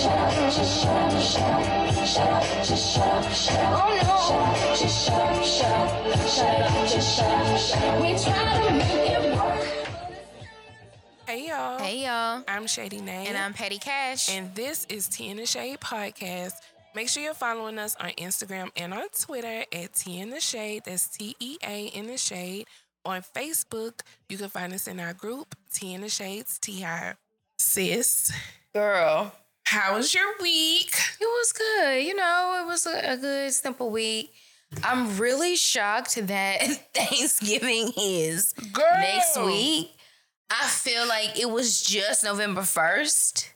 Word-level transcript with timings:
Hey 0.00 0.06
y'all. 11.48 11.78
Hey 11.78 12.04
y'all. 12.04 12.42
I'm 12.48 12.66
Shady 12.66 13.02
Name. 13.02 13.26
And 13.26 13.36
I'm 13.36 13.52
Petty 13.52 13.76
Cash. 13.76 14.30
And 14.30 14.54
this 14.54 14.86
is 14.88 15.06
Tea 15.06 15.28
in 15.28 15.36
the 15.36 15.44
Shade 15.44 15.80
Podcast. 15.80 16.54
Make 16.94 17.10
sure 17.10 17.22
you're 17.22 17.34
following 17.34 17.78
us 17.78 17.94
on 17.96 18.08
Instagram 18.12 18.70
and 18.76 18.94
on 18.94 19.04
Twitter 19.20 19.66
at 19.70 19.92
Tea 19.92 20.20
in 20.20 20.30
the 20.30 20.40
Shade. 20.40 20.84
That's 20.86 21.08
T 21.08 21.36
E 21.40 21.58
A 21.62 21.88
in 21.88 22.06
the 22.06 22.16
Shade. 22.16 22.66
On 23.04 23.20
Facebook, 23.20 24.00
you 24.30 24.38
can 24.38 24.48
find 24.48 24.72
us 24.72 24.86
in 24.86 24.98
our 24.98 25.12
group, 25.12 25.54
Tea 25.74 25.92
in 25.92 26.00
the 26.00 26.08
Shades, 26.08 26.58
T 26.58 26.82
I. 26.86 27.16
Sis, 27.58 28.32
Girl. 28.74 29.34
How 29.70 29.94
was 29.96 30.12
your 30.12 30.26
week? 30.42 30.92
It 31.20 31.24
was 31.26 31.52
good. 31.52 32.04
You 32.04 32.16
know, 32.16 32.60
it 32.60 32.66
was 32.66 32.86
a, 32.86 33.12
a 33.12 33.16
good, 33.16 33.52
simple 33.52 33.90
week. 33.90 34.32
I'm 34.82 35.16
really 35.16 35.54
shocked 35.54 36.16
that 36.26 36.60
Thanksgiving 36.94 37.92
is 37.96 38.52
Girl. 38.72 38.84
next 39.00 39.38
week. 39.40 39.92
I 40.50 40.66
feel 40.66 41.06
like 41.06 41.38
it 41.38 41.48
was 41.48 41.82
just 41.82 42.24
November 42.24 42.62
1st. 42.62 43.48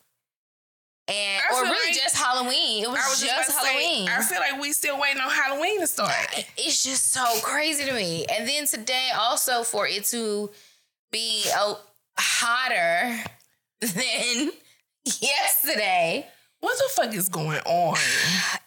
And 1.08 1.42
I 1.50 1.58
or 1.58 1.64
really 1.64 1.88
like- 1.90 1.96
just 1.96 2.16
Halloween. 2.16 2.84
It 2.84 2.88
was, 2.88 2.96
was 2.96 3.20
just, 3.20 3.34
just 3.34 3.48
to 3.50 3.66
say, 3.66 3.72
Halloween. 3.72 4.08
I 4.08 4.22
feel 4.22 4.38
like 4.38 4.60
we 4.60 4.72
still 4.72 5.00
waiting 5.00 5.20
on 5.20 5.30
Halloween 5.30 5.80
to 5.80 5.86
start. 5.88 6.46
it's 6.56 6.84
just 6.84 7.12
so 7.12 7.24
crazy 7.42 7.84
to 7.86 7.92
me. 7.92 8.24
And 8.26 8.48
then 8.48 8.66
today, 8.66 9.10
also 9.18 9.64
for 9.64 9.86
it 9.88 10.04
to 10.06 10.50
be 11.10 11.42
a, 11.58 11.74
hotter 12.16 13.18
than 13.80 14.50
yesterday, 15.20 16.26
What 16.60 16.76
the 16.78 16.84
fuck 16.94 17.14
is 17.14 17.28
going 17.28 17.60
on? 17.60 17.96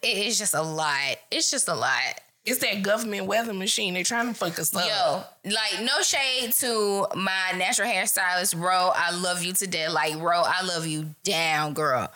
it 0.02 0.18
is 0.28 0.38
just 0.38 0.54
a 0.54 0.62
lot. 0.62 1.18
It's 1.32 1.50
just 1.52 1.68
a 1.68 1.74
lot. 1.76 2.22
It's 2.46 2.60
that 2.60 2.82
government 2.82 3.26
weather 3.26 3.54
machine. 3.54 3.94
They're 3.94 4.04
trying 4.06 4.28
to 4.30 4.34
fuck 4.34 4.58
us 4.58 4.74
up. 4.74 4.88
Yo, 4.88 5.52
like 5.52 5.84
no 5.84 6.02
shade 6.02 6.54
to 6.60 7.06
my 7.16 7.52
natural 7.58 7.90
hairstylist, 7.90 8.58
Ro. 8.58 8.92
I 8.96 9.12
love 9.12 9.44
you 9.44 9.52
to 9.54 9.68
death. 9.68 9.92
Like, 9.92 10.16
Ro, 10.18 10.44
I 10.46 10.64
love 10.64 10.88
you 10.88 11.14
down, 11.24 11.74
girl. 11.74 12.10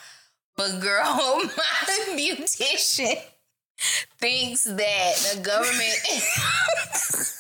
But 0.56 0.80
girl, 0.80 1.04
my 1.44 2.16
beautician 2.16 3.18
thinks 4.20 4.64
that 4.64 5.34
the 5.34 5.42
government 5.42 5.98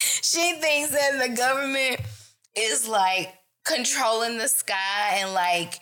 she 0.00 0.54
thinks 0.54 0.90
that 0.90 1.18
the 1.28 1.34
government 1.36 2.00
is 2.56 2.88
like 2.88 3.32
controlling 3.64 4.38
the 4.38 4.48
sky 4.48 5.16
and 5.18 5.32
like 5.34 5.78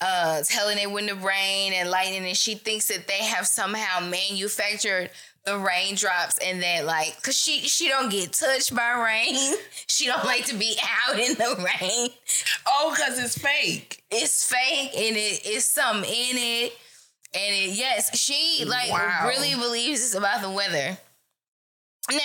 uh 0.00 0.42
telling 0.48 0.78
it 0.78 0.90
when 0.90 1.06
to 1.06 1.14
rain 1.14 1.72
and 1.72 1.88
lightning 1.90 2.26
and 2.26 2.36
she 2.36 2.54
thinks 2.54 2.88
that 2.88 3.06
they 3.06 3.18
have 3.24 3.46
somehow 3.46 4.00
manufactured 4.00 5.10
the 5.44 5.56
raindrops 5.58 6.38
and 6.44 6.62
that 6.62 6.84
like 6.84 7.20
cause 7.22 7.36
she 7.36 7.58
she 7.60 7.88
don't 7.88 8.10
get 8.10 8.32
touched 8.32 8.74
by 8.74 8.90
rain 8.92 9.54
she 9.86 10.06
don't 10.06 10.24
like 10.24 10.44
to 10.44 10.54
be 10.56 10.76
out 11.08 11.18
in 11.18 11.34
the 11.34 11.56
rain 11.80 12.08
Oh, 12.66 12.94
because 12.96 13.18
it's 13.22 13.38
fake. 13.38 14.02
it's 14.10 14.44
fake 14.50 14.90
and 14.96 15.16
it 15.16 15.46
is 15.46 15.64
something 15.68 16.08
in 16.10 16.36
it 16.36 16.72
and 17.34 17.54
it 17.54 17.76
yes 17.76 18.16
she 18.18 18.64
like 18.66 18.90
Wow. 18.90 19.26
really 19.28 19.54
believes 19.54 20.00
it's 20.02 20.14
about 20.14 20.42
the 20.42 20.50
weather 20.50 20.98
now 22.10 22.16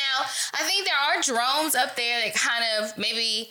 i 0.55 0.63
think 0.63 0.85
there 0.85 0.95
are 0.95 1.21
drones 1.21 1.75
up 1.75 1.95
there 1.95 2.21
that 2.23 2.33
kind 2.33 2.63
of 2.79 2.97
maybe 2.97 3.49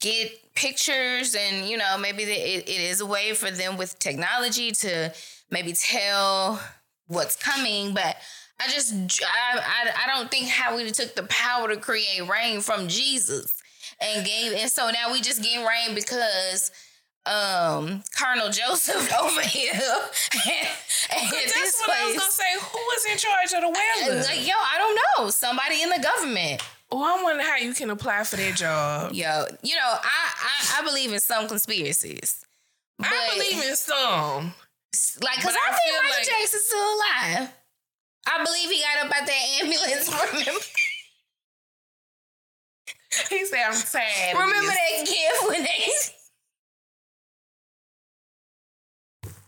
get 0.00 0.32
pictures 0.60 1.34
and 1.34 1.66
you 1.66 1.78
know 1.78 1.96
maybe 1.96 2.26
the, 2.26 2.32
it, 2.32 2.68
it 2.68 2.80
is 2.80 3.00
a 3.00 3.06
way 3.06 3.32
for 3.32 3.50
them 3.50 3.78
with 3.78 3.98
technology 3.98 4.70
to 4.70 5.10
maybe 5.50 5.72
tell 5.72 6.60
what's 7.06 7.34
coming 7.34 7.94
but 7.94 8.14
i 8.60 8.68
just 8.68 8.92
i 9.24 9.58
i, 9.58 10.04
I 10.04 10.06
don't 10.06 10.30
think 10.30 10.48
how 10.48 10.76
we 10.76 10.90
took 10.90 11.14
the 11.14 11.22
power 11.24 11.68
to 11.68 11.78
create 11.78 12.28
rain 12.28 12.60
from 12.60 12.88
jesus 12.88 13.62
and 14.02 14.26
gave 14.26 14.52
and 14.52 14.70
so 14.70 14.90
now 14.90 15.10
we 15.10 15.22
just 15.22 15.42
getting 15.42 15.64
rain 15.64 15.94
because 15.94 16.70
um 17.26 18.02
Colonel 18.18 18.50
Joseph 18.50 19.12
over 19.22 19.42
here 19.42 19.72
and, 19.74 20.68
and 21.16 21.30
That's 21.32 21.54
this 21.54 21.82
what 21.86 21.96
I 21.96 22.06
was 22.06 22.16
gonna 22.16 22.30
say. 22.30 22.44
Who 22.58 22.78
is 22.96 23.06
in 23.12 23.18
charge 23.18 23.52
of 23.52 23.60
the 23.60 23.68
weather? 23.68 24.22
Like, 24.22 24.46
yo, 24.46 24.54
I 24.54 24.78
don't 24.78 24.98
know. 25.18 25.30
Somebody 25.30 25.82
in 25.82 25.90
the 25.90 25.98
government. 25.98 26.62
Oh, 26.92 27.02
I 27.02 27.22
wonder 27.22 27.42
how 27.42 27.56
you 27.56 27.72
can 27.74 27.90
apply 27.90 28.24
for 28.24 28.36
that 28.36 28.56
job. 28.56 29.12
Yo, 29.14 29.44
you 29.62 29.74
know, 29.76 29.82
I 29.82 30.00
I, 30.04 30.80
I 30.80 30.84
believe 30.84 31.12
in 31.12 31.20
some 31.20 31.48
conspiracies. 31.48 32.44
I 33.02 33.30
believe 33.34 33.64
in 33.64 33.76
some. 33.76 34.52
like, 35.22 35.36
cause 35.36 35.44
but 35.44 35.54
I, 35.54 35.70
I 35.70 35.76
think 35.76 36.02
Michael 36.02 36.16
like- 36.18 36.26
Jackson's 36.26 36.64
still 36.64 36.78
alive. 36.94 37.48
I 38.26 38.44
believe 38.44 38.70
he 38.70 38.82
got 38.82 39.06
up 39.06 39.12
out 39.20 39.26
that 39.26 39.60
ambulance. 39.62 40.10
Remember, 40.32 40.60
He 43.30 43.44
said 43.46 43.64
I'm 43.66 43.72
sad. 43.72 44.34
remember 44.34 44.66
that 44.70 45.06
gift 45.06 45.48
when 45.48 45.62
they. 45.64 45.92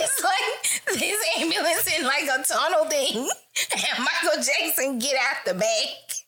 It's 0.00 0.24
like 0.24 0.98
this 0.98 1.24
ambulance 1.38 1.86
in 1.98 2.04
like 2.04 2.24
a 2.24 2.42
tunnel 2.42 2.86
thing, 2.86 3.16
and 3.72 3.98
Michael 3.98 4.42
Jackson 4.42 4.98
get 4.98 5.14
out 5.16 5.44
the 5.44 5.54
back. 5.54 6.27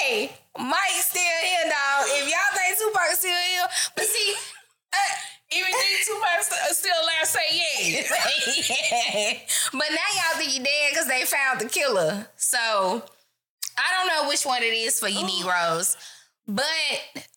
Hey, 0.00 0.30
Mike's 0.58 1.10
still 1.10 1.22
here, 1.42 1.64
dog. 1.64 2.06
If 2.06 2.28
y'all 2.28 2.52
think 2.56 2.78
Tupac's 2.78 3.18
still 3.18 3.30
here, 3.30 3.66
but 3.96 4.04
see, 4.04 4.34
uh, 4.92 5.14
Even 5.56 5.70
these 5.72 6.06
two 6.06 6.18
months 6.20 6.78
still 6.78 6.94
alive, 7.02 7.26
say 7.26 7.40
yes. 7.52 8.10
yeah. 8.70 9.38
But 9.72 9.88
now 9.90 10.08
y'all 10.14 10.38
think 10.38 10.50
he 10.50 10.58
dead 10.58 10.90
because 10.90 11.06
they 11.08 11.24
found 11.24 11.60
the 11.60 11.68
killer. 11.68 12.26
So 12.36 12.58
I 12.58 13.86
don't 13.92 14.08
know 14.08 14.28
which 14.28 14.44
one 14.44 14.62
it 14.62 14.66
is 14.72 14.98
for 14.98 15.08
you 15.08 15.24
Negroes. 15.26 15.96
But 16.46 16.64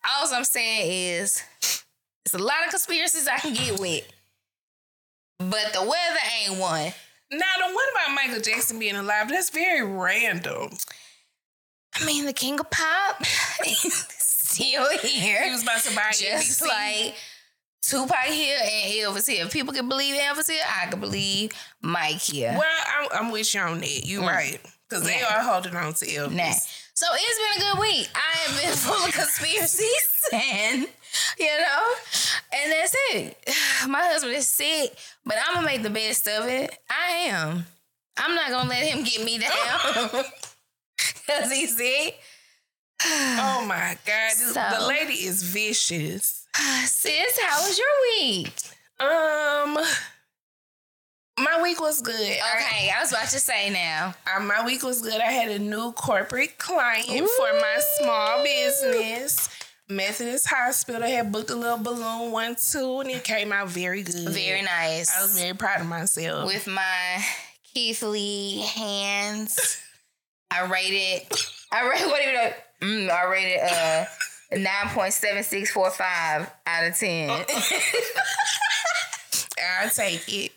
all 0.06 0.28
I'm 0.34 0.44
saying 0.44 0.92
is 0.92 1.44
it's 2.26 2.34
a 2.34 2.38
lot 2.38 2.64
of 2.66 2.70
conspiracies 2.72 3.28
I 3.28 3.38
can 3.40 3.54
get 3.54 3.80
with. 3.80 4.06
But 5.40 5.74
the 5.74 5.82
weather 5.82 6.20
ain't 6.48 6.60
one. 6.60 6.92
Now 7.32 7.54
the 7.58 7.74
one 7.74 7.86
about 7.94 8.16
Michael 8.16 8.42
Jackson 8.42 8.80
being 8.80 8.96
alive, 8.96 9.30
that's 9.30 9.50
very 9.50 9.86
random. 9.86 10.70
I 12.00 12.06
mean, 12.06 12.26
the 12.26 12.34
king 12.34 12.60
of 12.60 12.70
pop 12.70 13.22
is 13.66 14.06
still 14.10 14.88
here. 15.00 15.44
He 15.46 15.52
was 15.52 15.64
about 15.64 15.82
to 15.84 15.96
buy 15.96 16.12
just 16.12 16.62
NBC. 16.64 16.68
like 16.68 17.16
Tupac 17.82 18.26
here 18.26 18.58
and 18.62 18.94
Elvis 18.94 19.28
here. 19.30 19.46
If 19.46 19.54
people 19.54 19.74
can 19.74 19.88
believe 19.90 20.16
Elvis 20.16 20.50
here, 20.50 20.62
I 20.82 20.88
can 20.88 21.00
believe 21.00 21.52
Mike 21.82 22.20
here. 22.22 22.56
Well, 22.58 22.84
I'm, 23.12 23.26
I'm 23.26 23.32
with 23.32 23.54
you 23.54 23.62
on 23.62 23.80
that. 23.80 24.06
You 24.06 24.22
Mm. 24.22 24.28
right. 24.28 24.60
Because 24.90 25.04
they 25.04 25.22
are 25.22 25.42
holding 25.42 25.76
on 25.76 25.94
to 25.96 26.06
Elvis. 26.06 26.32
Nah. 26.34 26.54
So 26.94 27.06
it's 27.14 27.60
been 27.60 27.68
a 27.68 27.72
good 27.74 27.80
week. 27.82 28.10
I 28.16 28.38
have 28.38 28.62
been 28.62 28.72
full 28.76 29.06
of 29.06 29.14
conspiracies 29.14 30.30
and 30.34 30.88
you 31.40 31.46
know, 31.46 31.94
and 32.54 32.72
that's 32.72 32.96
it. 33.14 33.38
My 33.90 34.02
husband 34.04 34.34
is 34.36 34.48
sick, 34.48 34.96
but 35.26 35.36
I'm 35.46 35.56
gonna 35.56 35.66
make 35.68 35.84
the 35.84 35.90
best 35.90 36.28
of 36.28 36.48
it. 36.48 36.78
I 36.90 37.12
am. 37.28 37.66
I'm 38.18 38.34
not 38.34 38.50
gonna 38.50 38.70
let 38.70 38.84
him 38.84 39.04
get 39.04 39.24
me 39.24 39.38
down. 39.40 40.24
Cause 41.28 41.52
he's 41.52 41.76
sick. 41.78 42.20
Oh 43.06 43.64
my 43.68 43.98
God. 44.06 44.32
This- 44.32 44.54
So- 44.54 44.76
The 44.80 44.88
lady 44.88 45.14
is 45.14 45.44
vicious. 45.44 46.46
Sis, 46.86 47.40
how 47.42 47.62
was 47.62 47.78
your 47.78 47.88
week? 48.20 48.52
Um, 49.00 49.78
my 51.40 51.62
week 51.62 51.80
was 51.80 52.02
good. 52.02 52.16
Okay, 52.20 52.90
I 52.90 53.00
was 53.02 53.12
about 53.12 53.28
to 53.30 53.40
say 53.40 53.70
now. 53.70 54.16
Uh, 54.36 54.40
my 54.40 54.66
week 54.66 54.82
was 54.84 55.02
good. 55.02 55.22
I 55.22 55.32
had 55.32 55.52
a 55.52 55.60
new 55.60 55.92
corporate 55.92 56.58
client 56.58 57.08
for 57.08 57.54
my 57.60 57.80
small 58.02 58.44
business. 58.44 59.50
Methodist 59.90 60.48
Hospital 60.50 61.02
had 61.04 61.32
booked 61.32 61.52
a 61.52 61.56
little 61.56 61.78
balloon 61.78 62.32
one 62.32 62.56
too, 62.56 63.02
and 63.02 63.12
it 63.12 63.24
came 63.24 63.54
out 63.54 63.70
very 63.70 64.02
good. 64.02 64.30
Very 64.30 64.64
nice. 64.64 65.16
I 65.18 65.22
was 65.22 65.40
very 65.40 65.54
proud 65.54 65.82
of 65.82 65.88
myself. 65.88 66.48
with 66.48 66.66
my 66.68 67.24
Keith 67.74 68.02
Lee 68.02 68.62
hands. 68.76 69.78
I 70.52 70.66
rated. 70.66 71.28
I 71.72 71.88
rated. 71.90 72.08
What 72.12 72.22
do 72.22 72.30
you 72.30 72.34
know? 72.36 72.52
Mm, 72.82 73.10
I 73.10 73.24
rated 73.26 73.60
uh 73.62 74.06
nine 74.54 74.94
point 74.94 75.14
seven 75.14 75.44
six 75.44 75.72
four 75.72 75.90
five 75.92 76.50
out 76.66 76.88
of 76.88 76.98
ten. 76.98 77.30
I'll 79.82 79.90
take 79.90 80.24
it. 80.28 80.52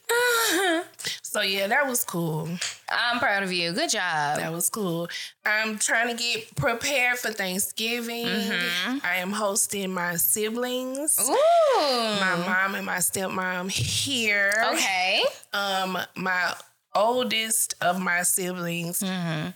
So 1.22 1.40
yeah, 1.42 1.66
that 1.68 1.86
was 1.86 2.04
cool. 2.04 2.48
I'm 2.88 3.18
proud 3.18 3.42
of 3.42 3.52
you. 3.52 3.72
Good 3.72 3.90
job. 3.90 4.38
That 4.38 4.52
was 4.52 4.68
cool. 4.68 5.08
I'm 5.46 5.78
trying 5.78 6.14
to 6.14 6.22
get 6.22 6.54
prepared 6.56 7.18
for 7.18 7.30
Thanksgiving. 7.30 8.26
I 8.26 9.16
am 9.16 9.30
hosting 9.30 9.92
my 9.92 10.16
siblings. 10.16 11.18
Ooh. 11.20 11.32
My 11.78 12.42
mom 12.46 12.74
and 12.74 12.84
my 12.84 12.96
stepmom 12.98 13.70
here. 13.70 14.52
Okay. 14.72 15.22
Um, 15.52 15.98
my 16.16 16.54
oldest 16.94 17.74
of 17.80 18.00
my 18.00 18.22
siblings 18.22 19.02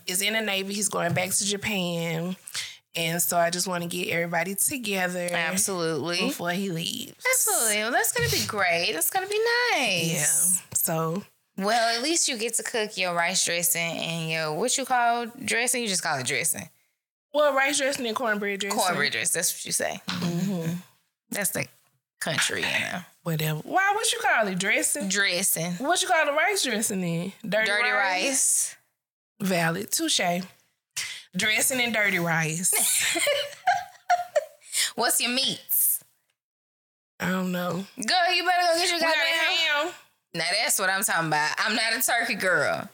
is 0.07 0.21
in 0.21 0.33
the 0.33 0.41
Navy. 0.41 0.73
He's 0.73 0.89
going 0.89 1.13
back 1.13 1.31
to 1.31 1.45
Japan. 1.45 2.35
And 2.97 3.21
so 3.21 3.35
I 3.37 3.49
just 3.49 3.67
want 3.67 3.83
to 3.83 3.89
get 3.89 4.07
everybody 4.09 4.55
together 4.55 5.27
Absolutely. 5.33 6.19
before 6.21 6.51
he 6.51 6.69
leaves. 6.69 7.13
Absolutely. 7.33 7.77
Well, 7.79 7.91
that's 7.91 8.13
gonna 8.13 8.29
be 8.29 8.45
great. 8.47 8.91
That's 8.93 9.09
gonna 9.09 9.27
be 9.27 9.39
nice. 9.73 10.61
Yeah. 10.61 10.67
So 10.75 11.23
Well, 11.57 11.95
at 11.97 12.01
least 12.01 12.29
you 12.29 12.37
get 12.37 12.53
to 12.53 12.63
cook 12.63 12.97
your 12.97 13.13
rice 13.13 13.43
dressing 13.45 13.97
and 13.97 14.29
your 14.31 14.53
what 14.53 14.77
you 14.77 14.85
call 14.85 15.25
dressing. 15.43 15.81
You 15.81 15.89
just 15.89 16.03
call 16.03 16.17
it 16.19 16.25
dressing. 16.25 16.69
well, 17.33 17.53
rice 17.53 17.77
dressing 17.79 18.07
and 18.07 18.15
cornbread 18.15 18.61
dressing. 18.61 18.79
Cornbread 18.79 19.11
dressing. 19.11 19.39
That's 19.39 19.51
what 19.53 19.65
you 19.65 19.71
say. 19.73 19.99
Mm-hmm. 20.07 20.71
That's 21.31 21.49
the 21.49 21.65
country, 22.25 22.61
you 22.61 22.67
know. 22.67 22.99
Whatever. 23.23 23.59
Why? 23.59 23.91
What 23.95 24.11
you 24.11 24.19
call 24.19 24.47
it? 24.47 24.59
Dressing. 24.59 25.07
Dressing. 25.07 25.73
What 25.73 26.01
you 26.01 26.07
call 26.07 26.25
the 26.25 26.33
rice 26.33 26.63
dressing 26.63 27.01
then? 27.01 27.31
Dirty, 27.47 27.67
Dirty 27.67 27.89
rice. 27.91 27.93
rice. 27.93 28.75
Valid. 29.41 29.91
Touche. 29.91 30.41
Dressing 31.35 31.81
and 31.81 31.93
dirty 31.93 32.19
rice. 32.19 32.73
What's 34.95 35.19
your 35.21 35.31
meats? 35.31 36.03
I 37.19 37.29
don't 37.29 37.51
know. 37.51 37.71
Girl, 37.71 38.33
you 38.35 38.43
better 38.45 38.73
go 38.73 38.79
get 38.79 38.89
your 38.91 38.99
goddamn 38.99 39.13
ham. 39.13 39.91
Now 40.33 40.45
that's 40.63 40.79
what 40.79 40.89
I'm 40.89 41.03
talking 41.03 41.27
about. 41.27 41.51
I'm 41.57 41.75
not 41.75 41.93
a 41.97 42.01
turkey 42.01 42.35
girl. 42.35 42.89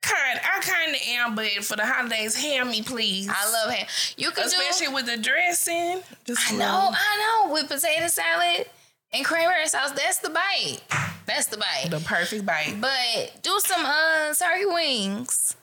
Kind, 0.00 0.40
I 0.42 0.60
kind 0.60 0.94
of 0.94 1.00
am, 1.08 1.34
but 1.34 1.46
for 1.64 1.76
the 1.76 1.84
holidays, 1.84 2.34
ham 2.36 2.70
me 2.70 2.82
please. 2.82 3.28
I 3.28 3.50
love 3.50 3.70
ham. 3.74 3.86
You 4.16 4.30
can 4.30 4.44
especially 4.44 4.86
do. 4.86 4.94
with 4.94 5.06
the 5.06 5.16
dressing. 5.16 6.00
Just 6.24 6.52
I 6.52 6.56
know, 6.56 6.90
I 6.92 7.44
know. 7.46 7.52
With 7.52 7.68
potato 7.68 8.06
salad 8.06 8.66
and 9.12 9.24
cranberry 9.24 9.66
sauce, 9.66 9.90
that's 9.92 10.18
the 10.18 10.30
bite. 10.30 10.78
That's 11.26 11.46
the 11.46 11.58
bite. 11.58 11.88
the 11.90 11.98
perfect 12.00 12.46
bite. 12.46 12.76
But 12.80 13.42
do 13.42 13.58
some 13.64 13.84
uh 13.84 14.32
turkey 14.34 14.66
wings 14.66 15.56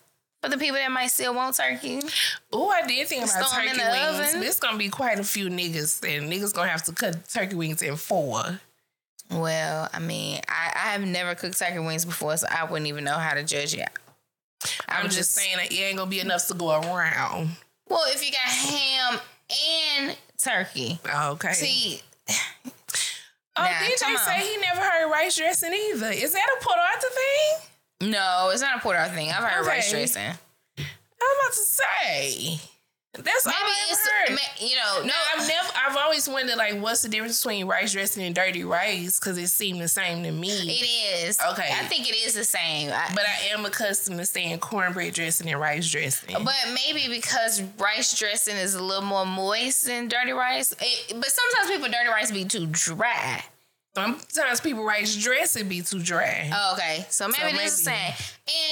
for 0.44 0.50
the 0.50 0.58
people 0.58 0.76
that 0.76 0.92
might 0.92 1.08
still 1.08 1.34
want 1.34 1.56
turkey. 1.56 2.02
Oh, 2.52 2.68
I 2.70 2.86
did 2.86 3.08
think 3.08 3.24
about 3.24 3.50
Throw 3.50 3.60
'em 3.62 3.68
in 3.70 3.76
turkey 3.76 3.84
the 3.84 3.92
wings. 3.92 4.28
oven. 4.30 4.42
There's 4.42 4.60
gonna 4.60 4.78
be 4.78 4.90
quite 4.90 5.18
a 5.18 5.24
few 5.24 5.50
niggas, 5.50 6.04
and 6.08 6.32
niggas 6.32 6.54
gonna 6.54 6.70
have 6.70 6.84
to 6.84 6.92
cut 6.92 7.28
turkey 7.30 7.56
wings 7.56 7.82
in 7.82 7.96
four. 7.96 8.60
Well, 9.32 9.90
I 9.92 10.00
mean, 10.00 10.42
I, 10.48 10.72
I 10.76 10.92
have 10.92 11.06
never 11.06 11.34
cooked 11.36 11.58
turkey 11.58 11.80
wings 11.80 12.06
before, 12.06 12.36
so 12.38 12.46
I 12.52 12.66
wouldn't 12.66 12.88
even 12.88 13.06
know 13.06 13.18
how 13.18 13.34
to 13.34 13.44
judge 13.44 13.74
it. 13.74 13.90
I'm, 14.88 15.10
just, 15.10 15.31
saying 15.34 15.57
that 15.57 15.72
it 15.72 15.75
ain't 15.75 15.98
gonna 15.98 16.10
be 16.10 16.19
enough 16.19 16.48
to 16.48 16.54
go 16.54 16.69
around. 16.72 17.50
Well, 17.88 18.04
if 18.07 18.25
you 18.25 18.31
got 18.31 18.40
ham 18.42 19.19
and 20.04 20.18
turkey, 20.42 21.00
Okay. 21.06 21.54
see, 21.54 22.02
oh, 22.30 22.34
nah, 23.57 23.66
DJ 23.66 24.18
say 24.18 24.36
on. 24.36 24.40
he 24.42 24.57
never 24.57 24.81
heard 24.81 25.12
rice 25.12 25.36
dressing 25.36 25.74
either. 25.74 26.10
Is 26.12 26.34
that 26.34 26.48
a 26.60 26.63
Port 26.63 26.78
Arthur 26.80 27.07
thing? 27.10 28.12
no, 28.12 28.50
it's 28.52 28.62
not 28.62 28.78
a 28.78 28.80
Port 28.80 28.98
Arthur 28.98 29.16
thing. 29.16 29.30
I've 29.30 29.44
heard 29.44 29.66
rice 29.68 29.92
dressing. 29.92 30.34
I'm 30.78 31.38
about 31.40 31.54
to 31.54 31.60
say. 31.60 32.60
That's 33.17 33.45
Maybe 33.45 33.57
all 33.57 33.67
I 33.67 33.88
it's 33.89 34.09
heard. 34.09 34.39
you 34.69 34.75
know 34.75 35.00
No, 35.01 35.07
no. 35.07 35.13
I've 35.35 35.47
never. 35.47 35.69
I've 35.88 35.97
always 35.97 36.27
wondered 36.27 36.57
like, 36.57 36.79
what's 36.81 37.01
the 37.01 37.09
difference 37.09 37.41
between 37.44 37.67
rice 37.67 37.94
dressing 37.94 38.23
and 38.23 38.35
dirty 38.35 38.63
rice? 38.63 39.19
Because 39.19 39.38
it 39.38 39.47
seemed 39.47 39.81
the 39.81 39.88
same 39.88 40.23
to 40.23 40.31
me. 40.31 40.50
It 40.50 41.25
is 41.27 41.38
Okay. 41.51 41.69
I 41.71 41.85
think 41.85 42.09
it 42.09 42.15
is 42.15 42.33
the 42.33 42.44
same. 42.44 42.89
I, 42.91 43.09
but 43.13 43.23
I 43.25 43.53
am 43.53 43.65
accustomed 43.65 44.19
to 44.19 44.25
saying 44.25 44.59
cornbread 44.59 45.13
dressing 45.13 45.50
and 45.50 45.59
rice 45.59 45.89
dressing. 45.89 46.35
But 46.44 46.56
maybe 46.73 47.07
because 47.09 47.62
rice 47.77 48.17
dressing 48.17 48.56
is 48.56 48.75
a 48.75 48.83
little 48.83 49.03
more 49.06 49.25
moist 49.25 49.85
than 49.85 50.07
dirty 50.07 50.31
rice. 50.31 50.73
It, 50.79 51.13
but 51.15 51.29
sometimes 51.31 51.69
people 51.71 51.88
dirty 51.89 52.09
rice 52.09 52.31
be 52.31 52.45
too 52.45 52.67
dry. 52.67 53.44
Sometimes 53.95 54.59
people 54.59 54.83
rice 54.83 55.15
dressing 55.15 55.69
be 55.69 55.81
too 55.81 56.01
dry. 56.01 56.50
Oh, 56.53 56.74
okay, 56.74 57.06
so 57.09 57.27
maybe 57.27 57.56
So 57.56 57.63
this 57.63 57.80
is 57.80 57.86
the 57.86 57.92
same. 57.92 58.13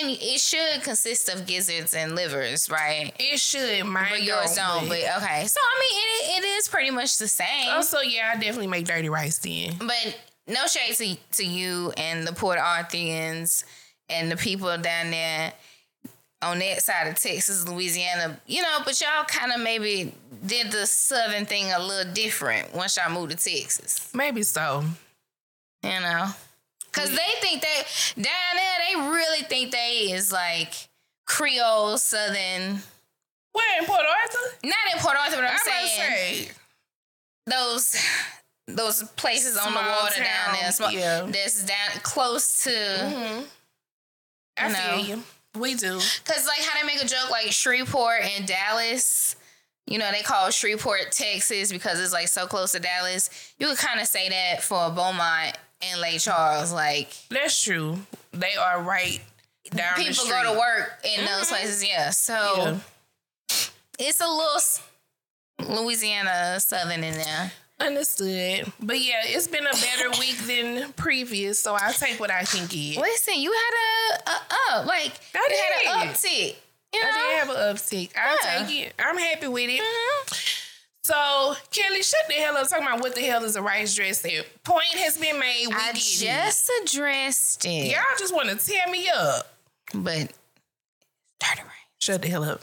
And 0.01 0.17
it 0.21 0.39
should 0.39 0.83
consist 0.83 1.29
of 1.29 1.47
gizzards 1.47 1.93
and 1.93 2.13
livers, 2.13 2.69
right? 2.69 3.13
it 3.17 3.39
should, 3.39 3.85
mine 3.85 4.07
But 4.09 4.23
yours 4.23 4.55
don't. 4.55 4.89
But 4.89 4.97
okay, 4.97 5.45
so 5.47 5.59
I 5.61 5.79
mean, 5.79 6.39
it, 6.39 6.43
it 6.43 6.47
is 6.57 6.67
pretty 6.67 6.91
much 6.91 7.17
the 7.17 7.27
same. 7.27 7.69
also, 7.69 8.01
yeah, 8.01 8.33
I 8.33 8.37
definitely 8.37 8.67
make 8.67 8.85
dirty 8.85 9.09
rice 9.09 9.39
then. 9.39 9.75
But 9.79 10.17
no 10.47 10.67
shade 10.67 10.95
to, 10.95 11.37
to 11.37 11.45
you 11.45 11.93
and 11.95 12.27
the 12.27 12.33
Port 12.33 12.59
Arthurians 12.59 13.63
and 14.09 14.29
the 14.29 14.35
people 14.35 14.77
down 14.77 15.11
there 15.11 15.53
on 16.41 16.59
that 16.59 16.81
side 16.81 17.07
of 17.07 17.15
Texas, 17.15 17.67
Louisiana, 17.67 18.39
you 18.45 18.61
know, 18.61 18.79
but 18.83 18.99
y'all 18.99 19.23
kind 19.25 19.53
of 19.53 19.61
maybe 19.61 20.13
did 20.45 20.71
the 20.71 20.85
southern 20.85 21.45
thing 21.45 21.71
a 21.71 21.79
little 21.79 22.11
different 22.13 22.73
once 22.75 22.97
y'all 22.97 23.09
moved 23.09 23.31
to 23.31 23.37
Texas, 23.37 24.09
Maybe 24.13 24.43
so. 24.43 24.83
You 25.83 25.99
know? 25.99 26.27
Because 26.85 27.09
they 27.09 27.39
think 27.41 27.61
that 27.61 27.83
down 28.15 28.55
there, 28.55 28.77
they 28.87 29.09
really 29.09 29.41
think 29.43 29.71
they 29.71 30.11
is 30.11 30.31
like 30.31 30.73
Creole, 31.25 31.97
Southern, 31.97 32.81
Where 33.53 33.79
in 33.79 33.85
Port 33.85 34.01
Arthur? 34.01 34.57
not 34.63 34.75
in 34.93 34.99
Port 34.99 35.15
Arthur, 35.17 35.37
but 35.37 35.45
I'm 35.45 35.51
I'm 35.53 35.59
saying 35.59 36.45
say. 36.47 36.51
those 37.47 37.95
those 38.67 39.03
places 39.17 39.57
on 39.57 39.73
the 39.73 39.79
Small 39.79 40.01
water 40.03 40.23
down 40.23 40.55
there, 40.61 40.71
small, 40.71 40.91
yeah. 40.91 41.21
that's 41.29 41.63
down 41.65 41.99
close 42.03 42.63
to. 42.63 42.69
Mhm. 42.69 43.45
I 44.57 44.67
know, 44.69 44.97
feel 45.03 45.05
you. 45.17 45.23
We 45.55 45.75
do. 45.75 45.99
Cause 46.25 46.47
like 46.47 46.61
how 46.61 46.79
they 46.79 46.85
make 46.87 47.03
a 47.03 47.07
joke 47.07 47.29
like 47.31 47.51
Shreveport 47.51 48.21
and 48.23 48.47
Dallas, 48.47 49.35
you 49.85 49.97
know, 49.97 50.11
they 50.11 50.21
call 50.21 50.49
Shreveport 50.51 51.11
Texas 51.11 51.71
because 51.71 51.99
it's 51.99 52.13
like 52.13 52.27
so 52.27 52.45
close 52.47 52.71
to 52.71 52.79
Dallas. 52.79 53.29
You 53.59 53.67
could 53.67 53.77
kind 53.77 53.99
of 53.99 54.07
say 54.07 54.29
that 54.29 54.63
for 54.63 54.89
Beaumont 54.91 55.57
and 55.91 56.01
Lake 56.01 56.19
Charles. 56.21 56.71
Like 56.71 57.09
That's 57.29 57.61
true. 57.63 57.99
They 58.31 58.55
are 58.55 58.81
right 58.81 59.21
down 59.73 59.93
the 59.97 60.03
people 60.05 60.25
go 60.27 60.53
to 60.53 60.59
work 60.59 60.99
in 61.03 61.25
those 61.25 61.47
places, 61.49 61.87
yeah. 61.87 62.09
So 62.09 62.33
Yeah. 62.57 62.77
it's 63.99 64.19
a 64.19 64.27
little 64.27 64.61
Louisiana 65.83 66.59
Southern 66.59 67.03
in 67.03 67.13
there. 67.15 67.51
Understood. 67.79 68.71
But 68.79 68.99
yeah, 69.01 69.21
it's 69.25 69.47
been 69.47 69.65
a 69.65 69.71
better 69.71 70.09
week 70.19 70.37
than 70.39 70.93
previous, 70.93 71.61
so 71.61 71.73
I'll 71.79 71.93
take 71.93 72.19
what 72.19 72.31
I 72.31 72.43
can 72.45 72.65
get. 72.67 72.97
Listen, 72.97 73.35
you 73.39 73.51
had 73.51 74.19
a, 74.27 74.29
a 74.29 74.79
up, 74.79 74.85
like 74.85 75.11
I 75.35 75.47
you 75.49 75.91
had 75.91 76.01
an 76.03 76.07
uptick. 76.09 76.55
You 76.93 77.01
know, 77.01 77.09
I 77.11 77.11
did 77.11 77.39
have 77.39 77.49
an 77.49 77.75
uptick. 77.75 78.11
I'll 78.15 78.37
Yeah. 78.43 78.65
take 78.67 78.87
it. 78.87 78.93
I'm 78.99 79.17
happy 79.17 79.47
with 79.47 79.69
it. 79.69 79.81
Mhm. 79.81 80.59
So, 81.05 81.53
Kelly, 81.71 82.01
shut 82.01 82.21
the 82.29 82.35
hell 82.35 82.55
up 82.55 82.69
talking 82.69 82.85
about 82.87 83.01
what 83.01 83.13
the 83.13 83.21
hell 83.21 83.43
is 83.43 83.57
a 83.57 83.61
rice 83.61 83.93
dressing. 83.93 84.41
Point 84.63 84.85
has 84.95 85.17
been 85.17 85.37
made. 85.37 85.67
We 85.67 85.73
I 85.73 85.91
get 85.91 85.97
it. 85.97 85.99
just 85.99 86.71
addressed 86.81 87.65
it, 87.65 87.91
Y'all 87.91 88.01
just 88.17 88.33
want 88.33 88.47
to 88.49 88.55
tear 88.65 88.87
me 88.89 89.09
up. 89.13 89.53
but 89.93 90.31
dirty 91.41 91.61
right. 91.61 91.67
Shut 91.99 92.21
the 92.21 92.29
hell 92.29 92.43
up. 92.45 92.61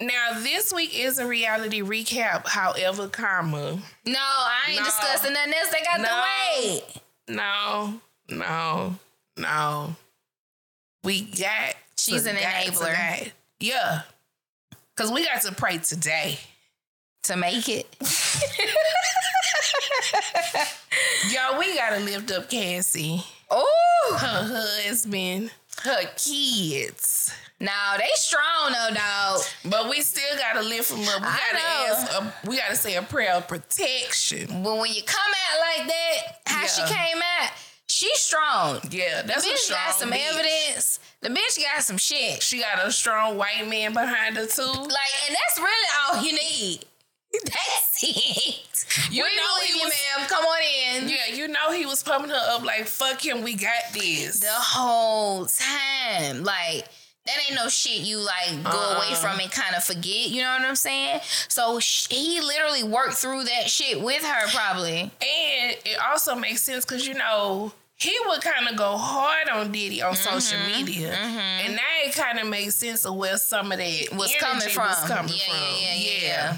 Now, 0.00 0.38
this 0.40 0.72
week 0.72 0.96
is 0.96 1.18
a 1.18 1.26
reality 1.26 1.80
recap. 1.82 2.46
However, 2.46 3.08
karma. 3.08 3.80
No, 4.04 4.18
I 4.20 4.58
ain't 4.68 4.78
No. 4.80 4.84
discussing 4.84 5.32
nothing 5.32 5.54
else. 5.54 5.68
They 5.70 5.82
got 5.82 6.00
No. 6.00 6.08
the 6.08 6.22
way. 6.68 7.02
No, 7.28 8.00
no, 8.28 8.98
no. 9.38 9.96
We 11.02 11.22
got. 11.22 11.74
She's 11.98 12.26
an 12.26 12.36
enabler. 12.36 12.94
got- 13.24 13.32
Yeah. 13.58 14.02
Because 14.94 15.10
we 15.10 15.24
got 15.24 15.42
to 15.42 15.52
pray 15.52 15.78
today. 15.78 16.38
To 17.26 17.36
make 17.36 17.68
it. 17.68 17.86
Y'all, 21.30 21.58
we 21.58 21.74
got 21.74 21.90
to 21.96 22.00
lift 22.04 22.30
up 22.30 22.48
Cassie, 22.48 23.22
Oh, 23.50 24.16
her 24.20 24.26
husband, 24.86 25.50
her 25.82 26.02
kids. 26.16 27.32
no, 27.60 27.72
they 27.98 28.08
strong 28.14 28.72
though, 28.72 28.94
dog. 28.94 29.40
But 29.64 29.88
we 29.90 30.00
still 30.02 30.36
gotta 30.38 30.62
lift 30.66 30.90
them 30.90 31.00
up. 31.00 31.20
We 31.20 31.26
I 31.26 31.38
gotta 31.52 31.62
know. 31.62 31.94
ask. 31.94 32.12
A, 32.44 32.48
we 32.48 32.56
gotta 32.58 32.76
say 32.76 32.94
a 32.96 33.02
prayer 33.02 33.34
of 33.34 33.46
protection. 33.48 34.62
But 34.62 34.76
when 34.78 34.92
you 34.92 35.02
come 35.02 35.32
out 35.50 35.60
like 35.78 35.88
that, 35.88 36.18
how 36.46 36.62
Yeah. 36.62 36.66
she 36.68 36.82
came 36.94 37.22
out, 37.40 37.50
she's 37.88 38.18
strong. 38.18 38.80
Yeah, 38.90 39.22
The 39.22 39.28
that's 39.28 39.46
a 39.46 39.48
bitch 39.50 39.56
strong 39.58 39.80
got 39.86 39.94
some 39.96 40.10
bitch. 40.12 40.28
evidence. 40.32 40.98
The 41.22 41.28
bitch 41.30 41.58
got 41.62 41.82
some 41.82 41.98
shit. 41.98 42.42
She 42.42 42.60
got 42.60 42.84
a 42.86 42.90
strong 42.92 43.36
white 43.36 43.66
man 43.68 43.92
behind 43.94 44.36
her 44.36 44.46
too. 44.46 44.62
Like, 44.62 45.12
and 45.28 45.36
that's 45.36 45.58
really 45.58 45.88
all 46.08 46.22
you 46.24 46.32
need. 46.32 46.84
That's 47.44 48.02
it. 48.02 49.12
You 49.12 49.22
we 49.24 49.36
know 49.36 49.42
believe 49.56 49.68
he 49.74 49.78
you, 49.78 49.84
was- 49.84 49.94
ma'am. 50.18 50.28
Come 50.28 50.44
on 50.44 51.02
in. 51.02 51.08
Yeah, 51.08 51.34
you 51.34 51.48
know 51.48 51.72
he 51.72 51.86
was 51.86 52.02
pumping 52.02 52.30
her 52.30 52.40
up 52.50 52.64
like 52.64 52.86
fuck 52.86 53.24
him. 53.24 53.42
We 53.42 53.54
got 53.54 53.92
this. 53.92 54.40
the 54.40 54.46
whole 54.50 55.46
time. 55.46 56.42
Like 56.44 56.86
that 57.26 57.34
ain't 57.48 57.56
no 57.56 57.68
shit 57.68 58.00
you 58.02 58.18
like 58.18 58.62
go 58.62 58.70
Uh-uh. 58.70 58.96
away 58.98 59.14
from 59.16 59.40
and 59.40 59.50
kind 59.50 59.74
of 59.74 59.82
forget. 59.84 60.28
You 60.28 60.42
know 60.42 60.52
what 60.58 60.62
I'm 60.62 60.76
saying? 60.76 61.20
So 61.48 61.80
sh- 61.80 62.06
he 62.10 62.40
literally 62.40 62.84
worked 62.84 63.14
through 63.14 63.44
that 63.44 63.68
shit 63.68 64.00
with 64.00 64.22
her, 64.24 64.48
probably. 64.54 65.00
And 65.00 65.76
it 65.84 65.98
also 66.08 66.36
makes 66.36 66.62
sense 66.62 66.84
because 66.84 67.06
you 67.06 67.14
know 67.14 67.72
he 67.98 68.16
would 68.28 68.42
kind 68.42 68.68
of 68.68 68.76
go 68.76 68.96
hard 68.96 69.48
on 69.48 69.72
Diddy 69.72 70.02
on 70.02 70.14
social 70.14 70.58
Mm-hmm. 70.58 70.84
media, 70.84 71.12
and 71.14 71.74
that 71.78 72.12
kind 72.14 72.38
of 72.38 72.46
makes 72.46 72.74
sense 72.76 73.04
of 73.06 73.16
where 73.16 73.36
some 73.38 73.72
of 73.72 73.78
that 73.78 74.08
Was 74.12 74.32
coming 74.38 74.68
from. 74.68 74.86
Was 74.88 75.04
coming 75.08 75.32
Yeah, 75.34 75.44
from. 75.48 75.56
yeah, 75.80 75.94
yeah, 75.94 75.94
yeah, 75.94 76.22
yeah. 76.22 76.56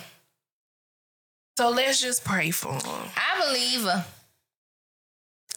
So 1.58 1.70
let's 1.70 2.00
just 2.00 2.24
pray 2.24 2.52
for 2.52 2.72
him. 2.72 3.10
I 3.16 3.44
believe 3.44 3.82
her. 3.82 4.04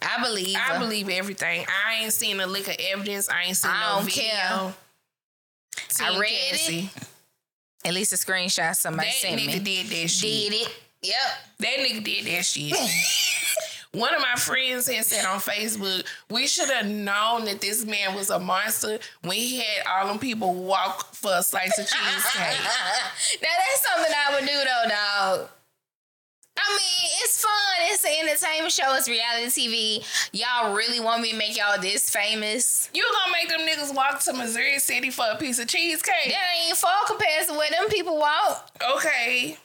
I 0.01 0.23
believe 0.23 0.57
her. 0.57 0.73
I 0.73 0.79
believe 0.79 1.07
everything. 1.09 1.63
I 1.69 2.01
ain't 2.01 2.11
seen 2.11 2.39
a 2.39 2.47
lick 2.47 2.67
of 2.67 2.75
evidence. 2.91 3.29
I 3.29 3.43
ain't 3.43 3.55
seen 3.55 3.69
I 3.69 3.87
no 3.87 3.95
don't 3.97 4.05
video. 4.05 4.23
care. 4.23 4.73
I 6.01 6.19
read 6.19 6.31
Cassie. 6.49 6.89
it. 6.95 7.07
At 7.87 7.93
least 7.93 8.13
a 8.13 8.15
screenshot 8.15 8.75
somebody 8.75 9.09
That 9.09 9.13
sent 9.13 9.39
nigga 9.39 9.63
did 9.63 9.85
that 9.85 10.09
shit. 10.09 10.49
Did 10.51 10.61
it? 10.61 10.79
Yep. 11.03 11.15
That 11.59 11.77
nigga 11.77 12.03
did 12.03 12.25
that 12.25 12.45
shit. 12.45 12.75
One 13.91 14.15
of 14.15 14.21
my 14.21 14.33
friends 14.37 14.89
had 14.89 15.05
said 15.05 15.23
on 15.25 15.39
Facebook, 15.39 16.03
we 16.31 16.47
should 16.47 16.71
have 16.71 16.87
known 16.87 17.45
that 17.45 17.61
this 17.61 17.85
man 17.85 18.15
was 18.15 18.31
a 18.31 18.39
monster 18.39 18.97
when 19.21 19.37
he 19.37 19.59
had 19.59 19.85
all 19.87 20.07
them 20.07 20.17
people 20.17 20.51
walk 20.55 21.13
for 21.13 21.29
a 21.31 21.43
slice 21.43 21.77
of 21.77 21.85
cheesecake. 21.85 22.57
now 23.43 23.49
that's 23.59 23.87
something 23.87 24.13
I 24.17 24.33
would 24.33 24.47
do 24.47 24.53
though, 24.55 24.89
dog. 24.89 25.49
I 26.57 26.69
mean, 26.69 27.11
it's 27.23 27.41
fun. 27.41 27.51
It's 27.83 28.05
an 28.05 28.11
entertainment 28.21 28.71
show. 28.73 28.95
It's 28.95 29.07
reality 29.07 29.47
TV. 30.03 30.29
Y'all 30.33 30.73
really 30.75 30.99
want 30.99 31.21
me 31.21 31.31
to 31.31 31.37
make 31.37 31.57
y'all 31.57 31.79
this 31.79 32.09
famous? 32.09 32.89
you 32.93 33.03
gonna 33.03 33.31
make 33.31 33.49
them 33.49 33.61
niggas 33.67 33.95
walk 33.95 34.19
to 34.23 34.33
Missouri 34.33 34.79
City 34.79 35.09
for 35.09 35.25
a 35.31 35.37
piece 35.37 35.59
of 35.59 35.67
cheesecake? 35.67 36.27
That 36.27 36.67
ain't 36.67 36.77
far 36.77 37.05
compared 37.07 37.47
to 37.47 37.53
where 37.53 37.69
them 37.69 37.89
people 37.89 38.17
walk. 38.17 38.69
Okay. 38.97 39.57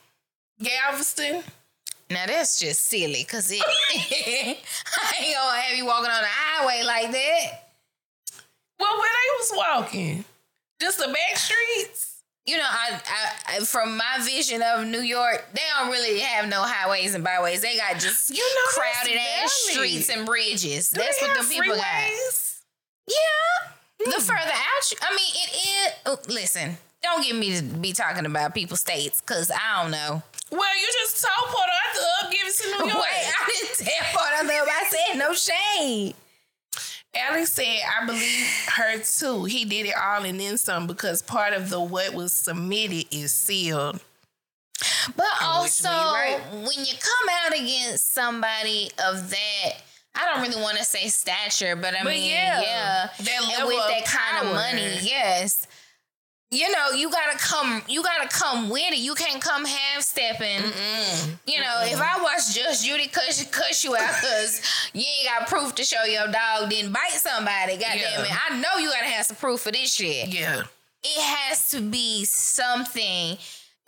Galveston. 0.63 1.43
Now 2.09 2.27
that's 2.27 2.61
just 2.61 2.87
silly, 2.87 3.25
cause 3.25 3.51
it. 3.51 3.63
I 3.95 4.57
ain't 5.21 5.35
gonna 5.35 5.61
have 5.61 5.77
you 5.77 5.85
walking 5.85 6.11
on 6.11 6.23
the 6.23 6.29
highway 6.29 6.83
like 6.85 7.11
that. 7.11 7.47
Well, 8.79 8.93
when 8.93 9.09
I 9.09 9.37
was 9.39 9.53
walking? 9.57 10.25
Just 10.81 10.99
the 10.99 11.07
back 11.07 11.37
streets? 11.37 12.16
You 12.47 12.59
know, 12.59 12.65
I, 12.65 13.01
I, 13.49 13.61
from 13.61 13.97
my 13.97 14.19
vision 14.21 14.63
of 14.63 14.87
New 14.87 15.01
York, 15.01 15.45
they 15.53 15.63
don't 15.77 15.91
really 15.91 16.21
have 16.21 16.49
no 16.49 16.63
highways 16.63 17.15
and 17.15 17.25
byways. 17.25 17.61
They 17.61 17.77
got 17.77 17.95
just 17.95 18.31
You 18.31 18.37
know, 18.37 18.81
crowded 18.81 19.19
ass 19.43 19.53
streets 19.53 20.09
and 20.11 20.25
bridges. 20.25 20.91
Do 20.91 21.01
That's 21.01 21.21
what 21.21 21.37
the 21.37 21.49
people 21.49 21.75
got. 21.75 21.85
freeways? 21.85 22.61
Yeah. 23.09 23.73
The 23.99 24.13
hmm. 24.13 24.21
further 24.21 24.53
out, 24.53 24.91
you, 24.93 24.97
I 25.03 25.11
mean, 25.11 25.35
it 25.35 25.57
is. 25.57 25.93
oh, 26.07 26.19
listen, 26.29 26.77
don't 27.03 27.25
get 27.25 27.35
me 27.35 27.57
to 27.57 27.63
be 27.63 27.93
talking 27.93 28.27
about 28.27 28.55
people's 28.55 28.81
states, 28.81 29.21
cause 29.21 29.51
I 29.51 29.83
don't 29.83 29.91
know. 29.91 30.23
Well, 30.53 30.79
you 30.79 30.87
just 31.03 31.25
told 31.25 31.51
Port 31.51 31.69
Arthur 31.69 32.07
up, 32.23 32.31
give 32.31 32.47
it 32.47 32.55
to 32.55 32.69
New 32.69 32.85
Wait, 32.85 32.93
York. 32.93 33.05
I 33.05 33.51
didn't 33.61 33.87
tell 33.87 34.21
part 34.21 34.41
of 34.41 34.47
them. 34.47 34.65
I 34.69 34.85
said 34.89 35.19
no 35.19 35.33
shade. 35.33 36.15
Alex 37.17 37.53
said, 37.53 37.79
I 38.01 38.07
believe 38.07 38.47
her 38.77 38.99
too. 39.03 39.45
He 39.45 39.65
did 39.65 39.87
it 39.87 39.95
all 39.97 40.25
and 40.25 40.39
then 40.39 40.59
some 40.59 40.87
because 40.87 41.23
part 41.23 41.53
of 41.53 41.71
the 41.71 41.81
what 41.81 42.15
was 42.15 42.33
submitted 42.33 43.07
is 43.11 43.33
sealed. 43.33 44.01
But 45.17 45.27
And 45.41 45.47
also, 45.47 45.89
right. 45.89 46.41
when 46.53 46.85
you 46.85 46.95
come 47.01 47.29
out 47.45 47.55
against 47.59 48.13
somebody 48.13 48.91
of 49.09 49.31
that, 49.31 49.71
I 50.15 50.25
don't 50.35 50.43
really 50.47 50.61
want 50.61 50.79
to 50.79 50.85
say 50.85 51.09
stature, 51.09 51.77
but 51.77 51.95
I 51.95 52.03
But 52.03 52.13
mean, 52.13 52.31
yeah, 52.31 52.61
yeah, 52.61 53.11
that 53.19 53.59
and 53.59 53.69
with 53.69 53.77
that 53.77 54.05
kind 54.07 54.47
of 54.47 54.55
money, 54.55 54.99
yes. 55.03 55.67
You 56.53 56.71
know, 56.71 56.91
you 56.93 57.11
gotta 57.11 57.37
come. 57.39 57.83
You 57.89 58.03
gotta 58.05 58.29
come 58.29 58.71
with 58.71 58.93
it. 58.93 58.99
You 58.99 59.15
can't 59.15 59.43
come 59.43 59.65
half 59.65 60.03
stepping. 60.03 60.63
You 61.47 61.61
know, 61.61 61.81
if 61.83 62.01
I 62.01 62.23
watch 62.23 62.55
Judge 62.55 62.85
Judy 62.85 63.09
cuss, 63.09 63.45
cuss 63.51 63.83
you 63.83 63.97
out 63.97 64.15
because 64.21 64.63
you 64.95 65.01
ain't 65.01 65.29
got 65.41 65.49
proof 65.49 65.75
to 65.75 65.83
show 65.83 66.05
your 66.05 66.29
dog 66.29 66.71
didn't 66.71 66.93
bite 66.93 67.11
somebody, 67.11 67.73
goddamn 67.73 67.99
Yeah. 67.99 68.23
it, 68.23 68.51
I 68.53 68.61
know 68.61 68.79
you 68.81 68.89
gotta 68.91 69.07
have 69.07 69.27
some 69.27 69.37
proof 69.37 69.61
for 69.61 69.73
this 69.73 69.93
shit 69.93 70.29
Yeah. 70.29 70.63
it 71.03 71.21
has 71.21 71.69
to 71.71 71.81
be 71.81 72.25
something, 72.25 73.37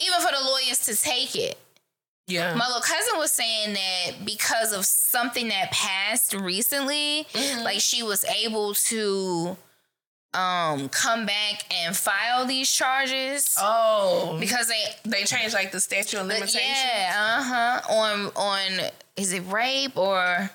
even 0.01 0.21
for 0.21 0.33
the 0.33 0.45
lawyers 0.45 0.81
to 0.87 0.97
take 0.97 1.37
it. 1.37 1.57
Yeah. 2.27 2.55
My 2.57 2.67
little 2.67 2.83
cousin 2.83 3.19
was 3.19 3.31
saying 3.33 3.75
that 3.75 4.25
because 4.25 4.73
of 4.73 4.85
something 4.85 5.49
that 5.49 5.71
passed 5.71 6.35
recently, 6.35 7.27
Mm-hmm. 7.33 7.63
like 7.63 7.81
she 7.81 8.03
was 8.03 8.25
able 8.25 8.75
to 8.75 9.57
um 10.39 10.89
come 10.91 11.27
back 11.27 11.65
and 11.83 11.97
file 11.97 12.47
these 12.47 12.71
charges 12.71 13.57
oh. 13.59 14.37
because 14.41 14.69
they 14.69 14.83
They 15.05 15.25
changed 15.25 15.55
like 15.55 15.73
the 15.73 15.81
statute 15.81 16.19
of 16.21 16.27
limitations. 16.27 16.63
yeah 16.65 17.37
uh-huh 17.41 17.93
on 17.93 18.31
on 18.37 18.91
is 19.17 19.33
it 19.33 19.43
rape 19.51 19.97
or 19.97 20.51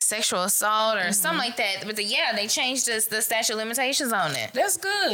sexual 0.00 0.42
assault 0.44 0.96
or 0.96 1.00
Mm-hmm. 1.00 1.12
something 1.12 1.38
like 1.38 1.56
that 1.56 1.84
but 1.86 1.96
the, 1.96 2.04
yeah 2.04 2.32
they 2.34 2.46
changed 2.46 2.86
the, 2.86 3.04
the 3.10 3.20
statute 3.22 3.52
of 3.54 3.58
limitations 3.58 4.12
on 4.12 4.32
it 4.36 4.50
That's 4.52 4.76
good. 4.76 5.12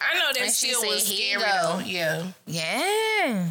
I 0.00 0.14
know 0.14 0.28
that 0.34 0.38
And 0.42 0.52
she 0.52 0.68
still 0.74 0.82
was 0.88 1.06
"Here 1.08 1.38
you 1.38 1.40
scary 1.40 1.60
though. 1.62 1.78
Yeah. 1.84 2.26
yeah 2.46 3.46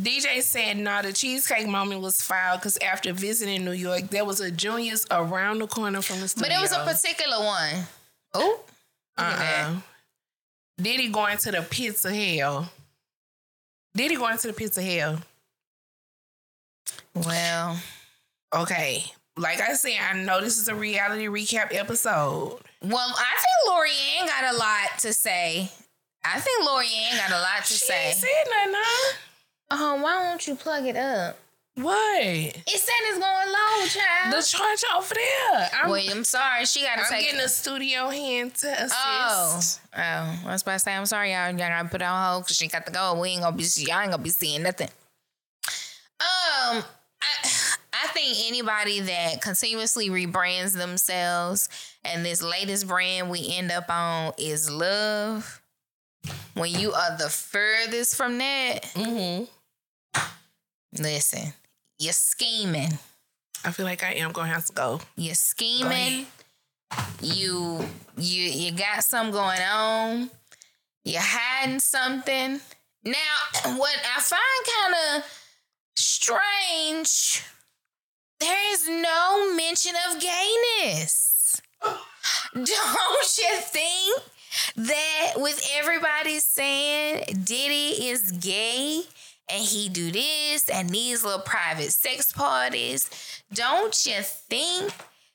DJ 0.00 0.40
said, 0.40 0.78
"No, 0.78 1.02
the 1.02 1.12
cheesecake 1.12 1.68
moment 1.68 2.00
was 2.00 2.22
filed 2.22 2.60
because 2.60 2.78
after 2.78 3.12
visiting 3.12 3.62
New 3.62 3.72
York, 3.72 4.08
there 4.08 4.24
was 4.24 4.40
a 4.40 4.50
Junior's 4.50 5.04
around 5.10 5.58
the 5.58 5.66
corner 5.66 6.00
from 6.00 6.20
the 6.20 6.28
studio. 6.28 6.48
But 6.48 6.56
it 6.56 6.62
was 6.62 6.72
a 6.72 6.82
particular 6.82 7.44
one. 7.44 7.84
Oh, 8.32 8.60
uh-uh. 9.18 9.74
he 11.00 11.08
go 11.08 11.26
into 11.26 11.50
the 11.50 11.62
pits 11.62 12.04
of 12.04 12.12
hell. 12.12 12.70
Did 13.94 14.10
he 14.10 14.16
go 14.16 14.28
into 14.28 14.46
the 14.46 14.52
pits 14.52 14.76
of 14.78 14.84
hell. 14.84 15.18
well, 17.14 17.78
Okay, 18.54 19.04
like 19.38 19.60
I 19.62 19.72
said, 19.74 19.96
I 20.10 20.22
know 20.22 20.40
this 20.42 20.58
is 20.58 20.68
a 20.68 20.74
reality 20.74 21.26
recap 21.26 21.74
episode. 21.74 22.58
well, 22.82 23.14
I 23.16 23.34
think 23.40 23.68
Lorianne 23.68 24.26
got 24.26 24.54
a 24.54 24.56
lot 24.58 24.98
to 25.00 25.12
say. 25.14 25.70
I 26.24 26.38
think 26.38 26.68
Lorianne 26.68 27.16
got 27.18 27.30
a 27.30 27.40
lot 27.40 27.64
to 27.64 27.72
She 27.72 27.78
say. 27.78 28.08
ain't 28.08 28.16
said 28.16 28.28
nothing. 28.50 28.74
Huh? 28.76 29.16
Oh, 29.70 30.02
why 30.02 30.22
won't 30.22 30.46
you 30.46 30.54
plug 30.54 30.84
it 30.86 30.96
up? 30.96 31.38
What? 31.74 32.22
It 32.22 32.66
said 32.66 32.94
it's 33.08 33.18
going 33.18 33.48
low, 33.48 33.86
child. 33.86 34.34
The 34.34 34.42
charge 34.42 34.84
over 34.94 35.14
there. 35.14 35.70
I'm, 35.82 35.90
Wait, 35.90 36.10
I'm 36.10 36.22
sorry. 36.24 36.66
She 36.66 36.82
got 36.82 36.96
to 36.96 37.00
I'm 37.02 37.08
take. 37.10 37.24
getting 37.24 37.40
a 37.40 37.48
studio 37.48 38.10
hand 38.10 38.54
to 38.56 38.68
assist. 38.72 38.94
Oh, 38.94 39.60
oh! 39.96 40.38
I 40.46 40.52
was 40.52 40.60
about 40.62 40.72
to 40.74 40.78
say, 40.80 40.94
I'm 40.94 41.06
sorry, 41.06 41.32
y'all. 41.32 41.48
Y'all 41.48 41.56
gotta 41.56 41.88
put 41.88 42.02
it 42.02 42.04
on 42.04 42.22
hold 42.32 42.44
because 42.44 42.56
she 42.58 42.68
got 42.68 42.84
to 42.86 42.92
go. 42.92 43.18
We 43.18 43.30
ain't 43.30 43.40
gonna 43.42 43.56
be. 43.56 43.64
Y'all 43.78 44.00
ain't 44.00 44.10
gonna 44.10 44.22
be 44.22 44.28
seeing 44.30 44.62
nothing. 44.62 44.88
Um, 46.20 46.84
I, 47.22 47.48
I 48.04 48.06
think 48.08 48.36
anybody 48.48 49.00
that 49.00 49.40
continuously 49.40 50.10
rebrands 50.10 50.76
themselves 50.76 51.68
and 52.04 52.24
this 52.24 52.42
latest 52.42 52.86
brand 52.86 53.30
we 53.30 53.48
end 53.56 53.72
up 53.72 53.88
on 53.88 54.32
is 54.38 54.70
love. 54.70 55.62
When 56.54 56.70
you 56.70 56.92
are 56.92 57.16
the 57.16 57.28
furthest 57.30 58.14
from 58.16 58.38
that, 58.38 58.82
Mm-hmm. 58.94 59.44
listen, 61.02 61.52
you're 62.02 62.12
scheming. 62.12 62.98
I 63.64 63.70
feel 63.70 63.86
like 63.86 64.02
I 64.02 64.14
am 64.14 64.32
gonna 64.32 64.52
have 64.52 64.66
to 64.66 64.72
go. 64.72 65.00
You're 65.16 65.34
scheming. 65.34 66.26
You 67.20 67.86
you 68.18 68.42
you 68.42 68.72
got 68.72 69.04
something 69.04 69.32
going 69.32 69.60
on. 69.60 70.30
You're 71.04 71.22
hiding 71.22 71.78
something. 71.78 72.60
Now, 73.04 73.74
what 73.76 73.96
I 74.16 74.20
find 74.20 74.42
kind 74.80 74.94
of 75.16 75.24
strange, 75.94 77.44
there 78.40 78.72
is 78.72 78.88
no 78.88 79.54
mention 79.54 79.92
of 80.10 80.20
gayness. 80.20 81.60
Don't 82.54 83.38
you 83.38 83.56
think 83.60 84.22
that 84.76 85.32
with 85.36 85.68
everybody 85.76 86.40
saying 86.40 87.24
Diddy 87.44 88.08
is 88.08 88.32
gay 88.32 89.02
and 89.52 89.62
he 89.62 89.88
do 89.88 90.10
this 90.10 90.68
and 90.68 90.88
these 90.88 91.24
little 91.24 91.40
private 91.40 91.92
sex 91.92 92.32
parties, 92.32 93.10
don't 93.52 94.06
you 94.06 94.20
think 94.22 94.92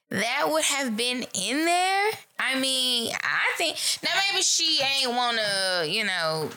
that 0.10 0.46
would 0.50 0.64
have 0.64 0.98
been 0.98 1.26
in 1.34 1.66
there? 1.66 2.12
I 2.40 2.60
mean, 2.60 3.14
I 3.22 3.54
think 3.58 3.78
now 4.04 4.10
maybe 4.32 4.42
she 4.42 4.80
ain't 4.82 5.12
wanna, 5.12 5.86
you 5.88 6.04
know, 6.04 6.50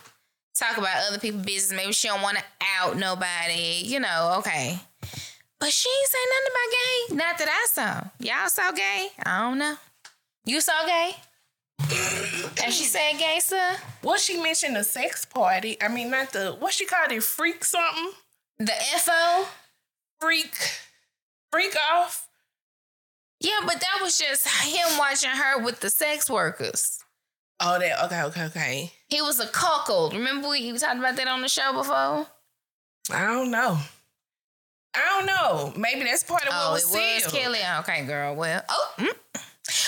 talk 0.54 0.78
about 0.78 1.08
other 1.08 1.18
people's 1.18 1.44
business. 1.44 1.76
Maybe 1.76 1.92
she 1.92 2.08
don't 2.08 2.22
wanna 2.22 2.42
out 2.78 2.96
nobody, 2.96 3.82
you 3.84 4.00
know, 4.00 4.36
okay. 4.38 4.78
But 5.58 5.72
she 5.72 5.88
ain't 5.88 6.08
say 6.08 6.18
nothing 6.30 6.52
about 6.52 6.72
gay. 6.72 7.16
Not 7.16 7.38
that 7.38 7.48
I 7.48 7.66
saw. 7.70 8.10
Y'all 8.18 8.48
saw 8.48 8.72
gay? 8.72 9.08
I 9.26 9.40
don't 9.40 9.58
know. 9.58 9.76
You 10.46 10.60
saw 10.62 10.86
gay? 10.86 11.12
And 12.62 12.72
she 12.72 12.84
said 12.84 13.12
sir? 13.42 13.76
What 14.02 14.20
she 14.20 14.40
mentioned 14.40 14.76
the 14.76 14.84
sex 14.84 15.24
party. 15.24 15.76
I 15.80 15.88
mean, 15.88 16.10
not 16.10 16.32
the 16.32 16.52
what 16.58 16.72
she 16.72 16.86
called 16.86 17.10
it, 17.12 17.22
freak 17.22 17.64
something, 17.64 18.12
The 18.58 18.72
FO? 18.98 19.46
freak, 20.20 20.54
freak 21.50 21.74
off. 21.94 22.26
Yeah, 23.40 23.60
but 23.64 23.80
that 23.80 23.98
was 24.02 24.18
just 24.18 24.46
him 24.46 24.98
watching 24.98 25.30
her 25.30 25.58
with 25.62 25.80
the 25.80 25.88
sex 25.90 26.28
workers. 26.28 26.98
Oh, 27.58 27.78
that 27.78 28.04
okay, 28.04 28.22
okay, 28.24 28.44
okay. 28.44 28.92
He 29.08 29.20
was 29.22 29.40
a 29.40 29.46
cuckold. 29.46 30.12
Remember 30.14 30.48
we 30.48 30.72
talked 30.78 30.98
about 30.98 31.16
that 31.16 31.28
on 31.28 31.40
the 31.42 31.48
show 31.48 31.72
before? 31.72 32.26
I 33.12 33.26
don't 33.26 33.50
know. 33.50 33.78
I 34.94 35.00
don't 35.06 35.26
know. 35.26 35.72
Maybe 35.76 36.04
that's 36.04 36.24
part 36.24 36.42
of 36.42 36.48
what 36.48 36.56
Oh, 36.68 36.72
was 36.72 36.82
it 36.94 36.98
was 36.98 37.24
sealed. 37.24 37.32
Kelly. 37.34 37.58
Okay, 37.80 38.04
girl. 38.06 38.34
Well, 38.34 38.62
oh, 38.68 38.92
mm. 38.98 39.40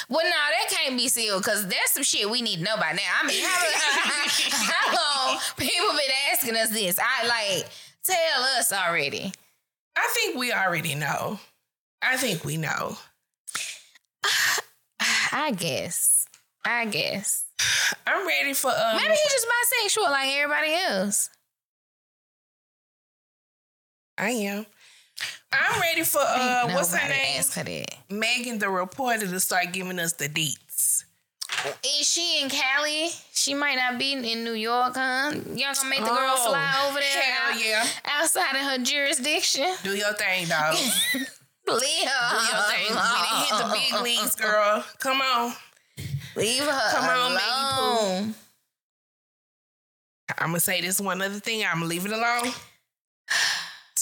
Well, 0.09 0.25
no, 0.25 0.31
that 0.31 0.71
can't 0.71 0.97
be 0.97 1.09
sealed 1.09 1.43
because 1.43 1.67
that's 1.67 1.93
some 1.93 2.03
shit 2.03 2.29
we 2.31 2.43
need 2.43 2.59
to 2.59 2.63
know 2.65 2.77
by 2.77 2.93
now. 2.93 3.03
I 3.23 3.27
mean, 3.27 3.43
how, 3.43 3.67
how 4.51 5.31
long 5.31 5.41
people 5.57 5.89
been 5.91 6.15
asking 6.33 6.57
us 6.57 6.71
this? 6.71 6.99
I 6.99 7.27
like 7.27 7.69
tell 8.05 8.43
us 8.59 8.73
already. 8.73 9.33
I 9.97 10.09
think 10.15 10.37
we 10.37 10.53
already 10.53 10.95
know. 10.95 11.39
I 12.03 12.17
think 12.17 12.45
we 12.45 12.57
know. 12.57 12.97
I 15.33 15.53
guess. 15.53 16.27
I 16.65 16.87
guess. 16.87 17.45
I'm 18.07 18.27
ready 18.27 18.55
for 18.55 18.71
um. 18.71 18.97
Maybe 18.97 19.15
he's 19.15 19.33
just 19.33 19.47
bisexual 19.47 20.11
like 20.11 20.31
everybody 20.37 20.75
else. 20.75 21.31
I 24.19 24.31
am. 24.31 24.67
I'm 25.53 25.81
ready 25.81 26.03
for 26.03 26.21
uh. 26.21 26.63
Ain't 26.65 26.75
What's 26.75 26.95
her 26.95 27.09
name? 27.09 27.37
her 27.37 27.65
that. 27.65 27.95
Megan, 28.11 28.59
the 28.59 28.69
reporter, 28.71 29.27
to 29.27 29.41
start 29.41 29.73
giving 29.73 29.99
us 29.99 30.13
the 30.15 30.29
deets. 30.29 31.05
Is 32.01 32.09
she 32.09 32.41
in 32.43 32.49
Cali? 32.49 33.11
She 33.33 33.55
might 33.55 33.77
not 33.77 33.99
be 33.99 34.15
in 34.15 34.43
New 34.45 34.55
York, 34.55 34.95
huh? 34.97 35.33
Y'all 35.55 35.75
gonna 35.75 35.89
make 35.89 36.01
the 36.01 36.07
girl 36.07 36.17
Oh, 36.37 36.49
fly 36.51 36.87
over 36.89 36.99
there 36.99 37.23
Hell 37.23 37.53
out- 37.53 37.65
yeah. 37.65 37.87
outside 38.07 38.57
of 38.57 38.63
her 38.63 38.79
jurisdiction? 38.79 39.73
Do 39.85 39.95
your 39.95 40.13
thing, 40.15 40.49
dog. 40.49 40.75
Do 40.75 41.19
Leave 41.75 42.09
her. 42.09 42.31
Do 42.31 42.37
your 42.37 42.63
thing. 42.65 42.89
We 42.89 42.95
done 42.95 43.45
hit 43.45 43.59
the 43.59 43.97
big 43.97 44.03
leagues, 44.03 44.35
girl. 44.35 44.85
Come 44.99 45.21
on. 45.21 45.53
Leave 46.35 46.63
her 46.65 46.91
Come 46.91 47.05
on, 47.05 47.35
Maggie 47.35 47.75
Pooh. 47.77 47.83
alone. 47.83 48.35
I'm 50.39 50.47
gonna 50.49 50.61
say 50.61 50.81
this 50.81 51.01
one 51.01 51.21
other 51.23 51.39
thing. 51.39 51.63
I'm 51.65 51.75
gonna 51.75 51.87
leave 51.87 52.07
it 52.07 52.13
alone. 52.13 52.53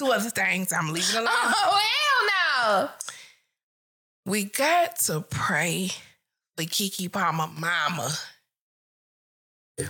Two 0.01 0.13
other 0.13 0.31
things. 0.31 0.73
I'm 0.73 0.95
it 1.11 1.15
alone. 1.15 1.29
Oh 1.29 1.81
hell 2.65 2.87
no! 2.87 2.89
We 4.25 4.45
got 4.45 4.99
to 5.01 5.21
pray 5.21 5.91
for 6.57 6.65
Keke 6.65 7.13
Palmer 7.13 7.49
mama. 7.49 8.11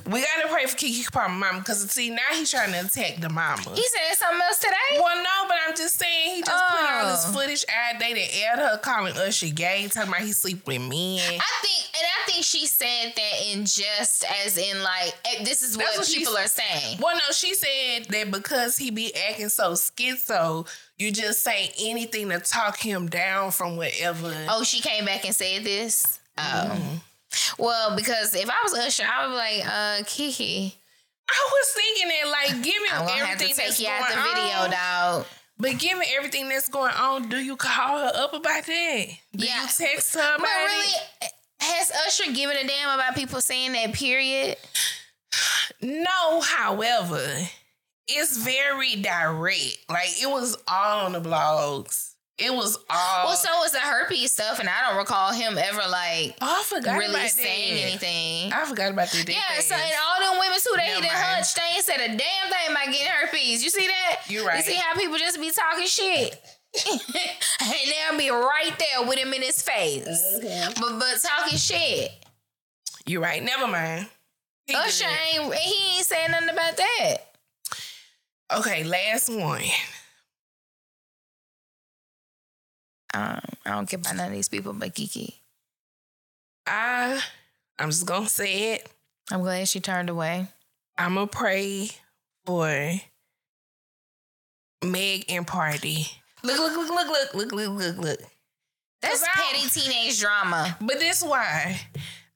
We 0.07 0.21
gotta 0.23 0.49
pray 0.49 0.67
for 0.67 0.77
Keke 0.77 1.13
Palmer 1.13 1.35
mama 1.35 1.59
because 1.61 1.89
see 1.91 2.11
now 2.11 2.19
he's 2.33 2.51
trying 2.51 2.73
to 2.73 2.81
attack 2.87 3.21
the 3.21 3.29
mama. 3.29 3.63
He 3.75 3.83
said 3.83 4.17
something 4.17 4.41
else 4.41 4.59
today. 4.59 5.01
well, 5.01 5.17
no, 5.17 5.49
but 5.49 5.57
I'm 5.67 5.77
just 5.77 5.99
saying 5.99 6.37
he 6.37 6.43
just 6.43 6.65
put 6.71 6.91
all 6.91 7.07
this 7.11 7.25
Oh. 7.29 7.33
footage 7.33 7.65
out 7.69 7.99
there 8.01 8.15
that 8.15 8.37
aired 8.37 8.59
her 8.59 8.79
calling 8.79 9.17
Usher 9.17 9.49
gay, 9.49 9.87
talking 9.89 10.09
about 10.09 10.23
he 10.23 10.33
sleep 10.33 10.67
with 10.67 10.81
men. 10.81 10.91
I 11.19 11.63
think, 11.63 11.87
and 11.97 12.05
I 12.05 12.31
think 12.31 12.45
she 12.45 12.67
said 12.67 13.13
that 13.17 13.53
in 13.53 13.65
just 13.65 14.25
as 14.45 14.57
in 14.59 14.83
like 14.83 15.15
eh, 15.25 15.45
this 15.45 15.63
is 15.63 15.77
what, 15.77 15.97
what 15.99 16.07
people 16.07 16.37
are 16.37 16.47
saying. 16.47 16.99
Well, 17.01 17.15
no, 17.17 17.33
she 17.33 17.55
said 17.55 18.05
that 18.11 18.31
because 18.31 18.77
he 18.77 18.91
be 18.91 19.15
acting 19.15 19.49
so 19.49 19.73
schizo, 19.73 20.67
you 20.99 21.11
just 21.13 21.43
say 21.43 21.73
anything 21.81 22.29
to 22.31 22.39
talk 22.41 22.79
him 22.79 23.09
down 23.09 23.51
from 23.51 23.77
whatever. 23.77 24.35
Oh, 24.49 24.63
she 24.63 24.81
came 24.81 25.05
back 25.07 25.25
and 25.25 25.35
said 25.35 25.65
this. 25.65 26.21
Oh, 26.39 26.43
Mm-hmm. 26.43 26.97
Well, 27.59 27.97
because 27.97 28.35
if 28.35 28.49
I 28.51 28.55
was 28.65 28.75
Usher, 28.75 29.05
I 29.11 29.27
would 29.27 29.33
be 29.33 29.37
like, 29.37 29.67
uh, 29.67 30.03
Keke, 30.05 30.75
I 31.29 31.49
was 31.53 31.69
thinking 31.69 32.09
that, 32.09 32.29
like, 32.31 32.63
given 32.65 32.89
I'm 32.93 33.07
gonna 33.07 33.25
have 33.27 33.39
to 33.39 33.45
everything 33.45 33.49
take 33.57 33.67
that's 33.67 33.81
you 33.81 33.87
going 33.87 34.03
out 34.03 34.09
the 34.09 34.23
video, 34.35 34.59
on, 34.59 34.71
dog. 34.71 35.27
but 35.59 35.79
given 35.79 36.03
everything 36.17 36.49
that's 36.49 36.69
going 36.69 36.93
on, 36.95 37.29
do 37.29 37.37
you 37.39 37.57
call 37.57 37.99
her 37.99 38.13
up 38.15 38.35
about 38.35 38.67
that? 38.67 39.07
Do 39.37 39.47
Yeah. 39.47 39.63
you 39.63 39.69
text 39.69 40.15
her 40.15 40.21
about 40.21 40.39
But 40.41 40.49
really, 40.49 40.93
it? 41.23 41.33
has 41.61 41.93
Usher 42.07 42.33
given 42.33 42.57
a 42.57 42.67
damn 42.67 42.91
about 42.91 43.15
people 43.15 43.41
saying 43.41 43.73
that? 43.73 43.93
Period. 43.93 44.57
No, 45.81 46.41
however, 46.41 47.25
it's 48.09 48.37
very 48.39 48.97
direct. 48.97 49.79
Like 49.89 50.21
it 50.21 50.29
was 50.29 50.57
all 50.67 51.07
on 51.07 51.13
the 51.13 51.21
blogs. 51.21 52.10
It 52.41 52.55
was 52.55 52.79
all. 52.89 53.27
Well, 53.27 53.37
so 53.37 53.51
was 53.61 53.73
the 53.73 53.81
herpes 53.81 54.33
stuff, 54.33 54.61
and 54.61 54.69
I 54.69 54.89
don't 54.89 54.97
recall 54.97 55.33
him 55.33 55.59
ever 55.59 55.83
like 55.91 56.37
oh, 56.41 56.61
I 56.61 56.63
forgot 56.65 56.99
really 56.99 57.29
saying 57.29 57.75
that. 57.75 57.83
anything. 57.83 58.53
I 58.53 58.65
forgot 58.65 58.93
about 58.93 59.09
that. 59.09 59.29
Yeah, 59.29 59.61
so 59.61 59.75
and 59.75 59.95
all 60.09 60.33
them 60.33 60.41
women 60.41 60.59
too, 60.59 60.73
they 60.77 60.87
Never 60.89 61.03
didn't 61.03 61.13
hunch. 61.13 61.55
They 61.55 61.63
ain't 61.77 61.85
said 61.85 62.01
a 62.01 62.09
damn 62.09 62.17
thing 62.17 62.71
about 62.71 62.87
getting 62.87 63.07
herpes. 63.07 63.63
You 63.63 63.71
see 63.71 63.87
that? 63.87 64.23
You 64.29 64.47
right. 64.47 64.57
You 64.57 64.73
see 64.73 64.79
how 64.79 64.95
people 64.95 65.19
just 65.19 65.39
be 65.39 65.51
talking 65.51 65.87
shit. 65.87 66.41
and 66.91 67.01
they'll 67.61 68.19
be 68.19 68.31
right 68.31 68.73
there 68.79 69.07
with 69.07 69.19
him 69.19 69.33
in 69.35 69.43
his 69.43 69.61
face. 69.61 70.07
Mm-hmm. 70.07 70.81
But 70.81 70.99
but 70.99 71.21
talking 71.21 71.59
shit. 71.59 72.11
You're 73.07 73.23
right. 73.23 73.43
Never 73.43 73.67
mind. 73.67 74.07
He 74.67 74.75
Usher 74.75 75.05
ain't 75.05 75.53
he 75.55 75.97
ain't 75.97 76.07
saying 76.07 76.31
nothing 76.31 76.49
about 76.49 76.77
that. 76.77 77.17
Okay, 78.57 78.85
last 78.85 79.29
one. 79.29 79.63
Um, 83.13 83.41
I 83.67 83.71
don't 83.71 83.89
care 83.89 83.99
about 83.99 84.17
none 84.17 84.29
of 84.29 84.33
these 84.33 84.49
people 84.49 84.73
but 84.73 84.95
Kiki. 84.95 85.41
I 86.67 87.21
I'm 87.79 87.91
just 87.91 88.07
gonna 88.07 88.29
say 88.29 88.75
it. 88.75 88.89
I'm 89.31 89.41
glad 89.41 89.69
she 89.69 89.81
turned 89.81 90.11
away. 90.11 90.47
I'm 90.99 91.15
gonna 91.15 91.27
pray 91.27 91.91
for 92.45 92.93
Meg 94.85 95.25
and 95.29 95.47
Party. 95.47 96.07
Look, 96.43 96.59
look, 96.59 96.77
look, 96.77 96.89
look, 96.89 97.09
look, 97.09 97.35
look, 97.35 97.53
look, 97.53 97.79
look, 97.79 97.97
look. 97.99 98.21
That's 99.03 99.27
petty 99.29 99.69
teenage 99.69 100.21
drama. 100.21 100.77
But 100.81 100.99
this 100.99 101.23
why 101.23 101.81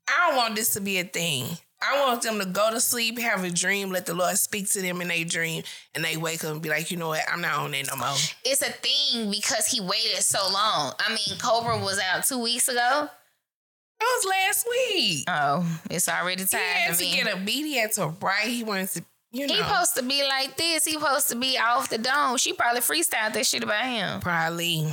I 0.08 0.28
don't 0.28 0.36
want 0.36 0.56
this 0.56 0.72
to 0.74 0.80
be 0.80 0.98
a 0.98 1.04
thing. 1.04 1.46
I 1.92 2.00
want 2.06 2.22
them 2.22 2.38
to 2.38 2.44
go 2.46 2.70
to 2.70 2.80
sleep, 2.80 3.18
have 3.18 3.44
a 3.44 3.50
dream, 3.50 3.90
let 3.90 4.06
the 4.06 4.14
Lord 4.14 4.36
speak 4.38 4.68
to 4.70 4.80
them 4.82 5.00
in 5.00 5.10
a 5.10 5.24
dream, 5.24 5.62
and 5.94 6.04
they 6.04 6.16
wake 6.16 6.44
up 6.44 6.52
and 6.52 6.62
be 6.62 6.68
like, 6.68 6.90
you 6.90 6.96
know 6.96 7.08
what, 7.08 7.20
I'm 7.30 7.40
not 7.40 7.58
on 7.58 7.70
that 7.72 7.86
no 7.90 7.96
more. 7.96 8.14
It's 8.44 8.62
a 8.62 8.70
thing 8.70 9.30
because 9.30 9.66
he 9.66 9.80
waited 9.80 10.22
so 10.22 10.38
long. 10.52 10.92
I 10.98 11.08
mean, 11.10 11.38
Cobra 11.38 11.78
was 11.78 11.98
out 12.00 12.24
two 12.24 12.38
weeks 12.42 12.68
ago. 12.68 13.08
That 14.00 14.18
was 14.18 14.26
last 14.28 14.66
week. 14.68 15.24
Oh, 15.28 15.80
it's 15.90 16.08
already 16.08 16.42
He 16.42 16.48
time 16.48 16.60
had 16.60 16.92
for 16.94 16.98
to 16.98 17.04
me. 17.04 17.16
get. 17.22 17.48
He 17.48 17.76
had 17.78 17.92
to 17.92 18.08
right. 18.20 18.46
He 18.48 18.64
wanted 18.64 18.88
to, 18.90 19.04
you 19.32 19.46
know, 19.46 19.54
He 19.54 19.60
supposed 19.60 19.96
to 19.96 20.02
be 20.02 20.22
like 20.26 20.56
this. 20.56 20.84
He 20.84 20.92
supposed 20.94 21.28
to 21.30 21.36
be 21.36 21.56
off 21.58 21.88
the 21.88 21.98
dome. 21.98 22.36
She 22.36 22.52
probably 22.52 22.80
freestyled 22.80 23.34
that 23.34 23.46
shit 23.46 23.62
about 23.62 23.84
him. 23.86 24.20
probably. 24.20 24.88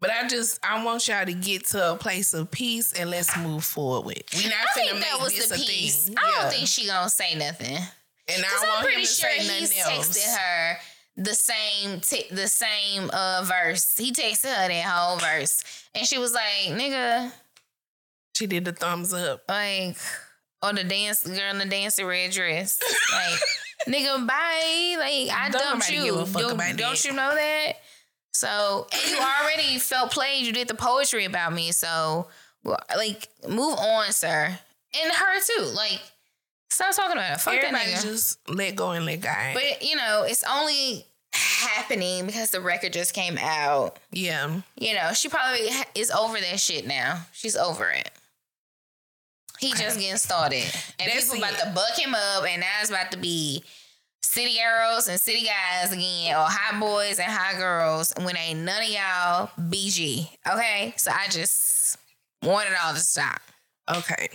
But 0.00 0.10
I 0.10 0.26
just 0.28 0.58
I 0.64 0.82
want 0.84 1.06
y'all 1.08 1.26
to 1.26 1.32
get 1.34 1.66
to 1.68 1.92
a 1.92 1.96
place 1.96 2.32
of 2.32 2.50
peace 2.50 2.92
and 2.94 3.10
let's 3.10 3.36
move 3.36 3.64
forward. 3.64 4.22
We 4.34 4.44
not 4.44 4.54
I 4.54 4.80
finna 4.80 4.84
think 4.84 4.92
make 4.94 5.02
that 5.04 5.20
was 5.20 5.34
this 5.34 5.48
the 5.48 5.54
a 5.56 5.58
piece. 5.58 6.04
thing. 6.06 6.16
I 6.18 6.28
Yeah. 6.36 6.42
don't 6.42 6.52
think 6.52 6.68
she 6.68 6.86
gonna 6.86 7.10
say 7.10 7.34
nothing. 7.34 7.76
and 7.76 8.44
I 8.44 8.48
want 8.48 8.62
I'm 8.62 8.68
want 8.68 8.78
him 8.80 8.92
pretty 8.92 9.02
to 9.06 9.12
sure 9.12 9.30
say 9.30 9.38
he's 9.58 9.78
else. 9.86 10.08
texted 10.08 10.36
her 10.38 10.78
the 11.16 11.34
same 11.34 12.00
t- 12.00 12.26
the 12.30 12.48
same 12.48 13.10
uh 13.12 13.42
verse. 13.44 13.96
He 13.98 14.10
texted 14.12 14.54
her 14.54 14.68
that 14.68 14.84
whole 14.86 15.18
verse, 15.18 15.64
and 15.94 16.06
she 16.06 16.16
was 16.16 16.32
like, 16.32 16.68
"Nigga, 16.68 17.30
She 18.36 18.46
did 18.46 18.64
the 18.64 18.72
thumbs 18.72 19.12
up. 19.12 19.42
like, 19.48 19.96
or 20.62 20.72
the 20.72 20.84
dance 20.84 21.26
girl 21.26 21.50
in 21.50 21.58
the 21.58 21.66
dancing 21.66 22.06
red 22.06 22.30
dress, 22.30 22.78
like, 23.12 23.38
nigga, 23.94 24.26
bye. 24.26 24.96
Like, 24.98 25.36
I 25.36 25.48
Don't 25.50 25.60
dumped 25.62 25.90
you. 25.90 26.04
give 26.04 26.16
a 26.16 26.24
fuck 26.26 26.42
Don't- 26.56 26.76
don't 26.76 27.04
you 27.04 27.12
know 27.12 27.34
that? 27.34 27.72
So, 28.32 28.86
and 28.92 29.10
you 29.10 29.18
already 29.18 29.78
felt 29.78 30.12
played. 30.12 30.46
You 30.46 30.52
did 30.52 30.68
the 30.68 30.74
poetry 30.74 31.24
about 31.24 31.52
me. 31.52 31.72
So, 31.72 32.28
like, 32.64 33.28
move 33.48 33.78
on, 33.78 34.12
sir, 34.12 34.46
and 35.02 35.12
her 35.12 35.40
too. 35.40 35.64
Like, 35.74 36.00
stop 36.70 36.94
talking 36.94 37.12
about 37.16 37.32
it. 37.34 37.40
Fuck 37.40 37.54
that 37.54 37.64
Everybody 37.64 37.90
nigga. 37.92 38.02
just 38.02 38.38
let 38.48 38.76
go 38.76 38.90
and 38.92 39.04
let 39.04 39.20
God. 39.20 39.54
But 39.54 39.82
you 39.82 39.96
know, 39.96 40.24
it's 40.26 40.44
only 40.44 41.04
happening 41.32 42.26
because 42.26 42.50
the 42.50 42.60
record 42.60 42.92
just 42.92 43.14
came 43.14 43.36
out. 43.38 43.98
yeah. 44.12 44.60
You 44.76 44.94
know, 44.94 45.12
she 45.12 45.28
probably 45.28 45.68
is 45.94 46.10
over 46.10 46.38
that 46.40 46.58
shit 46.60 46.86
now. 46.86 47.20
She's 47.32 47.56
over 47.56 47.88
it. 47.90 48.10
He 49.58 49.72
just 49.74 49.98
getting 49.98 50.16
started, 50.16 50.64
and 50.98 51.10
That's 51.12 51.30
people 51.30 51.44
about 51.44 51.52
it. 51.60 51.64
to 51.64 51.72
buck 51.74 51.98
him 51.98 52.14
up, 52.14 52.44
and 52.46 52.60
now 52.60 52.66
it's 52.80 52.88
about 52.88 53.12
to 53.12 53.18
be 53.18 53.62
city 54.30 54.60
arrows 54.60 55.08
and 55.08 55.20
city 55.20 55.44
guys 55.44 55.92
again, 55.92 56.36
or 56.36 56.44
hot 56.46 56.78
boys 56.78 57.18
and 57.18 57.30
hot 57.30 57.56
girls. 57.56 58.12
When 58.16 58.36
ain't 58.36 58.60
none 58.60 58.80
of 58.82 58.88
y'all 58.88 59.50
BG, 59.58 60.28
okay? 60.48 60.94
So 60.96 61.10
I 61.10 61.26
just 61.28 61.98
want 62.42 62.68
it 62.68 62.76
all 62.82 62.94
to 62.94 63.00
stop. 63.00 63.40
Okay. 63.92 64.28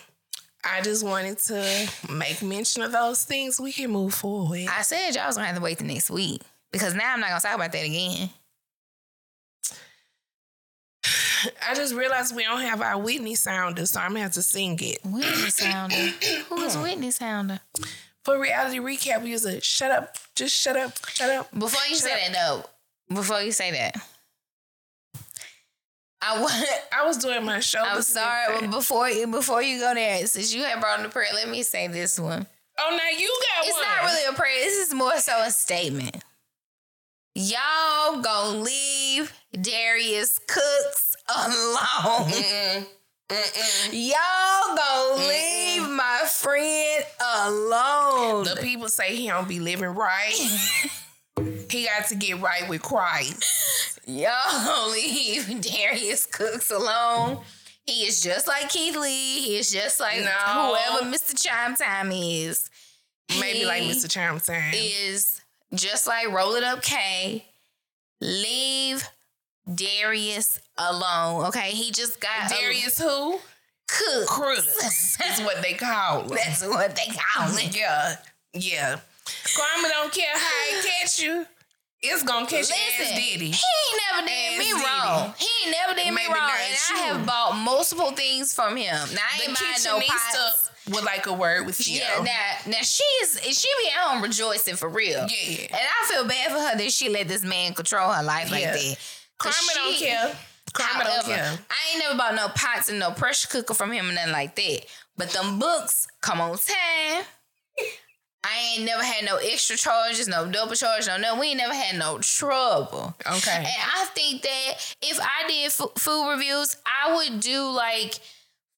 I 0.66 0.82
just 0.82 1.06
wanted 1.06 1.38
to 1.40 1.90
make 2.12 2.42
mention 2.42 2.82
of 2.82 2.92
those 2.92 3.24
things. 3.24 3.58
We 3.60 3.72
can 3.72 3.90
move 3.90 4.14
forward. 4.14 4.66
I 4.70 4.82
said 4.82 5.12
y'all 5.12 5.28
was 5.28 5.38
gonna 5.38 5.48
have 5.48 5.56
to 5.56 5.62
wait 5.62 5.78
the 5.78 5.86
next 5.86 6.10
week 6.10 6.42
because 6.72 6.94
now 6.94 7.14
I'm 7.14 7.22
not 7.22 7.30
gonna 7.30 7.42
talk 7.42 7.56
about 7.56 7.72
that 7.72 7.86
again. 7.86 8.30
I 11.70 11.74
just 11.74 11.96
realized 11.96 12.36
we 12.36 12.44
don't 12.44 12.62
have 12.62 12.82
our 12.82 12.98
Whitney 12.98 13.36
sounder, 13.36 13.86
so 13.86 14.02
I'm 14.02 14.10
gonna 14.10 14.22
have 14.22 14.34
to 14.34 14.42
sing 14.42 14.78
it. 14.82 15.00
Whitney 15.06 15.52
Sounder. 15.52 15.96
Who's 16.50 16.76
Whitney 16.84 17.12
Sounder? 17.12 17.62
For 18.26 18.40
reality 18.40 18.80
recap, 18.80 19.22
we 19.24 19.30
use 19.30 19.46
a 19.46 19.62
shut 19.62 19.92
up, 19.92 20.18
just 20.36 20.54
shut 20.56 20.76
up, 20.76 20.94
shut 21.10 21.30
up. 21.30 21.48
Before 21.58 21.82
you 21.88 21.96
say 21.96 22.10
that, 22.10 22.34
no. 22.34 22.66
Before 23.16 23.40
you 23.40 23.52
say 23.52 23.72
that, 23.72 23.96
I 26.22 26.42
want. 26.42 26.54
I 26.92 27.06
was 27.06 27.18
doing 27.18 27.46
my 27.46 27.60
show. 27.60 27.84
I'm 27.84 28.02
sorry, 28.02 28.56
but 28.60 28.72
before 28.72 29.10
you 29.10 29.28
before 29.28 29.62
you 29.62 29.80
go 29.80 29.94
there, 29.94 30.26
since 30.26 30.54
you 30.54 30.64
had 30.64 30.82
brought 30.82 30.98
in 30.98 31.04
the 31.04 31.10
prayer, 31.10 31.28
let 31.36 31.48
me 31.50 31.62
say 31.62 31.88
this 31.88 32.20
one. 32.20 32.48
Oh, 32.80 32.90
now 32.98 33.18
you 33.18 33.28
got 33.56 33.66
It's 33.68 33.74
one. 33.76 33.84
not 33.84 34.04
really 34.12 34.26
a 34.26 34.34
prayer. 34.34 34.56
This 34.60 34.88
is 34.88 34.94
more 34.94 35.18
so 35.20 35.40
a 35.44 35.52
statement. 35.52 36.18
Y'all 37.36 38.22
gonna 38.22 38.58
leave 38.60 39.32
Darius 39.62 40.40
Cooks 40.48 41.16
alone. 41.30 42.86
Mm-mm. 43.30 43.90
Mm-mm. 43.90 44.10
Y'all 44.10 44.76
gonna 44.76 45.28
leave 45.28 45.90
my 45.90 46.22
friend 46.28 47.04
alone. 47.38 48.44
The 48.46 48.58
people 48.62 48.88
say 48.88 49.16
he 49.16 49.28
don't 49.28 49.48
be 49.48 49.60
living 49.60 49.90
right. 49.90 50.34
he 51.70 51.86
got 51.86 52.08
to 52.10 52.16
get 52.16 52.40
right 52.40 52.70
with 52.70 52.82
Christ. 52.84 54.00
Y'all 54.06 54.90
leave 54.92 55.48
Darius 55.62 56.28
Cooks 56.28 56.70
alone. 56.72 57.40
He 57.88 58.06
is 58.06 58.22
just 58.22 58.48
like 58.48 58.70
Keith 58.70 58.96
Lee. 58.96 59.42
He 59.42 59.58
is 59.58 59.72
just 59.72 60.00
like 60.00 60.20
No. 60.20 60.76
whoever 60.76 61.06
Mr. 61.12 61.40
Chime 61.40 61.76
Time 61.76 62.12
is. 62.12 62.70
Maybe 63.40 63.60
He 63.60 63.66
like 63.66 63.84
Mr. 63.84 64.10
Charm 64.10 64.40
Time. 64.40 64.72
Is 64.76 65.42
just 65.74 66.06
like 66.08 66.30
Roll 66.32 66.54
It 66.56 66.64
Up 66.64 66.82
K. 66.84 67.46
Leave 68.22 69.08
Darius 69.72 70.60
alone. 70.78 71.46
Okay. 71.48 71.72
He 71.72 71.92
just 71.92 72.20
got 72.20 72.52
a- 72.52 72.56
Darius 72.56 73.00
who? 73.00 73.40
Cook. 73.88 74.28
Cruz 74.28 74.66
is 74.66 75.42
what 75.42 75.62
they 75.62 75.74
call 75.74 76.22
him. 76.24 76.30
That's 76.30 76.66
what 76.66 76.96
they 76.96 77.06
call 77.16 77.56
it. 77.58 77.76
Yeah, 77.76 78.16
yeah. 78.54 79.00
Karma 79.56 79.90
don't 79.90 80.12
care 80.12 80.34
how 80.34 80.78
it 80.80 80.86
catch 80.86 81.20
you. 81.20 81.46
It's 82.02 82.24
gonna 82.24 82.46
catch 82.46 82.70
ass 82.70 82.72
Listen, 83.00 83.16
Diddy. 83.16 83.46
he 83.52 83.52
ain't 83.52 84.02
never 84.12 84.28
did 84.28 84.54
Ass 84.54 84.60
me 84.60 84.66
Diddy. 84.72 84.84
wrong. 84.84 85.34
He 85.38 85.48
ain't 85.66 85.78
never 85.80 85.94
did 85.96 86.14
me 86.14 86.26
wrong. 86.28 86.50
And 86.52 86.78
I 86.94 86.98
have 87.08 87.26
bought 87.26 87.56
multiple 87.58 88.12
things 88.12 88.54
from 88.54 88.76
him. 88.76 88.96
Now 89.14 89.22
I 89.34 89.44
ain't 89.48 89.60
buying 89.60 89.84
no 89.86 90.00
pots. 90.00 90.72
would 90.90 91.04
like 91.04 91.26
a 91.28 91.34
word 91.34 91.66
with 91.66 91.88
you. 91.88 91.98
Yeah, 92.00 92.24
now 92.24 92.72
now 92.72 92.82
she 92.82 93.04
is 93.22 93.40
she 93.42 93.68
be 93.84 93.90
at 93.90 94.08
home 94.10 94.22
rejoicing 94.22 94.76
for 94.76 94.90
real. 94.90 95.28
Yeah. 95.28 95.62
And 95.70 95.76
I 95.82 96.12
feel 96.12 96.26
bad 96.28 96.52
for 96.52 96.60
her 96.60 96.76
that 96.78 96.92
she 96.92 97.10
let 97.10 97.28
this 97.28 97.44
man 97.44 97.74
control 97.76 98.12
her 98.12 98.24
life 98.24 98.52
like 98.52 98.64
that. 98.64 98.98
Karma 99.38 99.56
don't 99.76 99.96
care. 99.98 100.36
Karma 100.84 101.04
don't 101.04 101.26
However, 101.26 101.28
care. 101.36 101.60
I 101.70 101.92
ain't 101.94 102.00
never 102.04 102.18
bought 102.18 102.36
no 102.36 102.48
pots 102.50 102.90
and 102.90 103.00
no 103.00 103.12
pressure 103.12 103.48
cooker 103.48 103.74
from 103.74 103.92
him 103.92 104.08
and 104.08 104.16
nothing 104.16 104.34
like 104.34 104.56
that. 104.56 104.82
But 105.18 105.30
them 105.32 105.60
books 105.60 106.08
come 106.22 106.42
on 106.42 106.58
time. 106.58 107.24
I 108.44 108.76
ain't 108.76 108.86
never 108.86 109.04
had 109.04 109.26
no 109.26 109.38
extra 109.38 109.76
charges, 109.76 110.28
no 110.28 110.46
double 110.50 110.76
charge, 110.76 111.08
no 111.08 111.18
no. 111.18 111.40
We 111.40 111.48
ain't 111.48 111.58
never 111.58 111.74
had 111.74 111.98
no 111.98 112.20
trouble. 112.20 113.16
Okay. 113.26 113.58
And 113.58 113.68
I 113.68 114.06
think 114.14 114.44
that 114.44 114.96
if 115.02 115.20
I 115.20 115.48
did 115.48 115.66
f- 115.68 115.90
food 115.98 116.30
reviews, 116.30 116.78
I 116.86 117.16
would 117.16 117.40
do 117.40 117.70
like 117.72 118.20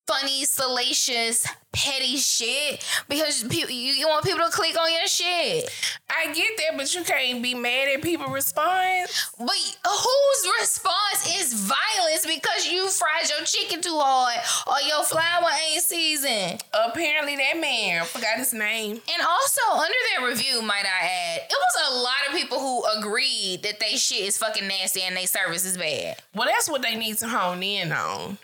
funny, 0.07 0.45
salacious, 0.45 1.45
petty 1.73 2.17
shit 2.17 2.83
because 3.07 3.43
you, 3.43 3.67
you 3.67 4.07
want 4.07 4.25
people 4.25 4.43
to 4.43 4.49
click 4.49 4.79
on 4.79 4.91
your 4.91 5.05
shit. 5.05 5.69
I 6.09 6.33
get 6.33 6.57
that, 6.57 6.77
but 6.77 6.93
you 6.95 7.03
can't 7.03 7.43
be 7.43 7.53
mad 7.53 7.89
at 7.93 8.01
people 8.01 8.27
respond. 8.27 9.09
But 9.37 9.77
whose 9.85 10.51
response 10.59 11.37
is 11.39 11.53
violence 11.53 12.25
because 12.25 12.67
you 12.67 12.89
fried 12.89 13.29
your 13.29 13.45
chicken 13.45 13.81
too 13.81 13.97
hard 13.99 14.39
or 14.65 14.87
your 14.87 15.03
flour 15.03 15.49
ain't 15.69 15.83
seasoned? 15.83 16.63
Apparently, 16.73 17.35
that 17.35 17.59
man 17.59 18.01
I 18.01 18.05
forgot 18.05 18.37
his 18.37 18.53
name. 18.53 18.93
And 18.93 19.27
also, 19.27 19.61
under 19.73 19.93
that 20.15 20.25
review, 20.25 20.61
might 20.61 20.85
I 20.85 21.05
add, 21.05 21.41
it 21.41 21.51
was 21.51 21.91
a 21.91 21.99
lot 21.99 22.27
of 22.29 22.33
people 22.33 22.59
who 22.59 22.83
agreed 22.99 23.61
that 23.63 23.79
they 23.79 23.97
shit 23.97 24.21
is 24.21 24.37
fucking 24.37 24.67
nasty 24.67 25.01
and 25.01 25.15
they 25.15 25.25
service 25.25 25.65
is 25.65 25.77
bad. 25.77 26.17
Well, 26.33 26.47
that's 26.47 26.69
what 26.69 26.81
they 26.81 26.95
need 26.95 27.17
to 27.17 27.27
hone 27.27 27.61
in 27.61 27.91
on. 27.91 28.37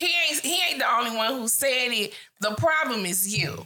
He 0.00 0.06
ain't 0.06 0.40
he 0.40 0.60
ain't 0.68 0.78
the 0.78 0.90
only 0.92 1.14
one 1.16 1.34
who 1.34 1.46
said 1.46 1.92
it. 1.92 2.14
The 2.40 2.54
problem 2.56 3.04
is 3.04 3.36
you. 3.36 3.62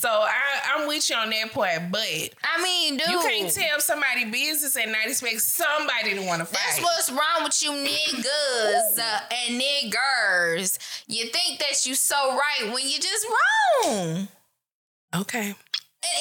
So 0.00 0.08
I, 0.08 0.32
I'm 0.74 0.88
with 0.88 1.10
you 1.10 1.16
on 1.16 1.28
that 1.28 1.52
part, 1.52 1.92
but 1.92 2.00
I 2.00 2.62
mean, 2.62 2.96
dude. 2.96 3.06
you 3.06 3.20
can't 3.20 3.52
tell 3.52 3.80
somebody 3.80 4.24
business 4.30 4.74
and 4.76 4.92
not 4.92 5.06
expect 5.06 5.42
somebody 5.42 6.14
to 6.14 6.24
want 6.24 6.40
to 6.40 6.46
fight. 6.46 6.58
That's 6.70 6.80
what's 6.80 7.10
wrong 7.10 7.44
with 7.44 7.62
you 7.62 7.70
niggas 7.72 8.98
uh, 8.98 9.20
and 9.46 9.60
niggers. 9.60 11.02
You 11.06 11.26
think 11.26 11.58
that 11.58 11.84
you 11.84 11.94
so 11.94 12.16
right 12.34 12.72
when 12.72 12.88
you 12.88 12.98
just 12.98 13.26
wrong. 13.84 14.28
okay. 15.16 15.54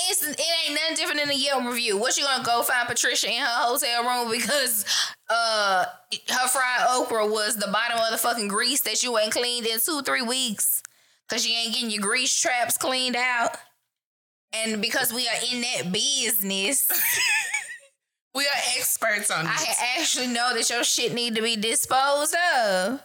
It's, 0.10 0.28
it 0.28 0.42
ain't 0.68 0.74
nothing 0.74 0.96
different 0.98 1.22
than 1.22 1.30
a 1.30 1.40
Yelp 1.40 1.64
review. 1.64 1.98
What 1.98 2.18
you 2.18 2.26
gonna 2.26 2.44
go 2.44 2.62
find 2.64 2.86
Patricia 2.86 3.28
in 3.28 3.40
her 3.40 3.46
hotel 3.48 4.04
room 4.04 4.30
because 4.30 4.84
uh 5.30 5.86
her 6.30 6.48
fried 6.48 6.88
okra 6.90 7.28
was 7.28 7.56
the 7.58 7.68
bottom 7.72 7.98
of 8.00 8.12
the 8.12 8.18
fucking 8.18 8.48
grease 8.48 8.82
that 8.82 9.04
you 9.04 9.18
ain't 9.18 9.32
cleaned 9.32 9.66
in 9.68 9.80
two 9.80 10.02
three 10.02 10.22
weeks 10.24 10.82
because 11.28 11.48
you 11.48 11.54
ain't 11.56 11.74
getting 11.74 11.92
your 11.92 12.02
grease 12.02 12.40
traps 12.42 12.78
cleaned 12.78 13.16
out. 13.16 13.52
And 14.52 14.82
because 14.82 15.14
we 15.14 15.28
are 15.28 15.54
in 15.54 15.62
that 15.62 15.92
business, 15.92 16.90
We 18.36 18.46
are 18.46 18.62
experts 18.78 19.32
on 19.32 19.46
this. 19.46 19.76
I 19.82 20.00
actually 20.00 20.28
know 20.28 20.54
that 20.54 20.70
your 20.70 20.84
shit 20.84 21.14
need 21.14 21.36
to 21.36 21.42
be 21.42 21.56
disposed 21.56 22.36
of. 22.64 23.02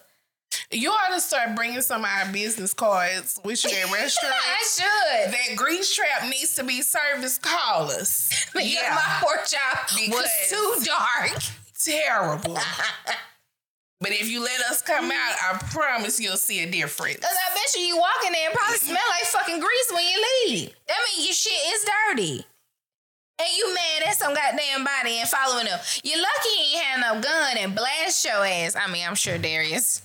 You 0.70 0.90
ought 0.90 1.14
to 1.14 1.20
start 1.20 1.56
bringing 1.56 1.80
some 1.80 2.02
of 2.04 2.10
our 2.10 2.30
business 2.32 2.74
cards 2.74 3.40
with 3.42 3.64
you 3.64 3.70
at 3.70 3.84
restaurants. 3.92 4.36
I 4.38 5.24
should. 5.24 5.32
that 5.34 5.56
grease 5.56 5.94
trap 5.94 6.24
needs 6.28 6.54
to 6.56 6.62
be 6.64 6.82
service. 6.82 7.38
Call 7.38 7.90
us. 7.90 8.46
Because 8.52 8.74
my 8.90 9.18
pork 9.20 9.46
chop 9.46 9.90
was 10.10 10.30
too 10.48 10.84
dark. 10.84 11.42
Terrible. 11.84 12.54
but 14.00 14.10
if 14.10 14.30
you 14.30 14.42
let 14.42 14.60
us 14.62 14.82
come 14.82 15.06
out, 15.06 15.34
I 15.42 15.58
promise 15.70 16.20
you'll 16.20 16.36
see 16.36 16.62
a 16.62 16.70
difference. 16.70 17.20
Cause 17.20 17.36
I 17.50 17.54
bet 17.54 17.74
you 17.76 17.82
you 17.82 17.96
walk 17.96 18.24
in 18.26 18.32
there 18.32 18.48
and 18.48 18.54
probably 18.54 18.78
smell 18.78 19.08
like 19.10 19.24
fucking 19.24 19.60
grease 19.60 19.92
when 19.92 20.04
you 20.04 20.26
leave. 20.46 20.74
That 20.88 20.98
means 21.12 21.26
your 21.26 21.34
shit 21.34 21.74
is 21.74 21.86
dirty. 22.08 22.46
And 23.38 23.48
you 23.56 23.74
mad 23.74 24.08
at 24.08 24.16
some 24.16 24.32
goddamn 24.32 24.84
body 24.84 25.18
and 25.18 25.28
following 25.28 25.66
them. 25.66 25.78
You're 26.04 26.20
lucky 26.20 26.48
you 26.48 26.78
ain't 26.78 26.84
have 26.84 27.14
no 27.16 27.20
gun 27.20 27.56
and 27.58 27.74
blast 27.74 28.24
your 28.24 28.44
ass. 28.44 28.76
I 28.76 28.90
mean, 28.90 29.04
I'm 29.06 29.16
sure 29.16 29.38
Darius 29.38 30.02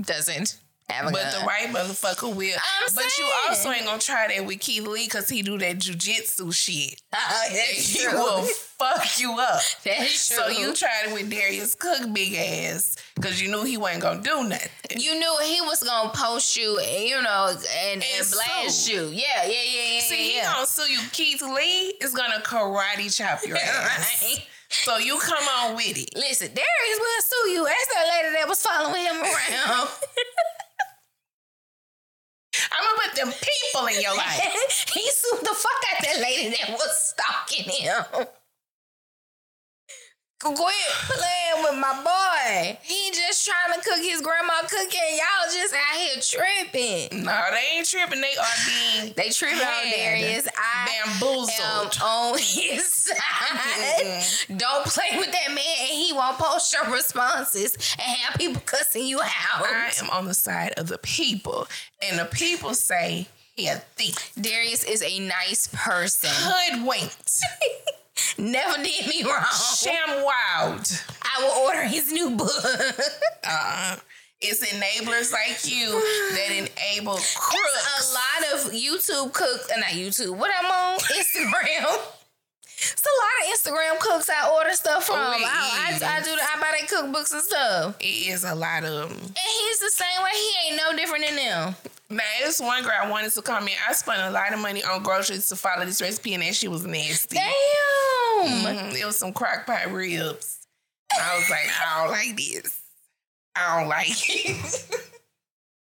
doesn't 0.00 0.58
But 0.88 1.14
gun. 1.14 1.40
the 1.40 1.46
right 1.46 1.68
motherfucker 1.68 2.34
will. 2.34 2.54
I'm 2.54 2.94
but 2.94 3.18
you 3.18 3.26
also 3.48 3.70
ain't 3.70 3.86
gonna 3.86 3.98
try 3.98 4.28
that 4.28 4.44
with 4.46 4.60
Keith 4.60 4.86
Lee 4.86 5.06
because 5.06 5.28
he 5.28 5.40
do 5.42 5.56
that 5.58 5.78
jujitsu 5.78 6.52
shit. 6.54 7.00
Uh-uh, 7.12 7.18
oh, 7.18 7.48
that's 7.50 7.88
He 7.94 8.04
true. 8.06 8.18
will 8.18 8.42
fuck 8.44 9.18
you 9.20 9.32
up. 9.32 9.60
That's 9.84 10.28
true. 10.28 10.36
So 10.36 10.48
you 10.48 10.74
tried 10.74 11.06
it 11.06 11.12
with 11.14 11.30
Darius 11.30 11.74
Cook 11.76 12.12
big 12.12 12.34
ass 12.34 12.96
because 13.14 13.40
you 13.40 13.48
knew 13.50 13.64
he 13.64 13.76
wasn't 13.78 14.02
gonna 14.02 14.22
do 14.22 14.44
nothing. 14.46 14.70
you 15.00 15.14
knew 15.18 15.36
he 15.44 15.60
was 15.62 15.82
gonna 15.82 16.10
post 16.10 16.56
you, 16.56 16.78
you 16.80 17.22
know, 17.22 17.48
and, 17.50 17.58
and, 17.94 18.04
And 18.18 18.30
blast 18.30 18.84
sue. 18.86 18.92
you. 18.92 19.02
Yeah, 19.12 19.44
yeah, 19.46 19.52
yeah, 19.52 19.94
yeah. 19.94 20.00
See, 20.00 20.34
yeah. 20.36 20.48
he 20.48 20.54
gonna 20.54 20.66
sue 20.66 20.92
you. 20.92 20.98
Keith 21.12 21.42
Lee 21.42 21.94
is 22.02 22.12
gonna 22.12 22.40
karate 22.44 23.14
chop 23.16 23.46
your 23.46 23.56
ass. 23.62 24.22
Right. 24.22 24.46
So 24.68 24.96
you 24.98 25.18
come 25.18 25.44
on 25.60 25.76
with 25.76 25.96
it. 25.98 26.10
Listen, 26.16 26.48
Darius 26.48 26.98
will 26.98 27.22
sue 27.22 27.50
you. 27.50 27.64
That's 27.64 27.86
that 27.94 28.08
lady 28.22 28.34
that 28.36 28.48
was 28.48 28.62
following 28.62 29.02
him 29.02 29.16
around. 29.22 29.88
I'm 32.72 32.84
gonna 32.84 33.08
put 33.08 33.16
them 33.16 33.32
people 33.32 33.86
in 33.86 34.00
your 34.00 34.16
life. 34.16 34.40
he 34.94 35.02
sued 35.10 35.40
the 35.40 35.54
fuck 35.54 35.82
out 35.92 36.02
that 36.04 36.20
lady 36.20 36.56
that 36.56 36.70
was 36.70 37.14
stalking 37.14 37.70
him. 37.72 38.26
Quit 40.42 40.56
playing 40.56 41.62
with 41.62 41.78
my 41.78 42.02
boy. 42.02 42.76
He 42.82 43.10
just 43.12 43.46
trying 43.46 43.78
to 43.80 43.88
cook 43.88 44.00
his 44.02 44.20
grandma 44.20 44.62
cooking. 44.62 45.00
Y'all 45.12 45.52
just 45.52 45.72
out 45.72 45.96
here 45.96 46.20
tripping. 46.20 47.22
No, 47.24 47.40
they 47.52 47.76
ain't 47.78 47.86
tripping. 47.88 48.20
They 48.20 48.34
are 48.36 48.56
being 48.66 49.12
They 49.16 49.30
tripping 49.30 49.58
on 49.60 49.90
Darius. 49.96 50.48
I 50.58 50.90
am 51.04 51.20
bamboozled. 51.20 51.98
on 52.02 52.38
his 52.38 52.92
side. 52.92 54.58
Don't 54.58 54.84
play 54.86 55.16
with 55.18 55.30
that 55.30 55.48
man 55.54 55.64
and 55.80 55.90
he 55.90 56.12
won't 56.12 56.38
post 56.38 56.72
your 56.72 56.92
responses 56.92 57.74
and 57.74 58.00
have 58.18 58.36
people 58.38 58.60
cussing 58.66 59.06
you 59.06 59.20
out. 59.20 59.62
I 59.64 59.92
am 60.02 60.10
on 60.10 60.26
the 60.26 60.34
side 60.34 60.74
of 60.76 60.88
the 60.88 60.98
people, 60.98 61.68
and 62.02 62.18
the 62.18 62.24
people 62.24 62.74
say 62.74 63.28
he 63.54 63.68
a 63.68 63.76
thief, 63.96 64.32
Darius 64.40 64.82
is 64.84 65.02
a 65.02 65.20
nice 65.20 65.68
person. 65.72 66.30
hoodwinked, 66.32 67.30
Never 68.38 68.82
did 68.82 69.06
me 69.06 69.22
wrong. 69.24 69.44
sham 69.76 70.24
wild. 70.24 70.86
I 71.22 71.42
will 71.42 71.66
order 71.66 71.82
his 71.82 72.12
new 72.12 72.30
book. 72.30 72.50
Uh, 73.44 73.96
it's 74.40 74.64
enablers 74.72 75.32
like 75.32 75.58
you 75.70 75.90
that 76.34 76.50
enable 76.50 77.14
It's 77.16 77.36
crooks. 77.36 78.10
a 78.10 78.14
lot 78.14 78.54
of 78.66 78.72
YouTube 78.72 79.32
cooks, 79.32 79.70
uh, 79.70 79.78
not 79.78 79.90
YouTube. 79.90 80.36
What 80.36 80.50
I'm 80.58 80.66
on 80.70 80.98
Instagram. 81.00 81.98
It's 82.92 83.04
a 83.04 83.14
lot 83.22 83.34
of 83.40 83.52
Instagram 83.54 83.98
cooks 84.00 84.28
I 84.28 84.50
order 84.50 84.72
stuff 84.72 85.04
from. 85.06 85.16
Oh, 85.16 85.18
I, 85.20 85.90
I, 86.02 86.16
I 86.18 86.20
do. 86.20 86.34
The, 86.34 86.42
I 86.42 86.60
buy 86.60 86.72
their 86.78 86.88
cookbooks 86.88 87.32
and 87.32 87.42
stuff. 87.42 87.96
It 88.00 88.28
is 88.28 88.44
a 88.44 88.54
lot 88.54 88.84
of 88.84 89.08
them. 89.10 89.18
And 89.18 89.36
he's 89.36 89.78
the 89.80 89.90
same 89.90 90.22
way. 90.22 90.30
He 90.32 90.68
ain't 90.74 90.82
no 90.84 90.96
different 90.96 91.24
than 91.26 91.36
them. 91.36 91.76
Now, 92.10 92.22
it's 92.40 92.60
one 92.60 92.82
girl 92.82 92.92
I 93.02 93.08
wanted 93.10 93.32
to 93.32 93.42
come 93.42 93.68
in. 93.68 93.74
I 93.88 93.92
spent 93.94 94.20
a 94.20 94.30
lot 94.30 94.52
of 94.52 94.58
money 94.60 94.82
on 94.84 95.02
groceries 95.02 95.48
to 95.48 95.56
follow 95.56 95.84
this 95.86 96.00
recipe, 96.02 96.34
and 96.34 96.42
that 96.42 96.54
shit 96.54 96.70
was 96.70 96.84
nasty. 96.84 97.36
Damn. 97.36 98.66
Mhm, 98.66 98.94
It 99.00 99.04
was 99.06 99.16
some 99.16 99.32
crock 99.32 99.64
pot 99.66 99.90
ribs. 99.92 100.66
I 101.14 101.36
was 101.38 101.48
like, 101.48 101.68
I 101.80 102.02
don't 102.02 102.10
like 102.12 102.36
this. 102.36 102.80
I 103.54 103.78
don't 103.80 103.88
like 103.88 104.08
it. 104.08 104.86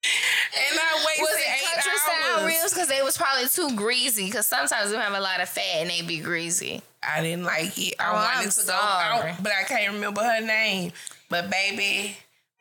and 0.04 0.80
I 0.80 1.04
wasted 1.06 1.22
Was 1.22 1.36
it 1.38 1.48
eight 1.48 2.38
hours. 2.38 2.46
ribs? 2.46 2.74
Because 2.74 2.88
they 2.88 3.02
was 3.02 3.18
probably 3.18 3.48
too 3.48 3.76
greasy. 3.76 4.26
Because 4.26 4.48
sometimes 4.48 4.92
they 4.92 4.98
have 4.98 5.14
a 5.14 5.20
lot 5.20 5.42
of 5.42 5.50
fat 5.50 5.62
and 5.82 5.90
they 5.90 6.02
be 6.02 6.20
greasy. 6.20 6.82
I 7.08 7.22
didn't 7.22 7.46
like 7.46 7.78
it. 7.78 7.96
I 8.00 8.10
Oh, 8.10 8.14
wanted 8.14 8.46
I'm 8.46 8.50
to 8.50 8.64
go, 8.66 8.74
I- 8.74 9.36
but 9.42 9.52
I 9.60 9.64
can't 9.64 9.94
remember 9.94 10.22
her 10.24 10.42
name. 10.42 10.92
But 11.30 11.50
baby, 11.50 12.16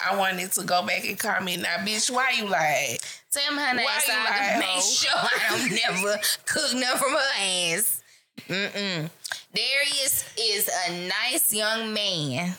I 0.04 0.16
wanted 0.16 0.52
to 0.52 0.64
go 0.64 0.84
back 0.86 1.06
and 1.06 1.18
comment. 1.18 1.62
Now, 1.62 1.76
bitch, 1.78 2.10
why 2.10 2.30
you 2.32 2.46
like? 2.46 3.00
Tell 3.32 3.42
him 3.52 3.58
her 3.58 3.74
name 3.74 3.84
Why 3.84 3.98
so 4.00 4.12
you 4.12 4.18
I 4.18 4.26
can 4.26 4.60
lie, 4.60 4.66
make 4.66 4.82
sure 4.82 5.10
I 5.14 5.38
don't 5.50 5.70
never 6.02 6.18
cook 6.46 6.74
nothing 6.74 6.98
from 6.98 7.12
her 7.12 7.74
ass. 7.74 8.02
Mm-mm. 8.48 9.10
Darius 9.54 10.24
is 10.38 10.70
a 10.88 11.08
nice 11.08 11.52
young 11.52 11.92
man. 11.92 12.54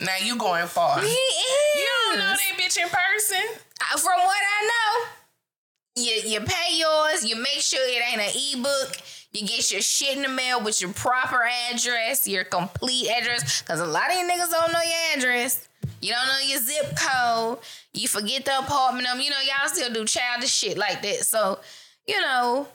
Now 0.00 0.14
you 0.22 0.36
going 0.36 0.66
far. 0.68 1.00
He 1.00 1.06
You 1.06 1.12
is. 1.12 1.84
Don't 2.08 2.18
know 2.18 2.34
that 2.34 2.56
bitch 2.58 2.76
in 2.78 2.88
person. 2.88 3.44
Uh, 3.80 3.98
From 3.98 4.18
what 4.24 4.36
I 4.36 4.70
know, 4.70 6.02
you 6.02 6.12
you 6.24 6.40
pay 6.40 6.78
yours. 6.78 7.24
You 7.24 7.36
make 7.36 7.60
sure 7.60 7.80
it 7.82 8.02
ain't 8.12 8.20
an 8.20 8.58
ebook. 8.58 8.96
You 9.32 9.46
get 9.46 9.70
your 9.70 9.82
shit 9.82 10.16
in 10.16 10.22
the 10.22 10.28
mail 10.28 10.62
with 10.62 10.80
your 10.80 10.92
proper 10.92 11.46
address, 11.70 12.26
your 12.26 12.44
complete 12.44 13.08
address. 13.10 13.62
Cause 13.62 13.80
a 13.80 13.86
lot 13.86 14.10
of 14.10 14.16
you 14.16 14.26
niggas 14.26 14.50
don't 14.50 14.72
know 14.72 14.80
your 14.80 15.16
address. 15.16 15.68
You 16.00 16.12
don't 16.12 16.26
know 16.26 16.48
your 16.48 16.60
zip 16.60 16.96
code. 16.96 17.58
You 17.92 18.08
forget 18.08 18.44
the 18.44 18.58
apartment 18.58 19.06
number. 19.06 19.22
You 19.22 19.30
know, 19.30 19.36
y'all 19.40 19.68
still 19.68 19.92
do 19.92 20.04
childish 20.06 20.50
shit 20.50 20.78
like 20.78 21.02
that. 21.02 21.26
So, 21.26 21.58
you 22.06 22.20
know, 22.20 22.68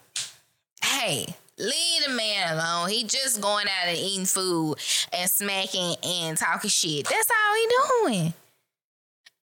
hey, 0.84 1.26
leave 1.58 2.04
the 2.06 2.14
man 2.14 2.54
alone. 2.54 2.90
He 2.90 3.04
just 3.04 3.42
going 3.42 3.66
out 3.68 3.88
and 3.88 3.98
eating 3.98 4.26
food 4.26 4.76
and 5.12 5.30
smacking 5.30 5.96
and 6.04 6.38
talking 6.38 6.70
shit. 6.70 7.08
That's 7.10 7.30
all 7.32 7.56
he 7.56 8.12
doing. 8.20 8.34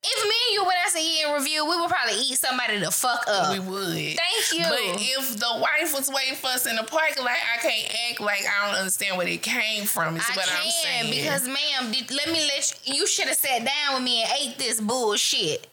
If 0.04 0.24
me 0.24 0.34
and 0.48 0.54
you 0.56 0.64
went 0.66 0.80
out 0.84 0.92
to 0.94 1.00
eat 1.00 1.24
and 1.26 1.34
review, 1.36 1.64
we 1.64 1.80
would 1.80 1.90
probably 1.90 2.16
eat 2.22 2.38
somebody 2.40 2.80
to 2.80 2.90
fuck 2.90 3.24
up. 3.28 3.54
We 3.54 3.60
would. 3.60 4.18
Thank 4.18 4.54
you. 4.54 4.64
But 4.64 5.00
if 5.00 5.38
the 5.38 5.60
wife 5.62 5.94
was 5.94 6.10
waiting 6.12 6.36
for 6.36 6.48
us 6.48 6.66
in 6.66 6.76
the 6.76 6.84
parking 6.84 7.24
lot, 7.24 7.34
I 7.54 7.58
can't 7.62 7.96
act 8.10 8.20
like 8.20 8.42
I 8.42 8.66
don't 8.68 8.80
understand 8.80 9.18
where 9.18 9.28
it 9.28 9.44
came 9.44 9.84
from. 9.86 10.18
Is 10.18 10.24
I 10.28 10.36
what 10.36 10.50
I'm 10.50 10.64
can 10.64 10.72
saying. 10.72 11.12
because, 11.12 11.48
ma'am, 11.48 11.92
did, 11.92 12.10
let 12.12 12.28
me 12.28 12.42
let 12.48 12.74
you. 12.86 12.96
You 12.96 13.06
should 13.08 13.28
have 13.28 13.38
sat 13.38 13.64
down 13.64 13.96
with 13.96 14.04
me 14.04 14.24
and 14.24 14.32
ate 14.42 14.58
this 14.58 14.82
bullshit. 14.82 15.68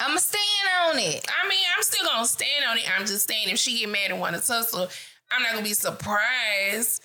I'ma 0.00 0.16
stand 0.16 0.42
on 0.88 0.98
it. 0.98 1.24
I 1.28 1.46
mean, 1.48 1.60
I'm 1.76 1.82
still 1.82 2.06
gonna 2.06 2.26
stand 2.26 2.64
on 2.68 2.78
it. 2.78 2.84
I'm 2.98 3.06
just 3.06 3.28
saying, 3.28 3.48
if 3.50 3.58
she 3.58 3.78
get 3.80 3.90
mad 3.90 4.10
and 4.10 4.20
want 4.20 4.34
to 4.36 4.40
tussle, 4.44 4.88
I'm 5.30 5.42
not 5.42 5.52
gonna 5.52 5.62
be 5.62 5.74
surprised 5.74 7.04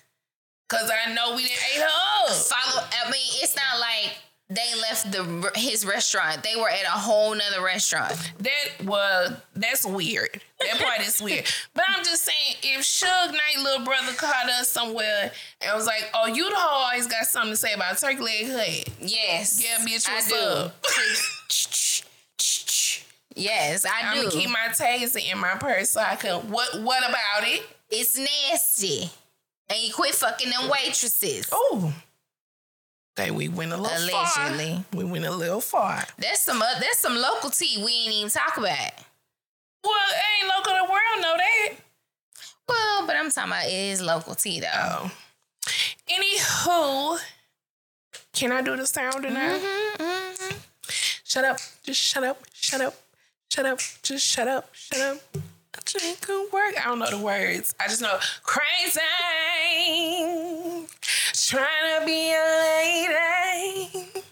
because 0.68 0.90
I 0.90 1.12
know 1.14 1.36
we 1.36 1.42
didn't 1.42 1.62
ate 1.74 1.80
her 1.80 1.86
up. 2.24 2.30
Follow. 2.34 2.86
I 3.04 3.10
mean, 3.10 3.20
it's 3.42 3.54
not 3.54 3.78
like 3.78 4.16
they 4.50 4.74
left 4.80 5.12
the 5.12 5.50
his 5.56 5.84
restaurant. 5.84 6.42
They 6.42 6.58
were 6.58 6.68
at 6.70 6.84
a 6.84 6.90
whole 6.98 7.34
nother 7.34 7.62
restaurant. 7.62 8.14
That 8.38 8.84
was 8.84 9.32
that's 9.54 9.84
weird. 9.86 10.40
That 10.60 10.80
part 10.80 11.06
is 11.06 11.20
weird. 11.20 11.44
But 11.74 11.84
I'm 11.88 12.02
just 12.04 12.24
saying, 12.24 12.56
if 12.62 12.80
Suge 12.82 13.32
Knight 13.32 13.62
little 13.62 13.84
brother 13.84 14.12
caught 14.12 14.48
us 14.48 14.68
somewhere 14.68 15.30
and 15.60 15.76
was 15.76 15.86
like, 15.86 16.10
"Oh, 16.14 16.26
you 16.26 16.48
the 16.48 16.56
hoe 16.56 16.84
always 16.86 17.06
got 17.06 17.26
something 17.26 17.52
to 17.52 17.56
say 17.56 17.72
about 17.74 17.98
Turkey 17.98 18.20
Leg 18.22 18.46
Hut," 18.50 18.88
Yes. 19.00 19.62
Yeah, 19.62 19.84
bitch, 19.84 20.08
I 20.08 20.14
what's 20.14 20.28
do. 20.28 20.36
up? 20.36 20.74
yes, 23.36 23.84
I 23.86 24.00
I'm 24.08 24.16
do. 24.16 24.22
gonna 24.28 24.34
keep 24.34 24.48
my 24.50 24.68
taser 24.70 25.30
in 25.32 25.38
my 25.38 25.54
purse 25.56 25.90
so 25.90 26.00
I 26.00 26.16
can. 26.16 26.50
What 26.50 26.82
What 26.82 27.02
about 27.08 27.42
it? 27.46 27.62
it's 27.90 28.18
nasty. 28.18 29.10
And 29.70 29.78
you 29.82 29.92
quit 29.92 30.14
fucking 30.14 30.48
them 30.50 30.68
waitresses. 30.70 31.48
Oh, 31.52 31.92
okay, 33.18 33.30
we 33.30 33.48
went 33.48 33.72
a 33.72 33.76
little 33.76 33.96
Allegedly. 33.96 34.74
far. 34.74 34.84
We 34.94 35.04
went 35.04 35.24
a 35.24 35.30
little 35.30 35.60
far. 35.60 36.04
That's 36.18 36.40
some 36.40 36.60
uh, 36.62 36.78
that's 36.80 36.98
some 37.00 37.16
local 37.16 37.50
tea 37.50 37.82
we 37.84 37.92
ain't 37.92 38.14
even 38.14 38.30
talk 38.30 38.56
about. 38.56 38.92
Well, 39.84 39.94
it 40.10 40.42
ain't 40.42 40.48
local 40.56 40.72
to 40.72 40.78
the 40.86 40.92
world 40.92 41.22
know 41.22 41.36
that. 41.36 41.68
Well, 42.68 43.06
but 43.06 43.16
I'm 43.16 43.30
talking 43.30 43.52
about 43.52 43.64
it 43.66 43.72
is 43.72 44.02
local 44.02 44.34
tea 44.34 44.60
though. 44.60 44.68
Oh. 44.72 45.10
Anywho, 46.10 47.18
can 48.32 48.52
I 48.52 48.62
do 48.62 48.76
the 48.76 48.86
sound 48.86 49.24
or 49.24 49.30
not? 49.30 49.60
Mhm, 49.60 49.96
mhm. 49.96 50.56
Shut 51.24 51.44
up. 51.44 51.58
Just 51.82 52.00
shut 52.00 52.24
up. 52.24 52.40
Shut 52.54 52.80
up. 52.80 52.94
Shut 53.50 53.66
up. 53.66 53.78
Just 54.02 54.26
shut 54.26 54.48
up. 54.48 54.68
Shut 54.74 55.00
up. 55.00 55.18
I 55.76 55.80
just 55.84 56.20
could 56.22 56.52
work. 56.52 56.74
I 56.80 56.84
don't 56.88 56.98
know 56.98 57.10
the 57.10 57.18
words. 57.18 57.74
I 57.80 57.88
just 57.88 58.00
know 58.00 58.18
crazy. 58.42 59.00
Trying 61.48 62.00
to 62.00 62.04
be 62.04 62.30
a 62.30 62.44
lady. 62.84 64.22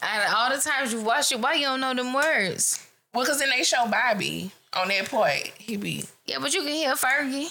Out 0.00 0.28
of 0.28 0.32
all 0.32 0.56
the 0.56 0.62
times 0.62 0.92
you 0.92 1.00
watch 1.00 1.32
it, 1.32 1.40
why 1.40 1.54
you 1.54 1.62
don't 1.66 1.80
know 1.80 1.92
them 1.92 2.14
words? 2.14 2.86
Well, 3.12 3.24
because 3.24 3.40
then 3.40 3.50
they 3.50 3.64
show 3.64 3.84
Bobby 3.88 4.52
on 4.72 4.86
that 4.86 5.08
point. 5.08 5.50
He 5.58 5.76
be. 5.76 6.04
Yeah, 6.24 6.38
but 6.40 6.54
you 6.54 6.60
can 6.60 6.70
hear 6.70 6.94
Fergie. 6.94 7.50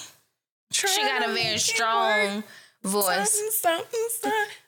She 0.70 1.02
got 1.02 1.28
a 1.28 1.32
very 1.34 1.58
strong 1.58 2.42
voice. 2.82 3.30
Something, 3.34 3.50
something, 3.50 4.08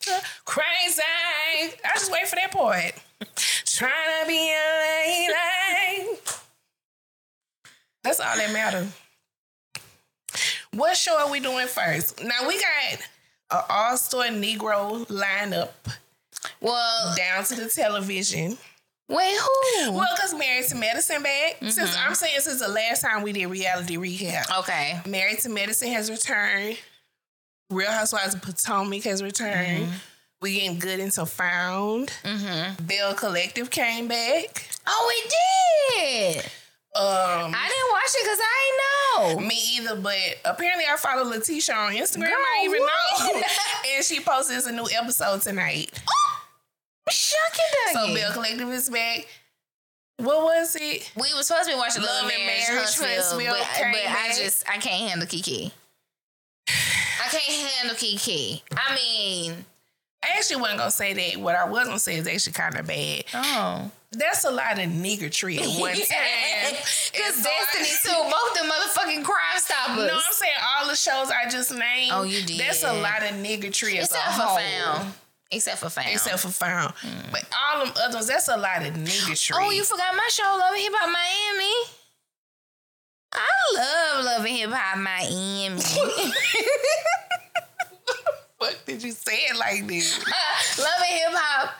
something, 0.02 0.30
crazy. 0.44 1.02
I 1.02 1.94
just 1.94 2.12
wait 2.12 2.28
for 2.28 2.36
that 2.36 2.52
part. 2.52 2.92
Trying 3.64 4.20
to 4.20 4.26
be 4.28 4.52
a 4.52 4.60
lady. 4.82 6.18
That's 8.02 8.20
all 8.20 8.36
that 8.36 8.52
matters. 8.52 8.94
What 10.74 10.98
show 10.98 11.18
are 11.18 11.30
we 11.30 11.40
doing 11.40 11.66
first? 11.66 12.22
Now 12.22 12.46
we 12.46 12.60
got 12.60 12.98
an 13.58 13.64
all-star 13.68 14.24
Negro 14.28 15.06
lineup 15.08 15.70
Well, 16.60 17.14
down 17.16 17.44
to 17.44 17.54
the 17.54 17.68
television. 17.68 18.56
wait, 19.08 19.36
who? 19.36 19.92
Well, 19.92 20.08
because 20.16 20.34
Married 20.34 20.66
to 20.68 20.76
Medicine 20.76 21.22
back. 21.22 21.56
Since 21.60 21.96
I'm 21.96 22.14
saying 22.14 22.40
since 22.40 22.60
the 22.60 22.68
last 22.68 23.02
time 23.02 23.22
we 23.22 23.32
did 23.32 23.46
reality 23.46 23.96
recap. 23.96 24.58
Okay. 24.60 25.00
Married 25.06 25.38
to 25.40 25.48
Medicine 25.48 25.88
has 25.92 26.10
returned. 26.10 26.78
Real 27.70 27.90
Housewives 27.90 28.34
of 28.34 28.42
Potomac 28.42 29.02
has 29.04 29.22
returned. 29.22 29.88
We 30.42 30.54
getting 30.60 30.78
good 30.78 31.00
until 31.00 31.24
found. 31.26 32.08
Mm-hmm. 32.22 32.84
Belle 32.84 33.14
Collective 33.14 33.70
came 33.70 34.08
back. 34.08 34.68
Oh, 34.86 35.12
it 35.16 35.32
did. 36.42 36.50
Um, 36.96 37.52
I 37.54 37.68
didn't 37.68 37.90
watch 37.90 38.14
it 38.14 38.22
because 38.22 38.38
I 38.40 39.26
ain't 39.26 39.40
know. 39.40 39.48
me 39.48 39.60
either, 39.76 39.96
but 40.00 40.16
apparently 40.44 40.84
I 40.88 40.96
follow 40.96 41.24
Letitia 41.24 41.74
on 41.74 41.92
Instagram. 41.92 42.20
Girl, 42.20 42.38
I 42.38 42.62
even 42.64 42.80
what? 42.80 43.34
know, 43.34 43.42
and 43.96 44.04
she 44.04 44.20
posted 44.20 44.64
a 44.66 44.72
new 44.72 44.86
episode 44.96 45.42
tonight. 45.42 45.90
Oh, 47.06 47.10
shucking 47.12 47.92
So 47.92 48.14
Belle 48.14 48.32
Collective 48.32 48.70
is 48.70 48.88
back. 48.88 49.26
What 50.16 50.42
was 50.42 50.74
it? 50.80 51.12
We 51.16 51.34
were 51.34 51.42
supposed 51.42 51.68
to 51.68 51.74
be 51.74 51.78
watching 51.78 52.02
Love, 52.02 52.22
Love 52.22 52.30
and 52.30 52.32
and 52.32 52.46
Marriage, 52.46 52.68
Marriage, 52.70 52.84
Huntsville, 52.86 53.08
Huntsville 53.08 53.52
but, 53.52 53.92
but 53.92 54.10
I 54.10 54.28
just 54.28 54.64
I 54.66 54.78
can't 54.78 55.10
handle 55.10 55.26
Kiki. 55.26 55.70
I 56.68 57.28
can't 57.28 57.70
handle 57.72 57.96
Kiki. 57.96 58.62
I 58.74 58.94
mean, 58.94 59.64
I 60.32 60.36
actually 60.38 60.56
wasn't 60.60 60.78
gonna 60.78 60.90
say 60.90 61.12
that. 61.12 61.40
What 61.40 61.54
I 61.56 61.68
was 61.68 61.86
gonna 61.86 61.98
say 61.98 62.16
is 62.16 62.26
actually 62.26 62.52
kind 62.54 62.76
of 62.78 62.86
bad. 62.86 63.24
oh, 63.34 63.90
That's 64.12 64.44
a 64.44 64.50
lot 64.50 64.72
of 64.78 64.88
niggertry 64.90 65.58
at 65.60 65.80
one 65.80 65.92
time. 65.94 66.74
Because 67.12 67.34
so 67.42 67.48
Destiny 67.72 67.88
too, 68.02 68.30
both 68.30 68.54
them 68.54 68.70
motherfucking 68.70 69.24
crime 69.24 69.58
stoppers. 69.58 70.06
No, 70.06 70.14
I'm 70.14 70.32
saying 70.32 70.52
all 70.78 70.88
the 70.88 70.94
shows 70.96 71.30
I 71.30 71.48
just 71.50 71.72
named. 71.72 72.10
Oh, 72.12 72.22
you 72.22 72.42
did. 72.44 72.58
That's 72.60 72.82
a 72.84 72.92
lot 72.92 73.22
of 73.22 73.30
niggertry 73.36 73.96
as 73.98 74.10
a 74.12 74.14
Except 74.14 74.24
for 74.36 74.42
whole. 74.42 74.56
found. 74.58 75.14
Except 75.50 75.78
for 75.78 75.90
found. 75.90 76.08
Except 76.12 76.38
for 76.40 76.48
found. 76.48 76.94
Mm. 76.94 77.30
But 77.30 77.44
all 77.56 77.84
them 77.84 77.94
other 78.02 78.14
ones, 78.16 78.26
that's 78.28 78.48
a 78.48 78.56
lot 78.56 78.84
of 78.86 78.94
niggertree. 78.94 79.52
oh, 79.60 79.70
you 79.70 79.84
forgot 79.84 80.14
my 80.16 80.28
show, 80.30 80.42
Love 80.44 80.72
and 80.72 80.80
Hip 80.80 80.92
Hop 80.96 81.10
Miami. 81.12 81.90
I 83.36 83.48
love 83.76 84.24
Love 84.24 84.40
and 84.46 84.56
Hip 84.56 84.70
Hop 84.72 84.98
Miami. 84.98 86.32
What 88.64 88.80
did 88.86 89.02
you 89.02 89.12
say 89.12 89.36
it 89.50 89.58
like 89.58 89.86
this? 89.86 90.18
Love 90.78 90.88
and 90.98 91.06
Hip 91.06 91.32
Hop. 91.32 91.74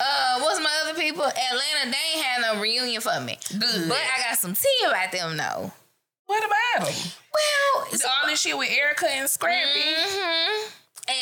Uh, 0.00 0.40
what's 0.40 0.58
my 0.58 0.82
other 0.82 0.98
people? 0.98 1.22
Atlanta, 1.22 1.84
they 1.84 2.16
ain't 2.16 2.24
had 2.24 2.42
no 2.42 2.60
reunion 2.60 3.00
for 3.00 3.20
me. 3.20 3.38
Good. 3.52 3.88
But 3.88 3.98
I 3.98 4.28
got 4.28 4.36
some 4.36 4.52
tea 4.52 4.84
about 4.88 5.12
them 5.12 5.36
though. 5.36 5.70
What 6.26 6.44
about 6.44 6.88
them? 6.88 6.96
Well, 7.32 7.86
it's 7.92 8.04
All 8.04 8.26
this 8.26 8.40
shit 8.40 8.58
with 8.58 8.68
Erica 8.68 9.06
and 9.12 9.30
Scrappy. 9.30 9.80
hmm 9.80 10.70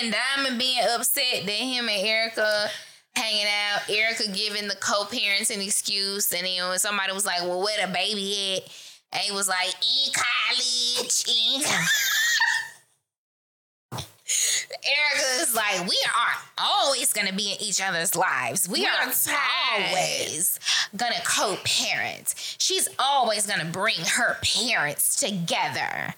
And 0.01 0.14
Diamond 0.14 0.59
being 0.59 0.81
upset 0.94 1.44
that 1.44 1.53
him 1.53 1.90
and 1.90 2.07
Erica 2.07 2.70
hanging 3.14 3.44
out, 3.75 3.90
Erica 3.90 4.31
giving 4.33 4.66
the 4.66 4.77
co-parents 4.77 5.51
an 5.51 5.61
excuse, 5.61 6.33
and 6.33 6.46
then 6.46 6.70
when 6.70 6.79
somebody 6.79 7.12
was 7.12 7.27
like, 7.27 7.42
"Well, 7.42 7.61
where 7.61 7.87
the 7.87 7.92
baby 7.92 8.57
at?" 8.57 8.72
And 9.12 9.22
he 9.25 9.33
was 9.33 9.46
like, 9.46 9.75
"In 9.75 10.12
college, 10.14 11.25
in." 11.29 11.62
co-" 11.64 12.12
Erica 14.85 15.42
is 15.42 15.55
like, 15.55 15.88
"We 15.88 15.99
are 16.16 16.42
always 16.59 17.12
gonna 17.12 17.33
be 17.33 17.53
in 17.53 17.62
each 17.62 17.81
other's 17.81 18.14
lives. 18.16 18.68
We, 18.68 18.81
We 18.81 18.87
are 18.87 19.09
are 19.09 19.12
always 19.79 20.59
gonna 20.97 21.21
co-parent. 21.25 22.35
She's 22.59 22.88
always 22.99 23.47
gonna 23.47 23.64
bring 23.66 24.01
her 24.16 24.38
parents 24.42 25.16
together." 25.16 26.14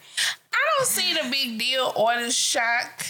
I 0.52 0.58
don't 0.78 0.86
see 0.86 1.14
the 1.14 1.28
big 1.30 1.58
deal 1.58 1.92
or 1.94 2.20
the 2.20 2.30
shock 2.30 3.04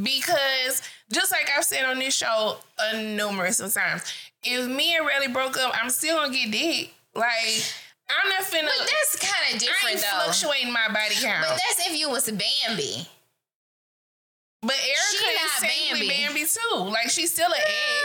because 0.00 0.82
just 1.12 1.32
like 1.32 1.48
I've 1.56 1.64
said 1.64 1.84
on 1.84 1.98
this 1.98 2.14
show 2.14 2.58
uh, 2.78 2.96
numerous 3.00 3.60
of 3.60 3.72
times, 3.72 4.02
if 4.42 4.66
me 4.68 4.96
and 4.96 5.06
Riley 5.06 5.28
broke 5.28 5.58
up, 5.58 5.72
I'm 5.80 5.90
still 5.90 6.16
gonna 6.16 6.32
get 6.32 6.50
dick. 6.50 6.94
Like 7.14 7.62
I'm 8.08 8.28
not 8.28 8.42
finna. 8.42 8.66
But 8.66 8.88
that's 8.88 9.30
kind 9.30 9.54
of 9.54 9.60
different 9.60 9.96
though. 9.96 10.24
fluctuating 10.24 10.72
my 10.72 10.88
body 10.88 11.14
count. 11.20 11.46
But 11.48 11.58
that's 11.58 11.88
if 11.88 11.98
you 11.98 12.10
was 12.10 12.30
Bambi. 12.30 13.06
But 14.62 14.76
Erica 14.76 15.30
is 15.44 15.60
technically 15.60 16.08
Bambi. 16.08 16.24
Bambi 16.26 16.44
too. 16.44 16.76
Like 16.90 17.10
she's 17.10 17.32
still 17.32 17.46
an 17.50 17.60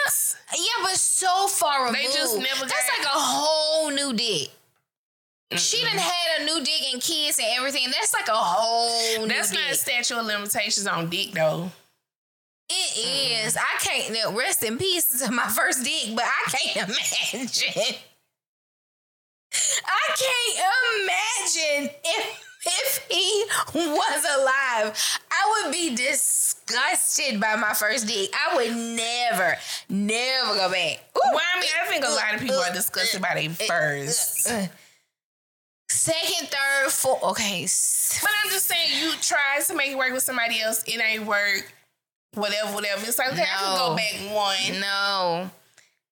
ex. 0.06 0.36
Uh, 0.50 0.56
yeah, 0.58 0.84
but 0.84 0.92
so 0.96 1.48
far 1.48 1.92
They 1.92 2.00
removed. 2.00 2.16
just 2.16 2.38
never 2.38 2.62
That's 2.62 2.72
got- 2.90 2.98
like 3.00 3.06
a 3.08 3.20
whole 3.20 3.90
new 3.92 4.14
dick. 4.14 4.50
She 5.58 5.84
done 5.84 5.98
had 5.98 6.42
a 6.42 6.46
new 6.46 6.64
dick 6.64 6.82
and 6.94 7.02
kids 7.02 7.38
and 7.40 7.48
everything. 7.58 7.86
That's 7.92 8.14
like 8.14 8.28
a 8.28 8.32
whole 8.34 9.22
new 9.22 9.28
That's 9.28 9.52
dick. 9.52 9.60
not 9.68 9.76
statute 9.76 10.18
of 10.18 10.26
limitations 10.26 10.88
on 10.88 11.10
dick 11.10 11.32
though. 11.34 11.72
it 12.70 12.98
is, 13.46 13.56
I 13.58 13.78
can't 13.80 14.36
rest 14.36 14.64
in 14.64 14.78
peace 14.78 15.20
to 15.20 15.32
my 15.32 15.48
first 15.48 15.84
dick, 15.84 16.16
but 16.16 16.24
I 16.26 16.50
can't 16.52 16.90
imagine. 16.90 17.98
I 19.86 20.16
can't 20.18 21.86
imagine 21.86 21.96
if 22.04 22.45
if 22.66 23.08
he 23.10 23.46
was 23.74 24.26
alive, 24.38 25.20
I 25.32 25.64
would 25.64 25.72
be 25.72 25.96
disgusted 25.96 27.40
by 27.40 27.56
my 27.56 27.74
first 27.74 28.08
date. 28.08 28.30
I 28.34 28.56
would 28.56 28.76
never, 28.76 29.58
never 29.90 30.56
go 30.56 30.72
back. 30.72 31.04
Ooh. 31.18 31.22
Well, 31.32 31.42
I 31.56 31.60
mean, 31.60 31.70
I 31.82 31.88
think 31.88 32.06
a 32.06 32.10
lot 32.10 32.34
of 32.34 32.42
people 32.42 32.58
are 32.58 32.74
disgusted 32.74 33.22
by 33.22 33.36
their 33.36 33.68
first. 33.68 34.48
Second, 35.88 36.50
third, 36.50 36.92
fourth. 36.92 37.24
Okay. 37.24 37.62
But 38.22 38.32
I'm 38.44 38.50
just 38.50 38.66
saying, 38.66 38.90
you 39.00 39.14
try 39.22 39.60
to 39.66 39.76
make 39.76 39.92
it 39.92 39.98
work 39.98 40.12
with 40.12 40.24
somebody 40.24 40.62
else, 40.62 40.84
it 40.88 41.00
ain't 41.02 41.26
work. 41.26 41.72
Whatever, 42.34 42.74
whatever. 42.74 43.06
It's 43.06 43.18
like, 43.18 43.32
okay, 43.32 43.44
I 43.44 43.60
can 43.64 43.78
go 43.78 43.96
back 43.96 44.36
one. 44.36 44.82
No. 44.82 45.50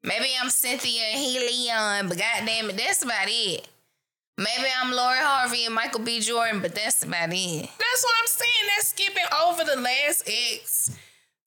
Maybe 0.04 0.28
I'm 0.42 0.50
Cynthia 0.50 1.02
Helion, 1.16 2.08
but 2.08 2.18
goddamn 2.18 2.70
it, 2.70 2.78
that's 2.78 3.04
about 3.04 3.28
it. 3.28 3.68
Maybe 4.38 4.68
I'm 4.82 4.92
Lori 4.92 5.18
Harvey 5.20 5.66
and 5.66 5.76
Michael 5.76 6.00
B. 6.02 6.20
Jordan, 6.20 6.60
but 6.62 6.74
that's 6.74 7.04
about 7.04 7.30
it. 7.32 7.62
That's 7.78 8.04
what 8.04 8.14
I'm 8.20 8.28
saying. 8.28 8.70
That's 8.76 8.88
skipping 8.88 9.24
over 9.46 9.64
the 9.64 9.80
last 9.80 10.24
ex 10.28 10.98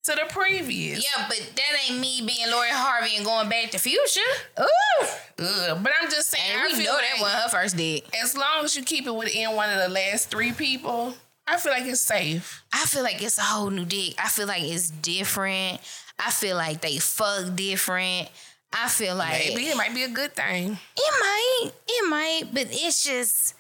to 0.04 0.12
the 0.12 0.26
previous. 0.30 1.04
Yeah, 1.04 1.26
but 1.28 1.40
that 1.56 1.90
ain't 1.90 2.00
me 2.00 2.22
being 2.22 2.52
Lori 2.52 2.70
Harvey 2.70 3.16
and 3.16 3.26
going 3.26 3.50
back 3.50 3.72
to 3.72 3.80
Future. 3.80 4.20
Ooh. 4.60 5.06
Ugh. 5.40 5.80
But 5.82 5.92
I'm 6.00 6.10
just 6.12 6.30
saying, 6.30 6.44
And 6.54 6.62
I 6.62 6.78
we 6.78 6.86
know 6.86 6.92
like 6.94 7.02
that 7.02 7.22
wasn't 7.22 7.42
her 7.42 7.50
first 7.50 7.76
dick. 7.76 8.06
as 8.24 8.38
long 8.38 8.64
as 8.64 8.76
you 8.78 8.84
keep 8.84 9.08
it 9.08 9.16
within 9.16 9.56
one 9.56 9.72
of 9.72 9.80
the 9.80 9.90
last 9.90 10.30
three 10.30 10.52
people, 10.52 11.16
I 11.48 11.58
feel 11.58 11.72
like 11.72 11.86
it's 11.86 12.00
safe. 12.02 12.64
I 12.72 12.86
feel 12.86 13.02
like 13.02 13.20
it's 13.22 13.40
a 13.40 13.42
whole 13.42 13.72
new 13.72 13.86
dick. 13.86 14.14
I 14.24 14.28
feel 14.28 14.46
like 14.48 14.62
it's 14.64 14.92
different. 14.92 15.82
I 16.20 16.30
feel 16.30 16.56
like 16.56 16.82
they 16.82 16.98
fuck 17.00 17.56
different. 17.56 18.30
I 18.78 18.90
feel 18.90 19.16
like 19.16 19.32
Maybe 19.32 19.68
it 19.70 19.78
might 19.78 19.94
be 19.94 20.04
a 20.04 20.10
good 20.10 20.34
thing. 20.36 20.78
It 20.98 21.14
might. 21.20 21.72
It 21.88 22.10
might. 22.10 22.44
But 22.54 22.68
it's 22.72 23.04
just 23.04 23.54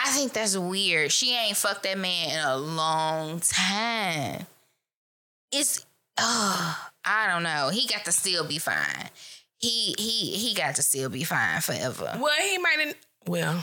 I 0.00 0.10
think 0.10 0.32
that's 0.32 0.56
weird. 0.56 1.12
She 1.12 1.34
ain't 1.36 1.56
fucked 1.56 1.82
that 1.82 1.98
man 1.98 2.30
in 2.38 2.44
a 2.44 2.56
long 2.56 3.40
time. 3.40 4.46
It's 5.52 5.84
uh 6.16 6.74
I 7.04 7.28
don't 7.28 7.42
know. 7.42 7.68
He 7.70 7.86
got 7.86 8.04
to 8.06 8.12
still 8.12 8.46
be 8.46 8.58
fine. 8.58 9.10
He 9.58 9.94
he 9.98 10.36
he 10.36 10.54
got 10.54 10.76
to 10.76 10.82
still 10.82 11.10
be 11.10 11.24
fine 11.24 11.60
forever. 11.60 12.16
Well, 12.18 12.32
he 12.40 12.58
might. 12.58 12.94
Well, 13.26 13.62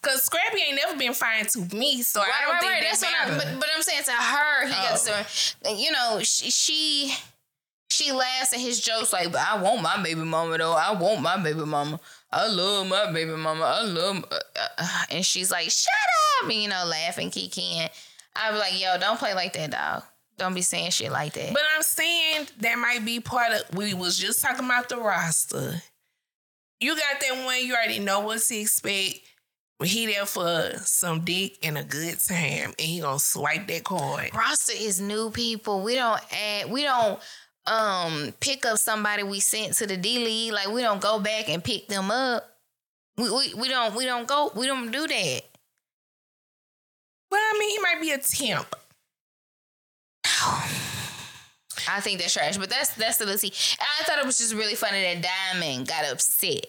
because 0.00 0.22
Scrappy 0.22 0.60
ain't 0.66 0.76
never 0.76 0.96
been 0.96 1.12
fine 1.14 1.44
to 1.46 1.76
me, 1.76 2.02
so 2.02 2.20
I 2.20 2.46
don't 2.46 2.60
think 2.60 2.72
that 2.72 2.82
That's 2.82 3.02
what 3.02 3.14
I, 3.14 3.36
but, 3.36 3.60
but 3.60 3.68
I'm 3.74 3.82
saying 3.82 4.04
to 4.04 4.12
her, 4.12 4.66
he 4.66 4.72
got 4.72 5.00
Oh. 5.08 5.24
to, 5.64 5.72
you 5.74 5.90
know, 5.90 6.20
she, 6.22 6.50
she 6.50 7.14
she 7.90 8.12
laughs 8.12 8.52
at 8.52 8.60
his 8.60 8.80
jokes 8.80 9.12
like, 9.12 9.32
"But 9.32 9.40
I 9.40 9.60
want 9.60 9.82
my 9.82 10.02
baby 10.02 10.20
mama 10.20 10.58
though. 10.58 10.74
I 10.74 10.92
want 10.92 11.22
my 11.22 11.36
baby 11.42 11.64
mama. 11.64 11.98
I 12.30 12.46
love 12.46 12.86
my 12.86 13.10
baby 13.12 13.32
mama. 13.32 13.64
I 13.64 13.82
love," 13.82 14.24
uh, 14.30 14.38
uh," 14.78 15.04
and 15.10 15.24
she's 15.24 15.50
like, 15.50 15.70
"Shut 15.70 15.92
up," 16.42 16.50
and 16.50 16.60
you 16.62 16.68
know, 16.68 16.84
laughing, 16.86 17.30
kikiing. 17.30 17.88
I 18.36 18.52
be 18.52 18.58
like, 18.58 18.80
"Yo, 18.80 18.98
don't 18.98 19.18
play 19.18 19.34
like 19.34 19.54
that, 19.54 19.70
dog. 19.70 20.02
Don't 20.36 20.54
be 20.54 20.62
saying 20.62 20.90
shit 20.90 21.10
like 21.10 21.32
that." 21.32 21.52
But 21.52 21.62
I'm 21.74 21.82
saying 21.82 22.48
that 22.60 22.78
might 22.78 23.04
be 23.04 23.20
part 23.20 23.52
of. 23.52 23.74
We 23.76 23.94
was 23.94 24.18
just 24.18 24.42
talking 24.42 24.66
about 24.66 24.88
the 24.88 24.98
roster. 24.98 25.82
You 26.80 26.94
got 26.94 27.20
that 27.20 27.44
one. 27.44 27.64
You 27.64 27.74
already 27.74 27.98
know 27.98 28.20
what 28.20 28.40
to 28.40 28.56
expect. 28.56 29.20
But 29.78 29.88
he 29.88 30.06
there 30.06 30.26
for 30.26 30.72
some 30.78 31.24
dick 31.24 31.58
and 31.62 31.78
a 31.78 31.84
good 31.84 32.18
time, 32.18 32.74
and 32.78 32.80
he 32.80 33.00
gonna 33.00 33.18
swipe 33.20 33.68
that 33.68 33.84
card. 33.84 34.34
roster 34.34 34.72
is 34.76 35.00
new 35.00 35.30
people. 35.30 35.82
We 35.82 35.94
don't 35.94 36.20
add. 36.32 36.70
We 36.70 36.82
don't 36.82 37.20
um 37.68 38.32
pick 38.40 38.64
up 38.66 38.78
somebody 38.78 39.22
we 39.22 39.40
sent 39.40 39.74
to 39.74 39.86
the 39.86 39.96
D 39.96 40.24
League. 40.24 40.52
Like 40.52 40.68
we 40.68 40.82
don't 40.82 41.00
go 41.00 41.18
back 41.18 41.48
and 41.48 41.62
pick 41.62 41.88
them 41.88 42.10
up. 42.10 42.48
We, 43.16 43.30
we 43.30 43.54
we 43.54 43.68
don't 43.68 43.94
we 43.94 44.04
don't 44.04 44.26
go 44.26 44.50
we 44.54 44.66
don't 44.66 44.90
do 44.90 45.06
that. 45.06 45.42
Well, 47.30 47.40
I 47.40 47.56
mean, 47.58 47.70
he 47.70 47.78
might 47.78 48.00
be 48.00 48.10
a 48.12 48.18
temp. 48.18 48.74
I 51.90 52.00
think 52.00 52.20
that's 52.20 52.34
trash, 52.34 52.56
but 52.56 52.70
that's 52.70 52.94
that's 52.94 53.18
the 53.18 53.26
Lucy. 53.26 53.52
I 53.80 54.04
thought 54.04 54.18
it 54.18 54.26
was 54.26 54.38
just 54.38 54.54
really 54.54 54.74
funny 54.74 55.02
that 55.02 55.26
Diamond 55.52 55.88
got 55.88 56.04
upset. 56.10 56.66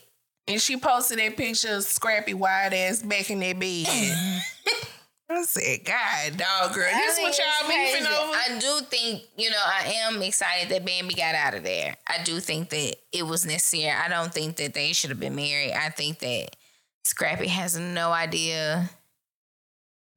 And 0.47 0.59
she 0.59 0.77
posted 0.77 1.19
that 1.19 1.38
picture 1.38 1.75
of 1.75 1.83
Scrappy 1.83 2.33
wide 2.33 2.73
ass 2.73 3.03
back 3.03 3.29
in 3.29 3.39
that 3.39 3.59
bed. 3.59 3.88
I 5.31 5.43
said, 5.43 5.85
God, 5.85 6.37
dog, 6.37 6.73
girl, 6.73 6.89
this 6.91 7.19
what 7.19 7.37
y'all 7.37 7.69
beefing 7.69 8.07
over? 8.07 8.33
I 8.33 8.57
do 8.59 8.85
think 8.85 9.23
you 9.37 9.51
know 9.51 9.61
I 9.63 9.93
am 10.07 10.21
excited 10.23 10.69
that 10.69 10.85
Bambi 10.85 11.13
got 11.13 11.35
out 11.35 11.53
of 11.53 11.63
there. 11.63 11.95
I 12.07 12.23
do 12.23 12.39
think 12.39 12.69
that 12.69 12.95
it 13.11 13.27
was 13.27 13.45
necessary. 13.45 13.91
I 13.91 14.09
don't 14.09 14.33
think 14.33 14.55
that 14.55 14.73
they 14.73 14.91
should 14.91 15.11
have 15.11 15.19
been 15.19 15.35
married. 15.35 15.73
I 15.73 15.89
think 15.89 16.19
that 16.19 16.55
Scrappy 17.03 17.47
has 17.47 17.77
no 17.77 18.11
idea 18.11 18.89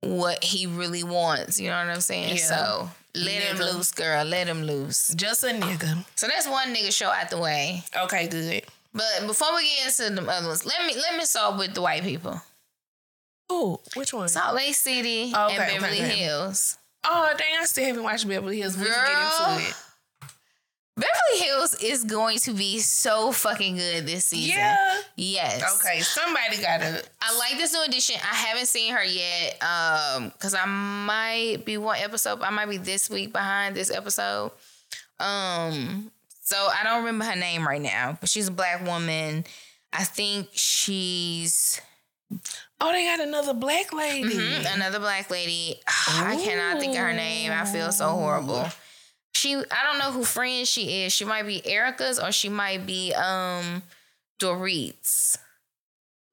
what 0.01 0.43
he 0.43 0.67
really 0.67 1.05
wants. 1.05 1.61
You 1.61 1.69
know 1.69 1.77
what 1.77 1.89
I'm 1.89 2.01
saying? 2.01 2.37
Yeah. 2.37 2.45
So 2.45 2.91
let 3.15 3.43
him 3.43 3.59
loose, 3.59 3.93
girl. 3.93 4.25
Let 4.25 4.47
him 4.47 4.63
loose. 4.63 5.09
Just 5.15 5.45
a 5.45 5.49
nigga. 5.49 6.05
So 6.17 6.27
that's 6.27 6.49
one 6.49 6.75
nigga 6.75 6.91
show 6.91 7.09
out 7.09 7.29
the 7.29 7.39
way. 7.39 7.83
Okay, 8.05 8.29
good. 8.29 8.63
But 8.95 9.27
before 9.27 9.55
we 9.55 9.69
get 9.77 10.01
into 10.01 10.23
the 10.23 10.31
other 10.31 10.49
ones, 10.49 10.65
let 10.65 10.87
me 10.87 10.95
let 10.95 11.17
me 11.17 11.25
start 11.25 11.59
with 11.59 11.75
the 11.75 11.83
white 11.83 12.03
people. 12.03 12.41
Which 13.95 14.13
one? 14.13 14.29
Salt 14.29 14.55
Lake 14.55 14.75
City 14.75 15.33
Okay, 15.35 15.57
and 15.57 15.59
Beverly 15.59 15.99
okay. 16.01 16.17
Hills. 16.17 16.79
Oh, 17.05 17.33
dang, 17.37 17.57
I 17.61 17.65
still 17.65 17.85
haven't 17.85 18.03
watched 18.03 18.29
Beverly 18.29 18.61
Hills. 18.61 18.77
We 18.77 18.85
can 18.85 18.93
Girl. 18.93 19.07
get 19.07 19.59
into 19.59 19.69
it. 19.69 19.75
Beverly 20.95 21.47
Hills 21.47 21.75
is 21.83 22.05
going 22.05 22.37
to 22.41 22.53
be 22.53 22.79
so 22.79 23.33
fucking 23.33 23.77
good 23.77 24.07
this 24.07 24.27
season. 24.27 24.59
Yeah. 24.59 25.01
Yes. 25.17 25.81
Okay, 25.81 26.01
somebody 26.01 26.59
gotta. 26.61 27.03
I 27.21 27.39
like 27.39 27.57
this 27.57 27.73
new 27.73 27.83
edition. 27.85 28.17
I 28.23 28.35
haven't 28.35 28.67
seen 28.67 28.93
her 28.93 29.03
yet. 29.03 29.63
Um, 29.63 30.29
because 30.29 30.55
I 30.55 30.67
might 30.67 31.65
be 31.65 31.79
one 31.79 31.97
episode. 31.99 32.43
I 32.43 32.51
might 32.51 32.69
be 32.69 32.77
this 32.77 33.09
week 33.09 33.33
behind 33.33 33.75
this 33.75 33.91
episode. 33.91 34.53
Um, 35.19 36.11
so 36.43 36.57
I 36.57 36.85
don't 36.85 36.99
remember 37.05 37.25
her 37.25 37.37
name 37.37 37.67
right 37.67 37.81
now, 37.81 38.19
but 38.21 38.29
she's 38.29 38.49
a 38.49 38.53
black 38.53 38.85
woman. 38.85 39.45
I 39.95 40.05
think 40.05 40.49
she's 40.53 41.81
Oh, 42.85 42.91
they 42.91 43.05
got 43.05 43.21
another 43.21 43.55
black 43.55 43.93
lady. 43.93 44.25
Mhm, 44.35 44.75
another 44.75 44.99
black 44.99 45.31
lady. 45.31 45.81
I 45.87 46.37
cannot 46.43 46.81
think 46.81 46.95
of 46.95 46.99
her 47.01 47.13
name. 47.13 47.53
I 47.53 47.65
feel 47.65 47.93
so 47.93 48.09
horrible. 48.11 48.67
She 49.35 49.55
I 49.55 49.85
don't 49.87 49.99
know 49.99 50.11
who 50.11 50.25
friend 50.25 50.67
she 50.67 51.05
is. 51.05 51.13
She 51.13 51.25
might 51.25 51.47
be 51.47 51.65
Erika's 51.65 52.19
or 52.19 52.33
she 52.33 52.49
might 52.49 52.85
be 52.85 53.15
um 53.15 53.83
Dorit's. 54.41 55.39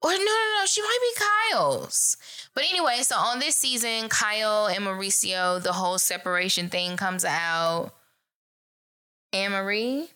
Or 0.02 0.10
no, 0.10 0.16
no, 0.18 0.24
no, 0.58 0.66
she 0.66 0.82
might 0.82 0.98
be 1.02 1.24
Kyle's. 1.52 2.16
But 2.54 2.64
anyway, 2.64 2.98
so 3.02 3.16
on 3.16 3.38
this 3.38 3.54
season, 3.54 4.08
Kyle 4.08 4.66
and 4.66 4.84
Mauricio, 4.84 5.62
the 5.62 5.74
whole 5.74 5.98
separation 5.98 6.68
thing 6.68 6.96
comes 6.96 7.24
out. 7.24 7.92
Annemarie. 9.32 10.08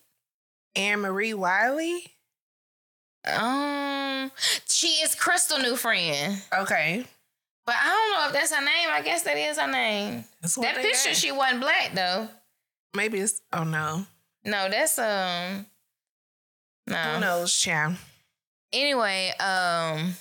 Anne 0.75 0.99
Marie 0.99 1.33
Wiley. 1.33 2.14
Um, 3.27 4.31
she 4.69 4.87
is 4.87 5.15
Crystal 5.15 5.57
new 5.59 5.75
friend. 5.75 6.41
Okay, 6.53 7.05
But 7.65 7.75
I 7.77 7.85
don't 7.89 8.11
know 8.21 8.27
if 8.27 8.33
that's 8.33 8.53
her 8.53 8.63
name. 8.63 8.89
I 8.91 9.01
guess 9.01 9.23
that 9.23 9.37
is 9.37 9.57
her 9.57 9.71
name. 9.71 10.23
That 10.41 10.75
picture, 10.77 11.09
got. 11.09 11.15
she 11.15 11.31
wasn't 11.31 11.61
black 11.61 11.91
though. 11.93 12.27
Maybe 12.95 13.19
it's. 13.19 13.41
Oh 13.51 13.63
no, 13.63 14.05
No, 14.43 14.69
that's 14.69 14.97
um. 14.99 15.65
No. 16.87 16.95
who 16.97 17.13
No. 17.13 17.19
knows, 17.19 17.53
child? 17.59 17.95
Anyway, 18.71 19.31
um, 19.39 20.13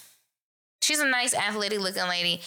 she's 0.80 1.00
a 1.00 1.06
nice 1.06 1.34
athletic 1.34 1.80
looking 1.80 2.08
lady. 2.08 2.40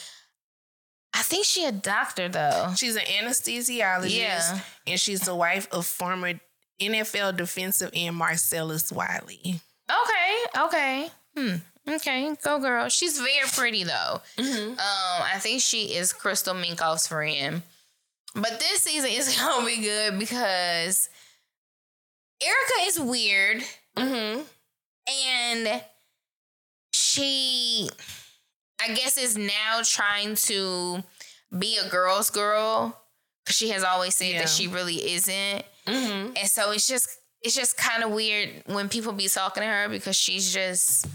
I 1.14 1.22
think 1.22 1.46
she 1.46 1.66
a 1.66 1.72
doctor 1.72 2.30
though. 2.30 2.74
She's 2.76 2.96
an 2.96 3.04
anesthesiologist, 3.04 4.10
Yeah. 4.16 4.60
and 4.88 5.00
she's 5.00 5.22
the 5.22 5.36
wife 5.36 5.68
of 5.72 5.86
former 5.86 6.34
NFL 6.82 7.36
defensive 7.38 7.92
end 7.94 8.16
Marcellus 8.16 8.92
Wiley. 8.92 9.60
Okay. 9.90 10.66
Okay. 10.66 11.10
Hmm. 11.38 11.56
Okay. 11.90 12.36
Go 12.44 12.60
girl. 12.60 12.90
She's 12.90 13.18
very 13.20 13.48
pretty 13.54 13.84
though. 13.84 14.22
Mm-hmm. 14.38 14.72
Um, 14.72 14.78
I 14.80 15.38
think 15.40 15.62
she 15.62 15.96
is 15.96 16.12
Crystal 16.14 16.54
Minkoff's 16.56 17.08
friend. 17.08 17.62
But 18.36 18.60
this 18.60 18.82
season 18.82 19.10
is 19.12 19.38
gonna 19.40 19.66
be 19.66 19.82
good 19.82 20.20
because 20.20 21.10
Erika 22.42 22.88
is 22.88 23.00
weird. 23.00 23.64
Mm-hmm. 23.98 24.42
and 25.10 25.82
she 26.94 27.90
i 28.82 28.94
guess 28.94 29.18
is 29.18 29.36
now 29.38 29.82
trying 29.84 30.36
to 30.36 31.04
be 31.58 31.78
a 31.84 31.90
girl's 31.90 32.30
girl 32.30 32.96
because 33.44 33.56
she 33.56 33.70
has 33.70 33.84
always 33.84 34.16
said 34.16 34.34
Yeah. 34.34 34.40
that 34.42 34.50
she 34.50 34.68
really 34.68 35.14
isn't 35.14 35.64
Mm-hmm. 35.88 36.34
and 36.38 36.48
so 36.48 36.72
it's 36.72 36.86
just 36.88 37.08
it's 37.42 37.56
just 37.56 37.78
kind 37.78 38.04
of 38.04 38.12
weird 38.12 38.50
when 38.66 38.90
people 38.90 39.14
be 39.14 39.28
talking 39.28 39.62
to 39.62 39.68
her 39.68 39.90
because 39.90 40.16
she's 40.16 40.54
just 40.54 41.08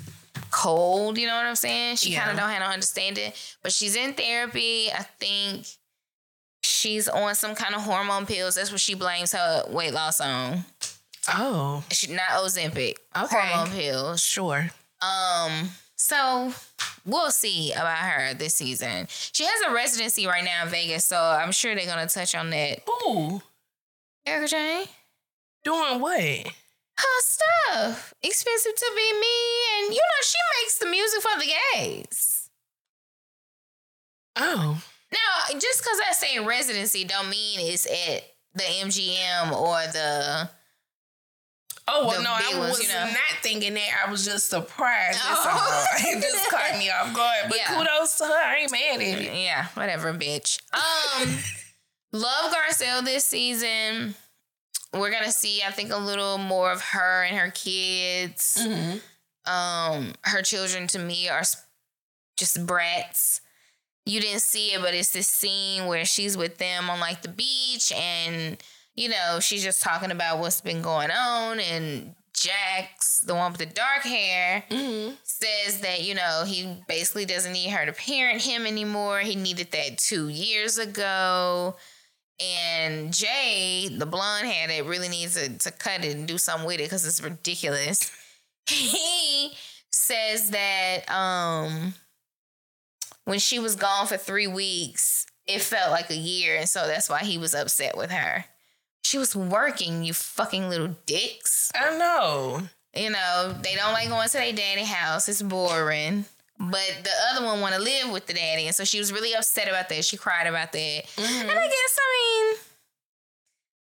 cold 0.50 1.16
you 1.18 1.26
know 1.26 1.34
what 1.34 1.46
i'm 1.46 1.54
saying 1.56 1.96
she 1.96 2.14
kind 2.14 2.30
of 2.30 2.36
don't 2.36 2.48
have 2.50 2.60
no 2.60 2.66
understanding 2.66 3.32
but 3.62 3.72
she's 3.72 3.96
in 3.96 4.12
therapy 4.12 4.90
i 4.92 5.02
think 5.18 5.66
she's 6.62 7.08
on 7.08 7.34
some 7.34 7.54
kind 7.54 7.74
of 7.74 7.80
hormone 7.82 8.26
pills. 8.26 8.54
That's 8.54 8.70
what 8.70 8.80
she 8.80 8.94
blames 8.94 9.32
her 9.32 9.64
weight 9.68 9.92
loss 9.92 10.20
on. 10.20 10.64
Oh, 11.28 11.82
She 11.90 12.12
not 12.12 12.28
Ozempic. 12.30 12.94
Okay. 13.16 13.36
Hormone 13.36 13.70
pills. 13.72 14.20
sure. 14.20 14.70
Um, 15.00 15.70
so 15.96 16.52
we'll 17.04 17.30
see 17.30 17.72
about 17.72 17.98
her 17.98 18.34
this 18.34 18.54
season. 18.54 19.06
She 19.08 19.44
has 19.44 19.60
a 19.68 19.72
residency 19.74 20.26
right 20.26 20.44
now 20.44 20.64
in 20.64 20.70
Vegas, 20.70 21.04
so 21.04 21.16
I'm 21.16 21.52
sure 21.52 21.74
they're 21.74 21.86
gonna 21.86 22.06
touch 22.08 22.34
on 22.34 22.50
that. 22.50 22.80
Ooh, 22.88 23.40
Erika 24.26 24.48
Jayne, 24.48 24.86
doing 25.64 26.00
what? 26.00 26.20
her 26.94 27.20
stuff 27.22 28.14
expensive 28.22 28.74
to 28.76 28.92
be 28.94 29.12
me, 29.20 29.26
and 29.78 29.94
you 29.94 30.00
know 30.00 30.22
she 30.22 30.38
makes 30.62 30.78
the 30.78 30.86
music 30.86 31.20
for 31.22 31.38
the 31.40 31.52
gays. 31.74 32.48
Oh, 34.36 34.82
Now, 35.12 35.58
just 35.58 35.82
because 35.82 35.98
I 36.08 36.12
say 36.12 36.38
residency, 36.38 37.04
don't 37.04 37.28
mean 37.28 37.58
it's 37.60 37.86
at 37.86 38.22
the 38.54 38.62
MGM 38.62 39.52
or 39.52 39.76
the. 39.92 40.48
oh 41.88 42.06
well, 42.06 42.18
The 42.18 42.22
no, 42.22 42.30
I 42.32 42.58
ones, 42.58 42.78
was 42.78 42.82
you 42.82 42.88
know. 42.94 43.04
not 43.04 43.38
thinking 43.42 43.74
that. 43.74 44.04
I 44.06 44.10
was 44.10 44.24
just 44.24 44.48
surprised. 44.48 45.18
Oh. 45.22 45.86
It 46.04 46.22
just 46.22 46.50
caught 46.50 46.78
me 46.78 46.90
off 46.90 47.14
guard. 47.14 47.46
But 47.48 47.58
Yeah. 47.58 47.78
kudos 47.78 48.18
to 48.18 48.24
her. 48.24 48.32
I 48.32 48.56
ain't 48.62 48.70
mad 48.72 48.96
at 48.96 49.00
it. 49.00 49.34
Yeah, 49.42 49.66
whatever, 49.74 50.12
bitch. 50.14 50.60
Um, 50.72 51.36
love 52.12 52.52
Garcelle 52.54 53.04
this 53.04 53.24
season. 53.24 54.14
We're 54.92 55.10
gonna 55.10 55.32
see, 55.32 55.62
I 55.62 55.70
think, 55.70 55.90
a 55.90 55.96
little 55.96 56.38
more 56.38 56.70
of 56.70 56.80
her 56.82 57.22
and 57.24 57.36
her 57.36 57.50
kids. 57.50 58.58
Mhm. 58.60 59.00
Um, 59.46 60.14
her 60.22 60.42
children 60.42 60.86
to 60.88 60.98
me 60.98 61.28
are 61.28 61.42
just 62.36 62.66
brats. 62.66 63.40
You 64.04 64.20
didn't 64.20 64.42
see 64.42 64.72
it, 64.72 64.80
but 64.82 64.94
it's 64.94 65.10
this 65.10 65.28
scene 65.28 65.86
where 65.86 66.04
she's 66.04 66.36
with 66.36 66.58
them 66.58 66.90
on 66.90 67.00
like 67.00 67.22
the 67.22 67.28
beach, 67.28 67.92
and 67.92 68.62
you 68.94 69.08
know 69.08 69.38
she's 69.40 69.62
just 69.62 69.82
talking 69.82 70.10
about 70.10 70.38
what's 70.38 70.60
been 70.60 70.82
going 70.82 71.10
on. 71.10 71.58
And 71.60 72.14
Jax, 72.34 73.20
the 73.20 73.34
one 73.34 73.52
with 73.52 73.58
the 73.60 73.66
dark 73.66 74.02
hair, 74.02 74.64
Mhm. 74.70 75.16
says 75.22 75.80
that 75.80 76.02
you 76.02 76.14
know 76.14 76.44
he 76.46 76.82
basically 76.88 77.24
doesn't 77.24 77.52
need 77.52 77.70
her 77.70 77.86
to 77.86 77.92
parent 77.92 78.42
him 78.42 78.66
anymore. 78.66 79.20
He 79.20 79.36
needed 79.36 79.70
that 79.72 79.98
two 79.98 80.28
years 80.28 80.78
ago. 80.78 81.76
And 82.42 83.12
Jay, 83.12 83.88
the 83.90 84.06
blonde 84.06 84.46
headed, 84.46 84.86
really 84.86 85.08
needs 85.08 85.34
to, 85.34 85.56
to 85.58 85.70
cut 85.70 86.04
it 86.04 86.16
and 86.16 86.26
do 86.26 86.38
something 86.38 86.66
with 86.66 86.80
it 86.80 86.84
because 86.84 87.06
it's 87.06 87.22
ridiculous. 87.22 88.10
He 88.68 89.50
says 89.90 90.50
that 90.50 91.10
um 91.10 91.94
when 93.24 93.40
she 93.40 93.58
was 93.58 93.74
gone 93.74 94.06
for 94.06 94.16
three 94.16 94.46
weeks, 94.46 95.26
it 95.46 95.60
felt 95.60 95.90
like 95.90 96.10
a 96.10 96.16
year, 96.16 96.56
and 96.56 96.68
so 96.68 96.86
that's 96.86 97.10
why 97.10 97.20
he 97.20 97.38
was 97.38 97.54
upset 97.54 97.96
with 97.96 98.10
her. 98.10 98.44
She 99.04 99.18
was 99.18 99.34
working, 99.34 100.04
you 100.04 100.12
fucking 100.14 100.68
little 100.68 100.96
dicks. 101.06 101.70
I 101.74 101.96
know. 101.98 102.62
You 102.94 103.10
know, 103.10 103.56
they 103.62 103.74
don't 103.74 103.92
like 103.92 104.08
going 104.08 104.28
to 104.28 104.32
their 104.32 104.52
daddy 104.52 104.84
house. 104.84 105.28
It's 105.28 105.42
boring. 105.42 106.24
But 106.64 106.92
the 107.02 107.10
other 107.32 107.44
one 107.44 107.60
want 107.60 107.74
to 107.74 107.80
live 107.80 108.12
with 108.12 108.26
the 108.26 108.34
daddy, 108.34 108.66
and 108.66 108.74
so 108.74 108.84
she 108.84 108.98
was 108.98 109.12
really 109.12 109.34
upset 109.34 109.66
about 109.66 109.88
that. 109.88 110.04
She 110.04 110.16
cried 110.16 110.46
about 110.46 110.70
that, 110.70 110.78
mm-hmm. 110.78 111.40
and 111.40 111.50
I 111.50 111.66
guess 111.66 111.98
I 111.98 112.52
mean, 112.52 112.60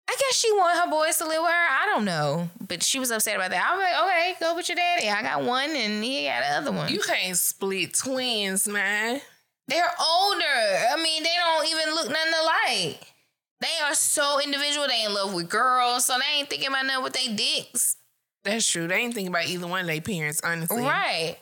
I 0.09 0.17
guess 0.17 0.37
she 0.37 0.53
want 0.53 0.79
her 0.79 0.89
boys 0.89 1.17
to 1.17 1.25
live 1.25 1.43
with 1.43 1.51
her. 1.51 1.67
I 1.83 1.87
don't 1.93 2.05
know, 2.05 2.49
but 2.69 2.85
she 2.85 3.01
was 3.01 3.11
upset 3.11 3.35
about 3.35 3.51
that. 3.51 3.67
I 3.69 3.75
was 3.75 3.83
like, 3.83 4.05
okay, 4.05 4.35
go 4.39 4.55
with 4.55 4.69
your 4.69 4.77
daddy. 4.77 5.11
I 5.11 5.23
got 5.23 5.43
one, 5.43 5.71
and 5.71 6.05
he 6.05 6.27
got 6.27 6.41
the 6.41 6.57
other 6.57 6.71
one. 6.71 6.89
You 6.89 7.01
can't 7.01 7.37
split 7.37 7.95
twins, 7.95 8.69
man. 8.69 9.21
They're 9.67 9.93
older. 10.01 10.45
I 10.45 11.03
mean, 11.03 11.25
they 11.25 11.35
don't 11.37 11.67
even 11.67 11.95
look 11.95 12.09
nothing 12.09 12.33
alike. 12.41 13.13
They 13.61 13.85
are 13.85 13.95
so 13.97 14.41
individual. 14.41 14.87
They 14.87 15.05
in 15.05 15.15
love 15.15 15.35
with 15.35 15.51
girls, 15.51 16.07
so 16.07 16.15
they 16.15 16.39
ain't 16.39 16.49
thinking 16.49 16.69
about 16.69 16.87
nothing 16.87 17.03
with 17.03 17.15
their 17.15 17.35
dicks. 17.35 17.97
That's 18.45 18.71
true. 18.71 18.87
They 18.87 18.95
ain't 18.95 19.15
thinking 19.15 19.33
about 19.33 19.49
either 19.49 19.67
one 19.67 19.81
of 19.81 19.89
their 19.89 20.01
parents, 20.01 20.41
honestly. 20.45 20.81
Right. 20.81 21.39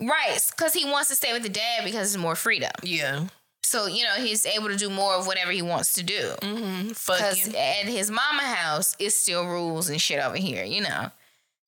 Right. 0.00 0.40
Because 0.56 0.72
he 0.72 0.84
wants 0.84 1.08
to 1.08 1.16
stay 1.16 1.32
with 1.32 1.42
the 1.42 1.48
dad 1.48 1.84
because 1.84 2.14
it's 2.14 2.22
more 2.22 2.36
freedom. 2.36 2.70
Yeah. 2.82 3.26
So, 3.64 3.86
you 3.86 4.04
know, 4.04 4.14
he's 4.14 4.46
able 4.46 4.68
to 4.68 4.76
do 4.76 4.88
more 4.88 5.14
of 5.14 5.26
whatever 5.26 5.50
he 5.50 5.60
wants 5.60 5.94
to 5.94 6.02
do. 6.02 6.32
Mm-hmm. 6.40 6.88
Because 6.88 7.48
at 7.48 7.86
his 7.86 8.10
mama 8.10 8.42
house, 8.42 8.96
it's 8.98 9.16
still 9.16 9.46
rules 9.46 9.90
and 9.90 10.00
shit 10.00 10.20
over 10.20 10.36
here, 10.36 10.64
you 10.64 10.80
know. 10.80 11.10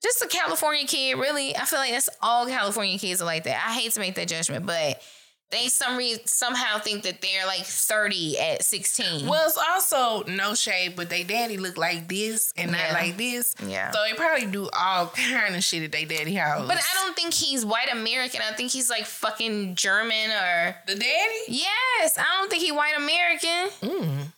Just 0.03 0.25
a 0.25 0.29
California 0.29 0.87
kid, 0.87 1.19
really. 1.19 1.55
I 1.55 1.67
feel 1.67 1.79
like 1.79 1.91
that's 1.91 2.09
all 2.23 2.47
California 2.47 2.99
kids 2.99 3.21
are 3.21 3.27
like 3.27 3.45
that. 3.45 3.63
I 3.69 3.75
hate 3.75 3.93
to 3.93 4.01
make 4.01 4.15
that 4.15 4.29
judgment, 4.29 4.65
but 4.65 5.03
they 5.51 5.67
some 5.69 5.97
reason 5.97 6.25
somehow 6.27 6.79
think 6.79 7.03
that 7.03 7.21
they're 7.21 7.45
like 7.47 7.65
30 7.65 8.39
at 8.39 8.63
16. 8.65 9.27
Well, 9.27 9.47
it's 9.49 9.59
also 9.59 10.23
no 10.31 10.55
shade, 10.55 10.95
but 10.97 11.11
they 11.11 11.25
daddy 11.25 11.57
look 11.57 11.77
like 11.77 12.09
this 12.09 12.53
and 12.57 12.71
Yeah. 12.71 12.85
not 12.85 12.93
like 12.93 13.17
this. 13.17 13.55
Yeah. 13.67 13.91
So 13.91 13.99
they 14.09 14.15
probably 14.15 14.47
do 14.47 14.69
all 14.73 15.09
kind 15.09 15.57
of 15.57 15.65
shit 15.65 15.83
at 15.83 15.91
they 15.93 16.05
daddy 16.05 16.35
house. 16.35 16.69
but 16.69 16.77
I 16.79 17.03
don't 17.05 17.17
think 17.17 17.35
he's 17.35 17.67
white 17.67 17.93
American. 17.93 18.41
I 18.49 18.53
think 18.55 18.71
he's 18.71 18.89
like 18.89 19.07
fucking 19.07 19.75
German 19.75 20.31
or 20.31 20.77
The 20.87 20.95
daddy? 20.95 21.39
Yes, 21.49 22.17
I 22.17 22.25
don't 22.39 22.49
think 22.51 22.63
he 22.63 22.71
white 22.73 22.97
American. 22.97 23.71
Mm. 23.83 24.33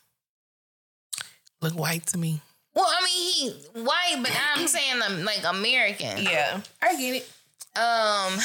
Look 1.60 1.74
white 1.78 2.06
to 2.08 2.18
me. 2.18 2.40
Well, 2.74 2.86
I 2.88 3.02
mean 3.04 3.32
he 3.32 3.50
white, 3.82 4.16
but 4.22 4.32
I'm 4.56 4.66
saying 4.76 5.02
um, 5.02 5.24
like 5.24 5.42
American. 5.44 6.22
Yeah, 6.22 6.60
I 6.80 6.96
get 6.96 7.16
it. 7.22 7.78
Um. 7.78 8.38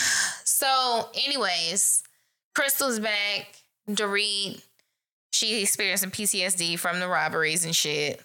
So, 0.43 1.09
anyways, 1.26 2.03
Crystal's 2.58 2.99
back. 2.99 3.55
Dorit, 3.88 4.60
she 5.30 5.62
experiencing 5.62 6.10
PTSD 6.10 6.80
from 6.80 6.99
the 6.99 7.08
robberies 7.08 7.66
and 7.66 7.76
shit. 7.76 8.20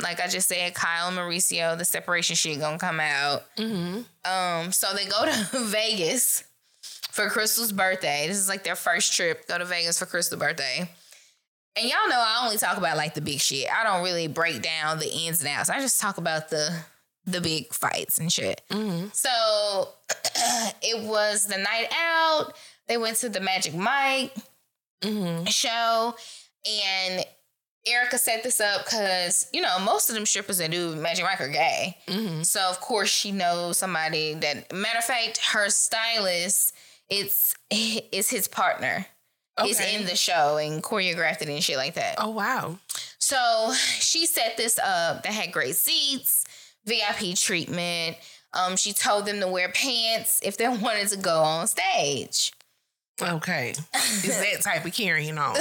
Like 0.00 0.18
I 0.18 0.28
just 0.28 0.48
said, 0.48 0.72
Kyle 0.72 1.08
and 1.08 1.16
Mauricio, 1.16 1.76
the 1.76 1.84
separation 1.84 2.36
shit 2.36 2.58
gonna 2.58 2.78
come 2.78 3.00
out. 3.00 3.42
Mm-hmm. 3.56 4.00
Um. 4.24 4.72
So 4.72 4.94
they 4.94 5.04
go 5.04 5.26
to 5.52 5.58
Vegas 5.66 6.44
for 7.10 7.28
Crystal's 7.28 7.70
birthday. 7.70 8.24
This 8.26 8.38
is 8.38 8.48
like 8.48 8.64
their 8.64 8.76
first 8.76 9.12
trip. 9.12 9.46
Go 9.46 9.58
to 9.58 9.66
Vegas 9.66 9.98
for 9.98 10.06
Crystal's 10.06 10.40
birthday. 10.40 10.88
And 11.76 11.84
y'all 11.84 12.08
know 12.08 12.18
I 12.18 12.40
only 12.44 12.56
talk 12.56 12.78
about 12.78 12.96
like 12.96 13.12
the 13.12 13.20
big 13.20 13.40
shit. 13.40 13.68
I 13.70 13.84
don't 13.84 14.02
really 14.02 14.26
break 14.26 14.62
down 14.62 14.98
the 14.98 15.12
ins 15.12 15.40
and 15.40 15.50
outs. 15.50 15.68
I 15.68 15.80
just 15.80 16.00
talk 16.00 16.16
about 16.16 16.48
the 16.48 16.74
the 17.26 17.42
big 17.42 17.74
fights 17.74 18.16
and 18.18 18.32
shit. 18.32 18.62
Mm-hmm. 18.70 19.08
So 19.12 19.88
it 20.82 21.06
was 21.06 21.46
the 21.46 21.58
night 21.58 21.88
out. 21.92 22.54
They 22.88 22.96
went 22.96 23.16
to 23.18 23.28
the 23.28 23.40
Magic 23.40 23.74
Mike 23.74 24.32
Mm-hmm. 25.02 25.44
show, 25.44 26.14
and 26.66 27.24
Erika 27.86 28.16
set 28.18 28.42
this 28.42 28.60
up 28.60 28.84
because 28.84 29.46
you 29.52 29.60
know 29.60 29.78
most 29.80 30.08
of 30.08 30.14
them 30.16 30.24
strippers 30.26 30.58
that 30.58 30.70
do 30.70 30.96
Magic 30.96 31.24
Mike 31.24 31.40
are 31.40 31.48
gay. 31.48 31.98
Mm-hmm. 32.08 32.42
So 32.42 32.60
of 32.62 32.80
course 32.80 33.10
she 33.10 33.30
knows 33.30 33.76
somebody 33.78 34.34
that. 34.34 34.72
Matter 34.72 34.98
of 34.98 35.04
fact, 35.04 35.38
her 35.52 35.68
stylist 35.68 36.74
it's 37.10 37.54
it's 37.70 38.30
his 38.30 38.48
partner. 38.48 39.06
Is 39.64 39.80
Okay. 39.80 39.96
in 39.96 40.04
the 40.04 40.16
show 40.16 40.58
and 40.58 40.82
choreographed 40.82 41.40
it 41.40 41.48
and 41.48 41.62
shit 41.64 41.76
like 41.78 41.94
that. 41.94 42.16
Oh 42.18 42.30
wow. 42.30 42.78
So 43.18 43.72
she 43.98 44.26
set 44.26 44.56
this 44.56 44.78
up. 44.78 45.22
They 45.22 45.32
had 45.32 45.52
great 45.52 45.76
seats, 45.76 46.44
VIP 46.84 47.34
treatment. 47.36 48.16
Um, 48.52 48.76
she 48.76 48.92
told 48.92 49.24
them 49.26 49.40
to 49.40 49.48
wear 49.48 49.68
pants 49.70 50.40
if 50.42 50.56
they 50.56 50.68
wanted 50.68 51.08
to 51.08 51.16
go 51.18 51.42
on 51.42 51.66
stage. 51.68 52.52
Okay. 53.20 53.70
Is 53.70 54.38
that 54.38 54.62
type 54.62 54.84
of 54.84 54.92
carrying 54.92 55.38
on? 55.38 55.56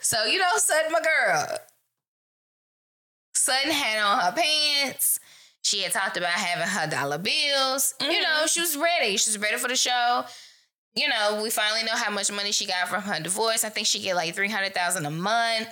so 0.00 0.24
you 0.24 0.38
know, 0.38 0.50
Sutton, 0.56 0.92
my 0.92 1.00
girl. 1.00 1.58
Sutton 3.34 3.70
had 3.70 4.02
on 4.02 4.20
her 4.20 4.32
pants. 4.32 5.18
She 5.62 5.82
had 5.82 5.92
talked 5.92 6.16
about 6.16 6.30
having 6.30 6.66
her 6.66 6.86
dollar 6.90 7.18
bills. 7.18 7.94
You 8.00 8.20
know, 8.20 8.28
mm-hmm. 8.28 8.46
she 8.46 8.60
was 8.60 8.76
ready. 8.76 9.16
She 9.16 9.30
was 9.30 9.38
ready 9.38 9.56
for 9.56 9.68
the 9.68 9.76
show. 9.76 10.24
You 10.94 11.08
know, 11.08 11.40
we 11.42 11.50
finally 11.50 11.84
know 11.84 11.94
how 11.94 12.10
much 12.10 12.32
money 12.32 12.52
she 12.52 12.66
got 12.66 12.88
from 12.88 13.02
her 13.02 13.20
divorce. 13.20 13.64
I 13.64 13.68
think 13.68 13.86
she 13.86 14.00
get 14.00 14.16
like 14.16 14.34
three 14.34 14.48
hundred 14.48 14.74
thousand 14.74 15.06
a 15.06 15.10
month. 15.10 15.68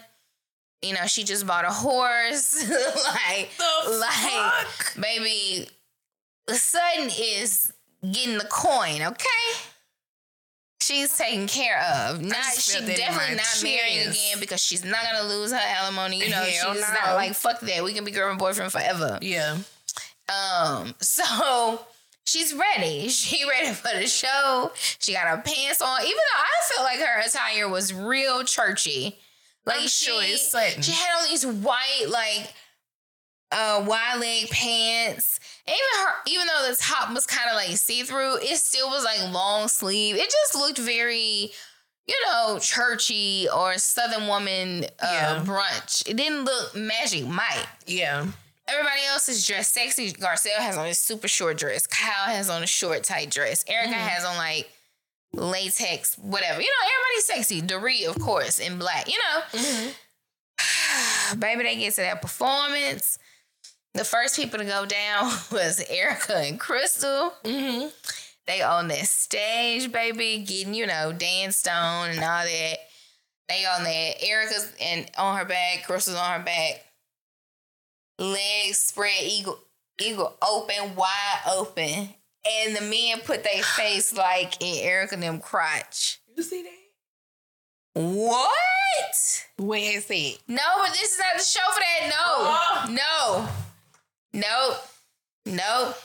You 0.83 0.95
know, 0.95 1.07
she 1.07 1.25
just 1.25 1.47
bought 1.47 1.64
a 1.64 1.71
horse. 1.71 2.55
like, 2.71 3.51
The 3.57 3.99
like, 3.99 4.11
fuck? 4.12 5.03
baby, 5.03 5.69
Sutton 6.49 7.11
is 7.19 7.73
getting 8.03 8.39
the 8.39 8.47
coin, 8.51 9.03
okay? 9.03 9.65
She's 10.81 11.17
taken 11.17 11.47
care 11.49 11.81
of. 11.81 12.23
Not 12.23 12.37
she 12.55 12.73
felt 12.73 12.87
that 12.87 12.93
in 12.93 12.97
definitely 12.99 13.37
not 13.37 13.63
marrying 13.63 14.09
again 14.09 14.41
because 14.41 14.61
she's 14.63 14.85
not 14.85 15.01
gonna 15.03 15.29
lose 15.29 15.53
her 15.53 15.61
alimony. 15.61 16.21
You 16.21 16.31
know, 16.31 16.37
Hell 16.37 16.73
she's 16.75 16.81
no. 16.83 16.95
not 17.05 17.15
like 17.15 17.35
fuck 17.35 17.61
that. 17.61 17.85
We 17.85 17.93
can 17.93 18.05
be 18.05 18.11
girl 18.11 18.31
and 18.31 18.39
boyfriend 18.39 18.73
forever. 18.73 19.19
Yeah. 19.21 19.59
Um, 20.29 20.95
so 21.01 21.81
she's 22.25 22.55
ready. 22.55 23.09
She 23.09 23.45
ready 23.49 23.75
for 23.75 23.91
the 23.99 24.07
show. 24.07 24.71
She 24.99 25.13
got 25.13 25.27
her 25.27 25.43
pants 25.45 25.83
on. 25.83 26.01
Even 26.03 26.17
though 26.17 26.41
I 26.41 26.75
felt 26.75 26.85
like 26.87 26.99
her 27.01 27.21
attire 27.21 27.69
was 27.69 27.93
real 27.93 28.45
churchy. 28.45 29.19
Like 29.67 29.81
I'm 29.81 29.89
she, 29.89 30.07
sure 30.07 30.23
it's 30.23 30.51
Sutton. 30.51 30.81
she 30.83 30.93
had 30.93 31.19
all 31.21 31.29
these 31.29 31.45
white 31.45 32.07
like 32.09 32.55
uh 33.53 33.85
wide 33.87 34.19
leg 34.21 34.51
pants. 34.51 35.41
And 35.67 35.75
even 35.75 36.07
her, 36.07 36.13
even 36.27 36.47
though 36.47 36.71
the 36.71 36.77
top 36.77 37.13
was 37.15 37.27
kind 37.27 37.49
of 37.51 37.57
like 37.57 37.77
see 37.77 38.03
through, 38.03 38.37
it 38.37 38.57
still 38.57 38.89
was 38.89 39.05
like 39.05 39.33
long 39.33 39.69
sleeve. 39.69 40.17
It 40.17 40.31
just 40.31 40.55
looked 40.55 40.79
very, 40.79 41.51
you 42.07 42.15
know, 42.27 42.59
churchy 42.61 43.49
or 43.55 43.77
Southern 43.79 44.27
woman 44.29 44.85
uh, 44.85 44.89
Yeah. 45.03 45.43
brunch. 45.45 46.07
It 46.09 46.17
didn't 46.17 46.45
look 46.45 46.75
Magic 46.75 47.27
Mike. 47.27 47.67
Yeah. 47.87 48.27
Everybody 48.67 49.01
else 49.11 49.31
is 49.31 49.47
dressed 49.47 49.73
sexy. 49.73 50.13
Garcelle 50.13 50.59
has 50.59 50.77
on 50.77 50.87
a 50.87 50.95
super 50.95 51.27
short 51.29 51.57
dress. 51.57 51.87
Kyle 51.87 52.27
has 52.35 52.51
on 52.51 52.63
a 52.63 52.67
short 52.67 53.03
tight 53.05 53.31
dress. 53.31 53.65
Erika 53.67 53.95
Mm-hmm. 53.95 54.09
has 54.09 54.25
on 54.27 54.37
like 54.37 54.71
latex, 55.33 56.17
whatever. 56.19 56.61
You 56.61 56.67
know, 56.67 56.89
everybody's 56.95 57.25
sexy. 57.27 57.63
Dorit, 57.63 58.07
of 58.15 58.21
course, 58.23 58.59
in 58.59 58.79
black. 58.79 59.09
You 59.09 59.19
know, 59.19 59.61
Mm-hmm. 59.61 61.39
baby, 61.41 61.63
they 61.63 61.77
get 61.77 61.95
to 61.95 62.01
that 62.03 62.21
performance. 62.23 63.19
The 63.99 64.05
first 64.05 64.37
people 64.37 64.61
to 64.61 64.65
go 64.65 64.87
down 64.87 65.25
was 65.51 65.85
Erika 65.91 66.37
and 66.37 66.61
Crystal. 66.61 67.33
Mm-hmm. 67.43 67.89
They 68.47 68.63
on 68.63 68.87
that 68.87 69.09
stage, 69.09 69.91
baby, 69.91 70.45
getting, 70.47 70.73
you 70.73 70.87
know, 70.87 71.13
danced 71.13 71.67
on 71.67 72.11
and 72.11 72.21
all 72.21 72.45
that. 72.45 72.77
They 73.49 73.65
on 73.65 73.83
that. 73.83 74.15
Erika's 74.23 74.73
and 74.81 75.11
on 75.19 75.37
her 75.37 75.45
back, 75.45 75.83
Crystal's 75.85 76.17
on 76.17 76.39
her 76.39 76.45
back. 76.47 76.85
Legs 78.21 78.79
spread, 78.79 79.21
eagle, 79.21 79.59
eagle 80.01 80.33
open, 80.49 80.95
wide 80.95 81.41
open. 81.53 82.11
And 82.49 82.77
the 82.77 82.83
men 82.83 83.19
put 83.25 83.43
their 83.43 83.63
face 83.77 84.17
like 84.17 84.63
in 84.63 84.77
Erica 84.87 85.15
and 85.15 85.25
them 85.25 85.41
crotch. 85.41 86.21
You 86.37 86.45
see 86.45 86.63
that? 86.63 88.01
What? 88.01 89.47
Where 89.57 89.97
is 89.97 90.07
it? 90.09 90.39
No, 90.47 90.63
but 90.83 90.93
this 90.93 91.15
is 91.15 91.19
not 91.19 91.37
the 91.37 91.43
show 91.43 91.73
for 91.73 91.81
that. 91.81 92.87
No. 92.87 92.95
No. 92.95 93.49
Nope. 94.39 94.76
Nope. 95.47 95.97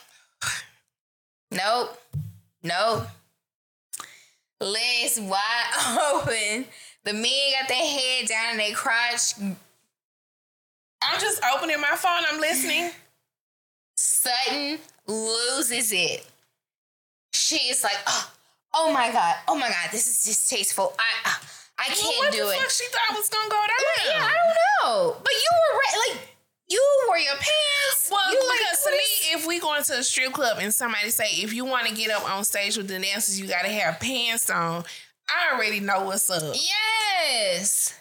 Nope. 1.52 2.02
Nope. 2.64 3.08
Legs 4.60 5.20
wide 5.22 6.00
open. 6.14 6.66
The 7.04 7.14
men 7.14 7.54
got 7.60 7.68
their 7.68 7.78
head 7.78 8.28
down 8.28 8.52
and 8.52 8.60
they 8.60 8.72
crotch. 8.72 9.34
I'm 9.40 11.20
just 11.20 11.42
opening 11.54 11.80
my 11.82 11.96
phone. 11.96 12.24
I'm 12.32 12.40
listening. 12.40 12.90
Sutton 13.96 14.80
loses 15.06 15.92
it. 15.92 16.26
She 17.34 17.58
is 17.70 17.84
like, 17.84 17.98
oh, 18.08 18.32
oh 18.74 18.94
my 18.94 19.12
god, 19.12 19.36
oh 19.48 19.56
my 19.56 19.68
god, 19.68 19.90
this 19.92 20.08
is 20.08 20.24
distasteful. 20.24 20.94
I, 20.98 21.36
I 21.78 21.86
can't 21.86 22.18
what 22.20 22.32
do 22.32 22.46
the 22.46 22.52
it. 22.52 22.58
fuck 22.60 22.70
she 22.70 22.86
thought 22.86 23.12
it 23.12 23.18
was 23.18 23.30
gonna 23.30 23.50
go 23.50 23.56
down? 23.56 24.08
Yeah, 24.08 24.26
I 24.26 24.32
don't 24.32 24.56
know. 24.96 25.18
But 25.22 25.34
you 25.34 25.50
were 25.52 25.80
re- 25.80 26.14
like, 26.16 26.33
you 26.70 26.82
wore 27.08 27.18
your 27.18 27.34
pants. 27.34 28.10
Well, 28.12 28.32
you 28.32 28.40
because 28.40 28.84
to 28.84 28.92
me, 28.92 29.34
if 29.34 29.48
we 29.48 29.60
go 29.60 29.76
into 29.76 29.98
a 29.98 30.04
strip 30.04 30.34
club 30.34 30.58
and 30.60 30.74
somebody 30.74 31.10
say 31.10 31.26
if 31.32 31.54
you 31.54 31.66
want 31.66 31.88
to 31.88 31.96
get 31.96 32.12
up 32.12 32.30
on 32.30 32.44
stage 32.44 32.78
with 32.78 32.88
the 32.88 33.00
dancers, 33.00 33.40
you 33.40 33.48
got 33.48 33.64
to 33.64 33.70
have 33.70 34.00
pants 34.00 34.50
on. 34.50 34.84
I 35.30 35.56
already 35.56 35.80
know 35.80 36.06
what's 36.06 36.30
up. 36.30 36.56
Yes. 36.56 37.98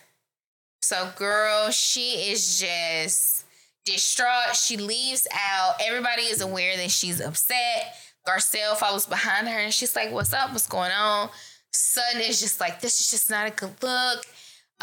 So, 0.81 1.11
girl, 1.17 1.71
she 1.71 2.31
is 2.31 2.59
just 2.61 3.45
distraught. 3.85 4.55
She 4.55 4.77
leaves 4.77 5.27
out. 5.33 5.75
Everybody 5.81 6.23
is 6.23 6.41
aware 6.41 6.77
that 6.77 6.91
she's 6.91 7.21
upset. 7.21 7.95
Garcelle 8.27 8.77
follows 8.77 9.07
behind 9.07 9.49
her 9.49 9.59
and 9.59 9.73
she's 9.75 9.97
like, 9.97 10.13
What's 10.13 10.33
up? 10.33 10.53
What's 10.53 10.69
going 10.69 10.93
on? 10.93 11.29
Sutton 11.73 12.21
is 12.21 12.41
just 12.41 12.61
like, 12.61 12.81
This 12.81 13.01
is 13.01 13.11
just 13.11 13.31
not 13.31 13.49
a 13.49 13.51
good 13.51 13.75
look. 13.83 14.25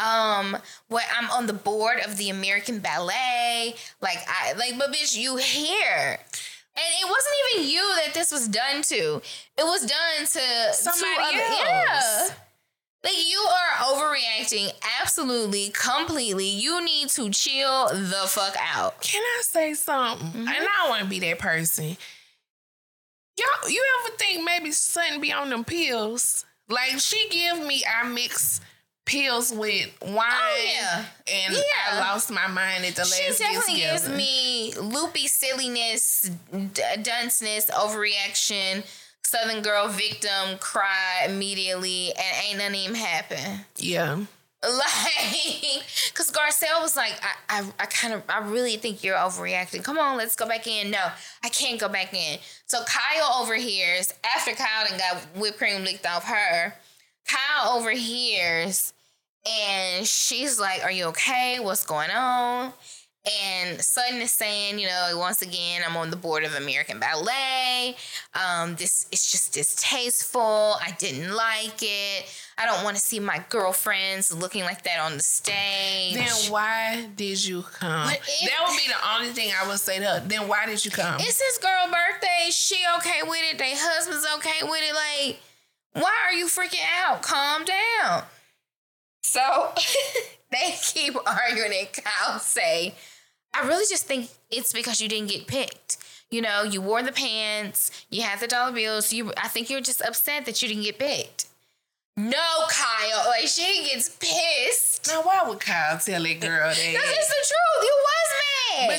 Um, 0.00 0.56
what 0.88 1.04
I'm 1.16 1.30
on 1.30 1.46
the 1.46 1.52
board 1.52 2.00
of 2.04 2.16
the 2.16 2.30
American 2.30 2.80
Ballet. 2.80 3.74
Like, 4.00 4.18
I 4.26 4.54
like, 4.54 4.78
but 4.78 4.92
bitch, 4.92 5.16
you 5.16 5.36
here. 5.36 6.18
And 6.76 6.86
it 7.00 7.04
wasn't 7.04 7.34
even 7.54 7.70
you 7.70 7.82
that 8.04 8.14
this 8.14 8.32
was 8.32 8.48
done 8.48 8.82
to. 8.82 9.20
It 9.58 9.64
was 9.64 9.82
done 9.82 10.26
to 10.26 10.72
Somebody 10.72 11.14
to 11.14 11.42
other, 11.42 11.66
else. 11.66 12.28
Yeah. 12.28 12.34
Like 13.02 13.30
you 13.30 13.38
are 13.38 13.94
overreacting 13.94 14.70
absolutely, 15.00 15.70
completely. 15.70 16.46
You 16.46 16.84
need 16.84 17.08
to 17.10 17.30
chill 17.30 17.88
the 17.88 18.24
fuck 18.26 18.56
out. 18.60 19.00
Can 19.00 19.22
I 19.22 19.42
say 19.42 19.74
something? 19.74 20.26
Mm-hmm. 20.28 20.40
And 20.40 20.48
I 20.48 20.66
don't 20.78 20.90
want 20.90 21.02
to 21.02 21.08
be 21.08 21.18
that 21.20 21.38
person. 21.38 21.96
Y'all, 23.38 23.70
you 23.70 23.82
ever 24.00 24.16
think 24.16 24.44
maybe 24.44 24.70
Sutton 24.70 25.20
be 25.20 25.32
on 25.32 25.48
them 25.48 25.64
pills? 25.64 26.44
Like 26.68 26.98
she 26.98 27.28
give 27.30 27.66
me, 27.66 27.84
I 27.84 28.06
mix 28.06 28.60
pills 29.10 29.52
with 29.52 29.90
oh, 30.02 30.14
wine, 30.14 30.26
Oh, 30.30 30.72
yeah. 30.72 31.04
and 31.26 31.54
Yeah. 31.54 31.62
I 31.90 31.98
lost 31.98 32.30
my 32.30 32.46
mind 32.46 32.84
at 32.84 32.94
the 32.94 33.04
She 33.04 33.26
last 33.28 33.38
definitely 33.40 33.80
gives 33.80 34.08
me 34.08 34.72
loopy 34.80 35.26
silliness, 35.26 36.30
d- 36.52 36.82
dunceness, 36.98 37.68
overreaction, 37.70 38.84
Southern 39.24 39.62
girl 39.62 39.88
victim, 39.88 40.58
cry 40.60 41.26
immediately, 41.28 42.12
and 42.16 42.46
ain't 42.48 42.58
nothing 42.58 42.74
even 42.76 42.94
happen. 42.96 43.64
yeah. 43.76 44.18
Like, 44.62 45.82
cause 46.14 46.30
Garcelle 46.30 46.82
was 46.82 46.94
like, 46.94 47.14
I, 47.22 47.60
I, 47.60 47.72
I 47.78 47.86
kind 47.86 48.12
of, 48.12 48.22
I 48.28 48.40
really 48.40 48.76
think 48.76 49.02
you're 49.02 49.16
overreacting. 49.16 49.82
Come 49.82 49.98
on, 49.98 50.18
let's 50.18 50.36
go 50.36 50.46
back 50.46 50.66
in. 50.66 50.90
No, 50.90 51.02
I 51.42 51.48
can't 51.48 51.80
go 51.80 51.88
back 51.88 52.12
in. 52.12 52.38
So 52.66 52.78
Kyle 52.84 53.40
overhears 53.42 54.12
after 54.36 54.52
Kyle 54.52 54.84
and 54.90 54.98
got 55.00 55.16
whipped 55.40 55.56
cream 55.56 55.82
licked 55.82 56.04
off 56.06 56.24
her. 56.24 56.74
Kyle 57.26 57.78
overhears, 57.78 58.92
and 59.48 60.06
she's 60.06 60.58
like, 60.58 60.82
"Are 60.84 60.90
you 60.90 61.06
okay? 61.06 61.58
What's 61.60 61.84
going 61.86 62.10
on?" 62.10 62.72
And 63.26 63.82
Sutton 63.82 64.18
is 64.22 64.30
saying, 64.30 64.78
you 64.78 64.86
know, 64.86 65.10
once 65.18 65.42
again, 65.42 65.82
I'm 65.86 65.94
on 65.98 66.08
the 66.08 66.16
board 66.16 66.42
of 66.42 66.54
American 66.54 66.98
Ballet. 66.98 67.94
Um, 68.34 68.76
this 68.76 69.06
it's 69.12 69.30
just 69.30 69.52
distasteful. 69.52 70.76
I 70.80 70.92
didn't 70.98 71.34
like 71.34 71.82
it. 71.82 72.24
I 72.56 72.64
don't 72.64 72.82
want 72.82 72.96
to 72.96 73.02
see 73.02 73.20
my 73.20 73.44
girlfriends 73.50 74.32
looking 74.32 74.64
like 74.64 74.84
that 74.84 75.00
on 75.00 75.18
the 75.18 75.22
stage. 75.22 76.14
Then 76.14 76.50
why 76.50 77.08
did 77.14 77.44
you 77.44 77.62
come? 77.62 78.06
That 78.06 78.64
would 78.66 78.76
be 78.76 78.88
the 78.88 79.14
only 79.14 79.28
thing 79.34 79.50
I 79.62 79.68
would 79.68 79.80
say 79.80 79.98
to 79.98 80.04
her. 80.04 80.20
Then 80.26 80.48
why 80.48 80.64
did 80.64 80.82
you 80.82 80.90
come? 80.90 81.16
it's 81.20 81.40
his 81.42 81.58
girl 81.58 81.92
birthday. 81.92 82.48
She 82.50 82.76
okay 82.98 83.20
with 83.22 83.40
it. 83.52 83.58
They 83.58 83.74
husband's 83.74 84.26
okay 84.36 84.62
with 84.62 84.80
it. 84.82 84.94
Like, 84.94 85.40
why 85.92 86.12
are 86.26 86.32
you 86.32 86.46
freaking 86.46 86.84
out? 87.04 87.20
Calm 87.20 87.64
down. 87.64 88.22
So 89.30 89.72
they 90.50 90.74
keep 90.82 91.14
arguing, 91.24 91.72
and 91.78 91.88
Kyle 91.92 92.40
say, 92.40 92.94
"I 93.54 93.64
really 93.64 93.86
just 93.88 94.06
think 94.06 94.28
it's 94.50 94.72
because 94.72 95.00
you 95.00 95.08
didn't 95.08 95.30
get 95.30 95.46
picked. 95.46 95.98
You 96.30 96.40
know, 96.42 96.64
you 96.64 96.80
wore 96.80 97.02
the 97.04 97.12
pants, 97.12 97.92
you 98.10 98.22
had 98.22 98.40
the 98.40 98.48
dollar 98.48 98.72
bills. 98.72 99.12
You, 99.12 99.32
I 99.36 99.46
think 99.46 99.70
you're 99.70 99.80
just 99.80 100.00
upset 100.02 100.46
that 100.46 100.60
you 100.60 100.66
didn't 100.66 100.82
get 100.82 100.98
picked." 100.98 101.46
No, 102.16 102.66
Kyle. 102.68 103.28
Like 103.28 103.46
she 103.46 103.88
gets 103.88 104.08
pissed. 104.08 105.06
now 105.06 105.22
why 105.22 105.48
would 105.48 105.60
Kyle 105.60 105.96
tell 105.96 106.22
that 106.22 106.40
girl 106.40 106.68
that? 106.68 106.74
just 106.74 107.28
the 107.28 107.40
truth. 107.50 107.82
You 107.84 107.94
mad. 108.08 108.19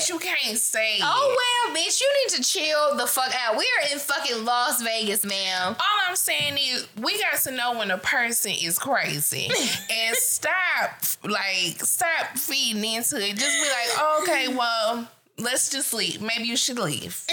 But 0.01 0.09
you 0.09 0.19
can't 0.19 0.57
say. 0.57 0.97
Oh 1.01 1.35
well, 1.67 1.75
bitch, 1.75 2.01
you 2.01 2.11
need 2.23 2.43
to 2.43 2.49
chill 2.49 2.95
the 2.97 3.05
fuck 3.05 3.31
out. 3.35 3.55
We 3.55 3.67
are 3.77 3.91
in 3.93 3.99
fucking 3.99 4.45
Las 4.45 4.81
Vegas, 4.81 5.23
ma'am. 5.23 5.75
All 5.79 5.99
I'm 6.07 6.15
saying 6.15 6.57
is 6.57 6.87
we 6.99 7.19
got 7.19 7.39
to 7.41 7.51
know 7.51 7.77
when 7.77 7.91
a 7.91 7.97
person 7.99 8.51
is 8.51 8.79
crazy 8.79 9.45
and 9.91 10.15
stop 10.15 11.03
like 11.23 11.79
stop 11.83 12.35
feeding 12.37 12.83
into 12.83 13.17
it. 13.17 13.35
Just 13.37 13.57
be 13.57 13.69
like, 13.69 13.97
oh, 13.97 14.19
okay, 14.23 14.47
well, 14.47 15.07
let's 15.37 15.69
just 15.69 15.93
leave. 15.93 16.19
Maybe 16.19 16.45
you 16.45 16.57
should 16.57 16.79
leave. 16.79 17.13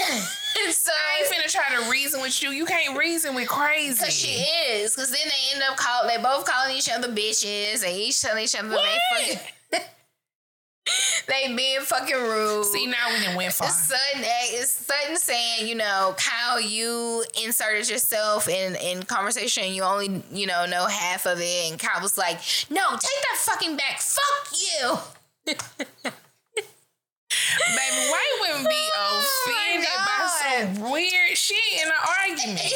so 0.71 0.91
I 0.91 1.23
ain't 1.23 1.33
finna 1.33 1.51
try 1.51 1.75
to 1.83 1.89
reason 1.89 2.21
with 2.21 2.41
you. 2.43 2.49
You 2.51 2.65
can't 2.65 2.95
reason 2.95 3.33
with 3.33 3.47
crazy. 3.47 3.97
Cause 3.97 4.13
she 4.13 4.43
is, 4.73 4.95
cause 4.95 5.09
then 5.09 5.21
they 5.25 5.55
end 5.55 5.63
up 5.69 5.77
calling. 5.77 6.15
They 6.15 6.21
both 6.21 6.45
calling 6.45 6.77
each 6.77 6.89
other 6.91 7.07
bitches. 7.07 7.81
They 7.81 7.97
each 7.97 8.21
telling 8.21 8.43
each 8.43 8.55
other 8.55 8.69
What? 8.69 8.83
they 9.17 9.33
fucking. 9.33 9.53
they 11.27 11.53
being 11.55 11.81
fucking 11.81 12.15
rude. 12.15 12.65
See, 12.65 12.87
now 12.87 13.09
we 13.09 13.23
done 13.23 13.35
went 13.35 13.53
far. 13.53 13.69
Sutton, 13.69 14.23
eh, 14.23 14.59
it's 14.59 14.71
Sutton 14.71 15.17
saying, 15.17 15.67
you 15.67 15.75
know, 15.75 16.15
Kyle, 16.17 16.59
you 16.59 17.23
inserted 17.43 17.89
yourself 17.89 18.47
in 18.47 18.75
in 18.75 19.03
conversation. 19.03 19.73
You 19.73 19.83
only, 19.83 20.23
you 20.31 20.47
know, 20.47 20.65
know 20.65 20.85
half 20.85 21.25
of 21.25 21.39
it. 21.39 21.71
And 21.71 21.79
Kyle 21.79 22.01
was 22.01 22.17
like, 22.17 22.39
"No, 22.69 22.81
take 22.91 23.01
that 23.01 23.37
fucking 23.37 23.77
back. 23.77 23.99
Fuck 23.99 24.51
you." 24.51 24.97
Baby, 27.29 28.09
white 28.09 28.37
women 28.41 28.63
be 28.63 28.69
Oh 28.95 29.21
offended 29.45 29.87
by 30.05 30.19
some 30.41 30.91
weird 30.91 31.37
shit 31.37 31.57
in 31.81 31.87
an 31.87 31.93
argument. 32.21 32.73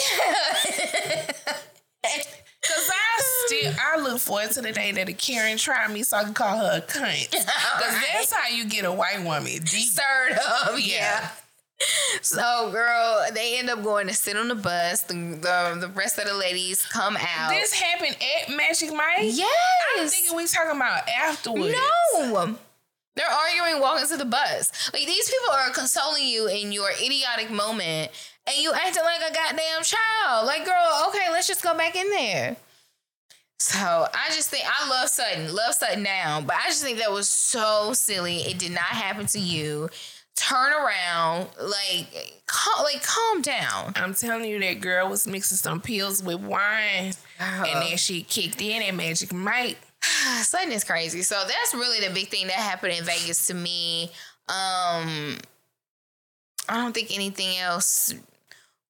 Cause 2.68 2.90
I 2.90 3.22
still 3.46 3.74
I 3.80 3.98
look 4.00 4.20
forward 4.20 4.52
to 4.52 4.62
the 4.62 4.72
day 4.72 4.92
that 4.94 5.10
a 5.10 5.14
Karen 5.14 5.58
try 5.58 5.88
me 5.88 6.04
so 6.04 6.18
I 6.18 6.24
can 6.24 6.34
call 6.34 6.58
her 6.58 6.78
a 6.78 6.82
cunt. 6.82 7.32
Cause 7.32 7.46
Right. 7.46 8.06
that's 8.14 8.32
how 8.34 8.48
you 8.56 8.66
get 8.66 8.86
a 8.86 8.92
white 8.92 9.22
woman 9.24 9.64
deep. 9.64 9.90
Stirred 9.90 10.38
up, 10.48 10.72
yeah. 10.78 10.80
Yeah. 10.80 11.30
So, 12.22 12.70
girl, 12.72 13.26
they 13.34 13.58
end 13.60 13.70
up 13.70 13.84
going 13.84 14.08
to 14.08 14.14
sit 14.14 14.38
on 14.38 14.48
the 14.48 14.56
bus. 14.56 15.02
The 15.04 15.14
the, 15.16 15.78
the 15.82 15.88
rest 15.94 16.18
of 16.18 16.26
the 16.26 16.34
ladies 16.34 16.86
come 16.86 17.18
out. 17.18 17.50
This 17.50 17.74
happened 17.74 18.16
at 18.46 18.56
Magic 18.56 18.92
Mike. 18.94 19.18
yes. 19.22 19.50
I'm 20.00 20.08
thinking 20.08 20.38
we 20.38 20.46
talking 20.48 20.78
about 20.78 21.10
afterwards. 21.10 21.76
No. 22.14 22.56
They're 23.16 23.26
arguing 23.30 23.80
walking 23.82 24.08
to 24.08 24.18
the 24.18 24.26
bus. 24.26 24.92
Like 24.94 25.06
these 25.06 25.30
people 25.30 25.54
are 25.54 25.70
consoling 25.70 26.26
you 26.28 26.48
in 26.48 26.72
your 26.72 26.90
idiotic 26.92 27.52
moment 27.52 28.12
and 28.48 28.58
you 28.58 28.74
acting 28.74 29.04
like 29.04 29.22
a 29.22 29.34
goddamn 29.34 29.84
child. 29.84 30.48
Like, 30.48 30.66
girl, 30.66 31.06
okay, 31.10 31.30
let's 31.32 31.48
just 31.48 31.64
go 31.64 31.78
back 31.78 31.96
in 31.96 32.10
there. 32.10 32.56
So 33.60 33.78
I 34.14 34.28
just 34.34 34.50
think 34.50 34.66
I 34.68 34.90
love 34.90 35.08
Sutton, 35.10 35.54
love 35.54 35.74
Sutton 35.74 36.04
now, 36.04 36.42
but 36.42 36.56
I 36.58 36.68
just 36.68 36.84
think 36.84 36.98
that 37.00 37.12
was 37.12 37.30
so 37.30 37.94
silly. 37.94 38.38
It 38.38 38.58
did 38.60 38.72
not 38.72 38.82
happen 38.84 39.26
to 39.28 39.40
you. 39.40 39.90
Turn 40.36 40.74
around, 40.74 41.48
like, 41.62 42.42
cal- 42.48 42.84
like 42.84 43.04
calm 43.04 43.42
down. 43.44 43.94
I'm 43.96 44.16
telling 44.16 44.50
you, 44.50 44.60
that 44.60 44.82
girl 44.82 45.08
was 45.08 45.28
mixing 45.28 45.58
some 45.58 45.80
pills 45.80 46.24
with 46.24 46.42
wine, 46.42 47.14
Uh-huh. 47.40 47.66
and 47.70 47.82
then 47.84 47.98
she 47.98 48.24
kicked 48.24 48.60
in 48.60 48.82
at 48.82 48.96
Magic 48.96 49.32
Mike. 49.32 49.78
Sutton 50.42 50.72
is 50.72 50.84
crazy. 50.84 51.22
So 51.22 51.36
that's 51.36 51.74
really 51.74 52.06
the 52.06 52.14
big 52.14 52.30
thing 52.30 52.48
that 52.48 52.56
happened 52.56 52.94
in 52.94 53.04
Vegas 53.04 53.48
to 53.48 53.54
me. 53.54 54.12
Um, 54.50 55.38
I 56.68 56.76
don't 56.76 56.94
think 56.94 57.14
anything 57.14 57.58
else 57.58 58.14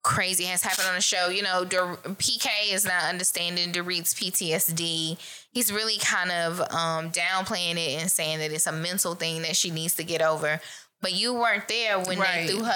crazy 0.04 0.44
has 0.44 0.62
happened 0.62 0.88
on 0.90 0.96
the 0.96 1.02
show. 1.02 1.30
You 1.30 1.44
know, 1.44 1.64
Dur- 1.64 1.98
PK 2.04 2.48
is 2.72 2.86
not 2.86 3.06
understanding 3.06 3.72
Dorit's 3.72 4.14
PTSD. 4.14 5.18
He's 5.52 5.72
really 5.72 5.98
kind 6.00 6.32
of 6.32 6.60
um, 6.60 7.12
downplaying 7.12 7.76
it 7.76 8.02
and 8.02 8.12
saying 8.12 8.40
that 8.40 8.52
it's 8.52 8.68
a 8.68 8.72
mental 8.72 9.16
thing 9.16 9.42
that 9.44 9.56
she 9.56 9.72
needs 9.72 9.96
to 9.96 10.04
get 10.04 10.22
over. 10.22 10.60
But 11.04 11.12
you 11.12 11.34
weren't 11.34 11.68
there 11.68 12.00
when 12.00 12.18
Right. 12.18 12.48
they 12.48 12.54
threw 12.54 12.64
her 12.64 12.72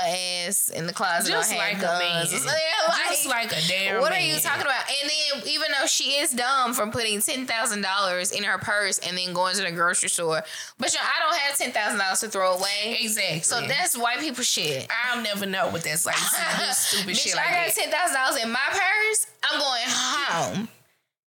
ass 0.47 0.67
in 0.67 0.85
the 0.85 0.91
closet 0.93 1.31
Just 1.31 1.55
like 1.55 1.77
a 1.77 1.77
man. 1.77 2.25
guns. 2.27 2.45
Like- 2.45 2.53
Just 3.09 3.25
like 3.25 3.51
a 3.53 3.61
damn 3.69 4.01
what 4.01 4.11
are 4.11 4.19
you 4.19 4.37
talking 4.39 4.61
about? 4.63 4.83
And 5.01 5.09
then 5.09 5.47
even 5.47 5.71
though 5.71 5.87
she 5.87 6.17
is 6.19 6.31
dumb 6.31 6.73
from 6.73 6.91
putting 6.91 7.21
ten 7.21 7.47
thousand 7.47 7.81
dollars 7.83 8.31
in 8.31 8.43
her 8.43 8.57
purse 8.57 8.99
and 8.99 9.17
then 9.17 9.31
going 9.33 9.55
to 9.55 9.61
the 9.63 9.71
grocery 9.71 10.09
store, 10.09 10.43
but 10.77 10.91
you 10.93 10.99
know, 10.99 11.05
I 11.05 11.19
don't 11.25 11.39
have 11.39 11.57
ten 11.57 11.71
thousand 11.71 11.99
dollars 11.99 12.19
to 12.19 12.27
throw 12.29 12.53
away. 12.55 12.97
Exactly. 12.99 13.39
So 13.41 13.61
that's 13.65 13.97
white 13.97 14.19
people 14.19 14.43
shit. 14.43 14.87
I'll 15.09 15.21
never 15.21 15.45
know 15.45 15.69
what 15.69 15.83
that's 15.83 16.05
like. 16.05 16.15
stupid 16.73 17.15
Bitch, 17.15 17.19
shit 17.23 17.33
I 17.33 17.43
got 17.45 17.51
that. 17.67 17.75
ten 17.75 17.89
thousand 17.89 18.13
dollars 18.15 18.43
in 18.43 18.51
my 18.51 18.59
purse. 18.69 19.27
I'm 19.49 19.57
going 19.59 19.83
home. 19.87 20.69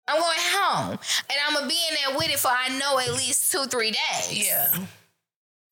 I'm 0.09 0.19
going 0.19 0.37
home, 0.39 0.91
and 1.29 1.37
I'm 1.47 1.53
gonna 1.53 1.67
be 1.67 1.77
in 1.89 1.95
there 1.95 2.17
with 2.17 2.29
it 2.29 2.39
for 2.39 2.47
I 2.49 2.69
know 2.79 2.97
at 2.97 3.11
least 3.13 3.51
two, 3.51 3.65
three 3.65 3.91
days. 3.91 4.47
Yeah. 4.47 4.71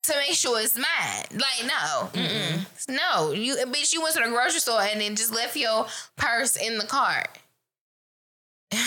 To 0.06 0.16
make 0.16 0.32
sure 0.34 0.60
it's 0.60 0.76
mine. 0.76 1.24
Like, 1.32 1.66
no, 1.66 2.08
mm-mm. 2.12 2.88
no, 2.88 3.32
you 3.32 3.56
bitch, 3.66 3.92
you 3.92 4.02
went 4.02 4.14
to 4.16 4.22
the 4.22 4.28
grocery 4.28 4.60
store 4.60 4.80
and 4.82 5.00
then 5.00 5.16
just 5.16 5.32
left 5.34 5.56
your 5.56 5.86
purse 6.16 6.56
in 6.56 6.78
the 6.78 6.86
cart. 6.86 7.28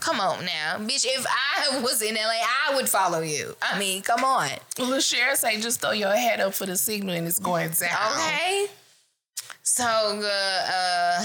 come 0.00 0.20
on 0.20 0.44
now, 0.44 0.76
bitch. 0.78 1.06
If 1.06 1.26
I 1.26 1.80
was 1.82 2.02
in 2.02 2.14
LA, 2.14 2.22
I 2.70 2.74
would 2.74 2.88
follow 2.88 3.20
you. 3.20 3.54
I 3.62 3.78
mean, 3.78 4.02
come 4.02 4.24
on. 4.24 4.50
Well, 4.78 4.90
the 4.90 5.00
sheriff 5.00 5.38
say 5.38 5.60
just 5.60 5.80
throw 5.80 5.92
your 5.92 6.12
head 6.14 6.40
up 6.40 6.54
for 6.54 6.66
the 6.66 6.76
signal 6.76 7.14
and 7.14 7.26
it's 7.26 7.38
going 7.38 7.70
down. 7.70 8.12
Okay. 8.12 8.66
So 9.62 9.84
good. 10.20 10.24
Uh, 10.26 11.20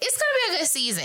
it's 0.00 0.16
gonna 0.16 0.50
be 0.50 0.54
a 0.54 0.58
good 0.58 0.66
season. 0.68 1.04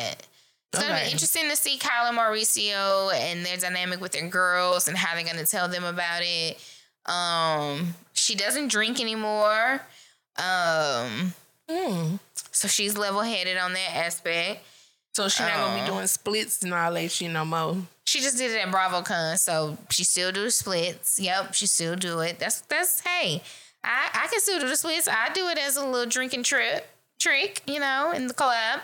It's 0.73 0.81
gonna 0.81 0.93
Okay. 0.93 1.05
be 1.07 1.11
interesting 1.11 1.49
to 1.49 1.55
see 1.55 1.77
Kyle 1.77 2.07
and 2.07 2.17
Mauricio 2.17 3.13
and 3.13 3.45
their 3.45 3.57
dynamic 3.57 3.99
with 3.99 4.13
their 4.13 4.27
girls 4.27 4.87
and 4.87 4.97
how 4.97 5.15
they're 5.15 5.25
gonna 5.25 5.45
tell 5.45 5.67
them 5.67 5.83
about 5.83 6.21
it. 6.23 6.59
Um, 7.05 7.95
she 8.13 8.35
doesn't 8.35 8.69
drink 8.69 8.99
anymore. 8.99 9.81
Um, 10.37 11.33
Mm. 11.69 12.19
so 12.51 12.67
she's 12.67 12.97
level 12.97 13.21
headed 13.21 13.57
on 13.57 13.73
that 13.73 13.95
aspect. 13.95 14.65
So 15.13 15.27
she 15.29 15.43
not 15.43 15.53
gonna 15.55 15.77
Oh. 15.77 15.85
be 15.85 15.85
doing 15.89 16.07
splits 16.07 16.61
and 16.63 16.73
all 16.73 16.93
that 16.93 17.11
shit 17.11 17.31
no 17.31 17.45
more. 17.45 17.77
She 18.05 18.19
just 18.19 18.37
did 18.37 18.51
it 18.51 18.57
at 18.59 18.67
BravoCon, 18.71 19.37
so 19.39 19.77
she 19.89 20.03
still 20.03 20.31
do 20.31 20.49
splits. 20.49 21.19
Yep, 21.19 21.53
she 21.53 21.67
still 21.67 21.95
do 21.95 22.19
it. 22.19 22.39
That's 22.39 22.61
that's 22.67 23.01
hey, 23.01 23.41
I 23.83 24.09
I 24.13 24.27
can 24.27 24.39
still 24.41 24.59
do 24.59 24.67
the 24.67 24.75
splits. 24.77 25.07
I 25.07 25.29
do 25.33 25.47
it 25.49 25.57
as 25.57 25.75
a 25.77 25.85
little 25.85 26.09
drinking 26.09 26.43
trip 26.43 26.87
trick, 27.19 27.61
you 27.67 27.79
know, 27.79 28.11
in 28.11 28.27
the 28.27 28.33
club 28.33 28.81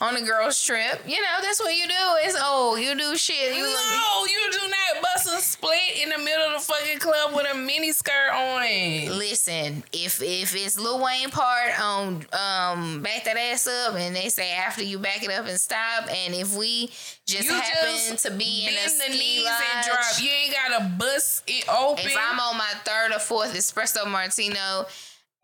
on 0.00 0.16
a 0.16 0.22
girls 0.22 0.62
trip. 0.62 1.02
You 1.06 1.16
know, 1.20 1.38
that's 1.42 1.60
what 1.60 1.74
you 1.74 1.86
do. 1.86 2.28
Is 2.28 2.36
oh, 2.38 2.76
you 2.76 2.96
do 2.96 3.16
shit. 3.16 3.56
You 3.56 3.64
No, 3.64 4.24
you 4.26 4.50
do 4.52 4.58
not 4.68 5.02
bust 5.02 5.26
a 5.26 5.40
split 5.40 6.02
in 6.02 6.10
the 6.10 6.18
middle 6.18 6.46
of 6.46 6.52
the 6.54 6.72
fucking 6.72 6.98
club 6.98 7.34
with 7.34 7.46
a 7.52 7.56
mini 7.56 7.92
skirt 7.92 8.30
on. 8.32 9.18
listen. 9.18 9.82
If 9.92 10.22
if 10.22 10.54
it's 10.54 10.78
Lil 10.78 11.02
Wayne 11.02 11.30
part 11.30 11.80
on 11.80 12.26
um 12.32 13.02
back 13.02 13.24
that 13.24 13.36
ass 13.36 13.66
up, 13.66 13.94
and 13.96 14.14
they 14.14 14.28
say 14.28 14.52
after 14.52 14.82
you 14.84 14.98
back 14.98 15.22
it 15.24 15.30
up 15.30 15.46
and 15.46 15.58
stop, 15.58 16.08
and 16.08 16.34
if 16.34 16.56
we 16.56 16.90
just 17.26 17.44
You 17.44 17.54
happen 17.54 17.94
just 18.10 18.24
to 18.26 18.30
be 18.32 18.66
in 18.66 18.72
a 18.72 18.76
Bend 18.76 18.92
the 19.00 19.04
ski 19.04 19.18
knees 19.18 19.44
lodge, 19.44 19.62
and 19.74 19.86
drop. 19.86 20.22
You 20.22 20.30
ain't 20.30 20.54
gotta 20.54 20.84
bust 20.96 21.42
it 21.46 21.64
open. 21.68 22.04
if 22.04 22.16
I'm 22.16 22.38
on 22.38 22.56
my 22.56 22.72
third 22.84 23.12
or 23.14 23.18
fourth 23.18 23.54
espresso 23.54 24.06
martino 24.10 24.86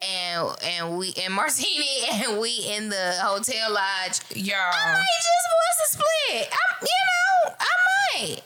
and 0.02 0.48
and 0.62 0.98
we 0.98 1.14
and 1.22 1.32
martini 1.34 1.88
and 2.12 2.38
we 2.40 2.50
in 2.70 2.88
the 2.88 3.12
hotel 3.22 3.72
lodge, 3.72 4.20
y'all, 4.34 4.56
I 4.56 4.92
might 4.92 5.22
just 5.22 5.46
bust 5.50 5.80
a 5.82 5.88
split. 5.92 6.48
I'm 6.52 6.76
you 6.82 6.88
know, 7.10 7.54
I 7.60 8.20
might. 8.20 8.42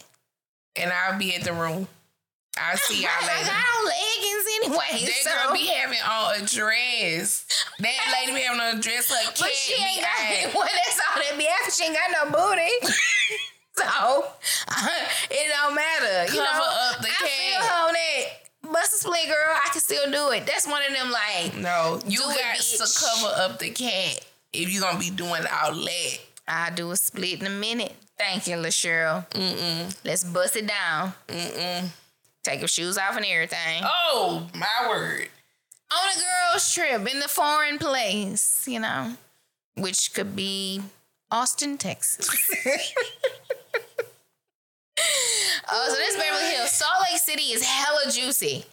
and 0.76 0.92
I'll 0.92 1.18
be 1.18 1.34
at 1.34 1.42
the 1.44 1.53
room. 1.53 1.88
I'll 2.61 2.76
see 2.76 3.03
y'all 3.03 3.11
later. 3.22 3.30
I 3.30 3.44
got 3.46 3.64
on 3.70 3.84
leggings 3.86 4.46
anyway. 4.59 5.07
That 5.07 5.22
so, 5.22 5.30
girl 5.30 5.53
be 5.55 5.66
having 5.66 5.99
on 6.03 6.42
a 6.42 6.46
dress. 6.46 7.46
That 7.78 8.18
lady 8.18 8.34
be 8.34 8.40
having 8.42 8.61
on 8.61 8.78
a 8.78 8.80
dress 8.80 9.11
like 9.12 9.38
but 9.38 9.51
she 9.55 9.74
ain't 9.80 10.01
got 10.03 10.55
well, 10.55 10.66
that's 10.66 10.99
all 10.99 11.22
that 11.22 11.38
be 11.38 11.46
after 11.46 11.70
she 11.70 11.84
ain't 11.84 11.94
got 11.94 12.11
no 12.11 12.32
booty. 12.34 12.70
so 13.78 14.26
it 15.30 15.46
don't 15.55 15.74
matter. 15.74 16.32
You 16.34 16.40
Cover 16.42 16.59
know, 16.59 16.90
up 16.90 17.01
the 17.01 17.07
I 17.09 17.11
feel 17.22 17.61
cat. 17.61 17.84
on 17.86 17.92
that. 17.92 18.47
Bust 18.62 18.92
a 18.92 18.96
split, 18.96 19.26
girl. 19.26 19.56
I 19.64 19.68
can 19.72 19.80
still 19.80 20.11
do 20.11 20.30
it. 20.30 20.46
That's 20.46 20.66
one 20.66 20.82
of 20.86 20.92
them 20.92 21.11
like 21.11 21.56
No, 21.56 22.00
you 22.06 22.20
it, 22.22 22.36
got 22.36 22.56
to 22.59 22.98
cover 22.98 23.34
up 23.42 23.59
the 23.59 23.70
cat 23.70 24.24
if 24.52 24.72
you 24.72 24.80
gonna 24.80 24.98
be 24.98 25.11
doing 25.11 25.42
all 25.62 25.72
that. 25.74 26.18
I'll 26.46 26.74
do 26.74 26.90
a 26.90 26.96
split 26.96 27.40
in 27.40 27.46
a 27.46 27.50
minute. 27.50 27.94
Thank 28.18 28.46
you, 28.46 28.56
LaSheryl. 28.56 29.28
Mm-mm. 29.30 29.96
Let's 30.04 30.24
bust 30.24 30.56
it 30.56 30.66
down. 30.66 31.12
Mm-mm. 31.28 31.88
Take 32.42 32.61
your 32.61 32.68
shoes 32.68 32.98
off 32.98 33.16
and 33.16 33.24
everything. 33.26 33.82
Oh, 33.84 34.46
my 34.54 34.88
word. 34.88 35.28
On 35.92 36.09
a 36.09 36.52
girl's 36.52 36.72
trip 36.72 37.06
in 37.12 37.20
the 37.20 37.28
foreign 37.28 37.78
place, 37.78 38.66
you 38.66 38.80
know, 38.80 39.14
which 39.76 40.12
could 40.14 40.34
be 40.34 40.82
Austin, 41.30 41.78
Texas. 41.78 42.28
Oh, 45.70 45.86
so 45.88 45.94
this 45.96 46.14
oh, 46.16 46.20
Beverly 46.20 46.55
Hills. 46.57 46.72
Salt 46.72 46.94
Lake 47.11 47.20
City 47.20 47.42
is 47.53 47.62
hella 47.62 48.11
juicy. 48.11 48.64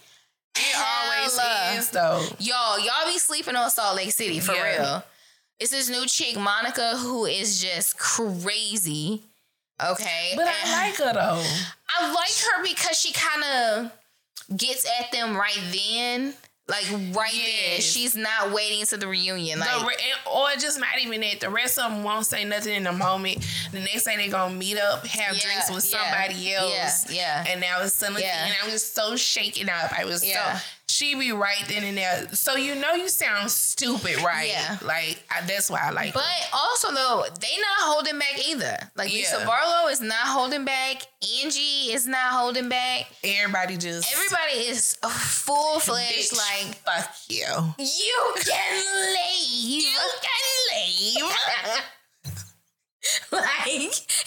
It 0.58 0.76
always 0.76 1.38
Hella. 1.38 1.78
is 1.78 1.90
though. 1.90 2.24
Y'all, 2.38 2.78
y'all 2.78 3.06
be 3.06 3.18
sleeping 3.18 3.54
on 3.56 3.68
Salt 3.70 3.96
Lake 3.96 4.12
City 4.12 4.40
for 4.40 4.52
Yeah. 4.54 4.78
real. 4.78 5.04
It's 5.58 5.70
this 5.70 5.88
new 5.90 6.06
chick, 6.06 6.36
Monica, 6.38 6.96
who 6.96 7.26
is 7.26 7.60
just 7.60 7.98
crazy. 7.98 9.22
Okay. 9.82 10.32
But 10.36 10.46
And- 10.46 10.70
I 10.70 10.86
like 10.86 10.96
her 10.96 11.12
though. 11.12 11.44
I 11.90 12.12
like 12.12 12.34
her 12.50 12.62
because 12.62 12.96
she 12.98 13.12
kind 13.12 13.44
of 13.44 14.56
gets 14.56 14.86
at 14.98 15.12
them 15.12 15.36
right 15.36 15.58
then. 15.72 16.34
Like 16.68 16.84
right 17.14 17.30
there. 17.32 17.80
She's 17.80 18.16
not 18.16 18.50
waiting 18.52 18.84
to 18.86 18.96
the 18.96 19.06
reunion. 19.06 19.60
Like 19.60 19.78
The 19.80 19.86
re- 19.86 19.94
or 20.34 20.48
just 20.58 20.80
not 20.80 20.98
even 21.00 21.20
that. 21.20 21.38
The 21.38 21.48
rest 21.48 21.78
of 21.78 21.92
them 21.92 22.02
won't 22.02 22.26
say 22.26 22.44
nothing 22.44 22.74
in 22.74 22.82
the 22.82 22.92
moment. 22.92 23.46
The 23.70 23.78
next 23.78 24.02
day 24.04 24.16
they 24.16 24.28
gonna 24.28 24.52
meet 24.52 24.76
up, 24.76 25.06
have 25.06 25.36
Yeah, 25.36 25.40
drinks 25.42 25.70
with 25.70 25.88
yeah, 25.92 26.00
somebody 26.26 26.54
else. 26.54 27.08
yeah, 27.08 27.44
yeah. 27.44 27.52
And 27.52 27.60
now 27.60 27.82
it's 27.82 27.94
something. 27.94 28.20
Yeah. 28.22 28.46
And 28.46 28.54
I 28.64 28.72
was 28.72 28.84
so 28.84 29.14
shaken 29.14 29.68
up. 29.68 29.96
I 29.96 30.04
was 30.06 30.22
so. 30.22 30.54
She 30.88 31.14
be 31.16 31.32
right 31.32 31.62
then 31.68 31.82
and 31.84 31.98
there. 31.98 32.28
So 32.32 32.54
you 32.56 32.74
know 32.76 32.92
you 32.92 33.08
sound 33.08 33.50
stupid, 33.50 34.22
right? 34.22 34.48
Yeah. 34.48 34.78
Like 34.82 35.22
I, 35.30 35.44
that's 35.46 35.68
why 35.68 35.80
I 35.82 35.90
like. 35.90 36.14
But 36.14 36.22
her. 36.22 36.48
also 36.54 36.92
though, 36.92 37.24
they 37.40 37.56
not 37.58 37.92
holding 37.92 38.18
back 38.18 38.48
either. 38.48 38.76
Like 38.96 39.12
Lisa 39.12 39.38
Yeah. 39.40 39.46
Barlow 39.46 39.88
is 39.88 40.00
not 40.00 40.26
holding 40.28 40.64
back. 40.64 41.02
Angie 41.42 41.92
is 41.92 42.06
not 42.06 42.32
holding 42.32 42.68
back. 42.68 43.06
everybody 43.24 43.76
just 43.76 44.10
Everybody 44.12 44.68
is 44.68 44.96
full 45.02 45.80
fledged. 45.80 46.32
Like 46.32 46.76
fuck 46.76 47.14
you. 47.28 47.44
you 47.78 48.34
can 48.44 48.84
leave. 49.12 49.82
You 49.82 49.90
can 50.22 51.24
leave. 51.24 51.32
like 53.32 53.46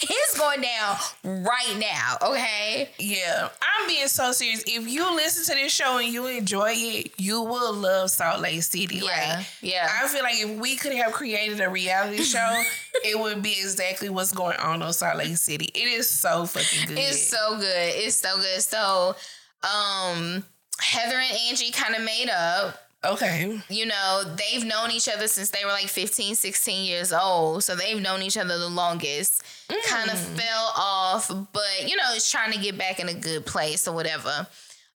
it's 0.02 0.38
going 0.38 0.60
down 0.62 0.96
right 1.44 1.76
now. 1.78 2.16
Okay. 2.30 2.88
Yeah, 2.98 3.48
I'm 3.60 3.88
being 3.88 4.08
so 4.08 4.32
serious. 4.32 4.62
If 4.66 4.88
you 4.88 5.14
listen 5.14 5.44
to 5.54 5.62
this 5.62 5.72
show 5.72 5.98
and 5.98 6.08
you 6.12 6.26
enjoy 6.26 6.72
it, 6.74 7.12
you 7.18 7.40
will 7.42 7.72
love 7.74 8.10
Salt 8.10 8.40
Lake 8.40 8.62
City. 8.62 8.96
Yeah, 8.96 9.36
Like, 9.38 9.46
yeah. 9.62 9.88
I 10.02 10.08
feel 10.08 10.22
like 10.22 10.40
if 10.40 10.58
we 10.58 10.76
could 10.76 10.92
have 10.94 11.12
created 11.12 11.60
a 11.60 11.68
reality 11.68 12.22
show, 12.22 12.62
it 13.04 13.18
would 13.18 13.42
be 13.42 13.52
exactly 13.52 14.08
what's 14.08 14.32
going 14.32 14.56
on 14.58 14.82
on 14.82 14.92
Salt 14.92 15.16
Lake 15.18 15.36
City. 15.36 15.70
It 15.74 15.86
is 15.88 16.08
so 16.08 16.46
fucking 16.46 16.88
good. 16.88 16.98
It's 16.98 17.28
so 17.28 17.56
good. 17.58 17.66
It's 17.94 18.16
so 18.16 18.36
good. 18.36 18.60
So, 18.62 19.16
um, 19.62 20.44
Heather 20.78 21.16
and 21.16 21.36
Angie 21.48 21.70
kind 21.72 21.94
of 21.94 22.02
made 22.02 22.30
up. 22.30 22.76
Okay. 23.04 23.60
You 23.68 23.86
know, 23.86 24.22
they've 24.36 24.64
known 24.64 24.90
each 24.90 25.08
other 25.08 25.26
since 25.28 25.50
they 25.50 25.64
were 25.64 25.70
like 25.72 25.86
15, 25.88 26.34
16 26.34 26.84
years 26.84 27.12
old. 27.12 27.64
So 27.64 27.74
they've 27.76 28.00
known 28.00 28.22
each 28.22 28.36
other 28.36 28.58
the 28.58 28.68
longest. 28.68 29.42
Kind 29.88 30.10
of 30.10 30.18
fell 30.18 30.72
off, 30.76 31.28
but 31.52 31.88
you 31.88 31.96
know, 31.96 32.04
it's 32.14 32.30
trying 32.30 32.52
to 32.52 32.58
get 32.58 32.76
back 32.78 33.00
in 33.00 33.08
a 33.08 33.14
good 33.14 33.46
place 33.46 33.86
or 33.88 33.94
whatever. 33.94 34.46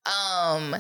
Um, 0.05 0.75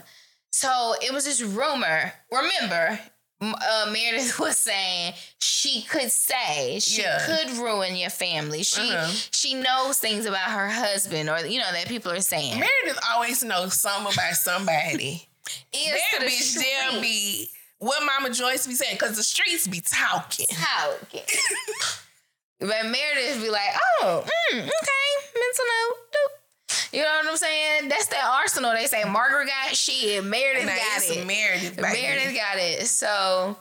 so 0.51 0.93
it 1.01 1.13
was 1.13 1.25
this 1.25 1.41
rumor. 1.41 2.13
Remember, 2.31 2.99
uh, 3.41 3.89
Meredith 3.91 4.39
was 4.39 4.57
saying 4.57 5.13
she 5.39 5.81
could 5.83 6.11
say 6.11 6.79
she 6.79 7.01
Yeah. 7.01 7.25
could 7.25 7.57
ruin 7.57 7.95
your 7.95 8.09
family. 8.09 8.63
She 8.63 8.91
Uh-huh. 8.91 9.11
she 9.31 9.53
knows 9.55 9.97
things 9.99 10.25
about 10.25 10.51
her 10.51 10.69
husband, 10.69 11.29
or 11.29 11.45
you 11.45 11.59
know 11.59 11.71
that 11.71 11.87
people 11.87 12.11
are 12.11 12.21
saying. 12.21 12.59
Meredith 12.59 12.99
always 13.11 13.43
knows 13.43 13.73
something 13.79 14.13
about 14.13 14.35
somebody. 14.35 15.27
Ears 15.73 15.99
that 16.11 16.21
to 16.21 16.25
bitch 16.25 16.55
there 16.55 17.01
be 17.01 17.49
what 17.79 18.03
Mama 18.05 18.33
Joyce 18.33 18.67
be 18.67 18.73
saying 18.73 18.95
because 18.95 19.15
the 19.15 19.23
streets 19.23 19.67
be 19.67 19.81
talking. 19.81 20.47
talking. 20.49 21.21
but 22.59 22.85
Meredith 22.85 23.41
be 23.41 23.49
like, 23.49 23.69
oh, 24.01 24.23
mm, 24.25 24.57
okay, 24.57 25.05
mental 25.35 25.65
note. 25.65 25.97
doop. 26.11 26.93
You 26.93 27.01
know 27.01 27.07
what 27.07 27.27
I'm 27.29 27.37
saying? 27.37 27.89
That's 27.89 28.07
their 28.07 28.23
arsenal. 28.23 28.73
They 28.73 28.85
say 28.85 29.03
Margaret 29.03 29.47
got 29.47 29.75
shit, 29.75 30.23
Meredith 30.23 30.65
Now, 30.65 30.75
got 30.75 31.03
it. 31.03 31.27
Meredith, 31.27 31.75
baby. 31.75 32.01
Meredith 32.01 32.35
got 32.35 32.57
it. 32.57 32.87
So 32.87 33.57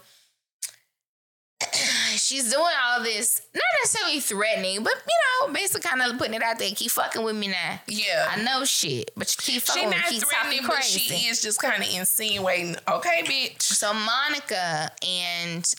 she's 2.18 2.50
doing 2.52 2.64
all 2.86 3.02
this, 3.02 3.42
not 3.54 3.62
necessarily 3.82 4.20
threatening, 4.20 4.82
but 4.82 4.92
you 4.94 5.46
know, 5.48 5.52
basically 5.52 5.88
kind 5.88 6.02
of 6.02 6.18
putting 6.18 6.34
it 6.34 6.42
out 6.42 6.58
there. 6.58 6.70
Keep 6.74 6.90
fucking 6.90 7.22
with 7.22 7.36
me 7.36 7.48
now. 7.48 7.80
Yeah. 7.86 8.28
I 8.30 8.42
know 8.42 8.64
shit, 8.64 9.10
but 9.16 9.30
you 9.34 9.36
keep 9.40 9.54
She 9.54 9.60
fucking 9.60 9.88
with 9.88 9.96
me. 9.96 10.00
not 10.02 10.10
Keep 10.10 10.22
threatening, 10.24 10.60
but 10.66 10.74
crazy. 10.76 10.98
she 11.00 11.28
is 11.28 11.42
just 11.42 11.60
kind 11.60 11.82
of 11.82 11.88
insinuating. 11.94 12.76
Okay, 12.88 13.22
bitch. 13.24 13.62
So 13.62 13.92
Monica 13.94 14.90
and 15.06 15.74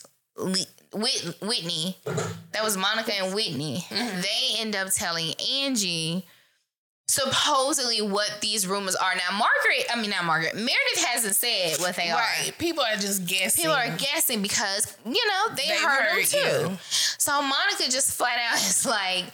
Whitney, 1.42 1.96
that 2.52 2.62
was 2.62 2.76
Monica 2.76 3.12
and 3.14 3.34
Whitney. 3.34 3.84
Mm-hmm. 3.88 4.20
They 4.20 4.60
end 4.60 4.76
up 4.76 4.88
telling 4.92 5.34
Angie 5.62 6.26
supposedly 7.08 8.02
what 8.02 8.30
these 8.40 8.66
rumors 8.66 8.96
are. 8.96 9.14
Now 9.14 9.30
Margaret, 9.36 9.86
I 9.92 10.00
mean 10.00 10.10
not 10.10 10.24
Margaret, 10.24 10.54
Meredith 10.54 11.04
hasn't 11.06 11.36
said 11.36 11.78
what 11.80 11.96
they 11.96 12.10
are. 12.10 12.16
Right. 12.16 12.52
People 12.58 12.82
are 12.82 12.96
just 12.96 13.26
guessing. 13.26 13.62
People 13.62 13.76
are 13.76 13.96
guessing 13.96 14.42
because 14.42 14.96
you 15.04 15.12
know 15.26 15.54
they 15.54 15.68
They've 15.68 15.80
heard, 15.80 16.02
heard 16.02 16.24
them 16.26 16.42
too. 16.68 16.70
you. 16.72 16.78
So 17.18 17.40
Monica 17.42 17.84
just 17.90 18.12
flat 18.12 18.38
out 18.50 18.56
is 18.58 18.84
like, 18.84 19.24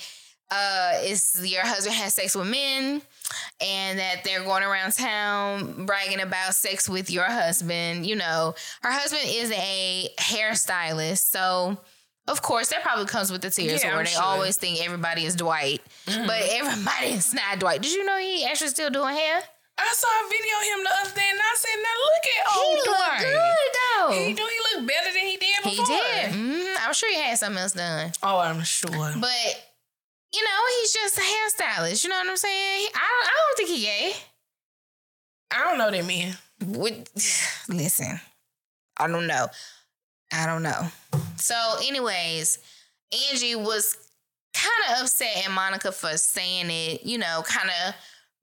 uh, 0.51 1.01
"Is 1.05 1.41
your 1.45 1.63
husband 1.67 1.95
has 1.97 2.15
sex 2.15 2.35
with 2.35 2.47
men?" 2.49 3.03
And 3.63 3.99
that 3.99 4.25
they're 4.25 4.45
going 4.45 4.63
around 4.63 4.93
town 4.93 5.87
bragging 5.87 6.21
about 6.21 6.55
sex 6.55 6.89
with 6.89 7.11
your 7.11 7.25
husband. 7.25 8.07
You 8.07 8.17
know, 8.17 8.55
her 8.83 8.91
husband 8.93 9.23
is 9.27 9.51
a 9.53 10.09
hairstylist, 10.19 11.31
so 11.31 11.79
of 12.29 12.43
course 12.43 12.69
that 12.69 12.83
probably 12.83 13.07
comes 13.07 13.31
with 13.33 13.43
the 13.43 13.53
Yeah, 13.63 13.73
where 13.91 13.99
I'm 13.99 14.05
they 14.05 14.11
sure. 14.11 14.21
Mm-hmm. 14.23 14.31
always 14.31 14.57
think 14.57 14.85
everybody 14.85 15.25
is 15.25 15.35
Dwight, 15.37 15.81
but 16.07 16.43
everybody 16.51 17.09
is 17.13 17.35
not 17.35 17.59
Dwight. 17.59 17.83
Did 17.83 17.93
you 17.93 18.05
know 18.05 18.19
he 18.19 18.45
actually 18.45 18.69
still 18.69 18.91
doing 18.91 19.15
hair? 19.15 19.43
I 19.79 19.93
saw 19.95 20.07
a 20.07 20.29
video 20.29 20.55
of 20.59 20.65
him 20.79 20.85
the 20.85 20.91
other 21.01 21.15
day 21.17 21.29
and 21.31 21.41
I 21.41 21.55
said, 21.57 21.77
now 21.83 21.97
look 22.05 22.25
at 22.29 22.53
He 22.53 22.61
old 22.61 22.77
look 22.77 22.87
Dwight. 22.87 23.21
good 23.21 23.73
though. 23.75 24.13
He 24.29 24.33
do 24.35 24.43
he 24.43 24.77
look 24.79 24.87
better 24.89 25.13
than 25.13 25.27
he 25.27 25.37
did 25.39 25.57
before. 25.65 25.87
He 25.87 25.93
did. 25.93 26.31
Mhm. 26.33 26.75
I'm 26.87 26.93
sure 26.95 27.09
he 27.11 27.17
had 27.19 27.39
something 27.39 27.59
else 27.61 27.73
done. 27.73 28.13
Oh, 28.23 28.39
I'm 28.39 28.63
sure. 28.63 28.91
But 28.91 29.73
you 30.35 30.43
know, 30.45 30.61
he's 30.81 30.93
just 30.93 31.19
a 31.19 31.21
hairstylist. 31.23 32.05
You 32.05 32.11
know 32.11 32.17
what 32.17 32.29
I'm 32.29 32.37
saying? 32.37 32.79
He- 32.81 32.89
I 32.95 32.99
don't, 32.99 33.27
I 33.29 33.33
don't 33.37 33.57
think 33.57 33.69
he 33.71 33.83
gay. 33.85 34.13
I 35.51 35.65
don't 35.65 35.79
know 35.79 35.91
that 35.91 36.07
man. 36.07 36.37
Would 36.67 37.09
listen. 37.69 38.21
I 38.99 39.09
don't 39.09 39.27
know. 39.27 39.47
I 40.33 40.47
don't 40.47 40.63
know. 40.63 40.89
So, 41.37 41.55
anyways, 41.87 42.59
Angie 43.31 43.57
was 43.57 43.97
kind 44.55 44.97
of 44.97 45.03
upset 45.03 45.45
at 45.45 45.51
Monica 45.51 45.93
for 45.93 46.17
saying 46.17 46.71
it. 46.71 47.05
You 47.05 47.19
know, 47.19 47.43
kind 47.47 47.71
of 47.87 47.95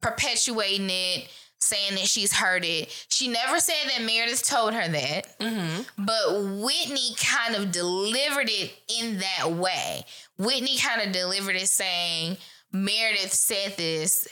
perpetuating 0.02 0.90
it, 0.90 1.28
saying 1.60 1.96
that 1.96 2.06
she's 2.08 2.34
heard 2.34 2.64
it. 2.66 2.90
She 3.10 3.28
never 3.28 3.60
said 3.60 3.76
that 3.96 4.04
Meredith 4.04 4.48
told 4.48 4.74
her 4.74 4.88
that. 4.88 5.40
Mm-hmm. 5.40 6.04
But 6.06 6.62
Whitney 6.64 7.16
kind 7.18 7.56
of 7.56 7.72
delivered 7.72 8.50
it 8.50 8.74
in 9.00 9.20
that 9.20 9.52
way. 9.52 10.06
Whitney 10.38 10.78
kind 10.78 11.02
of 11.06 11.12
delivered 11.12 11.56
it 11.58 11.68
saying 11.68 12.38
Meredith 12.72 13.34
said 13.34 13.76
this 13.78 14.28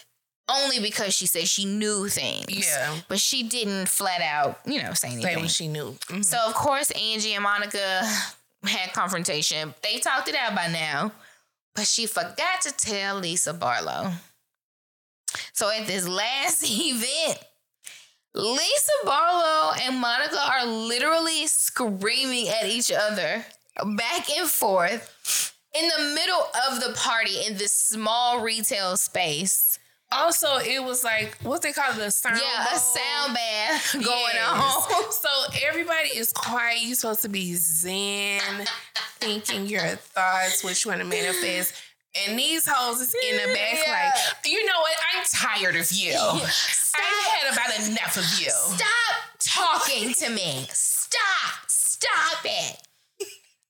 only 0.49 0.79
because 0.79 1.13
she 1.13 1.25
said 1.25 1.45
she 1.45 1.65
knew 1.65 2.07
things. 2.07 2.65
Yeah. 2.69 2.95
But 3.09 3.19
she 3.19 3.43
didn't 3.43 3.89
flat 3.89 4.21
out, 4.21 4.59
you 4.65 4.81
know, 4.81 4.93
say 4.93 5.09
Say 5.09 5.15
anything. 5.15 5.39
what 5.41 5.51
she 5.51 5.67
knew. 5.67 5.97
Mhm. 6.07 6.23
So 6.23 6.37
of 6.47 6.53
course 6.53 6.89
Angie 6.91 7.33
and 7.33 7.43
Monica 7.43 8.09
had 8.67 8.93
confrontation. 8.93 9.73
They 9.81 9.99
talked 9.99 10.27
it 10.27 10.35
out 10.35 10.55
by 10.55 10.67
now, 10.67 11.11
but 11.75 11.87
she 11.87 12.05
forgot 12.05 12.61
to 12.61 12.71
tell 12.71 13.19
Lisa 13.19 13.53
Barlow. 13.53 14.11
So 15.53 15.69
at 15.69 15.87
this 15.87 16.07
last 16.07 16.63
event, 16.67 17.39
Lisa 18.33 18.91
Barlow 19.03 19.73
and 19.81 19.97
Monica 19.97 20.39
are 20.39 20.65
literally 20.65 21.47
screaming 21.47 22.49
at 22.49 22.67
each 22.67 22.91
other 22.91 23.45
back 23.83 24.29
and 24.37 24.47
forth 24.47 25.53
in 25.79 25.87
the 25.87 26.13
middle 26.13 26.43
of 26.69 26.79
the 26.81 26.93
party 26.95 27.45
in 27.47 27.57
this 27.57 27.71
small 27.77 28.41
retail 28.41 28.97
space. 28.97 29.79
Also, 30.11 30.47
it 30.57 30.81
was 30.83 31.03
like 31.03 31.37
what 31.43 31.61
they 31.61 31.73
call 31.73 31.91
it, 31.91 31.97
a 31.97 32.11
sound. 32.11 32.39
Yeah, 32.41 32.65
a 32.73 32.77
sound 32.77 33.33
bath 33.33 33.91
going 33.93 34.05
Yes. 34.33 34.87
on. 34.95 35.11
So 35.11 35.29
everybody 35.67 36.09
is 36.09 36.31
quiet. 36.31 36.79
You're 36.81 36.95
supposed 36.95 37.23
to 37.23 37.29
be 37.29 37.53
zen, 37.55 38.41
thinking 39.19 39.67
your 39.67 39.81
thoughts, 39.81 40.63
what 40.63 40.83
you 40.83 40.89
want 40.91 41.01
to 41.01 41.07
manifest. 41.07 41.73
And 42.25 42.39
these 42.39 42.67
hoes 42.67 43.01
is 43.01 43.13
in 43.29 43.35
the 43.37 43.53
back 43.53 43.73
Yeah. 43.85 44.11
like, 44.15 44.45
you 44.45 44.65
know 44.65 44.79
what? 44.79 44.95
I'm 45.15 45.23
tired 45.31 45.75
of 45.75 45.91
you. 45.91 46.13
Stop. 46.13 47.01
I've 47.03 47.27
had 47.27 47.53
about 47.53 47.87
enough 47.89 48.17
of 48.17 48.39
you. 48.39 48.49
Stop 48.49 49.17
talking 49.39 50.13
to 50.13 50.29
me. 50.29 50.67
Stop. 50.71 51.67
Stop 51.67 52.39
it. 52.45 52.77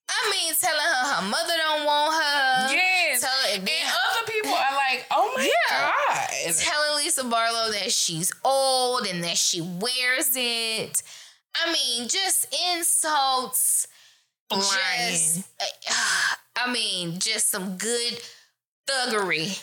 I 0.09 0.31
mean, 0.31 0.53
telling 0.59 0.79
her 0.79 1.15
her 1.15 1.29
mother 1.29 1.53
don't 1.57 1.85
want 1.85 2.13
her. 2.23 2.73
Yes. 2.73 3.21
Tell 3.21 3.29
her, 3.29 3.55
And 3.55 3.67
other 3.67 4.31
people 4.31 4.51
are 4.53 4.75
like, 4.75 5.05
oh 5.11 5.33
my 5.35 5.43
Yeah. 5.43 5.91
God. 6.07 6.55
telling 6.55 6.97
Lisa 7.03 7.23
Barlow 7.25 7.71
that 7.73 7.91
she's 7.91 8.31
old 8.43 9.05
and 9.05 9.23
that 9.23 9.37
she 9.37 9.61
wears 9.61 10.31
it. 10.35 11.01
I 11.55 11.71
mean, 11.73 12.07
just 12.07 12.47
insults. 12.75 13.87
Lying. 14.49 14.61
Just, 15.11 15.49
I 16.55 16.71
mean, 16.71 17.19
just 17.19 17.49
some 17.51 17.77
good 17.77 18.17
thuggery 18.89 19.61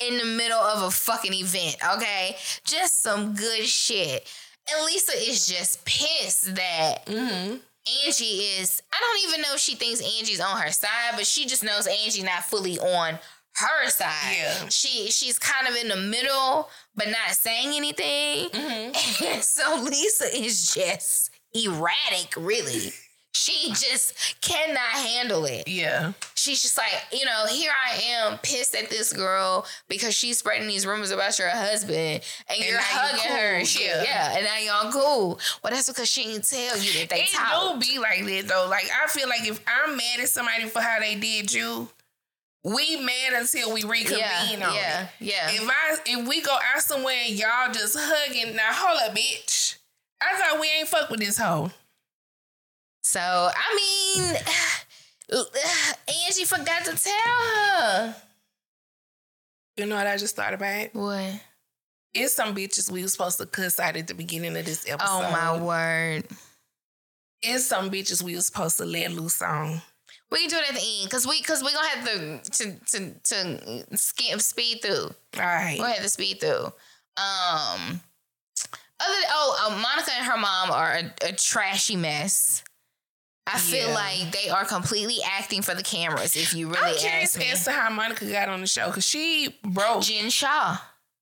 in 0.00 0.18
the 0.18 0.24
middle 0.24 0.58
of 0.58 0.82
a 0.82 0.90
fucking 0.90 1.32
event, 1.34 1.76
okay? 1.94 2.36
Just 2.64 3.00
some 3.02 3.34
good 3.34 3.64
shit. 3.66 4.26
And 4.70 4.86
Lisa 4.86 5.12
is 5.12 5.46
just 5.46 5.84
pissed 5.84 6.54
that 6.56 7.06
Mm-hmm. 7.06 7.56
Angie 8.04 8.24
is, 8.60 8.82
I 8.92 8.96
don't 9.00 9.28
even 9.28 9.42
know 9.42 9.54
if 9.54 9.60
she 9.60 9.74
thinks 9.74 10.00
Angie's 10.00 10.40
on 10.40 10.60
her 10.60 10.70
side, 10.70 11.12
but 11.16 11.26
she 11.26 11.46
just 11.46 11.64
knows 11.64 11.86
Angie 11.86 12.22
not 12.22 12.44
fully 12.44 12.78
on 12.78 13.18
her 13.54 13.90
side. 13.90 14.36
Yeah. 14.36 14.68
She 14.68 15.10
she's 15.10 15.38
kind 15.38 15.66
of 15.68 15.74
in 15.74 15.88
the 15.88 15.96
middle, 15.96 16.68
but 16.94 17.08
not 17.08 17.30
saying 17.30 17.76
anything. 17.76 18.50
Mm-hmm. 18.50 19.24
And 19.24 19.42
so 19.42 19.82
Lisa 19.82 20.24
is 20.36 20.72
just 20.72 21.30
erratic, 21.54 22.34
really. 22.36 22.92
She 23.34 23.68
just 23.68 24.40
cannot 24.40 24.78
handle 24.80 25.44
it. 25.44 25.68
Yeah. 25.68 26.12
She's 26.34 26.60
just 26.62 26.76
like, 26.76 26.92
you 27.12 27.24
know, 27.24 27.46
here 27.46 27.70
I 27.70 28.00
am 28.00 28.38
pissed 28.38 28.74
at 28.74 28.90
this 28.90 29.12
girl 29.12 29.64
because 29.88 30.14
she's 30.14 30.38
spreading 30.38 30.66
these 30.66 30.86
rumors 30.86 31.10
about 31.10 31.38
your 31.38 31.48
husband 31.50 31.96
and, 31.98 32.22
And 32.48 32.58
you're 32.58 32.68
you 32.74 32.78
hugging 32.80 33.20
her 33.32 33.48
cool, 33.50 33.58
and 33.60 33.68
shit. 33.68 33.86
yeah. 33.86 34.02
Yeah. 34.02 34.36
And 34.36 34.44
now 34.44 34.58
y'all 34.82 34.92
cool. 34.92 35.40
Well, 35.62 35.72
that's 35.72 35.88
because 35.88 36.08
she 36.08 36.24
didn't 36.24 36.48
tell 36.48 36.78
you 36.78 36.92
that 37.00 37.10
they 37.10 37.20
It 37.22 37.28
talked. 37.32 37.80
do 37.80 37.86
be 37.92 37.98
like 37.98 38.24
that 38.24 38.48
though. 38.48 38.66
Like 38.68 38.90
I 38.92 39.06
feel 39.08 39.28
like 39.28 39.46
if 39.46 39.62
I'm 39.66 39.96
mad 39.96 40.20
at 40.20 40.28
somebody 40.28 40.64
for 40.64 40.80
how 40.80 40.98
they 40.98 41.14
did 41.14 41.52
you, 41.52 41.88
we 42.64 42.96
mad 42.96 43.34
until 43.34 43.72
we 43.72 43.84
reconvene 43.84 44.18
Yeah, 44.60 44.68
on 44.68 44.74
yeah, 44.74 45.02
it. 45.02 45.08
yeah. 45.20 45.50
If 45.50 45.68
I 45.68 45.96
if 46.06 46.26
we 46.28 46.40
go 46.40 46.56
out 46.74 46.82
somewhere 46.82 47.16
and 47.26 47.34
y'all 47.38 47.72
just 47.72 47.96
hugging, 47.98 48.56
now 48.56 48.72
hold 48.72 48.98
up, 49.08 49.16
bitch. 49.16 49.76
I 50.20 50.36
thought 50.36 50.60
we 50.60 50.68
ain't 50.78 50.88
fuck 50.88 51.08
with 51.10 51.20
this 51.20 51.38
hoe. 51.38 51.70
So 53.08 53.20
I 53.22 53.74
mean, 53.74 54.36
Angie 56.26 56.44
forgot 56.44 56.84
to 56.84 56.94
tell 56.94 57.14
her. 57.14 58.14
You 59.78 59.86
know 59.86 59.96
what 59.96 60.06
I 60.06 60.18
just 60.18 60.36
thought 60.36 60.52
about? 60.52 60.88
What? 60.92 61.40
It's 62.12 62.34
some 62.34 62.54
bitches 62.54 62.90
we 62.90 63.00
were 63.00 63.08
supposed 63.08 63.38
to 63.38 63.46
cuss 63.46 63.80
out 63.80 63.96
at 63.96 64.08
the 64.08 64.14
beginning 64.14 64.54
of 64.58 64.64
this 64.66 64.86
episode. 64.86 65.08
Oh 65.10 65.22
my 65.32 65.58
word. 65.58 66.26
It's 67.40 67.64
some 67.64 67.90
bitches 67.90 68.22
we 68.22 68.34
were 68.34 68.42
supposed 68.42 68.76
to 68.76 68.84
let 68.84 69.10
loose 69.12 69.40
on. 69.40 69.80
We 70.30 70.40
can 70.40 70.50
do 70.50 70.56
it 70.56 70.68
at 70.68 70.74
the 70.74 70.98
end 71.00 71.04
because 71.04 71.26
we 71.26 71.40
because 71.40 71.64
we 71.64 71.72
gonna 71.72 71.88
have 71.88 72.04
to 72.04 72.50
to 72.50 72.78
to, 72.90 73.14
to 73.24 73.96
skip 73.96 74.38
speed 74.42 74.82
through. 74.82 75.14
All 75.40 75.46
right. 75.46 75.78
We're 75.78 75.84
gonna 75.84 75.94
have 75.94 76.02
to 76.02 76.10
speed 76.10 76.40
through. 76.40 76.66
Um, 77.16 78.02
other 79.00 79.22
oh, 79.30 79.66
uh, 79.66 79.70
Monica 79.80 80.10
and 80.14 80.26
her 80.26 80.36
mom 80.36 80.70
are 80.70 80.92
a, 80.92 81.28
a 81.28 81.32
trashy 81.32 81.96
mess. 81.96 82.64
I 83.54 83.58
feel 83.58 83.88
Yeah. 83.88 83.94
like 83.94 84.32
they 84.32 84.48
are 84.50 84.64
completely 84.64 85.18
acting 85.24 85.62
for 85.62 85.74
the 85.74 85.82
cameras. 85.82 86.36
If 86.36 86.52
you 86.54 86.68
really, 86.68 86.90
I'm 86.92 86.96
curious 86.96 87.30
ask 87.36 87.38
me, 87.38 87.50
as 87.50 87.64
to 87.64 87.72
how 87.72 87.90
Monica 87.90 88.26
got 88.30 88.48
on 88.48 88.60
the 88.60 88.66
show 88.66 88.86
because 88.88 89.06
she 89.06 89.56
broke. 89.64 90.02
Jen 90.02 90.30
Shah. 90.30 90.78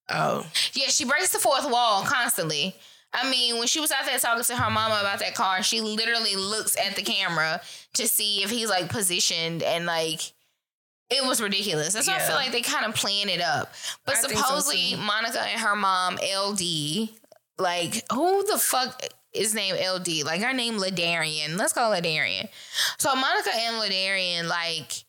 Oh, 0.09 0.47
Yeah, 0.73 0.89
she 0.89 1.05
breaks 1.05 1.31
the 1.31 1.39
fourth 1.39 1.69
wall 1.71 2.05
constantly. 2.05 2.75
I 3.13 3.31
mean, 3.31 3.59
when 3.59 3.67
she 3.67 3.81
was 3.81 3.91
out 3.91 4.05
there 4.07 4.19
talking 4.19 4.45
to 4.45 4.57
her 4.57 4.71
mama 4.71 4.99
about 5.01 5.21
that 5.21 5.35
car, 5.35 5.63
she 5.63 5.81
literally 5.81 6.37
looks 6.37 6.77
at 6.77 6.97
the 6.97 7.03
camera 7.03 7.61
to 7.95 8.07
see 8.09 8.43
if 8.43 8.51
he's 8.51 8.69
like 8.69 8.89
positioned 8.89 9.63
and 9.63 9.87
like 9.87 10.21
it 11.09 11.25
was 11.25 11.41
ridiculous. 11.41 11.93
That's 11.95 12.09
why 12.09 12.17
I 12.17 12.19
feel 12.21 12.35
like 12.35 12.53
they 12.53 12.63
kind 12.63 12.85
of 12.85 12.95
playing 12.95 13.29
it 13.29 13.41
up. 13.41 13.73
But 14.05 14.17
I 14.17 14.21
think 14.23 14.33
so, 14.35 14.39
supposedly. 14.41 14.97
Monica 14.97 15.41
and 15.41 15.61
her 15.61 15.77
mom, 15.77 16.17
LD, 16.17 17.09
like 17.59 18.05
who 18.13 18.45
the 18.47 18.59
fuck 18.59 19.01
is 19.37 19.55
named 19.55 19.79
LD? 19.79 20.25
Like 20.25 20.43
her 20.43 20.53
name 20.53 20.79
Ladarian. 20.79 21.57
Let's 21.57 21.73
call 21.73 21.93
Ladarian. 21.93 22.49
So 22.99 23.15
Monica 23.15 23.51
and 23.55 23.77
Ladarian 23.77 24.49
like 24.49 25.05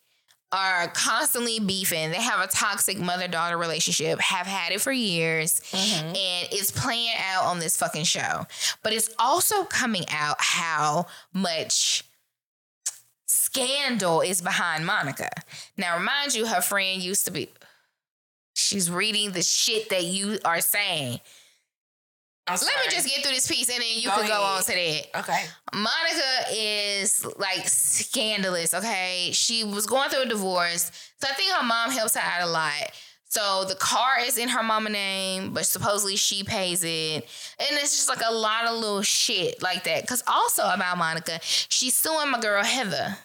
are 0.50 0.88
constantly 0.88 1.60
beefing. 1.60 2.10
They 2.10 2.22
have 2.22 2.40
a 2.40 2.50
toxic 2.50 2.98
mother-daughter 2.98 3.58
relationship, 3.58 4.18
have 4.20 4.46
had 4.46 4.72
it 4.72 4.80
for 4.80 4.92
years, 4.92 5.60
mm-hmm. 5.70 6.06
and 6.06 6.48
it's 6.50 6.70
playing 6.70 7.12
out 7.32 7.44
on 7.44 7.58
this 7.58 7.76
fucking 7.76 8.04
show. 8.04 8.46
But 8.82 8.94
it's 8.94 9.10
also 9.18 9.64
coming 9.64 10.04
out 10.10 10.36
how 10.38 11.06
much 11.34 12.04
scandal 13.26 14.22
is 14.22 14.40
behind 14.40 14.86
Monica. 14.86 15.28
Now, 15.76 15.98
remind 15.98 16.34
you, 16.34 16.46
her 16.46 16.62
friend 16.62 17.02
used 17.02 17.26
to 17.26 17.30
be. 17.30 17.50
She's 18.54 18.90
reading 18.90 19.32
the 19.32 19.42
shit 19.42 19.90
that 19.90 20.04
you 20.04 20.38
are 20.44 20.60
saying. 20.60 21.20
Let 22.50 22.60
me 22.60 22.90
just 22.90 23.08
get 23.08 23.22
through 23.24 23.34
this 23.34 23.46
piece 23.46 23.68
and 23.68 23.80
then 23.80 23.88
you 23.96 24.08
Go 24.08 24.16
can 24.16 24.28
go 24.28 24.42
on 24.42 24.62
to 24.62 24.66
that. 24.66 25.18
Okay. 25.18 25.44
Monica 25.74 26.52
is 26.52 27.26
like 27.38 27.68
scandalous, 27.68 28.74
okay? 28.74 29.30
She 29.32 29.64
was 29.64 29.86
going 29.86 30.10
through 30.10 30.22
a 30.22 30.26
divorce. 30.26 30.90
So 31.20 31.28
I 31.28 31.34
think 31.34 31.52
her 31.52 31.64
mom 31.64 31.90
helps 31.90 32.16
her 32.16 32.20
out 32.20 32.48
a 32.48 32.50
lot. 32.50 32.92
So 33.30 33.64
the 33.68 33.74
car 33.74 34.20
is 34.24 34.38
in 34.38 34.48
her 34.48 34.62
mama 34.62 34.88
name, 34.88 35.52
but 35.52 35.66
supposedly 35.66 36.16
she 36.16 36.44
pays 36.44 36.82
it. 36.82 37.28
And 37.58 37.68
it's 37.72 37.94
just 37.94 38.08
like 38.08 38.22
a 38.26 38.32
lot 38.32 38.66
of 38.66 38.74
little 38.76 39.02
shit 39.02 39.62
like 39.62 39.84
that. 39.84 40.06
Cause 40.06 40.22
also 40.26 40.62
about 40.62 40.96
Monica, 40.96 41.38
she's 41.42 41.94
suing 41.94 42.30
my 42.30 42.40
girl 42.40 42.64
Heather. 42.64 43.18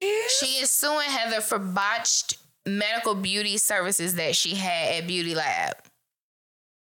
She 0.00 0.62
is 0.62 0.70
suing 0.70 1.10
Heather 1.10 1.42
for 1.42 1.58
botched 1.58 2.38
medical 2.66 3.14
beauty 3.14 3.58
services 3.58 4.14
that 4.14 4.34
she 4.34 4.54
had 4.54 4.94
at 4.94 5.06
Beauty 5.06 5.34
Lab. 5.34 5.76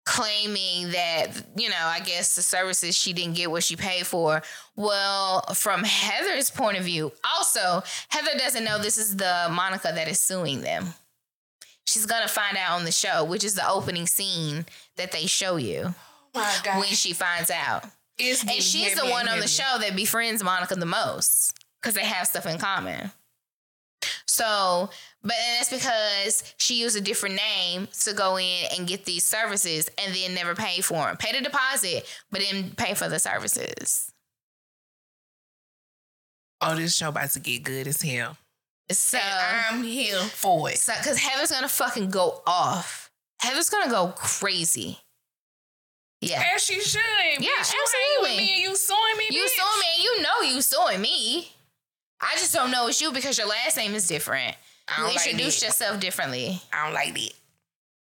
Claiming 0.04 0.90
that, 0.90 1.28
you 1.56 1.70
know, 1.70 1.76
I 1.80 2.00
guess 2.00 2.34
the 2.34 2.42
services 2.42 2.94
she 2.96 3.12
didn't 3.14 3.36
get 3.36 3.50
what 3.50 3.62
she 3.64 3.74
paid 3.74 4.06
for. 4.06 4.42
Well, 4.76 5.40
from 5.54 5.82
Heather's 5.82 6.50
point 6.50 6.76
of 6.76 6.84
view, 6.84 7.10
also, 7.34 7.82
Heather 8.08 8.36
doesn't 8.38 8.64
know 8.64 8.78
this 8.78 8.98
is 8.98 9.16
the 9.16 9.48
Monica 9.50 9.92
that 9.94 10.06
is 10.08 10.20
suing 10.20 10.60
them. 10.60 10.92
She's 11.86 12.04
gonna 12.06 12.28
find 12.28 12.56
out 12.56 12.72
on 12.78 12.84
the 12.84 12.92
show, 12.92 13.24
which 13.24 13.44
is 13.44 13.54
the 13.54 13.66
opening 13.68 14.06
scene 14.06 14.66
that 14.96 15.10
they 15.12 15.26
show 15.26 15.56
you 15.56 15.94
Oh 16.34 16.40
my 16.40 16.56
God. 16.62 16.80
when 16.80 16.88
she 16.88 17.12
finds 17.14 17.50
out. 17.50 17.84
It's 18.18 18.42
And 18.42 18.62
she's 18.62 18.94
the 18.94 19.06
one 19.06 19.28
on 19.28 19.40
the 19.40 19.48
show 19.48 19.78
that 19.80 19.96
befriends 19.96 20.42
Monica 20.44 20.74
the 20.76 20.86
most 20.86 21.52
because 21.80 21.94
they 21.94 22.04
have 22.04 22.26
stuff 22.26 22.46
in 22.46 22.58
common. 22.58 23.10
So, 24.26 24.90
but 25.24 25.32
then 25.36 25.56
that's 25.56 25.70
because 25.70 26.54
she 26.58 26.80
used 26.80 26.96
a 26.96 27.00
different 27.00 27.36
name 27.36 27.88
to 28.04 28.12
go 28.12 28.36
in 28.38 28.66
and 28.76 28.86
get 28.86 29.04
these 29.04 29.24
services 29.24 29.88
and 29.98 30.14
then 30.14 30.34
never 30.34 30.54
pay 30.54 30.80
for 30.80 31.06
them. 31.06 31.16
Pay 31.16 31.32
the 31.36 31.42
deposit, 31.42 32.06
but 32.30 32.40
didn't 32.40 32.76
pay 32.76 32.94
for 32.94 33.08
the 33.08 33.18
services. 33.18 34.12
Oh, 36.60 36.76
this 36.76 36.94
show 36.94 37.08
about 37.08 37.30
to 37.30 37.40
get 37.40 37.62
good 37.62 37.86
as 37.86 38.00
hell. 38.00 38.36
So, 38.90 39.18
and 39.18 39.76
I'm 39.78 39.82
here 39.82 40.18
for 40.18 40.70
it. 40.70 40.78
so 40.78 40.92
because 40.98 41.18
Heather's 41.18 41.50
gonna 41.50 41.68
fucking 41.68 42.10
go 42.10 42.42
off. 42.46 43.10
Heather's 43.40 43.70
gonna 43.70 43.90
go 43.90 44.08
crazy. 44.16 44.98
Yeah. 46.20 46.42
As 46.54 46.62
she 46.64 46.80
should. 46.80 47.00
Yeah, 47.38 47.48
bitch, 47.60 47.72
you 47.72 47.84
hanging 47.92 48.22
with 48.22 48.36
me 48.38 48.52
and 48.54 48.62
you 48.62 48.76
suing 48.76 49.16
me, 49.18 49.24
You 49.30 49.42
bitch. 49.44 49.48
suing 49.48 49.80
me 49.80 49.86
and 49.94 50.04
you 50.04 50.22
know 50.22 50.54
you 50.54 50.62
suing 50.62 51.00
me. 51.00 51.52
I 52.20 52.32
just 52.36 52.54
don't 52.54 52.70
know 52.70 52.86
it's 52.86 53.00
you 53.02 53.12
because 53.12 53.36
your 53.36 53.46
last 53.48 53.76
name 53.76 53.94
is 53.94 54.06
different. 54.06 54.56
I 54.88 55.00
You 55.00 55.06
don't 55.06 55.14
like 55.16 55.26
introduced 55.26 55.60
that. 55.60 55.66
yourself 55.66 56.00
differently. 56.00 56.60
I 56.72 56.84
don't 56.84 56.94
like 56.94 57.14
that. 57.14 57.32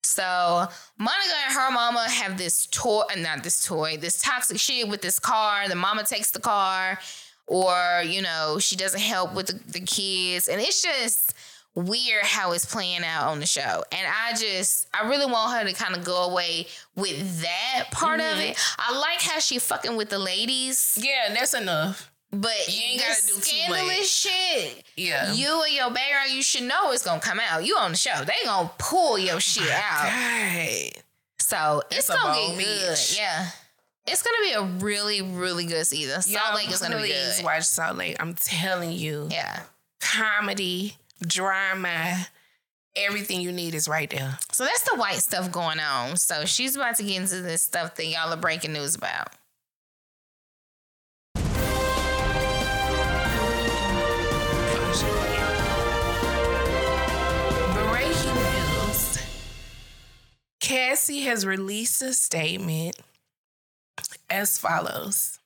So 0.02 0.68
Monica 0.98 1.34
and 1.46 1.54
her 1.54 1.70
mama 1.70 2.08
have 2.08 2.36
this 2.38 2.66
toy, 2.66 3.02
uh, 3.12 3.16
not 3.16 3.44
this 3.44 3.64
toy, 3.64 3.96
this 3.98 4.20
toxic 4.22 4.58
shit 4.58 4.88
with 4.88 5.02
this 5.02 5.18
car. 5.18 5.68
The 5.68 5.74
mama 5.76 6.04
takes 6.04 6.30
the 6.30 6.40
car, 6.40 6.98
or 7.46 8.02
you 8.04 8.22
know 8.22 8.58
she 8.60 8.76
doesn't 8.76 9.00
help 9.00 9.34
with 9.34 9.46
the, 9.48 9.72
the 9.72 9.80
kids, 9.80 10.48
and 10.48 10.60
it's 10.60 10.82
just 10.82 11.34
weird 11.76 12.24
how 12.24 12.50
it's 12.52 12.64
playing 12.66 13.04
out 13.04 13.28
on 13.28 13.38
the 13.40 13.46
show. 13.46 13.84
And 13.92 14.06
I 14.06 14.32
just, 14.32 14.88
I 14.92 15.06
really 15.08 15.30
want 15.30 15.56
her 15.56 15.64
to 15.64 15.72
kind 15.72 15.94
of 15.94 16.02
go 16.02 16.24
away 16.24 16.66
with 16.96 17.42
that 17.42 17.84
part 17.92 18.18
of 18.18 18.26
Mm-hmm. 18.26 18.40
it. 18.50 18.58
I 18.76 18.98
like 18.98 19.20
how 19.22 19.38
she 19.38 19.60
fucking 19.60 19.96
with 19.96 20.08
the 20.10 20.18
ladies, 20.18 20.98
Yeah, 21.00 21.32
that's 21.32 21.54
enough. 21.54 22.10
But 22.32 22.52
You 22.68 22.82
ain't 22.92 23.00
gotta 23.00 23.26
do 23.26 23.32
scandalous 23.40 24.10
shit. 24.12 24.84
Yeah. 24.96 25.32
You 25.32 25.62
and 25.62 25.74
your 25.74 25.90
background, 25.90 26.30
you 26.30 26.42
should 26.42 26.62
know 26.64 26.92
it's 26.92 27.04
gonna 27.04 27.20
come 27.20 27.40
out. 27.40 27.64
You 27.66 27.76
on 27.76 27.92
the 27.92 27.96
show, 27.96 28.24
they 28.24 28.34
gonna 28.44 28.70
pull 28.78 29.18
your 29.18 29.36
oh 29.36 29.38
shit 29.40 29.70
out. 29.70 30.04
God. 30.04 31.02
So 31.40 31.82
it's, 31.90 32.08
It's 32.08 32.08
gonna 32.08 32.34
get 32.56 32.58
good. 32.64 32.98
Yeah. 33.16 33.46
It's 34.06 34.22
gonna 34.22 34.38
be 34.42 34.52
a 34.52 34.62
really, 34.84 35.22
really 35.22 35.66
good 35.66 35.86
season. 35.86 36.22
Salt 36.22 36.44
Y'all, 36.46 36.54
Lake 36.54 36.70
is 36.70 36.80
gonna 36.80 37.00
be 37.00 37.08
good. 37.08 37.44
watch 37.44 37.64
Salt 37.64 37.96
Lake. 37.96 38.16
I'm 38.20 38.34
telling 38.34 38.92
you. 38.92 39.28
Yeah. 39.30 39.60
Comedy, 40.00 40.96
drama, 41.20 42.26
everything 42.96 43.40
you 43.40 43.52
need 43.52 43.74
is 43.74 43.88
right 43.88 44.08
there. 44.10 44.38
So 44.52 44.64
that's 44.64 44.82
the 44.90 44.96
white 44.96 45.18
stuff 45.18 45.50
going 45.52 45.78
on. 45.80 46.16
So 46.16 46.44
she's 46.44 46.76
about 46.76 46.96
to 46.96 47.02
get 47.02 47.20
into 47.20 47.40
this 47.42 47.62
stuff 47.62 47.94
that 47.96 48.06
y'all 48.06 48.32
are 48.32 48.36
breaking 48.36 48.72
news 48.72 48.94
about. 48.94 49.28
Cassie 60.70 61.22
has 61.22 61.44
released 61.44 62.00
a 62.00 62.12
statement 62.12 62.94
as 64.30 64.56
follows. 64.56 65.40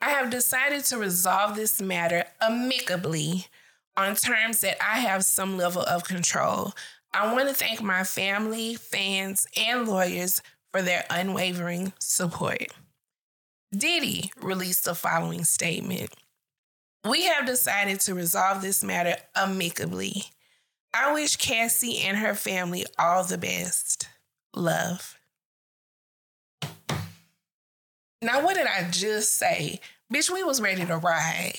I 0.00 0.10
have 0.10 0.30
decided 0.30 0.84
to 0.86 0.98
resolve 0.98 1.54
this 1.54 1.80
matter 1.80 2.24
amicably 2.40 3.46
on 3.96 4.16
terms 4.16 4.62
that 4.62 4.82
I 4.82 4.98
have 4.98 5.24
some 5.24 5.56
level 5.56 5.82
of 5.82 6.02
control. 6.02 6.72
I 7.14 7.32
want 7.32 7.50
to 7.50 7.54
thank 7.54 7.82
my 7.82 8.02
family, 8.02 8.74
fans, 8.74 9.46
and 9.56 9.86
lawyers 9.86 10.42
for 10.72 10.82
their 10.82 11.04
unwavering 11.08 11.92
support. 12.00 12.66
Diddy 13.70 14.32
released 14.40 14.86
the 14.86 14.96
following 14.96 15.44
statement. 15.44 16.12
We 17.08 17.26
have 17.26 17.46
decided 17.46 18.00
to 18.00 18.14
resolve 18.16 18.60
this 18.60 18.82
matter 18.82 19.14
amicably. 19.36 20.24
I 20.92 21.12
wish 21.12 21.36
Cassie 21.36 21.98
and 21.98 22.16
her 22.16 22.34
family 22.34 22.84
all 22.98 23.22
the 23.22 23.38
best. 23.38 24.08
Love. 24.54 25.18
Now, 28.20 28.44
what 28.44 28.54
did 28.54 28.66
I 28.66 28.88
just 28.90 29.36
say? 29.36 29.80
Bitch, 30.12 30.30
we 30.30 30.42
was 30.44 30.60
ready 30.60 30.84
to 30.84 30.96
ride. 30.96 31.58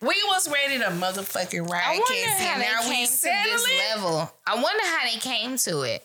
We 0.00 0.16
was 0.28 0.50
ready 0.50 0.78
to 0.78 0.86
motherfucking 0.86 1.68
ride, 1.68 1.82
I 1.84 1.98
wonder 1.98 2.06
Cassie. 2.06 2.44
how 2.44 2.58
now 2.58 2.82
they 2.82 2.88
we 2.88 2.94
came 2.96 3.06
to 3.06 3.50
this 3.50 3.68
level. 3.90 4.32
I 4.46 4.54
wonder 4.54 4.84
how 4.84 5.04
they 5.04 5.18
came 5.18 5.56
to 5.58 5.82
it. 5.82 6.02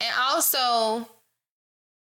And 0.00 0.14
also, 0.20 1.08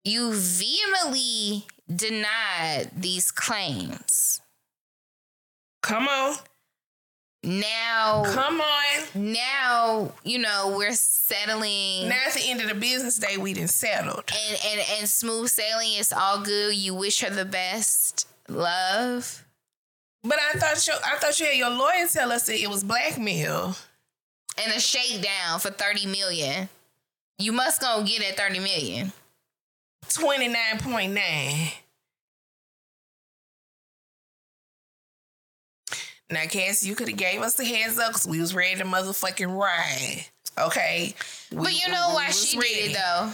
you 0.04 0.34
vehemently 0.34 1.68
denied 1.94 2.90
these 2.98 3.32
claims. 3.32 4.42
Come 5.84 6.08
on. 6.08 6.36
Now, 7.44 8.24
Come 8.26 8.62
on. 8.62 9.04
now, 9.16 10.12
you 10.24 10.38
know, 10.38 10.76
we're 10.78 10.94
settling. 10.94 12.08
Now 12.08 12.20
at 12.28 12.34
the 12.34 12.44
end 12.48 12.62
of 12.62 12.68
the 12.70 12.76
business 12.76 13.18
day, 13.18 13.38
we 13.38 13.54
done 13.54 13.68
settled. 13.68 14.24
and 14.32 14.60
and 14.68 14.82
and 15.00 15.10
smooth 15.10 15.50
sailing 15.50 15.94
is 15.94 16.14
all 16.14 16.42
good. 16.44 16.76
You 16.76 16.94
wish 16.94 17.22
her 17.22 17.32
the 17.32 17.46
best, 17.46 18.28
love. 18.48 19.44
But 20.24 20.38
I 20.54 20.60
thought 20.60 20.86
you 20.86 20.94
I 21.04 21.18
thought 21.18 21.40
you 21.40 21.48
had 21.48 21.56
your 21.58 21.72
lawyer 21.72 22.06
tell 22.08 22.32
us 22.32 22.46
that 22.46 22.62
it 22.62 22.70
was 22.70 22.84
blackmail. 22.84 23.76
And 24.64 24.74
a 24.74 24.80
shakedown 24.80 25.60
for 25.60 25.72
thirty 25.72 26.06
million. 26.06 26.70
You 27.40 27.54
must 27.54 27.82
go 27.82 28.04
get 28.06 28.20
that 28.20 28.38
thirty 28.38 28.60
million. 28.60 29.14
29.9. 30.10 31.74
Now, 36.32 36.46
Cass, 36.46 36.84
you 36.86 36.96
could 36.96 37.10
have 37.10 37.18
gave 37.18 37.42
us 37.42 37.56
the 37.56 37.66
heads 37.66 38.00
up 38.00 38.10
because 38.10 38.28
we 38.28 38.40
was 38.40 38.54
ready 38.56 38.78
to 38.78 38.86
motherfucking 38.86 39.56
ride. 39.58 40.26
Okay. 40.58 41.14
We- 41.52 41.58
But 41.64 41.74
you 41.74 41.92
know 41.92 42.08
we 42.10 42.14
why 42.16 42.28
was 42.28 42.50
she 42.50 42.58
ready. 42.58 42.74
did 42.74 42.92
it 42.92 42.94
though? 42.98 43.32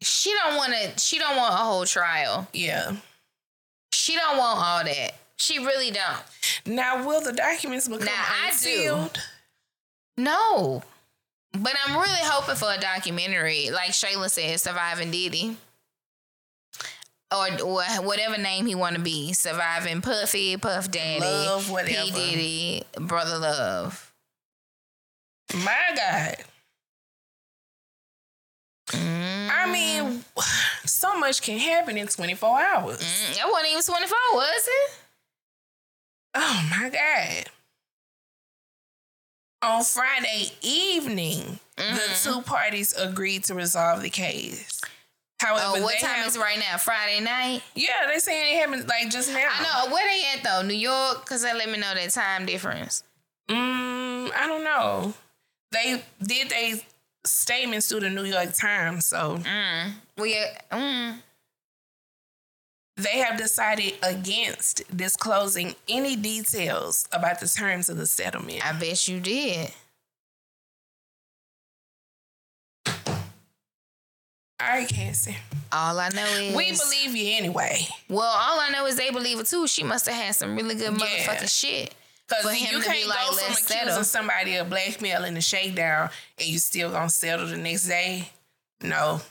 She 0.00 0.32
don't 0.32 0.56
want 0.56 0.72
to. 0.72 0.98
She 1.00 1.18
don't 1.18 1.36
want 1.36 1.52
a 1.54 1.56
whole 1.56 1.84
trial. 1.84 2.46
Yeah. 2.52 2.92
She 3.92 4.14
don't 4.14 4.36
want 4.38 4.58
all 4.60 4.84
that. 4.84 5.14
She 5.36 5.58
really 5.58 5.90
don't. 5.90 6.22
Now, 6.66 7.06
will 7.06 7.20
the 7.20 7.32
documents 7.32 7.88
become 7.88 8.04
Now, 8.04 8.12
I 8.14 8.48
do. 8.50 8.52
unsealed? 8.52 9.18
No. 10.16 10.82
But 11.52 11.74
I'm 11.86 11.94
really 11.96 12.08
hoping 12.22 12.56
for 12.56 12.72
a 12.72 12.78
documentary, 12.78 13.70
like 13.70 13.90
Shayla 13.90 14.30
said, 14.30 14.60
Surviving 14.60 15.10
Diddy. 15.10 15.56
Or, 17.30 17.46
or 17.62 17.82
whatever 18.06 18.38
name 18.38 18.64
he 18.66 18.74
want 18.74 18.96
to 18.96 19.02
be, 19.02 19.34
surviving 19.34 20.00
Puffy, 20.00 20.56
Puff 20.56 20.90
Daddy, 20.90 21.20
Love, 21.20 21.70
whatever. 21.70 22.06
P 22.06 22.10
Diddy, 22.10 22.82
Brother 22.98 23.36
Love. 23.38 24.12
My 25.54 25.76
God. 25.94 26.36
Mm, 28.92 29.50
I 29.50 29.70
mean, 29.70 30.24
so 30.86 31.18
much 31.18 31.42
can 31.42 31.58
happen 31.58 31.98
in 31.98 32.06
24 32.06 32.60
hours. 32.62 32.98
mm, 33.00 33.34
that 33.36 33.46
wasn't 33.50 33.72
even 33.72 33.82
24, 33.82 34.18
was 34.32 34.66
it? 34.66 34.90
Oh 36.34 36.68
my 36.70 36.88
God. 36.88 37.44
On 39.60 39.84
Friday 39.84 40.52
evening, 40.62 41.58
the 41.76 41.82
Mhm. 41.82 42.22
two 42.24 42.42
parties 42.42 42.92
agreed 42.94 43.44
to 43.44 43.54
resolve 43.54 44.00
the 44.02 44.08
case. 44.10 44.80
However, 45.40 45.78
Oh, 45.78 45.82
what 45.82 45.98
time 46.00 46.16
have- 46.16 46.26
is 46.28 46.36
it 46.36 46.40
right 46.40 46.58
now? 46.58 46.76
Friday 46.78 47.20
night. 47.20 47.62
Yeah, 47.74 48.06
they 48.08 48.18
saying 48.18 48.56
it 48.56 48.60
happened 48.60 48.88
like 48.88 49.08
just 49.10 49.28
now. 49.30 49.48
I 49.50 49.62
know 49.86 49.94
where 49.94 50.06
they 50.08 50.24
at 50.36 50.42
though. 50.42 50.62
New 50.62 50.74
York, 50.74 51.24
cause 51.26 51.42
they 51.42 51.54
let 51.54 51.68
me 51.68 51.78
know 51.78 51.94
that 51.94 52.10
time 52.10 52.44
difference. 52.46 53.04
Mm, 53.48 54.32
I 54.34 54.46
don't 54.46 54.64
know. 54.64 55.14
They 55.70 56.02
did 56.22 56.50
they 56.50 56.84
statements 57.24 57.88
to 57.88 58.00
the 58.00 58.10
New 58.10 58.24
York 58.24 58.52
Times, 58.54 59.06
so 59.06 59.38
Mm. 59.38 59.92
We 60.16 60.34
mm. 60.72 61.18
they 62.96 63.18
have 63.18 63.38
decided 63.38 63.94
against 64.02 64.82
disclosing 64.96 65.76
any 65.88 66.16
details 66.16 67.06
about 67.12 67.38
the 67.40 67.48
terms 67.48 67.88
of 67.88 67.96
the 67.96 68.06
settlement. 68.06 68.66
I 68.66 68.72
bet 68.72 69.06
you 69.06 69.20
did. 69.20 69.72
All 74.60 74.68
right, 74.68 74.88
Cassie. 74.88 75.36
All 75.70 76.00
I 76.00 76.08
know 76.08 76.24
is 76.24 76.56
We 76.56 76.72
believe 76.72 77.14
you 77.14 77.36
anyway. 77.36 77.86
Well, 78.08 78.22
all 78.26 78.58
I 78.58 78.70
know 78.70 78.86
is 78.86 78.96
they 78.96 79.10
believe 79.10 79.38
it 79.38 79.46
too. 79.46 79.66
She 79.68 79.84
must 79.84 80.06
have 80.06 80.14
had 80.16 80.34
some 80.34 80.56
really 80.56 80.74
good 80.74 80.98
Yeah. 80.98 81.06
motherfucking 81.06 81.58
shit. 81.60 81.94
Because 82.28 82.44
For 82.44 82.52
you 82.52 82.66
to 82.78 82.84
can't 82.84 82.92
be 82.98 83.04
like, 83.04 83.18
go 83.26 83.32
from 83.36 83.52
accusing 83.52 83.66
settle." 83.66 84.04
somebody 84.04 84.56
of 84.56 84.68
blackmailing 84.68 85.34
the 85.34 85.40
shakedown 85.40 86.10
and 86.38 86.48
you 86.48 86.58
still 86.58 86.90
gonna 86.90 87.08
settle 87.08 87.46
the 87.46 87.56
next 87.56 87.84
day. 87.84 88.30
No. 88.80 89.22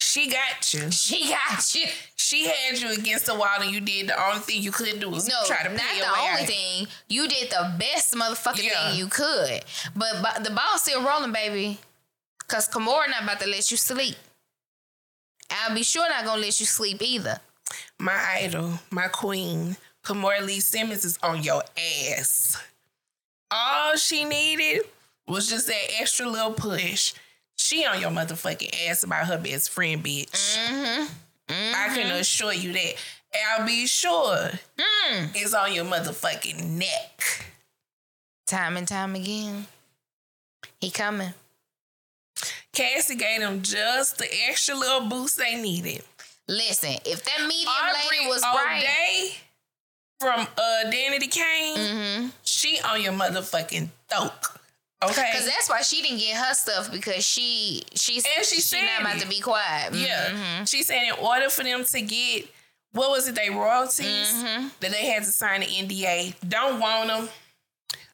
She 0.00 0.28
got 0.30 0.72
you. 0.72 0.90
She 0.90 1.28
got 1.28 1.74
you. 1.74 1.86
She 2.16 2.46
had 2.46 2.78
you 2.80 2.90
against 2.92 3.26
the 3.26 3.34
wall 3.34 3.48
and 3.60 3.70
you 3.70 3.80
did 3.80 4.08
the 4.08 4.24
only 4.28 4.40
thing 4.40 4.62
you 4.62 4.72
could 4.72 4.98
do 5.00 5.10
was 5.10 5.26
No, 5.28 5.34
try 5.46 5.62
to 5.64 5.68
not 5.68 5.76
the 5.98 6.06
only 6.08 6.40
out. 6.42 6.46
thing. 6.46 6.88
You 7.08 7.28
did 7.28 7.50
the 7.50 7.74
best 7.78 8.14
motherfucking 8.14 8.62
Yeah. 8.62 8.90
thing 8.90 8.98
you 8.98 9.08
could. 9.08 9.62
But, 9.94 10.22
but 10.22 10.44
the 10.44 10.50
ball's 10.50 10.82
still 10.82 11.02
rolling, 11.02 11.32
baby. 11.32 11.78
Cause 12.50 12.68
Kimora 12.68 13.08
not 13.08 13.22
about 13.22 13.38
to 13.40 13.48
let 13.48 13.70
you 13.70 13.76
sleep. 13.76 14.16
I'll 15.50 15.74
be 15.74 15.84
sure 15.84 16.08
not 16.08 16.24
gonna 16.24 16.40
let 16.40 16.58
you 16.58 16.66
sleep 16.66 17.00
either. 17.00 17.38
My 17.98 18.18
idol, 18.42 18.72
my 18.90 19.06
queen, 19.06 19.76
Kimora 20.04 20.44
Lee 20.44 20.58
Simmons 20.58 21.04
is 21.04 21.16
on 21.22 21.42
your 21.44 21.62
ass. 22.18 22.60
All 23.52 23.96
she 23.96 24.24
needed 24.24 24.82
was 25.28 25.48
just 25.48 25.68
that 25.68 26.00
extra 26.00 26.26
little 26.28 26.52
push. 26.52 27.14
She 27.56 27.84
on 27.86 28.00
your 28.00 28.10
motherfucking 28.10 28.88
ass 28.88 29.04
about 29.04 29.26
her 29.28 29.38
best 29.38 29.70
friend, 29.70 30.02
bitch. 30.02 30.56
Mm-hmm. 30.58 31.12
I 31.50 31.94
can 31.94 32.10
assure 32.16 32.52
you 32.52 32.72
that. 32.72 32.94
I'll 33.58 33.66
be 33.66 33.86
sure 33.86 34.50
Mm. 34.76 35.30
it's 35.34 35.54
on 35.54 35.72
your 35.72 35.84
motherfucking 35.84 36.64
neck. 36.64 37.46
Time 38.46 38.76
and 38.76 38.88
time 38.88 39.14
again. 39.14 39.66
He 40.80 40.90
coming. 40.90 41.34
Cassie 42.72 43.16
gave 43.16 43.40
them 43.40 43.62
just 43.62 44.18
the 44.18 44.26
extra 44.48 44.74
little 44.74 45.08
boost 45.08 45.36
they 45.38 45.60
needed. 45.60 46.02
Listen, 46.48 46.94
if 47.04 47.24
that 47.24 47.46
medium 47.46 47.68
Aubrey 47.68 48.00
lady 48.18 48.26
was 48.28 48.42
right. 48.42 48.78
O'Day 48.82 49.34
from 50.20 50.40
uh 50.40 50.90
Danity 50.90 51.30
Kane, 51.30 51.76
Mm-hmm. 51.76 52.26
she 52.42 52.78
on 52.88 53.00
your 53.02 53.12
motherfucking 53.12 53.88
throat. 54.08 54.32
Okay. 55.02 55.30
Cause 55.32 55.46
that's 55.46 55.68
why 55.70 55.80
she 55.80 56.02
didn't 56.02 56.18
get 56.18 56.36
her 56.36 56.52
stuff 56.54 56.92
because 56.92 57.24
she 57.24 57.82
she's 57.94 58.24
And 58.36 58.44
she 58.44 58.60
said 58.60 58.84
not 58.84 59.00
about 59.00 59.16
it. 59.16 59.20
to 59.22 59.28
be 59.28 59.40
quiet. 59.40 59.94
Yeah. 59.94 60.30
Mhm. 60.30 60.68
She 60.68 60.82
said 60.82 61.02
in 61.04 61.12
order 61.14 61.48
for 61.48 61.62
them 61.64 61.84
to 61.84 62.00
get 62.02 62.46
what 62.92 63.10
was 63.10 63.26
it, 63.28 63.34
they 63.36 63.48
royalties, 63.50 64.32
Mhm. 64.34 64.70
that 64.80 64.90
they 64.90 65.06
had 65.06 65.22
to 65.24 65.30
sign 65.32 65.62
an 65.62 65.68
NDA. 65.70 66.34
Don't 66.46 66.80
want 66.80 67.08
them. 67.08 67.30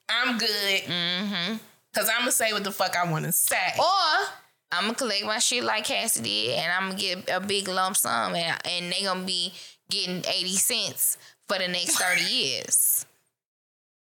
I'm 0.08 0.38
good. 0.38 0.82
Mhm. 0.84 1.58
Cause 1.94 2.08
I'm 2.08 2.20
gonna 2.20 2.32
say 2.32 2.52
what 2.52 2.62
the 2.62 2.70
fuck 2.72 2.94
I 2.94 3.04
wanna 3.10 3.32
say. 3.32 3.74
Or 3.78 4.28
I'm 4.76 4.84
gonna 4.84 4.94
collect 4.94 5.24
my 5.24 5.38
shit 5.38 5.64
like 5.64 5.84
Cassie 5.84 6.22
did, 6.22 6.58
and 6.58 6.72
I'm 6.72 6.90
gonna 6.90 7.00
get 7.00 7.30
a 7.30 7.40
big 7.40 7.68
lump 7.68 7.96
sum, 7.96 8.34
and, 8.34 8.60
and 8.66 8.92
they 8.92 9.02
gonna 9.02 9.24
be 9.24 9.52
getting 9.90 10.18
eighty 10.28 10.56
cents 10.56 11.18
for 11.48 11.58
the 11.58 11.68
next 11.68 11.98
thirty 11.98 12.22
years. 12.30 13.06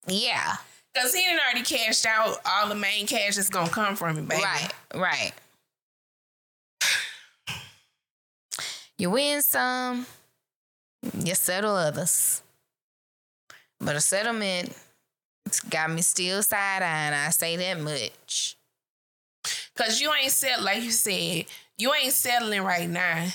Yeah, 0.06 0.56
Cause 0.94 1.14
he 1.14 1.24
done 1.24 1.38
already 1.40 1.64
cashed 1.64 2.06
out 2.06 2.36
all 2.46 2.68
the 2.68 2.74
main 2.74 3.06
cash 3.06 3.36
that's 3.36 3.48
gonna 3.48 3.70
come 3.70 3.96
from 3.96 4.18
it, 4.18 4.28
baby. 4.28 4.42
right, 4.42 4.72
right. 4.94 5.32
You 8.96 9.10
win 9.10 9.42
some, 9.42 10.06
you 11.24 11.34
settle 11.34 11.74
others. 11.74 12.42
But 13.80 13.96
a 13.96 14.00
settlement 14.00 14.72
it's 15.46 15.60
got 15.60 15.90
me 15.90 16.02
still 16.02 16.42
side 16.42 16.82
eyeing. 16.82 17.12
I 17.12 17.30
say 17.30 17.56
that 17.56 17.80
much. 17.80 18.56
Cause 19.76 20.00
you 20.00 20.12
ain't 20.14 20.30
set 20.32 20.62
like 20.62 20.82
you 20.82 20.90
said, 20.92 21.46
you 21.78 21.92
ain't 21.94 22.12
settling 22.12 22.62
right 22.62 22.88
now 22.88 23.26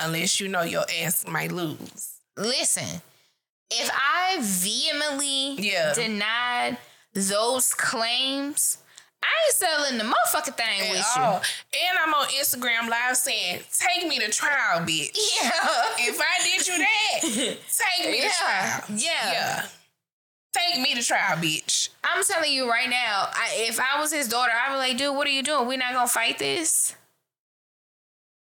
unless 0.00 0.40
you 0.40 0.48
know 0.48 0.62
your 0.62 0.84
ass 1.02 1.26
might 1.26 1.52
lose. 1.52 2.14
listen, 2.36 3.00
if 3.70 3.90
I 3.92 4.38
vehemently 4.40 5.54
Yeah. 5.60 5.92
denied 5.94 6.78
those 7.14 7.74
claims, 7.74 8.78
I 9.22 9.26
ain't 9.26 9.54
selling 9.56 9.98
the 9.98 10.04
motherfucking 10.04 10.56
thing 10.56 10.82
At 10.82 10.90
with 10.90 11.04
all. 11.16 11.34
And 11.36 11.98
I'm 12.00 12.14
on 12.14 12.26
Instagram 12.28 12.88
live 12.88 13.16
saying, 13.16 13.60
take 13.78 14.06
me 14.08 14.18
to 14.20 14.30
trial, 14.30 14.80
bitch. 14.86 15.16
Yeah. 15.42 15.50
If 15.98 16.20
I 16.20 16.44
did 16.44 16.66
you 16.68 16.78
that, 16.78 17.20
take 17.98 18.10
me 18.10 18.20
to 18.22 18.28
trial. 18.28 18.84
Yeah. 18.96 19.32
Yeah. 19.32 19.66
Take 20.52 20.80
me 20.80 20.94
to 20.94 21.02
trial, 21.02 21.36
bitch. 21.36 21.90
I'm 22.02 22.24
telling 22.24 22.52
you 22.52 22.70
right 22.70 22.88
now, 22.88 23.28
I, 23.32 23.50
if 23.68 23.78
I 23.78 24.00
was 24.00 24.12
his 24.12 24.28
daughter, 24.28 24.52
I'd 24.52 24.72
be 24.72 24.76
like, 24.78 24.96
dude, 24.96 25.14
what 25.14 25.26
are 25.26 25.30
you 25.30 25.42
doing? 25.42 25.68
We're 25.68 25.78
not 25.78 25.92
gonna 25.92 26.08
fight 26.08 26.38
this. 26.38 26.94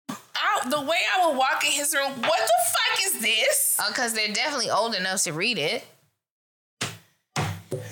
I, 0.10 0.68
the 0.70 0.82
way 0.82 0.98
I 1.16 1.28
would 1.28 1.38
walk 1.38 1.64
in 1.64 1.72
his 1.72 1.94
room, 1.94 2.12
what 2.12 2.40
the 2.40 2.54
fuck 2.66 3.06
is 3.06 3.22
this? 3.22 3.80
Because 3.88 4.14
Uh, 4.14 4.16
they're 4.16 4.34
definitely 4.34 4.72
old 4.72 4.96
enough 4.96 5.22
to 5.24 5.34
read 5.34 5.58
it. 5.58 5.86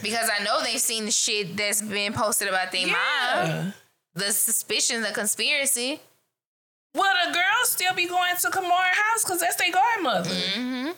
Because 0.02 0.30
I 0.36 0.44
know 0.44 0.62
they've 0.64 0.80
seen 0.80 1.06
the 1.06 1.12
shit 1.12 1.56
that's 1.56 1.82
been 1.82 2.14
posted 2.14 2.48
about 2.48 2.72
their 2.72 2.88
mom. 2.88 3.74
The 4.16 4.32
suspicion, 4.32 5.02
the 5.02 5.12
conspiracy. 5.12 6.00
Will 6.96 7.04
the 7.28 7.32
girls 7.34 7.72
still 7.72 7.94
be 7.94 8.08
going 8.08 8.36
to 8.38 8.48
Kimora 8.48 8.94
house 8.94 9.24
because 9.24 9.40
that's 9.42 9.56
their 9.58 9.72
godmother. 9.72 10.30
Mm-hmm. 10.32 10.90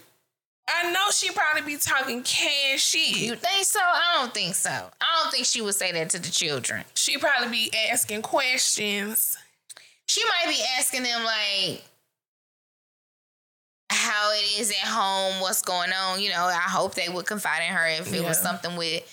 I 0.74 0.92
know 0.92 1.12
she 1.12 1.32
probably 1.32 1.62
be 1.64 1.78
talking 1.78 2.24
can 2.24 2.78
shit. 2.78 3.18
You 3.18 3.36
think 3.36 3.66
so? 3.66 3.80
I 3.82 4.18
don't 4.20 4.34
think 4.34 4.56
so. 4.56 4.70
I 4.70 5.22
don't 5.22 5.32
think 5.32 5.46
she 5.46 5.62
would 5.62 5.76
say 5.76 5.92
that 5.92 6.10
to 6.12 6.20
the 6.20 6.30
children. 6.30 6.84
she 6.96 7.18
probably 7.18 7.50
be 7.50 7.72
asking 7.92 8.22
questions. 8.22 9.38
She 10.08 10.22
might 10.24 10.52
be 10.54 10.62
asking 10.78 11.04
them 11.04 11.24
like 11.24 11.84
how 13.90 14.32
it 14.34 14.60
is 14.60 14.72
at 14.72 14.88
home, 14.88 15.42
what's 15.42 15.62
going 15.62 15.92
on. 15.92 16.22
You 16.22 16.30
know, 16.30 16.44
I 16.46 16.70
hope 16.70 16.96
they 16.96 17.10
would 17.10 17.26
confide 17.26 17.64
in 17.68 17.74
her 17.74 17.88
if 17.88 18.14
it 18.14 18.24
was 18.24 18.40
something 18.40 18.76
with 18.78 19.04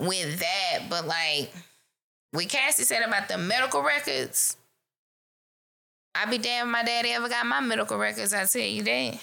with 0.00 0.40
that. 0.40 0.88
But 0.88 1.06
like 1.06 1.52
what 2.32 2.48
Cassie 2.48 2.84
said 2.84 3.02
about 3.02 3.28
the 3.28 3.38
medical 3.38 3.82
records, 3.82 4.56
I'd 6.14 6.30
be 6.30 6.38
damned 6.38 6.68
if 6.68 6.72
my 6.72 6.82
daddy 6.82 7.10
ever 7.10 7.28
got 7.28 7.46
my 7.46 7.60
medical 7.60 7.96
records. 7.96 8.34
I 8.34 8.44
tell 8.44 8.62
you 8.62 8.82
that. 8.82 9.18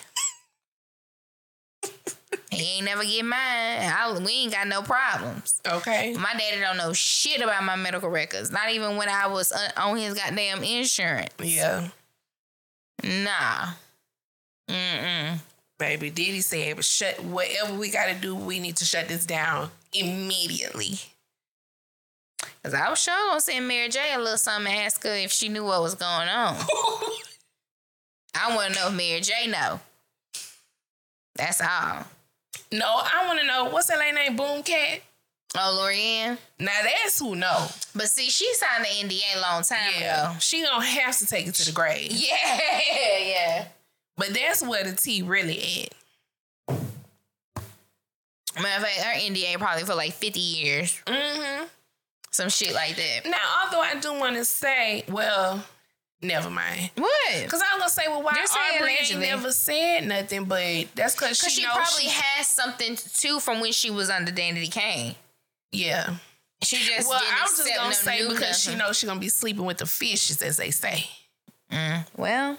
He 2.51 2.77
ain't 2.77 2.85
never 2.85 3.03
get 3.03 3.23
mine. 3.23 3.37
I, 3.39 4.19
we 4.23 4.31
ain't 4.31 4.51
got 4.51 4.67
no 4.67 4.81
problems. 4.81 5.61
Okay. 5.67 6.15
My 6.17 6.33
daddy 6.33 6.59
don't 6.59 6.77
know 6.77 6.93
shit 6.93 7.41
about 7.41 7.63
my 7.63 7.75
medical 7.75 8.09
records. 8.09 8.51
Not 8.51 8.71
even 8.71 8.95
when 8.95 9.07
I 9.07 9.27
was 9.27 9.51
uh, 9.51 9.69
on 9.77 9.97
his 9.97 10.15
goddamn 10.15 10.63
insurance. 10.63 11.33
Yeah. 11.41 11.89
Nah. 13.03 13.73
Mm-mm. 14.67 15.39
Baby, 15.77 16.09
Diddy 16.09 16.41
said, 16.41 16.83
shut 16.83 17.23
whatever 17.23 17.73
we 17.73 17.89
gotta 17.89 18.15
do, 18.15 18.35
we 18.35 18.59
need 18.59 18.77
to 18.77 18.85
shut 18.85 19.07
this 19.07 19.25
down 19.25 19.69
immediately. 19.93 20.99
Cause 22.63 22.73
I 22.73 22.89
was 22.89 22.99
sure 22.99 23.13
gonna 23.29 23.41
send 23.41 23.67
Mary 23.67 23.89
J 23.89 24.13
a 24.13 24.17
little 24.19 24.37
something 24.37 24.71
and 24.71 24.81
ask 24.83 25.03
her 25.03 25.13
if 25.13 25.31
she 25.31 25.49
knew 25.49 25.63
what 25.63 25.81
was 25.81 25.95
going 25.95 26.27
on. 26.27 26.57
I 28.35 28.55
wanna 28.55 28.75
know 28.75 28.87
if 28.87 28.93
Mary 28.93 29.21
J 29.21 29.47
know. 29.47 29.79
That's 31.35 31.61
all. 31.61 32.05
No, 32.71 32.85
I 32.85 33.25
wanna 33.27 33.43
know 33.43 33.65
what's 33.65 33.87
that 33.87 33.99
lady 33.99 34.15
name? 34.15 34.35
Boom 34.35 34.63
Cat? 34.63 35.01
Oh, 35.55 35.79
Lorianne. 35.81 36.37
Now 36.59 36.71
that's 36.83 37.19
who 37.19 37.35
know. 37.35 37.67
But 37.95 38.07
see, 38.09 38.29
she 38.29 38.53
signed 38.53 38.85
the 38.85 38.89
NDA 39.15 39.37
a 39.37 39.41
long 39.41 39.63
time 39.63 39.79
Yeah, 39.99 40.29
ago. 40.31 40.39
she 40.39 40.63
gonna 40.63 40.85
have 40.85 41.17
to 41.17 41.25
take 41.25 41.47
it 41.47 41.55
to 41.55 41.65
the 41.65 41.71
grave. 41.71 42.11
Yeah, 42.13 42.59
yeah. 43.19 43.65
But 44.17 44.33
that's 44.33 44.61
where 44.61 44.83
the 44.83 44.93
tea 44.95 45.21
really 45.23 45.87
at. 46.69 46.75
Matter 48.61 48.83
of 48.83 48.89
fact, 48.89 48.99
her 48.99 49.13
NDA 49.19 49.57
probably 49.57 49.85
for 49.85 49.95
like 49.95 50.11
50 50.13 50.39
years. 50.39 50.99
Mm-hmm. 51.05 51.65
Some 52.31 52.49
shit 52.49 52.73
like 52.73 52.95
that. 52.97 53.25
Now, 53.25 53.37
although 53.63 53.79
I 53.81 53.95
do 53.99 54.13
want 54.13 54.35
to 54.35 54.45
say, 54.45 55.03
well, 55.07 55.63
never 56.21 56.49
mind. 56.49 56.91
What? 56.95 57.47
Cause 57.47 57.61
I 57.61 57.75
was 57.75 57.79
gonna 57.79 57.89
say, 57.89 58.07
well, 58.07 58.21
why 58.23 58.31
Aubrey 58.31 58.91
ain't 58.91 58.99
allegedly. 59.01 59.25
never 59.27 59.51
said 59.51 60.05
nothing, 60.07 60.45
but 60.45 60.87
that's 60.95 61.15
cause 61.15 61.37
she, 61.37 61.49
she 61.49 61.63
knows 61.63 61.73
probably 61.73 62.03
she- 62.05 62.09
has 62.09 62.47
something 62.47 62.95
too 62.95 63.39
from 63.39 63.59
when 63.61 63.71
she 63.71 63.89
was 63.89 64.09
under 64.09 64.31
Danity 64.31 64.71
Kane. 64.71 65.15
yeah. 65.71 66.15
She 66.61 66.75
just 66.75 67.07
Well, 67.07 67.17
didn't 67.19 67.33
I 67.35 67.41
was 67.43 67.51
just 67.57 67.73
gonna 67.73 67.87
no 67.89 67.93
say 67.93 68.27
because 68.27 68.59
she 68.61 68.75
knows 68.75 68.97
she 68.97 69.07
gonna 69.07 69.19
be 69.21 69.29
sleeping 69.29 69.63
with 69.65 69.77
the 69.77 69.85
fishes, 69.85 70.41
as 70.41 70.57
they 70.57 70.71
say. 70.71 71.05
Mm, 71.71 72.05
well, 72.17 72.57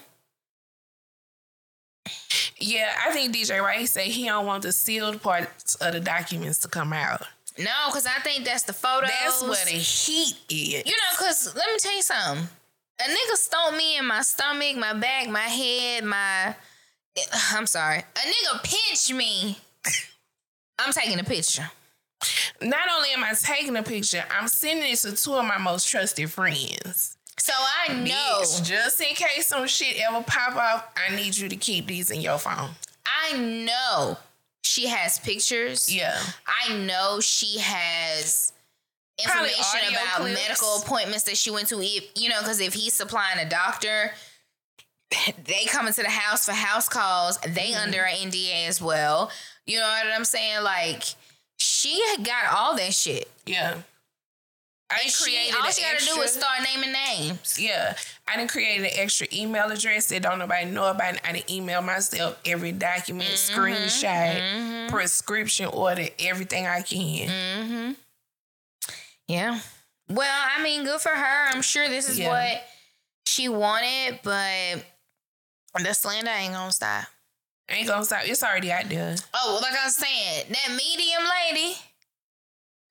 Yeah, 2.58 2.92
I 3.06 3.12
think 3.12 3.34
DJ 3.34 3.62
Ray 3.64 3.86
say 3.86 4.08
he 4.08 4.24
don't 4.26 4.46
want 4.46 4.62
the 4.62 4.72
sealed 4.72 5.20
parts 5.22 5.74
of 5.76 5.92
the 5.92 6.00
documents 6.00 6.58
to 6.60 6.68
come 6.68 6.92
out. 6.92 7.22
no, 7.58 7.70
because 7.88 8.06
I 8.06 8.20
think 8.20 8.44
that's 8.46 8.62
the 8.64 8.72
photos. 8.72 9.10
That's 9.22 9.42
where 9.42 9.64
the 9.66 9.72
heat 9.72 10.36
is. 10.48 10.86
You 10.86 10.92
know, 10.92 11.10
because 11.18 11.54
let 11.54 11.66
me 11.70 11.78
tell 11.78 11.94
you 11.96 12.02
something. 12.02 12.48
A 13.00 13.08
nigga 13.08 13.36
stomp 13.36 13.76
me 13.76 13.96
in 13.96 14.06
my 14.06 14.22
stomach, 14.22 14.76
my 14.76 14.92
back, 14.92 15.28
my 15.28 15.40
head, 15.40 16.04
my. 16.04 16.54
I'm 17.52 17.66
sorry. 17.66 17.98
A 17.98 18.18
nigga 18.18 18.62
pinch 18.62 19.12
me. 19.12 19.58
I'm 20.78 20.92
taking 20.92 21.18
a 21.18 21.24
picture. 21.24 21.70
Not 22.60 22.88
only 22.94 23.10
am 23.10 23.24
I 23.24 23.32
taking 23.32 23.76
a 23.76 23.82
picture, 23.82 24.22
I'm 24.30 24.48
sending 24.48 24.92
it 24.92 24.96
to 24.98 25.16
two 25.16 25.34
of 25.34 25.44
my 25.46 25.58
most 25.58 25.88
trusted 25.88 26.30
friends. 26.30 27.16
So 27.38 27.54
I 27.56 27.94
know. 27.94 28.40
Bitch, 28.42 28.64
just 28.64 29.00
in 29.00 29.14
case 29.14 29.46
some 29.46 29.66
shit 29.66 29.96
ever 30.06 30.22
pop 30.22 30.56
up, 30.56 30.94
I 30.96 31.14
need 31.16 31.36
you 31.36 31.48
to 31.48 31.56
keep 31.56 31.86
these 31.86 32.10
in 32.10 32.20
your 32.20 32.38
phone. 32.38 32.70
I 33.06 33.36
know 33.38 34.18
she 34.62 34.88
has 34.88 35.18
pictures. 35.18 35.94
Yeah. 35.94 36.20
I 36.46 36.76
know 36.76 37.20
she 37.20 37.58
has 37.60 38.52
information 39.22 39.80
about 39.90 40.20
clips. 40.20 40.40
medical 40.40 40.76
appointments 40.82 41.24
that 41.24 41.36
she 41.36 41.50
went 41.50 41.68
to. 41.68 41.80
If 41.80 42.10
you 42.16 42.28
know, 42.28 42.38
because 42.40 42.60
if 42.60 42.74
he's 42.74 42.92
supplying 42.94 43.38
a 43.44 43.48
doctor, 43.48 44.12
they 45.44 45.64
come 45.66 45.86
into 45.86 46.02
the 46.02 46.10
house 46.10 46.46
for 46.46 46.52
house 46.52 46.88
calls. 46.88 47.38
They 47.38 47.70
Mm-hmm. 47.72 47.80
under 47.82 48.02
an 48.04 48.30
NDA 48.30 48.68
as 48.68 48.80
well. 48.80 49.30
You 49.66 49.78
know 49.78 49.82
what 49.86 50.06
I'm 50.14 50.24
saying? 50.24 50.62
Like 50.62 51.02
she 51.58 52.00
had 52.08 52.24
got 52.24 52.52
all 52.56 52.76
that 52.76 52.92
shit. 52.94 53.28
Yeah. 53.46 53.76
I 54.92 55.02
And 55.04 55.12
she, 55.12 55.22
created 55.22 55.54
all 55.62 55.70
she 55.70 55.82
gotta 55.82 55.98
do 55.98 56.20
extra- 56.20 56.22
is 56.24 56.32
start 56.32 56.58
naming 56.74 56.92
names. 56.92 57.56
Yeah, 57.60 57.94
I 58.26 58.36
didn't 58.36 58.50
create 58.50 58.80
an 58.80 58.88
extra 58.96 59.28
email 59.32 59.70
address 59.70 60.08
that 60.08 60.20
don't 60.22 60.40
nobody 60.40 60.64
know 60.68 60.90
about. 60.90 61.14
I 61.24 61.32
didn't 61.32 61.48
email 61.48 61.80
myself 61.80 62.40
every 62.44 62.72
document, 62.72 63.28
Mm-hmm. 63.30 63.60
screenshot, 63.60 64.88
prescription 64.88 65.66
order, 65.66 66.06
everything 66.18 66.66
I 66.66 66.82
can. 66.82 67.94
Yeah. 69.30 69.60
Well, 70.08 70.48
I 70.58 70.60
mean, 70.62 70.82
good 70.84 71.00
for 71.00 71.10
her. 71.10 71.48
I'm 71.50 71.62
sure 71.62 71.88
this 71.88 72.08
is 72.08 72.18
Yeah. 72.18 72.28
what 72.30 72.64
she 73.26 73.48
wanted, 73.48 74.18
but 74.24 74.84
the 75.82 75.92
slander 75.94 76.30
ain't 76.32 76.52
gonna 76.52 76.72
stop. 76.72 77.04
Ain't 77.68 77.86
gonna 77.86 78.04
stop. 78.04 78.22
It's 78.24 78.42
already 78.42 78.72
out 78.72 78.88
there. 78.88 79.14
Oh, 79.32 79.52
well, 79.54 79.62
like 79.62 79.78
I 79.78 79.84
was 79.84 79.94
saying, 79.94 80.46
that 80.48 80.70
medium 80.70 81.22
lady. 81.22 81.76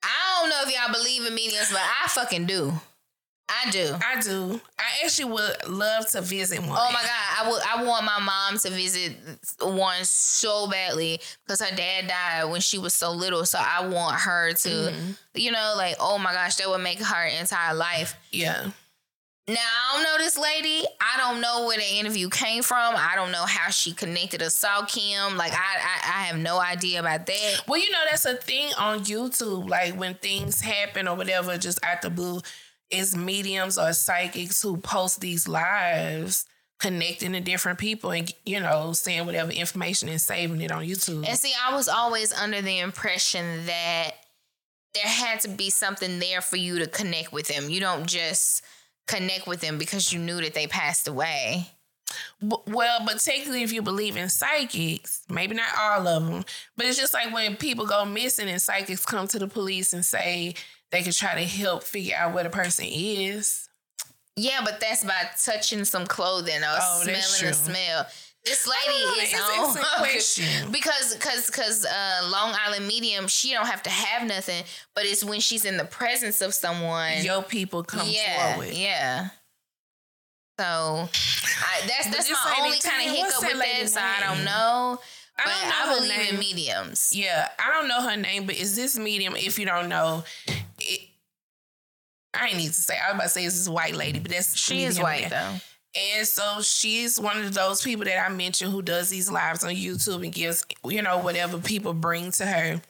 I 0.02 0.40
don't 0.40 0.50
know 0.50 0.62
if 0.66 0.74
y'all 0.74 0.94
believe 0.94 1.26
in 1.26 1.36
mediums, 1.36 1.72
but 1.72 1.82
I 1.82 2.08
fucking 2.08 2.46
do. 2.46 2.72
I 3.50 3.72
do. 3.72 3.96
I 4.06 4.22
do. 4.22 4.62
I 4.78 5.04
actually 5.04 5.32
would 5.32 5.68
love 5.68 6.08
to 6.12 6.22
visit 6.22 6.60
one. 6.60 6.70
Oh 6.70 6.92
my 6.94 7.02
god, 7.02 7.46
I 7.46 7.50
would. 7.50 7.62
I 7.68 7.84
want 7.84 8.06
my 8.06 8.20
mom 8.20 8.60
to 8.60 8.70
visit 8.70 9.14
one 9.62 10.04
so 10.04 10.68
badly 10.70 11.20
because 11.46 11.60
her 11.62 11.76
dad 11.76 12.08
died 12.08 12.52
when 12.52 12.62
she 12.62 12.78
was 12.78 12.94
so 12.94 13.12
little. 13.12 13.46
So 13.46 13.58
I 13.60 13.88
want 13.88 14.22
her 14.22 14.54
to, 14.54 14.70
Mm-hmm. 14.70 15.12
you 15.36 15.52
know, 15.52 15.74
like 15.78 15.96
oh 16.00 16.18
my 16.20 16.32
gosh, 16.34 16.58
that 16.58 16.70
would 16.70 16.82
make 16.82 17.00
her 17.00 17.26
entire 17.26 17.74
life. 17.74 18.16
Yeah. 18.32 18.70
Now 19.48 19.56
I 19.56 19.94
don't 19.96 20.04
know 20.04 20.24
this 20.24 20.38
lady. 20.38 20.86
I 21.02 21.18
don't 21.18 21.42
know 21.42 21.66
where 21.66 21.78
the 21.78 21.98
interview 21.98 22.30
came 22.30 22.62
from. 22.62 22.94
I 22.96 23.14
don't 23.16 23.32
know 23.32 23.46
how 23.48 23.72
she 23.72 23.94
connected 23.94 24.42
to 24.42 24.52
Saw 24.52 24.86
Kim. 24.86 25.38
Like 25.38 25.54
I, 25.54 25.56
I, 25.56 26.20
I 26.20 26.24
have 26.26 26.38
no 26.38 26.60
idea 26.60 27.00
about 27.00 27.26
that. 27.26 27.64
Well, 27.68 27.80
you 27.80 27.90
know 27.90 27.98
that's 28.12 28.26
a 28.26 28.36
thing 28.36 28.72
on 28.78 29.00
YouTube. 29.06 29.68
Like 29.68 29.96
when 29.96 30.14
things 30.14 30.62
happen 30.62 31.08
or 31.08 31.16
whatever, 31.16 31.58
just 31.58 31.84
out 31.84 32.04
the 32.04 32.12
blue, 32.12 32.42
it's 32.92 33.16
mediums 33.16 33.78
or 33.78 33.94
psychics 33.94 34.62
who 34.62 34.78
post 34.78 35.22
these 35.22 35.48
lives 35.48 36.46
connecting 36.80 37.34
to 37.34 37.42
different 37.42 37.78
people 37.78 38.12
and 38.12 38.34
you 38.46 38.60
know 38.60 38.94
saying 38.94 39.26
whatever 39.26 39.52
information 39.52 40.10
and 40.10 40.22
saving 40.22 40.62
it 40.62 40.72
on 40.72 40.84
YouTube. 40.84 41.28
And 41.28 41.38
see, 41.38 41.54
I 41.68 41.76
was 41.76 41.88
always 41.88 42.34
under 42.34 42.62
the 42.62 42.80
impression 42.80 43.66
that 43.66 44.12
there 44.94 45.08
had 45.08 45.42
to 45.42 45.50
be 45.50 45.70
something 45.70 46.20
there 46.20 46.42
for 46.42 46.56
you 46.56 46.80
to 46.80 46.88
connect 46.88 47.32
with 47.32 47.48
them. 47.48 47.70
You 47.70 47.80
don't 47.80 48.08
just 48.08 48.64
connect 49.08 49.46
with 49.46 49.62
them 49.62 49.78
because 49.78 50.12
you 50.12 50.20
knew 50.20 50.42
that 50.42 50.54
they 50.54 50.68
passed 50.68 51.08
away. 51.08 51.68
Well, 52.42 53.02
but 53.06 53.20
technically, 53.20 53.62
if 53.62 53.72
you 53.72 53.84
believe 53.84 54.18
in 54.18 54.30
psychics, 54.30 55.24
maybe 55.30 55.56
not 55.56 55.70
all 55.80 56.08
of 56.08 56.26
them, 56.26 56.44
but 56.76 56.88
it's 56.88 56.98
just 56.98 57.14
like 57.14 57.32
when 57.32 57.56
people 57.56 57.86
go 57.86 58.04
missing 58.04 58.50
and 58.50 58.62
psychics 58.62 59.06
come 59.06 59.28
to 59.28 59.38
the 59.38 59.48
police 59.48 59.94
and 59.94 60.04
say 60.04 60.56
they 60.92 61.04
could 61.04 61.14
try 61.14 61.36
to 61.36 61.46
help 61.46 61.84
figure 61.84 62.16
out 62.18 62.34
what 62.34 62.46
a 62.46 62.50
person 62.50 62.86
is. 62.88 63.70
Yeah, 64.36 64.62
but 64.64 64.80
that's 64.80 65.04
by 65.04 65.30
touching 65.44 65.84
some 65.86 66.06
clothing 66.06 66.62
or 66.64 66.78
Oh, 66.80 67.02
smelling 67.04 67.52
a 67.52 67.54
smell. 67.54 68.08
This 68.46 68.66
know, 68.66 68.74
lady 68.88 69.22
is 69.22 69.34
on 70.64 70.72
because 70.72 71.16
because 71.16 71.46
because 71.48 71.86
uh, 71.86 72.30
Long 72.32 72.56
Island 72.66 72.88
medium 72.88 73.28
she 73.28 73.52
don't 73.52 73.68
have 73.68 73.84
to 73.84 73.90
have 73.90 74.26
nothing, 74.28 74.64
but 74.96 75.04
it's 75.06 75.26
when 75.26 75.42
she's 75.42 75.66
in 75.66 75.76
the 75.76 75.84
presence 75.84 76.40
of 76.40 76.54
someone. 76.54 77.22
Your 77.22 77.44
people 77.44 77.84
come 77.84 78.08
yeah, 78.10 78.54
forward. 78.54 78.74
yeah. 78.74 79.30
So 80.58 80.66
I, 80.66 81.82
that's 81.88 82.10
that's 82.10 82.32
my 82.32 82.56
only 82.62 82.80
kind 82.80 83.10
of 83.10 83.16
hiccup 83.16 83.42
with 83.42 83.52
that. 83.52 83.58
lady's 83.58 83.94
So 83.94 84.02
I 84.02 84.20
don't 84.22 84.46
know. 84.46 85.00
I 85.38 85.46
don't 85.46 85.70
know 85.70 85.76
I 85.76 85.94
her 85.94 85.96
believe 86.02 86.18
name. 86.18 86.34
in 86.36 86.40
mediums. 86.40 87.12
Yeah, 87.14 87.48
I 87.60 87.72
don't 87.74 87.88
know 87.88 88.02
her 88.10 88.18
name, 88.18 88.46
but 88.46 88.56
is 88.56 88.76
this 88.76 88.98
medium? 88.98 89.36
If 89.36 89.60
you 89.60 89.66
don't 89.66 89.88
know, 89.90 90.24
I 92.34 92.54
need 92.54 92.68
to 92.68 92.74
say. 92.74 92.96
I 92.96 93.12
was 93.12 93.16
about 93.16 93.24
to 93.24 93.30
say 93.30 93.46
it's 93.46 93.58
this 93.58 93.70
white 93.70 93.96
lady, 93.96 94.20
but 94.20 94.32
that's 94.32 94.58
She 94.58 94.84
is 94.84 95.00
white 95.00 95.30
though. 95.30 95.56
And 95.96 96.28
so 96.28 96.62
she's 96.62 97.20
one 97.20 97.40
of 97.40 97.54
those 97.54 97.82
people 97.82 98.06
that 98.06 98.24
I 98.24 98.30
mentioned 98.30 98.72
who 98.72 98.82
does 98.82 99.10
these 99.10 99.32
lives 99.32 99.64
on 99.64 99.72
YouTube 99.72 100.24
and 100.24 100.32
gives, 100.32 100.64
you 100.86 101.02
know, 101.02 101.18
whatever 101.18 101.58
people 101.58 101.94
bring 101.94 102.32
to 102.34 102.46
her. 102.46 102.82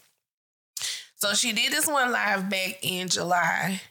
So 1.16 1.34
she 1.34 1.54
did 1.54 1.72
this 1.72 1.88
one 1.88 2.12
live 2.12 2.50
back 2.50 2.80
in 2.82 3.08
July 3.08 3.82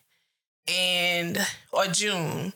and 0.66 1.38
or 1.72 1.86
June. 1.86 2.52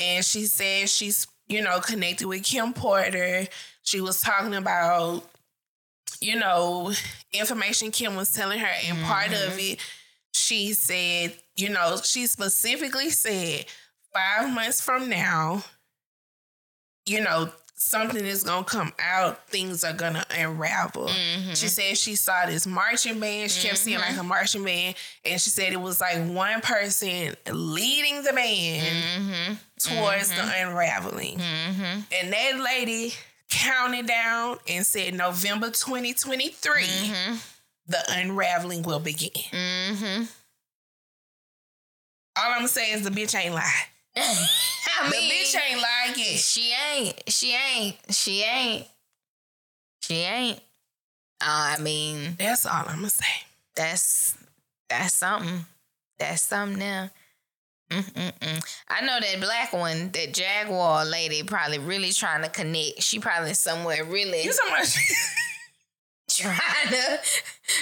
And 0.00 0.24
she 0.24 0.46
said 0.46 0.88
she's, 0.88 1.28
you 1.46 1.62
know, 1.62 1.80
connected 1.80 2.26
with 2.26 2.44
Kim 2.44 2.72
Porter. 2.72 3.46
She 3.82 4.00
was 4.00 4.20
talking 4.20 4.54
about, 4.54 5.24
you 6.20 6.36
know, 6.36 6.92
information 7.32 7.92
Kim 7.92 8.16
was 8.16 8.32
telling 8.32 8.58
her. 8.58 8.72
And 8.88 8.98
part 9.04 9.28
of 9.28 9.52
mm-hmm. 9.52 9.72
it, 9.72 9.80
she 10.32 10.72
said, 10.72 11.36
you 11.56 11.70
know, 11.70 11.98
she 12.02 12.26
specifically 12.26 13.10
said 13.10 13.66
five 14.12 14.52
months 14.52 14.80
from 14.80 15.08
now, 15.08 15.64
you 17.06 17.20
know, 17.20 17.50
something 17.76 18.24
is 18.24 18.42
gonna 18.42 18.64
come 18.64 18.92
out, 18.98 19.48
things 19.48 19.84
are 19.84 19.92
gonna 19.92 20.24
unravel. 20.36 21.08
Mm-hmm. 21.08 21.52
She 21.54 21.68
said 21.68 21.96
she 21.96 22.16
saw 22.16 22.46
this 22.46 22.66
marching 22.66 23.20
band, 23.20 23.50
she 23.50 23.68
kept 23.68 23.78
seeing 23.78 23.98
like 23.98 24.10
mm-hmm. 24.10 24.20
a 24.20 24.24
marching 24.24 24.64
band, 24.64 24.96
and 25.24 25.40
she 25.40 25.50
said 25.50 25.72
it 25.72 25.80
was 25.80 26.00
like 26.00 26.26
one 26.28 26.60
person 26.60 27.34
leading 27.50 28.22
the 28.22 28.32
band 28.32 28.86
mm-hmm. 28.86 29.54
towards 29.78 30.30
the 30.30 30.42
unraveling. 30.60 31.40
And 31.40 32.32
that 32.32 32.60
lady 32.60 33.14
counted 33.50 34.06
down 34.06 34.58
and 34.68 34.84
said 34.84 35.14
November 35.14 35.70
2023, 35.70 36.84
the 37.88 37.98
unraveling 38.08 38.82
will 38.82 39.00
begin. 39.00 39.30
All 42.38 42.52
I'm 42.52 42.66
saying 42.66 42.94
is 42.94 43.02
the 43.02 43.10
bitch 43.10 43.34
ain't 43.34 43.54
lie. 43.54 43.82
I 44.16 45.10
The 45.10 45.16
bitch 45.16 45.54
ain't 45.70 45.80
lied 45.80 46.16
yet. 46.16 46.38
She 46.38 46.72
ain't. 46.94 47.22
She 47.28 47.54
ain't. 47.54 47.96
She 48.10 48.42
ain't. 48.42 48.86
She 50.02 50.14
ain't. 50.14 50.58
Uh, 51.40 51.74
I 51.76 51.80
mean, 51.80 52.34
That's 52.38 52.64
all 52.66 52.84
I'm 52.86 52.96
gonna 52.96 53.10
say. 53.10 53.24
that's 53.74 54.36
that's 54.88 55.14
something. 55.14 55.66
That's 56.18 56.42
something 56.42 56.78
now. 56.78 57.10
Mm-mm-mm. 57.90 58.76
I 58.88 59.00
know 59.02 59.18
that 59.20 59.40
black 59.40 59.72
one, 59.72 60.10
that 60.12 60.32
Jaguar 60.32 61.04
lady, 61.04 61.42
probably 61.42 61.78
really 61.78 62.10
trying 62.12 62.42
to 62.42 62.48
connect. 62.48 63.02
She 63.02 63.18
probably 63.20 63.54
somewhere 63.54 64.02
really. 64.04 64.42
You 64.42 64.50
about? 64.66 64.86
trying 66.36 66.88
to 66.90 67.18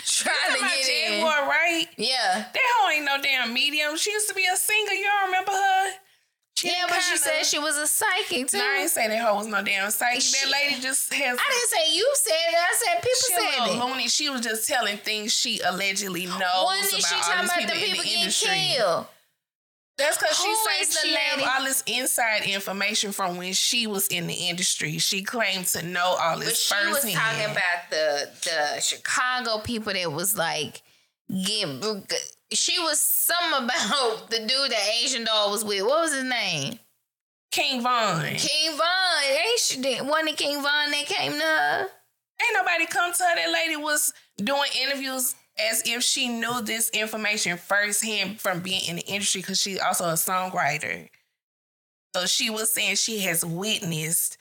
trying 0.07 0.53
to 0.55 0.61
get 0.61 0.89
in. 0.89 1.13
Jaguar, 1.21 1.49
right? 1.49 1.87
Yeah. 1.97 2.47
That 2.53 2.63
hoe 2.79 2.91
ain't 2.91 3.05
no 3.05 3.21
damn 3.23 3.53
medium. 3.53 3.97
She 3.97 4.11
used 4.13 4.29
to 4.29 4.35
be 4.35 4.47
a 4.53 4.57
singer. 4.57 4.93
You 4.93 5.05
don't 5.05 5.27
remember 5.27 5.53
her? 5.53 5.91
She 6.57 6.69
Yeah, 6.69 6.85
but 6.89 7.01
she 7.01 7.17
said 7.17 7.45
she 7.45 7.59
was 7.59 7.77
a 7.77 7.87
psychic 7.87 8.47
too. 8.49 8.59
No, 8.59 8.65
I 8.65 8.79
ain't 8.83 8.91
say 8.91 9.09
that 9.09 9.19
hoe 9.21 9.35
was 9.37 9.49
no 9.49 9.61
damn 9.63 9.91
psychic. 9.91 10.23
She- 10.23 10.45
that 10.45 10.53
lady 10.53 10.81
just 10.81 11.13
has. 11.13 11.37
I 11.39 11.51
didn't 11.51 11.71
say 11.71 11.97
you 11.97 12.15
said 12.15 12.33
it. 12.33 12.55
I 12.55 12.75
said 12.85 13.03
people 13.03 13.11
She 13.27 13.33
said 13.35 13.67
it. 13.75 13.85
loony. 13.85 14.09
She 14.09 14.29
was 14.31 14.41
just 14.41 14.69
telling 14.69 14.97
things 14.99 15.33
she 15.33 15.59
allegedly 15.61 16.27
knows 16.27 16.39
about 16.41 16.91
she 16.91 17.15
all 17.15 17.21
talking 17.23 17.41
these 17.43 17.51
about 17.51 17.59
people, 17.59 17.75
the 17.75 17.81
in 17.81 17.87
people 17.87 18.03
the 18.03 18.09
getting 18.09 18.21
industry. 18.21 18.49
killed? 18.77 19.07
That's 19.97 20.19
because 20.19 20.37
she 20.37 20.49
the 20.49 20.99
she 21.09 21.15
had 21.15 21.39
lady? 21.39 21.49
all 21.49 21.65
this 21.65 21.83
inside 21.87 22.43
information 22.45 23.13
from 23.13 23.37
when 23.37 23.53
she 23.53 23.87
was 23.87 24.09
in 24.09 24.27
the 24.27 24.35
industry. 24.35 24.99
She 24.99 25.23
claimed 25.23 25.67
to 25.67 25.85
know 25.87 26.17
all 26.21 26.39
this. 26.39 26.69
But 26.69 26.77
she 26.83 26.89
was 26.89 27.13
talking 27.15 27.45
about 27.45 27.91
the 27.91 28.29
the 28.43 28.81
Chicago 28.81 29.59
people 29.59 29.93
that 29.93 30.11
was 30.11 30.37
like 30.37 30.83
get. 31.29 31.69
She 32.53 32.79
was 32.81 33.01
some 33.01 33.53
about 33.65 34.27
the 34.31 34.39
dude 34.39 34.49
that 34.49 34.89
Asian 35.03 35.25
doll 35.25 35.51
was 35.53 35.65
with. 35.65 35.83
What 35.83 36.01
was 36.03 36.15
his 36.15 36.25
name? 36.25 36.79
King 37.53 37.81
Von. 37.83 38.23
King 38.35 38.73
Von. 38.73 39.81
Did- 39.83 40.07
Wasn't 40.07 40.29
it 40.31 40.37
King 40.37 40.57
Von 40.57 40.91
that 40.91 41.05
came 41.07 41.33
to 41.33 41.39
her? 41.39 41.81
Ain't 42.43 42.55
nobody 42.55 42.87
come 42.87 43.13
to 43.13 43.23
her. 43.23 43.37
That 43.37 43.53
lady 43.53 43.77
was 43.77 44.13
doing 44.39 44.69
interviews 44.83 45.37
as 45.59 45.83
if 45.87 46.03
she 46.03 46.29
knew 46.29 46.63
this 46.63 46.91
information 46.91 47.57
firsthand 47.57 48.41
from 48.41 48.61
being 48.61 48.83
in 48.89 48.97
the 48.97 49.03
industry 49.03 49.41
because 49.41 49.61
she's 49.61 49.81
also 49.81 50.05
a 50.05 50.15
songwriter. 50.15 51.09
So 52.15 52.27
she 52.27 52.51
was 52.51 52.71
saying 52.71 52.97
she 52.97 53.21
has 53.21 53.45
witnessed 53.45 54.39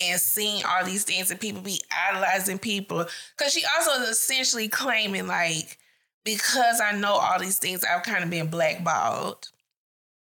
and 0.00 0.20
seen 0.20 0.64
all 0.66 0.84
these 0.84 1.04
things 1.04 1.30
and 1.30 1.40
people 1.40 1.62
be 1.62 1.80
idolizing 2.08 2.58
people. 2.58 3.06
Because 3.36 3.52
she 3.52 3.62
also 3.76 4.02
is 4.02 4.10
essentially 4.10 4.68
claiming, 4.68 5.26
like, 5.26 5.78
because 6.24 6.80
I 6.80 6.92
know 6.92 7.12
all 7.12 7.38
these 7.38 7.58
things, 7.58 7.84
I've 7.84 8.02
kind 8.02 8.24
of 8.24 8.30
been 8.30 8.48
blackballed. 8.48 9.48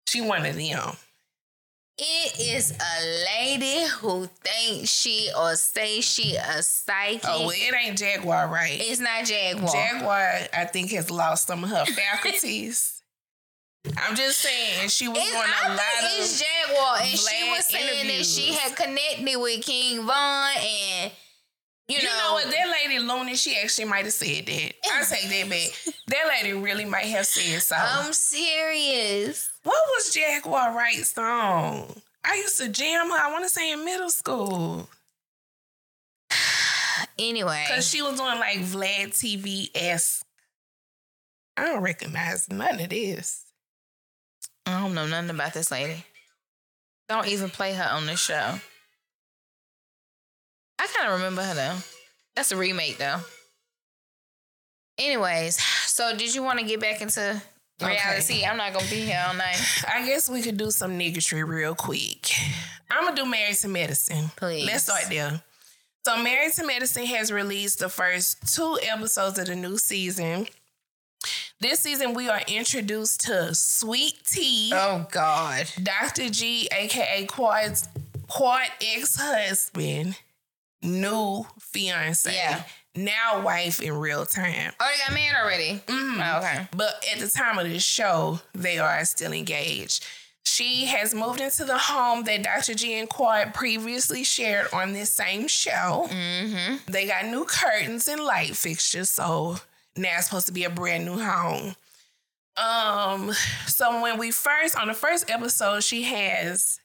She 0.08 0.20
one 0.20 0.46
of 0.46 0.56
them. 0.56 0.96
It 1.98 2.38
is 2.40 2.72
a 2.72 3.24
lady 3.40 3.86
who 3.86 4.26
thinks 4.44 4.90
she 4.90 5.30
or 5.38 5.56
say 5.56 6.02
she 6.02 6.36
a 6.36 6.62
psychic. 6.62 7.22
Oh, 7.26 7.46
well, 7.46 7.50
it 7.54 7.74
ain't 7.74 7.96
Jaguar, 7.96 8.48
right? 8.48 8.76
it's 8.78 9.00
not 9.00 9.24
Jaguar. 9.24 9.72
Jaguar, 9.72 10.32
I 10.52 10.64
think, 10.66 10.90
has 10.90 11.10
lost 11.10 11.46
some 11.46 11.64
of 11.64 11.70
her 11.70 11.86
faculties. 11.86 13.02
I'm 13.96 14.14
just 14.16 14.38
saying, 14.38 14.88
she 14.88 15.08
was 15.08 15.16
It's, 15.18 15.30
doing 15.30 15.42
I 15.42 15.66
a 15.66 15.70
lot 15.70 15.78
think 15.78 16.12
of. 16.12 16.18
it's 16.18 16.42
Jaguar, 16.42 16.96
and 17.00 17.08
she 17.08 17.50
was 17.50 17.64
saying 17.66 18.08
that 18.08 18.26
she 18.26 18.52
had 18.52 18.76
connected 18.76 19.38
with 19.40 19.62
King 19.64 20.04
Von, 20.04 20.50
and 20.58 21.12
you, 21.88 21.98
you 21.98 22.02
know, 22.04 22.32
what? 22.32 22.44
That 22.50 22.68
lady 22.70 22.98
Looney, 22.98 23.36
she 23.36 23.56
actually 23.56 23.84
might 23.84 24.04
have 24.04 24.12
said 24.12 24.46
that. 24.46 24.72
I 24.92 25.04
take 25.08 25.28
that 25.28 25.48
back. 25.50 25.94
That 26.08 26.28
lady 26.28 26.52
really 26.52 26.84
might 26.84 27.06
have 27.06 27.26
said 27.26 27.60
so. 27.62 27.74
I'm 27.76 28.12
serious. 28.12 29.50
what 29.64 29.76
was 29.96 30.14
Jaguar 30.14 30.72
Wright's 30.72 31.08
song? 31.08 32.00
I 32.24 32.36
used 32.36 32.58
to 32.58 32.68
jam 32.68 33.10
her. 33.10 33.16
I 33.18 33.32
want 33.32 33.42
to 33.44 33.50
say 33.50 33.72
in 33.72 33.84
middle 33.84 34.10
school 34.10 34.88
Anyway, 37.18 37.64
because 37.68 37.88
she 37.88 38.02
was 38.02 38.16
doing 38.18 38.38
like 38.38 38.58
Vlad 38.58 39.08
TV 39.08 39.70
esque. 39.74 40.24
I 41.56 41.64
don't 41.64 41.82
recognize 41.82 42.48
none 42.50 42.78
of 42.80 42.88
this. 42.88 43.44
I 44.66 44.80
don't 44.80 44.94
know 44.94 45.06
nothing 45.06 45.30
about 45.30 45.54
this 45.54 45.70
lady. 45.70 46.04
Don't 47.08 47.28
even 47.28 47.50
play 47.50 47.72
her 47.72 47.88
on 47.92 48.06
the 48.06 48.16
show. 48.16 48.60
I 50.86 50.92
kind 50.96 51.12
of 51.12 51.18
remember 51.18 51.42
her 51.42 51.54
though. 51.54 51.76
That's 52.36 52.52
a 52.52 52.56
remake 52.56 52.98
though. 52.98 53.18
Anyways, 54.98 55.60
so 55.86 56.16
did 56.16 56.34
you 56.34 56.42
want 56.42 56.58
to 56.60 56.64
get 56.64 56.80
back 56.80 57.00
into 57.02 57.42
reality? 57.82 58.44
I'm 58.44 58.56
not 58.56 58.72
gonna 58.72 58.88
be 58.88 59.00
here 59.00 59.22
all 59.26 59.34
night. 59.34 59.60
I 59.92 60.06
guess 60.06 60.30
we 60.30 60.42
could 60.42 60.56
do 60.56 60.70
some 60.70 60.98
niggatry 60.98 61.46
real 61.46 61.74
quick. 61.74 62.30
I'm 62.90 63.04
gonna 63.04 63.16
do 63.16 63.26
Married 63.26 63.56
to 63.56 63.68
Medicine. 63.68 64.30
Please. 64.36 64.66
Let's 64.66 64.84
start 64.84 65.04
there. 65.10 65.42
So, 66.06 66.22
Married 66.22 66.52
to 66.54 66.64
Medicine 66.66 67.04
has 67.06 67.32
released 67.32 67.80
the 67.80 67.88
first 67.88 68.54
two 68.54 68.78
episodes 68.88 69.40
of 69.40 69.46
the 69.46 69.56
new 69.56 69.76
season. 69.76 70.46
This 71.58 71.80
season, 71.80 72.14
we 72.14 72.28
are 72.28 72.42
introduced 72.46 73.22
to 73.22 73.54
Sweet 73.54 74.14
Tea, 74.24 74.70
Oh 74.72 75.06
God. 75.10 75.66
Dr. 75.82 76.28
G, 76.28 76.68
aka 76.70 77.24
Quad's 77.26 77.88
Quad 78.28 78.68
ex 78.80 79.16
husband, 79.16 80.16
new 80.82 81.46
fiance, 81.60 82.32
Yeah. 82.34 82.62
now 82.94 83.40
wife 83.42 83.80
in 83.80 83.94
real 83.94 84.24
time. 84.26 84.72
Oh, 84.80 84.90
they 84.92 84.98
got 85.04 85.12
married 85.14 85.36
already. 85.36 85.80
Mhm. 85.86 86.34
Oh, 86.34 86.38
okay. 86.38 86.68
But 86.72 87.04
at 87.12 87.18
the 87.20 87.28
time 87.28 87.58
of 87.58 87.68
this 87.68 87.82
show, 87.84 88.40
they 88.54 88.78
are 88.78 89.04
still 89.04 89.32
engaged. 89.32 90.04
She 90.44 90.86
has 90.86 91.12
moved 91.12 91.40
into 91.40 91.64
the 91.64 91.76
home 91.76 92.22
that 92.24 92.42
Dr. 92.44 92.74
G 92.74 92.94
and 92.98 93.08
Quad 93.08 93.52
previously 93.52 94.22
shared 94.22 94.68
on 94.72 94.92
this 94.92 95.12
same 95.12 95.48
show. 95.48 96.06
Mm-hmm. 96.08 96.90
They 96.90 97.06
got 97.06 97.26
new 97.26 97.44
curtains 97.44 98.06
and 98.06 98.20
light 98.22 98.56
fixtures, 98.56 99.10
so 99.10 99.58
now 99.96 100.16
it's 100.18 100.26
supposed 100.26 100.46
to 100.46 100.52
be 100.52 100.62
a 100.64 100.70
brand 100.70 101.04
new 101.04 101.18
home. 101.18 101.74
Um, 102.56 103.32
so 103.66 104.00
when 104.00 104.18
we 104.18 104.30
first 104.30 104.78
on 104.78 104.88
the 104.88 104.94
first 104.94 105.30
episode, 105.30 105.82
she 105.82 106.04
has 106.04 106.80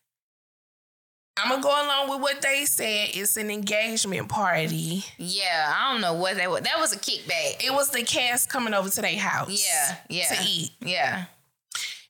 I'm 1.44 1.50
gonna 1.50 1.62
go 1.64 1.70
along 1.70 2.10
with 2.10 2.22
what 2.22 2.42
they 2.42 2.66
said. 2.66 3.10
It's 3.14 3.38
an 3.38 3.50
engagement 3.50 4.30
party. 4.30 5.04
Yeah, 5.18 5.74
I 5.76 5.92
don't 5.92 6.02
know 6.02 6.14
what 6.14 6.38
that 6.38 6.50
was. 6.50 6.62
That 6.62 6.80
was 6.80 6.94
a 6.94 6.98
kickback. 7.00 7.64
It 7.66 7.72
was 7.74 7.90
the 7.90 8.04
cast 8.04 8.50
coming 8.50 8.74
over 8.74 8.90
to 8.90 9.02
their 9.02 9.18
house. 9.18 9.50
Yeah, 9.66 9.96
yeah, 10.10 10.36
To 10.36 10.44
eat. 10.48 10.72
yeah. 10.82 11.26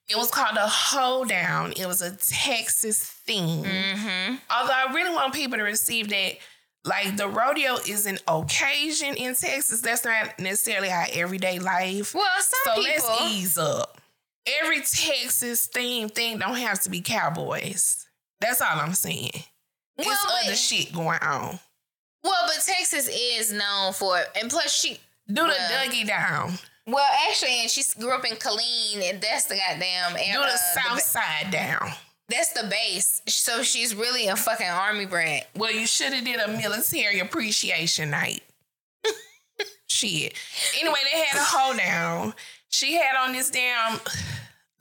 It 0.10 0.18
was 0.18 0.30
called 0.30 0.58
a 0.58 0.68
hoedown. 0.68 1.72
It 1.78 1.86
was 1.86 2.02
a 2.02 2.14
Texas 2.16 3.02
theme. 3.02 3.64
Mm-hmm. 3.64 4.36
Although 4.50 4.74
I 4.74 4.92
really 4.94 5.14
want 5.16 5.34
people 5.34 5.58
to 5.58 5.64
receive 5.64 6.10
that, 6.10 6.34
like 6.84 7.16
the 7.16 7.30
rodeo 7.30 7.76
is 7.88 8.06
an 8.08 8.18
occasion 8.28 9.16
in 9.16 9.36
Texas. 9.36 9.80
That's 9.80 10.04
not 10.04 10.38
necessarily 10.38 10.90
our 10.92 11.06
everyday 11.14 11.60
life. 11.60 12.14
Well, 12.14 12.26
some 12.40 12.60
So 12.76 12.82
people. 12.84 13.08
let's 13.10 13.34
ease 13.34 13.58
up. 13.58 14.02
Every 14.62 14.80
Texas 14.82 15.68
theme 15.68 16.10
thing 16.10 16.40
don't 16.40 16.56
have 16.58 16.82
to 16.82 16.90
be 16.90 17.00
cowboys. 17.00 18.06
That's 18.42 18.62
all 18.62 18.80
I'm 18.80 18.94
saying. 18.94 19.32
Well, 19.98 20.10
It's 20.10 20.26
but- 20.26 20.46
other 20.46 20.56
shit 20.56 20.92
going 20.94 21.20
on. 21.22 21.60
Well, 22.24 22.44
but 22.48 22.64
Texas 22.64 23.08
is 23.08 23.52
known 23.52 23.94
for 23.94 24.20
it, 24.20 24.28
and 24.40 24.50
plus 24.50 24.72
she. 24.74 25.00
Do 25.28 25.48
the 25.48 25.54
Dougie 25.72 26.06
down. 26.06 26.54
Well, 26.86 27.08
actually, 27.30 27.62
and 27.62 27.70
she 27.70 27.84
grew 28.00 28.12
up 28.12 28.26
in 28.26 28.36
Killeen, 28.36 29.10
and 29.10 29.22
that's 29.22 29.46
the 29.46 29.56
goddamn. 29.56 30.14
Do 30.14 30.40
uh, 30.42 30.46
the 30.52 30.58
south 30.58 31.02
side 31.02 31.52
down. 31.52 31.92
That's 32.28 32.52
the 32.54 32.68
base. 32.70 33.22
So 33.28 33.64
she's 33.64 33.96
really 33.96 34.28
a 34.28 34.36
fucking 34.36 34.68
army 34.68 35.06
brat. 35.06 35.48
Well, 35.56 35.72
you 35.72 35.86
should 35.88 36.14
have 36.14 36.26
did 36.26 36.40
a 36.40 36.48
military 36.50 37.20
appreciation 37.20 38.10
night. 38.12 38.42
Shit. 39.88 40.34
Anyway, 40.80 41.00
they 41.12 41.20
had 41.20 41.38
a 41.40 41.44
hoedown. 41.44 42.34
She 42.70 42.94
had 42.96 43.16
on 43.16 43.34
this 43.34 43.50
damn 43.52 44.00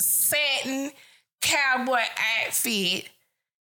satin 0.01 0.93
cowboy 1.41 2.01
outfit. 2.47 3.09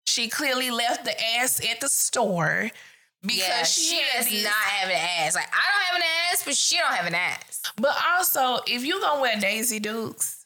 She 0.10 0.28
clearly 0.28 0.72
left 0.72 1.06
the 1.06 1.14
ass 1.38 1.62
at 1.70 1.82
the 1.82 1.88
store 1.88 2.72
because 3.22 3.38
yeah, 3.48 3.64
she, 3.64 3.82
she 3.82 4.02
does 4.16 4.28
this- 4.28 4.44
not 4.44 4.54
have 4.54 4.90
an 4.90 4.96
ass. 4.98 5.36
Like 5.36 5.48
I 5.54 5.62
don't 5.72 5.86
have 5.86 5.96
an 5.98 6.08
ass, 6.32 6.44
but 6.44 6.56
she 6.56 6.78
don't 6.78 6.94
have 6.94 7.06
an 7.06 7.14
ass. 7.14 7.62
But 7.76 7.96
also, 8.16 8.58
if 8.66 8.84
you 8.84 9.00
gonna 9.00 9.22
wear 9.22 9.40
Daisy 9.40 9.80
Dukes, 9.80 10.46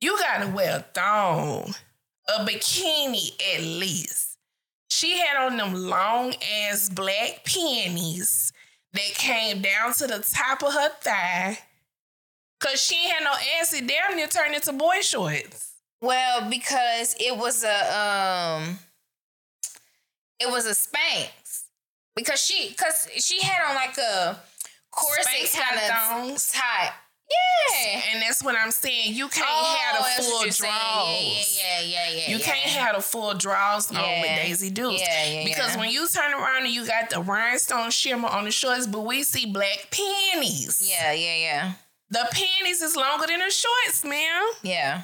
you 0.00 0.18
gotta 0.18 0.48
wear 0.48 0.78
a 0.78 0.80
thong, 0.92 1.72
a 2.26 2.44
bikini 2.44 3.30
at 3.54 3.62
least. 3.62 4.36
She 4.90 5.18
had 5.18 5.36
on 5.36 5.56
them 5.56 5.74
long 5.74 6.34
ass 6.64 6.88
black 6.88 7.44
panties 7.44 8.52
that 8.92 9.14
came 9.14 9.62
down 9.62 9.92
to 9.94 10.08
the 10.08 10.18
top 10.18 10.64
of 10.64 10.72
her 10.72 10.88
thigh. 11.00 11.58
Cause 12.58 12.80
she 12.80 12.96
ain't 12.96 13.12
had 13.12 13.22
no 13.24 13.34
ass, 13.60 13.72
it 13.72 13.86
damn 13.86 14.16
near 14.16 14.26
turned 14.26 14.56
into 14.56 14.72
boy 14.72 15.00
shorts. 15.02 15.67
Well, 16.00 16.48
because 16.48 17.16
it 17.18 17.36
was 17.36 17.64
a 17.64 17.98
um, 17.98 18.78
it 20.40 20.48
was 20.50 20.66
a 20.66 20.70
Spanx. 20.74 21.64
Because 22.14 22.42
she, 22.42 22.74
cause 22.74 23.08
she 23.18 23.40
had 23.40 23.68
on 23.68 23.76
like 23.76 23.96
a 23.96 24.36
corset 24.90 25.52
kind 25.52 25.76
of 25.76 26.36
type. 26.50 26.92
Yeah. 27.30 28.00
And 28.12 28.22
that's 28.22 28.42
what 28.42 28.56
I'm 28.58 28.70
saying. 28.72 29.14
You 29.14 29.28
can't 29.28 29.46
Oh, 29.48 29.76
have 29.78 30.16
the 30.16 30.22
full 30.24 30.40
draws. 30.40 30.62
Yeah, 30.64 31.80
yeah, 31.80 31.80
yeah, 31.80 32.10
yeah. 32.10 32.30
You 32.30 32.38
yeah. 32.38 32.44
can't 32.44 32.58
have 32.70 32.96
the 32.96 33.02
full 33.02 33.34
draws 33.34 33.94
on 33.94 34.20
with 34.20 34.30
Daisy 34.36 34.70
Dukes. 34.70 35.00
Yeah, 35.00 35.26
yeah, 35.26 35.44
because 35.44 35.74
yeah. 35.74 35.80
when 35.80 35.90
you 35.90 36.08
turn 36.08 36.32
around 36.32 36.64
and 36.64 36.72
you 36.72 36.86
got 36.86 37.10
the 37.10 37.20
rhinestone 37.20 37.90
shimmer 37.90 38.28
on 38.28 38.44
the 38.46 38.50
shorts, 38.50 38.86
but 38.88 39.00
we 39.02 39.22
see 39.22 39.46
black 39.52 39.86
panties. 39.92 40.90
Yeah, 40.90 41.12
yeah, 41.12 41.36
yeah, 41.36 41.72
The 42.10 42.26
panties 42.32 42.80
is 42.82 42.96
longer 42.96 43.26
than 43.28 43.38
the 43.40 43.50
shorts, 43.50 44.04
man. 44.04 44.42
yeah. 44.62 45.02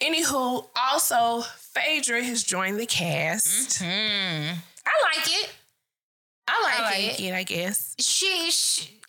Anywho, 0.00 0.66
also 0.76 1.42
Phaedra 1.58 2.22
has 2.24 2.42
joined 2.42 2.78
the 2.78 2.86
cast. 2.86 3.78
Hmm. 3.82 3.86
I 3.86 5.16
like 5.16 5.26
it. 5.28 5.50
I 6.48 6.54
I 6.58 6.62
like, 6.62 6.78
I 6.80 6.82
like 7.08 7.20
it. 7.20 7.24
it. 7.24 7.34
I 7.34 7.42
guess. 7.44 7.94
She, 7.98 8.50
she 8.50 9.00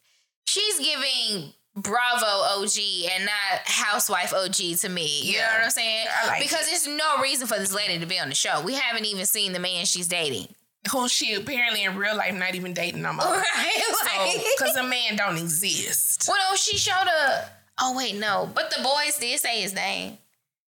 she's 0.45 0.79
giving 0.79 1.51
Bravo 1.75 2.25
OG 2.25 2.77
and 3.11 3.25
not 3.25 3.61
Housewife 3.65 4.33
OG 4.33 4.77
to 4.79 4.89
me. 4.89 5.21
You 5.23 5.39
know 5.39 5.45
what 5.55 5.63
I'm 5.65 5.69
saying? 5.71 6.07
I 6.23 6.27
like 6.27 6.43
because 6.43 6.67
it. 6.67 6.71
there's 6.71 6.87
no 6.87 7.21
reason 7.21 7.47
for 7.47 7.57
this 7.57 7.73
lady 7.73 7.99
to 7.99 8.05
be 8.05 8.19
on 8.19 8.29
the 8.29 8.35
show. 8.35 8.61
We 8.63 8.73
haven't 8.75 9.05
even 9.05 9.25
seen 9.25 9.53
the 9.53 9.59
man 9.59 9.85
she's 9.85 10.07
dating. 10.07 10.47
Who 10.91 11.07
she 11.07 11.33
apparently 11.33 11.83
in 11.85 11.95
real 11.95 12.15
life 12.17 12.33
not 12.35 12.55
even 12.55 12.73
dating 12.73 13.01
no 13.01 13.13
more. 13.13 13.25
Right? 13.25 13.43
Like- 14.17 14.43
Because 14.57 14.75
the 14.75 14.83
man 14.83 15.15
don't 15.15 15.37
exist. 15.37 16.25
Well, 16.27 16.37
no, 16.49 16.55
she 16.55 16.77
showed 16.77 17.07
a. 17.07 17.45
Oh 17.79 17.95
wait, 17.97 18.15
no. 18.15 18.49
But 18.53 18.69
the 18.69 18.83
boys 18.83 19.17
did 19.19 19.39
say 19.39 19.61
his 19.61 19.73
name. 19.73 20.17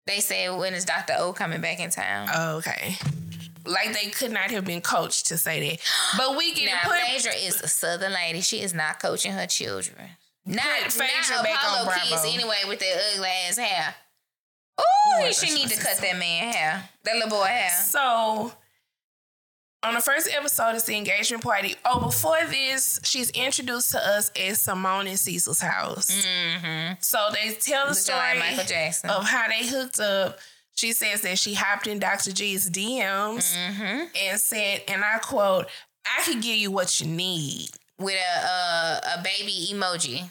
They 0.05 0.19
said 0.19 0.57
when 0.57 0.73
is 0.73 0.85
Doctor 0.85 1.15
O 1.17 1.33
coming 1.33 1.61
back 1.61 1.79
in 1.79 1.89
town? 1.89 2.29
Okay. 2.57 2.97
Like 3.65 3.93
they 3.93 4.09
could 4.09 4.31
not 4.31 4.51
have 4.51 4.65
been 4.65 4.81
coached 4.81 5.27
to 5.27 5.37
say 5.37 5.69
that. 5.69 5.79
But 6.17 6.35
we 6.37 6.53
get 6.53 6.65
now, 6.65 6.79
put 6.83 6.99
Phaedra 6.99 7.33
is 7.33 7.61
a 7.61 7.67
Southern 7.67 8.11
lady. 8.13 8.41
She 8.41 8.61
is 8.61 8.73
not 8.73 9.01
coaching 9.01 9.31
her 9.31 9.47
children. 9.47 10.09
Not, 10.45 10.65
not 10.81 10.97
back 10.97 11.63
Apollo 11.63 11.91
kids 12.03 12.23
anyway 12.25 12.57
with 12.67 12.79
their 12.79 12.99
ugly 13.13 13.29
ass 13.47 13.57
hair. 13.57 13.95
Ooh, 14.79 15.31
she 15.31 15.53
need 15.53 15.69
to 15.69 15.77
cut 15.79 15.97
that 15.97 16.17
man 16.17 16.53
hair. 16.53 16.89
That 17.03 17.15
little 17.15 17.29
boy 17.29 17.45
hair. 17.45 17.69
So 17.69 18.51
on 19.83 19.93
the 19.93 19.99
first 20.01 20.29
episode, 20.35 20.75
it's 20.75 20.85
the 20.85 20.95
engagement 20.95 21.43
party. 21.43 21.75
Oh, 21.85 21.99
before 21.99 22.37
this, 22.49 22.99
she's 23.03 23.29
introduced 23.31 23.91
to 23.91 23.97
us 23.99 24.31
as 24.39 24.61
Simone 24.61 25.07
and 25.07 25.19
Cecil's 25.19 25.59
house. 25.61 26.09
Mm-hmm. 26.11 26.93
So 26.99 27.27
they 27.33 27.53
tell 27.55 27.87
the 27.87 27.93
story 27.95 28.39
of 28.39 29.25
how 29.25 29.47
they 29.47 29.67
hooked 29.67 29.99
up. 29.99 30.39
She 30.75 30.91
says 30.93 31.21
that 31.21 31.37
she 31.37 31.53
hopped 31.53 31.85
in 31.87 31.99
Dr. 31.99 32.31
G's 32.31 32.69
DMs 32.69 33.55
Mm-hmm. 33.55 34.05
and 34.25 34.39
said, 34.39 34.81
and 34.87 35.03
I 35.03 35.19
quote, 35.19 35.67
I 36.05 36.23
could 36.23 36.41
give 36.41 36.55
you 36.55 36.71
what 36.71 36.99
you 36.99 37.07
need. 37.07 37.69
With 37.99 38.15
a, 38.15 38.47
a 38.47 39.19
a 39.19 39.23
baby 39.23 39.67
emoji. 39.71 40.19
And 40.21 40.29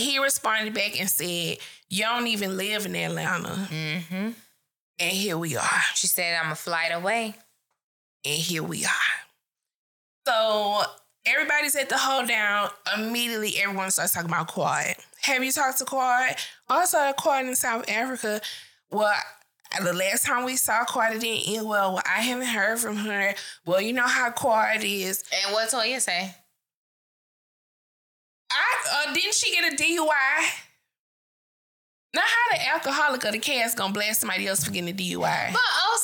he 0.00 0.18
responded 0.18 0.72
back 0.74 0.98
and 0.98 1.10
said, 1.10 1.58
You 1.88 2.04
don't 2.04 2.26
even 2.28 2.56
live 2.56 2.86
in 2.86 2.94
Atlanta. 2.94 3.48
Mm-hmm. 3.70 4.30
And 5.00 5.12
here 5.12 5.36
we 5.36 5.56
are. 5.56 5.80
She 5.94 6.06
said, 6.06 6.36
"I'm 6.42 6.50
a 6.52 6.56
flight 6.56 6.90
away." 6.92 7.34
And 8.28 8.36
here 8.36 8.62
we 8.62 8.84
are. 8.84 8.90
So 10.26 10.82
everybody's 11.24 11.74
at 11.76 11.88
the 11.88 11.96
hold 11.96 12.28
down. 12.28 12.68
Immediately, 12.94 13.54
everyone 13.58 13.90
starts 13.90 14.12
talking 14.12 14.28
about 14.28 14.48
Quad. 14.48 14.96
Have 15.22 15.42
you 15.42 15.50
talked 15.50 15.78
to 15.78 15.86
Quad? 15.86 16.36
Also, 16.68 17.10
Quad 17.16 17.46
in 17.46 17.56
South 17.56 17.88
Africa. 17.88 18.42
Well, 18.90 19.14
the 19.82 19.94
last 19.94 20.26
time 20.26 20.44
we 20.44 20.56
saw 20.56 20.84
Quad, 20.84 21.14
it 21.14 21.20
didn't 21.22 21.56
end 21.56 21.66
well. 21.66 21.94
well. 21.94 22.02
I 22.04 22.20
haven't 22.20 22.48
heard 22.48 22.78
from 22.78 22.96
her. 22.96 23.34
Well, 23.64 23.80
you 23.80 23.94
know 23.94 24.06
how 24.06 24.30
Quad 24.30 24.84
is. 24.84 25.24
And 25.46 25.54
what 25.54 25.70
Toya 25.70 25.98
say? 25.98 26.34
I 28.50 29.06
uh, 29.08 29.14
didn't 29.14 29.34
she 29.34 29.54
get 29.54 29.72
a 29.72 29.74
DUI? 29.74 30.64
Now, 32.14 32.22
how 32.22 32.56
the 32.56 32.68
alcoholic 32.68 33.24
of 33.24 33.32
the 33.32 33.38
cast 33.38 33.78
gonna 33.78 33.92
blast 33.92 34.20
somebody 34.20 34.46
else 34.46 34.64
for 34.64 34.70
getting 34.70 34.90
a 34.90 34.92
DUI? 34.92 35.52
But 35.52 35.60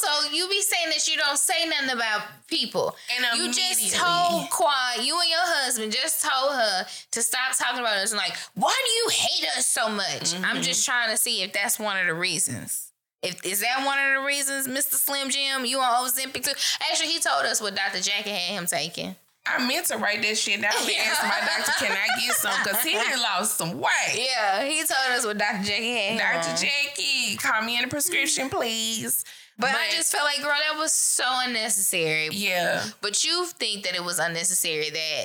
also, 0.08 0.30
you 0.32 0.48
be 0.48 0.62
saying 0.62 0.90
that 0.90 1.06
you 1.08 1.16
don't 1.16 1.38
say 1.38 1.66
nothing 1.68 1.90
about 1.90 2.22
people. 2.48 2.96
And 3.16 3.38
You 3.38 3.52
just 3.52 3.94
told 3.94 4.50
Quad, 4.50 5.04
you 5.04 5.18
and 5.18 5.30
your 5.30 5.40
husband 5.40 5.92
just 5.92 6.24
told 6.24 6.52
her 6.54 6.86
to 7.12 7.22
stop 7.22 7.56
talking 7.56 7.80
about 7.80 7.96
us. 7.96 8.12
And 8.12 8.18
like, 8.18 8.36
why 8.54 8.74
do 8.84 8.90
you 8.90 9.08
hate 9.10 9.48
us 9.56 9.66
so 9.66 9.88
much? 9.88 10.34
I'm 10.34 10.42
mm-hmm. 10.42 10.62
just 10.62 10.84
trying 10.84 11.10
to 11.10 11.16
see 11.16 11.42
if 11.42 11.52
that's 11.52 11.78
one 11.78 11.96
of 11.98 12.06
the 12.06 12.14
reasons. 12.14 12.92
If 13.22 13.44
is 13.44 13.60
that 13.60 13.84
one 13.86 13.98
of 13.98 14.20
the 14.20 14.26
reasons, 14.26 14.68
Mr. 14.68 14.94
Slim 14.94 15.30
Jim, 15.30 15.64
you 15.64 15.78
on 15.78 16.06
Ozempic 16.06 16.44
too? 16.44 16.52
Actually, 16.90 17.08
he 17.08 17.20
told 17.20 17.46
us 17.46 17.60
what 17.60 17.74
Dr. 17.74 18.00
Jackie 18.00 18.30
had 18.30 18.58
him 18.58 18.66
taking. 18.66 19.16
I 19.46 19.66
meant 19.66 19.86
to 19.86 19.98
write 19.98 20.22
that 20.22 20.38
shit 20.38 20.60
down 20.62 20.72
and 20.74 20.90
ask 21.06 21.22
my 21.22 21.40
doctor, 21.40 21.72
can 21.84 21.92
I 21.92 22.20
get 22.20 22.34
some? 22.36 22.52
Because 22.62 22.82
he 22.82 22.92
done 22.92 23.20
lost 23.20 23.58
some 23.58 23.78
weight. 23.78 24.26
Yeah, 24.30 24.64
he 24.64 24.78
told 24.78 25.18
us 25.18 25.26
what 25.26 25.36
Dr. 25.36 25.64
Jackie 25.64 25.92
had 25.92 26.12
him 26.12 26.18
Dr. 26.18 26.66
Jackie, 26.66 27.36
call 27.36 27.62
me 27.62 27.78
in 27.78 27.84
a 27.84 27.88
prescription, 27.88 28.48
please. 28.48 29.24
But, 29.58 29.70
I 29.70 29.90
just 29.92 30.10
felt 30.10 30.24
like, 30.24 30.42
girl, 30.42 30.50
that 30.50 30.78
was 30.78 30.92
so 30.92 31.24
unnecessary. 31.26 32.28
yeah. 32.32 32.84
But 33.00 33.24
you 33.24 33.46
think 33.46 33.84
that 33.84 33.94
it 33.94 34.02
was 34.02 34.18
unnecessary 34.18 34.90
that 34.90 35.24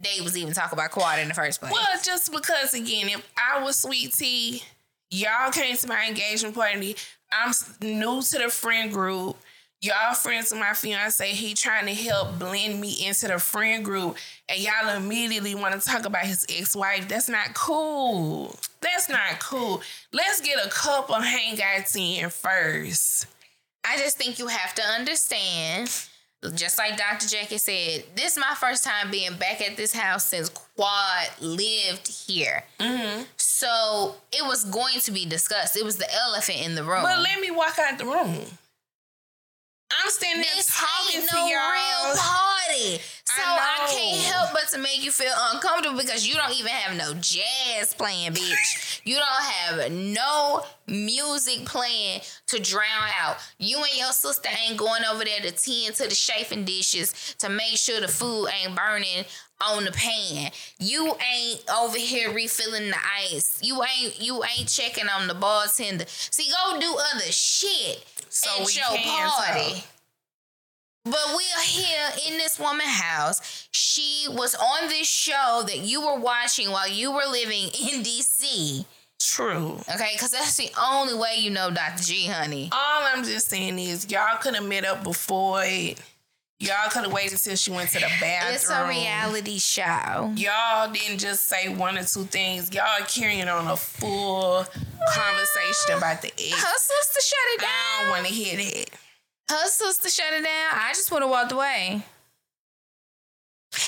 they 0.00 0.20
was 0.22 0.36
even 0.36 0.52
talking 0.52 0.78
about 0.78 0.90
quad 0.90 1.18
in 1.18 1.28
the 1.28 1.34
first 1.34 1.60
place. 1.60 1.72
Well, 1.72 1.86
just 2.02 2.32
because 2.32 2.74
again, 2.74 3.08
if 3.08 3.26
I 3.38 3.62
was 3.62 3.76
sweet 3.76 4.12
tea, 4.12 4.62
y'all 5.10 5.50
came 5.50 5.76
to 5.76 5.86
my 5.88 6.06
engagement 6.08 6.54
party. 6.54 6.96
I'm 7.32 7.52
new 7.80 8.22
to 8.22 8.38
the 8.38 8.48
friend 8.48 8.92
group. 8.92 9.36
Y'all 9.82 10.12
friends 10.12 10.50
with 10.50 10.60
my 10.60 10.74
fiance. 10.74 11.26
He 11.28 11.54
trying 11.54 11.86
to 11.86 11.94
help 11.94 12.38
blend 12.38 12.78
me 12.82 13.06
into 13.06 13.28
the 13.28 13.38
friend 13.38 13.82
group, 13.82 14.16
and 14.46 14.60
y'all 14.60 14.94
immediately 14.94 15.54
want 15.54 15.80
to 15.80 15.86
talk 15.86 16.04
about 16.04 16.26
his 16.26 16.44
ex-wife. 16.50 17.08
That's 17.08 17.30
not 17.30 17.54
cool. 17.54 18.54
That's 18.82 19.08
not 19.08 19.40
cool. 19.40 19.80
Let's 20.12 20.42
get 20.42 20.58
a 20.62 20.68
couple 20.68 21.14
hangouts 21.16 21.96
in 21.96 22.28
first. 22.28 23.26
I 23.84 23.96
just 23.98 24.16
think 24.18 24.38
you 24.38 24.46
have 24.48 24.74
to 24.74 24.82
understand, 24.82 25.90
just 26.54 26.78
like 26.78 26.96
Dr. 26.96 27.26
Jackie 27.28 27.58
said, 27.58 28.04
this 28.14 28.32
is 28.32 28.38
my 28.38 28.54
first 28.54 28.84
time 28.84 29.10
being 29.10 29.34
back 29.36 29.60
at 29.60 29.76
this 29.76 29.92
house 29.92 30.24
since 30.24 30.48
Quad 30.48 31.28
lived 31.40 32.08
here. 32.08 32.64
Mm-hmm. 32.78 33.22
So 33.36 34.16
it 34.32 34.44
was 34.46 34.64
going 34.64 35.00
to 35.00 35.12
be 35.12 35.26
discussed. 35.26 35.76
It 35.76 35.84
was 35.84 35.96
the 35.96 36.12
elephant 36.12 36.64
in 36.64 36.74
the 36.74 36.84
room. 36.84 37.02
But 37.02 37.20
let 37.20 37.40
me 37.40 37.50
walk 37.50 37.78
out 37.78 37.98
the 37.98 38.06
room. 38.06 38.44
I'm 39.90 40.10
standing 40.10 40.42
there 40.42 40.56
this 40.56 40.74
talking 40.74 41.20
ain't 41.20 41.28
to 41.28 41.34
no 41.34 41.46
y'all. 41.46 41.72
real 41.72 42.16
party. 42.16 43.00
So 43.24 43.42
I, 43.42 43.86
know. 43.86 43.94
can't 43.94 44.22
help 44.34 44.52
but 44.52 44.68
to 44.70 44.78
make 44.78 45.04
you 45.04 45.10
feel 45.10 45.32
uncomfortable 45.52 45.98
because 45.98 46.26
you 46.26 46.34
don't 46.34 46.52
even 46.58 46.70
have 46.70 46.96
no 46.96 47.14
jazz 47.20 47.94
playing, 47.96 48.32
bitch. 48.32 49.00
you 49.04 49.16
don't 49.16 49.44
have 49.44 49.92
no 49.92 50.64
music 50.86 51.64
playing 51.64 52.20
to 52.48 52.60
drown 52.60 53.08
out. 53.20 53.36
You 53.58 53.78
and 53.78 53.96
your 53.96 54.12
sister 54.12 54.48
ain't 54.66 54.78
going 54.78 55.02
over 55.10 55.24
there 55.24 55.40
to 55.40 55.52
tend 55.52 55.94
to 55.96 56.04
the 56.04 56.14
chafing 56.14 56.64
dishes 56.64 57.34
to 57.38 57.48
make 57.48 57.76
sure 57.76 58.00
the 58.00 58.08
food 58.08 58.48
ain't 58.62 58.76
burning 58.76 59.24
on 59.60 59.84
the 59.84 59.92
pan. 59.92 60.50
You 60.78 61.14
ain't 61.34 61.62
over 61.70 61.98
here 61.98 62.32
refilling 62.32 62.88
the 62.88 62.96
ice. 63.32 63.58
You 63.62 63.82
ain't 63.82 64.20
you 64.20 64.42
ain't 64.42 64.68
checking 64.68 65.08
on 65.08 65.28
the 65.28 65.34
bartender. 65.34 66.04
See, 66.08 66.50
go 66.50 66.80
do 66.80 66.96
other 67.14 67.30
shit 67.30 68.04
So 68.30 68.50
at 68.60 68.66
we 68.66 68.72
your 68.72 68.86
can 68.98 69.28
party. 69.28 69.74
talk. 69.74 69.84
But 71.04 71.36
we 71.36 71.44
are 71.56 71.64
here 71.64 72.10
in 72.28 72.38
this 72.38 72.58
woman's 72.58 72.90
house. 72.90 73.68
She 73.72 74.26
was 74.28 74.54
on 74.54 74.88
this 74.88 75.08
show 75.08 75.62
that 75.66 75.78
you 75.78 76.00
were 76.00 76.18
watching 76.18 76.70
while 76.70 76.88
you 76.88 77.10
were 77.10 77.24
living 77.30 77.64
in 77.64 78.02
DC. 78.02 78.84
True. 79.18 79.78
Okay, 79.92 80.10
because 80.12 80.30
that's 80.30 80.56
the 80.56 80.70
only 80.80 81.14
way 81.14 81.36
you 81.38 81.50
know 81.50 81.70
Dr. 81.70 82.02
G, 82.02 82.26
honey. 82.26 82.68
All 82.72 83.02
I'm 83.04 83.24
just 83.24 83.48
saying 83.48 83.78
is 83.78 84.10
y'all 84.10 84.38
could 84.38 84.54
have 84.54 84.64
met 84.64 84.84
up 84.84 85.02
before 85.02 85.62
it. 85.64 86.00
Y'all 86.60 86.90
could 86.90 87.04
have 87.04 87.12
waited 87.12 87.38
till 87.38 87.56
she 87.56 87.70
went 87.70 87.88
to 87.88 87.98
the 87.98 88.06
bathroom. 88.20 88.54
It's 88.54 88.68
a 88.70 88.86
reality 88.86 89.58
show. 89.58 90.30
Y'all 90.36 90.92
didn't 90.92 91.18
just 91.18 91.46
say 91.46 91.74
one 91.74 91.96
or 91.96 92.04
two 92.04 92.24
things. 92.24 92.70
Y'all 92.74 92.84
carrying 93.08 93.48
on 93.48 93.66
a 93.66 93.76
full 93.76 94.66
conversation 95.14 95.96
about 95.96 96.20
the 96.20 96.28
ex. 96.28 96.52
Her 96.62 96.78
sister 96.78 97.20
shut 97.22 97.38
it 97.54 97.60
down. 97.62 97.70
I 97.70 97.98
don't 98.02 98.10
want 98.10 98.26
to 98.26 98.32
hear 98.34 98.56
that. 98.56 98.90
Her 99.48 99.66
sister 99.68 100.10
shut 100.10 100.34
it 100.34 100.44
down. 100.44 100.70
I 100.74 100.90
just 100.90 101.10
would 101.10 101.22
have 101.22 101.30
walked 101.30 101.52
away. 101.52 102.02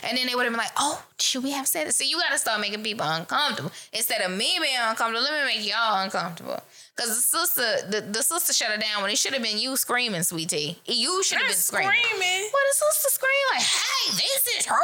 And 0.05 0.17
then 0.17 0.27
they 0.27 0.35
would 0.35 0.45
have 0.45 0.53
been 0.53 0.59
like, 0.59 0.73
oh, 0.77 1.03
should 1.19 1.43
we 1.43 1.51
have 1.51 1.67
said 1.67 1.89
it? 1.89 1.95
So 1.95 2.05
you 2.05 2.17
got 2.17 2.31
to 2.31 2.39
start 2.39 2.61
making 2.61 2.83
people 2.83 3.05
uncomfortable. 3.07 3.73
Instead 3.93 4.21
of 4.23 4.31
me 4.31 4.57
being 4.61 4.77
uncomfortable, 4.81 5.23
let 5.23 5.45
me 5.45 5.57
make 5.57 5.69
y'all 5.69 6.03
uncomfortable. 6.03 6.61
Because 6.95 7.11
the 7.17 7.39
sister, 7.39 7.91
the, 7.91 8.01
the 8.03 8.23
sister 8.23 8.53
shut 8.53 8.71
it 8.71 8.81
down 8.81 9.03
when 9.03 9.11
it 9.11 9.19
should 9.19 9.33
have 9.33 9.43
been 9.43 9.59
you 9.59 9.77
screaming, 9.77 10.23
sweetie. 10.23 10.79
You 10.87 11.23
should 11.25 11.39
have 11.39 11.49
been 11.49 11.57
screaming. 11.57 11.93
screaming. 11.93 12.49
What 12.51 12.63
the 12.71 12.75
sister 12.75 13.09
scream 13.11 13.31
like, 13.55 13.63
hey, 13.63 14.11
this 14.13 14.59
is 14.59 14.67
her 14.67 14.77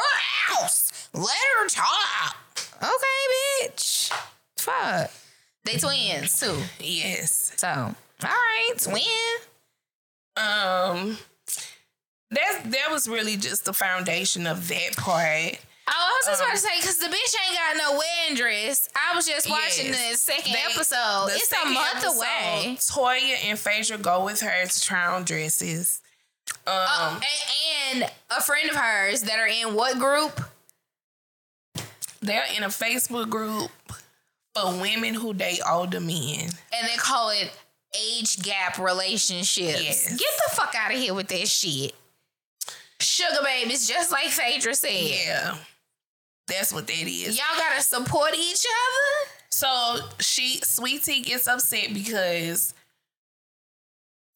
house. 0.48 1.08
Let 1.12 1.36
her 1.60 1.68
talk. 1.68 2.36
Okay, 2.82 3.68
bitch. 3.68 4.12
Fuck. 4.56 5.10
They 5.64 5.76
twins 5.76 6.40
too. 6.40 6.56
Yes. 6.80 7.52
So, 7.56 7.68
all 7.68 7.94
right, 8.22 8.72
twin. 8.78 9.02
Um. 10.36 11.18
That 12.30 12.60
that 12.66 12.90
was 12.90 13.08
really 13.08 13.36
just 13.36 13.64
the 13.64 13.72
foundation 13.72 14.46
of 14.46 14.68
that 14.68 14.96
part. 14.96 15.58
Oh, 15.90 15.92
I 15.94 16.18
was 16.18 16.26
just 16.26 16.40
about 16.40 16.50
Um, 16.50 16.56
to 16.56 16.60
say 16.60 16.76
because 16.80 16.98
the 16.98 17.06
bitch 17.06 17.34
ain't 17.48 17.56
got 17.56 17.76
no 17.78 17.98
wedding 17.98 18.36
dress. 18.36 18.88
I 18.94 19.14
was 19.16 19.26
just 19.26 19.48
watching 19.48 19.86
Yes. 19.86 20.10
the 20.10 20.32
second 20.34 20.54
episode. 20.70 21.28
The 21.30 21.34
It's 21.36 21.50
a 21.52 21.64
month 21.64 21.96
episode, 21.96 22.16
away. 22.18 22.76
Toya 22.78 23.44
and 23.46 23.58
Phaedra 23.58 23.96
go 23.96 24.24
with 24.24 24.40
her 24.40 24.66
to 24.66 24.80
try 24.82 25.06
on 25.06 25.24
dresses. 25.24 26.02
Um, 26.66 26.74
Oh, 26.76 27.20
and, 27.90 28.02
and 28.02 28.10
a 28.30 28.42
friend 28.42 28.68
of 28.68 28.76
hers 28.76 29.22
that 29.22 29.38
are 29.38 29.46
in 29.46 29.74
what 29.74 29.98
group? 29.98 30.38
they're 32.20 32.44
in 32.56 32.64
a 32.64 32.68
Facebook 32.68 33.30
group 33.30 33.70
for 34.54 34.72
women 34.80 35.14
who 35.14 35.32
date 35.32 35.60
older 35.66 36.00
men. 36.00 36.50
And 36.72 36.88
they 36.88 36.96
call 36.96 37.30
it 37.30 37.50
age 37.98 38.42
gap 38.42 38.76
relationships. 38.78 39.82
Yes. 39.82 40.08
Get 40.10 40.18
the 40.48 40.56
fuck 40.56 40.74
out 40.76 40.92
of 40.92 40.98
here 40.98 41.14
with 41.14 41.28
that 41.28 41.48
shit. 41.48 41.94
Sugar 43.00 43.42
babies, 43.44 43.86
just 43.88 44.10
like 44.10 44.28
Phaedra 44.28 44.74
said. 44.74 44.90
Yeah. 44.92 45.56
That's 46.48 46.72
what 46.72 46.86
that 46.86 46.98
is. 47.06 47.36
Y'all 47.36 47.58
gotta 47.58 47.82
support 47.82 48.34
each 48.34 48.64
other. 48.66 49.30
So 49.50 49.98
she 50.20 50.58
Sweet 50.62 51.02
Tea 51.02 51.20
gets 51.20 51.46
upset 51.46 51.92
because 51.92 52.74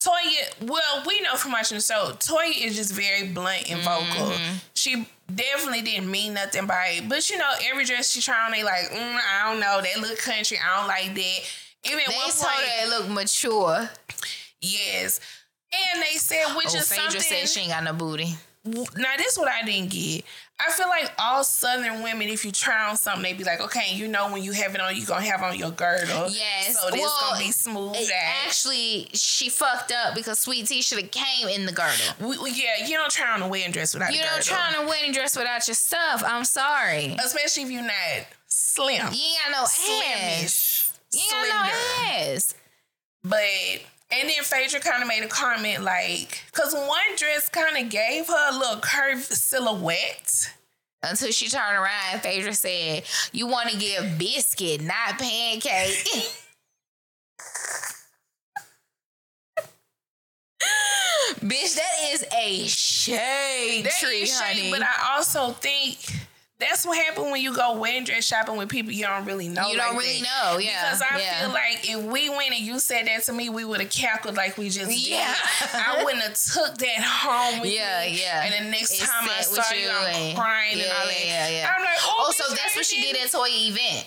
Toya, 0.05 0.68
well, 0.68 1.05
we 1.06 1.20
know 1.20 1.36
from 1.36 1.52
watching 1.52 1.76
the 1.78 1.82
show, 1.82 2.10
Toya 2.18 2.60
is 2.60 2.74
just 2.76 2.93
very 2.93 3.28
blunt 3.28 3.70
and 3.70 3.80
vocal. 3.82 4.32
Mm-hmm. 4.32 4.56
She 4.74 5.06
definitely 5.32 5.82
didn't 5.82 6.10
mean 6.10 6.34
nothing 6.34 6.66
by 6.66 6.97
it. 6.98 7.09
But 7.09 7.30
you 7.30 7.39
know, 7.39 7.51
every 7.70 7.84
dress 7.84 8.10
she 8.10 8.20
try 8.20 8.44
on, 8.44 8.51
they 8.52 8.64
like, 8.64 8.90
mm, 8.90 9.18
I 9.40 9.48
don't 9.51 9.60
know, 9.60 9.80
that 9.80 10.01
look 10.01 10.18
country, 10.18 10.59
I 10.59 10.78
don't 10.80 10.89
like 10.89 11.14
that. 11.14 11.40
Even 11.84 11.98
They 12.09 12.14
one 12.14 12.30
told 12.30 12.34
point, 12.44 12.66
her 12.66 12.84
it 12.86 12.90
looked 12.90 13.10
mature. 13.10 13.90
yes. 14.60 15.20
And 15.94 16.02
they 16.02 16.16
said, 16.18 16.55
which 16.56 16.66
Oh, 16.74 16.78
is 16.78 16.89
Phaedra 16.93 17.12
something. 17.12 17.20
said 17.22 17.48
she 17.48 17.60
ain't 17.60 17.70
got 17.70 17.84
no 17.84 17.93
booty. 17.93 18.34
Now 18.64 19.16
this 19.16 19.32
is 19.32 19.39
what 19.39 19.48
I 19.48 19.64
didn't 19.64 19.90
get. 19.90 20.24
I 20.64 20.70
feel 20.70 20.89
like 20.89 21.10
all 21.18 21.43
Southern 21.43 22.02
women, 22.05 22.28
if 22.28 22.44
you 22.44 22.52
try 22.52 22.89
on 22.89 22.97
something, 22.97 23.22
they 23.24 23.32
be 23.32 23.43
like, 23.43 23.60
okay, 23.60 23.94
you 23.94 24.06
know 24.06 24.30
when 24.30 24.44
you 24.44 24.52
have 24.52 24.74
it 24.76 24.80
on, 24.80 24.94
you 24.94 25.05
gonna 25.05 25.24
have 25.26 25.43
on 25.43 25.59
your 25.59 25.72
girdle. 25.72 26.28
Yes. 26.30 26.78
So 26.80 26.89
this 26.90 27.01
Well, 27.01 27.18
gonna 27.30 27.40
be 27.44 27.51
smooth 27.51 27.97
It- 27.97 28.10
Actually, 28.47 29.09
she 29.14 29.48
fucked 29.48 29.90
up 29.90 30.14
because 30.14 30.39
Sweet 30.39 30.66
Tea 30.68 30.80
should 30.82 31.01
have 31.01 31.10
came 31.10 31.48
in 31.48 31.66
the 31.66 31.72
girdle. 31.72 32.06
We, 32.20 32.39
we- 32.39 32.51
yeah, 32.52 32.86
you 32.86 32.97
don't 32.97 33.10
try 33.10 33.32
on 33.32 33.43
a 33.43 33.48
wedding 33.48 33.72
dress 33.72 33.93
without 33.94 34.12
You 34.14 34.20
a 34.20 34.22
know, 34.22 34.28
girdle. 34.36 34.43
trying 34.44 34.74
to 34.80 34.86
wedding 34.89 35.10
dress 35.12 35.36
without 35.36 35.66
your 35.66 35.74
stuff. 35.74 36.22
I'm 36.24 36.44
sorry. 36.44 37.16
Especially 37.24 37.64
if 37.64 37.70
you're 37.70 37.82
not 37.82 38.26
slim. 38.47 38.94
You 39.12 39.20
ain't 39.24 39.39
got 39.47 39.51
no 39.51 39.62
ass. 39.64 39.74
Slimish. 39.74 40.89
You 41.14 41.20
ain't 41.20 41.48
got 41.51 41.70
slender. 41.72 42.22
no 42.28 42.34
ass. 42.34 42.55
But 43.24 43.82
and 44.12 44.28
then 44.28 44.43
Phaedra 44.43 44.80
kind 44.80 45.02
of 45.02 45.09
made 45.09 45.22
a 45.22 45.28
comment 45.28 45.82
like, 45.82 46.43
because 46.52 46.74
one 46.74 47.16
dress 47.16 47.48
kind 47.48 47.76
of 47.76 47.90
gave 47.90 48.26
her 48.28 48.51
a 48.51 48.56
little 48.59 48.80
curved 48.80 49.22
silhouette. 49.24 50.51
Until 51.05 51.32
she 51.32 51.48
turned 51.48 51.76
around, 51.78 52.20
Phaedra 52.22 52.55
said, 52.55 53.02
"You 53.32 53.48
want 53.48 53.70
to 53.70 53.76
give 53.76 54.18
biscuit, 54.18 54.80
not 54.82 55.18
pancake." 55.18 56.06
Bitch, 61.40 61.74
that 61.74 62.12
is 62.12 62.24
a 62.36 62.66
shade 62.68 63.84
That 63.86 63.93
tree, 64.01 64.22
is 64.22 64.39
shady, 64.39 64.60
honey. 64.60 64.70
but 64.70 64.82
I 64.82 65.14
also 65.16 65.51
think 65.52 65.98
that's 66.62 66.86
what 66.86 66.97
happened 66.98 67.30
when 67.30 67.40
you 67.43 67.55
go 67.55 67.76
wedding 67.76 68.05
dress 68.05 68.24
shopping 68.24 68.56
with 68.56 68.68
people 68.68 68.93
you 68.93 69.05
don't 69.05 69.24
really 69.24 69.48
know. 69.48 69.68
you 69.68 69.76
don't 69.76 69.97
really 69.97 70.20
that. 70.22 70.52
know, 70.52 70.59
yeah. 70.59 70.84
Because 70.84 71.02
I 71.02 71.18
yeah. 71.20 71.40
feel 71.40 71.48
like 71.51 71.89
if 71.89 72.02
we 72.12 72.30
went 72.30 72.52
and 72.52 72.60
you 72.60 72.78
said 72.78 73.06
that 73.06 73.22
to 73.24 73.32
me, 73.32 73.48
we 73.48 73.64
would 73.64 73.80
have 73.80 73.90
cackled 73.90 74.36
like 74.36 74.56
we 74.56 74.68
just 74.70 74.90
Yeah. 75.09 75.34
did. 75.60 75.68
I 75.74 76.02
wouldn't 76.05 76.22
have 76.22 76.34
took 76.34 76.78
that 76.78 77.02
home 77.02 77.60
with 77.60 77.72
Yeah, 77.72 78.01
me. 78.06 78.20
yeah. 78.20 78.44
And 78.44 78.66
the 78.66 78.70
next 78.70 78.98
time 78.98 79.28
I 79.30 79.43
saw 79.43 79.74
you, 79.74 79.89
I'm 79.90 80.06
and- 80.14 80.39
crying 80.39 80.72
and 80.72 80.80
yeah, 80.82 80.94
all 81.01 81.06
that. 81.06 81.24
yeah, 81.26 81.48
yeah. 81.48 81.72
I'm 81.76 81.82
like, 81.84 81.98
oh, 82.01 82.26
Oh, 82.28 82.32
so 82.32 82.55
that's 82.55 82.76
what 82.76 82.86
she 82.86 83.02
did 83.02 83.16
at 83.16 83.30
Toy 83.30 83.48
event. 83.51 84.06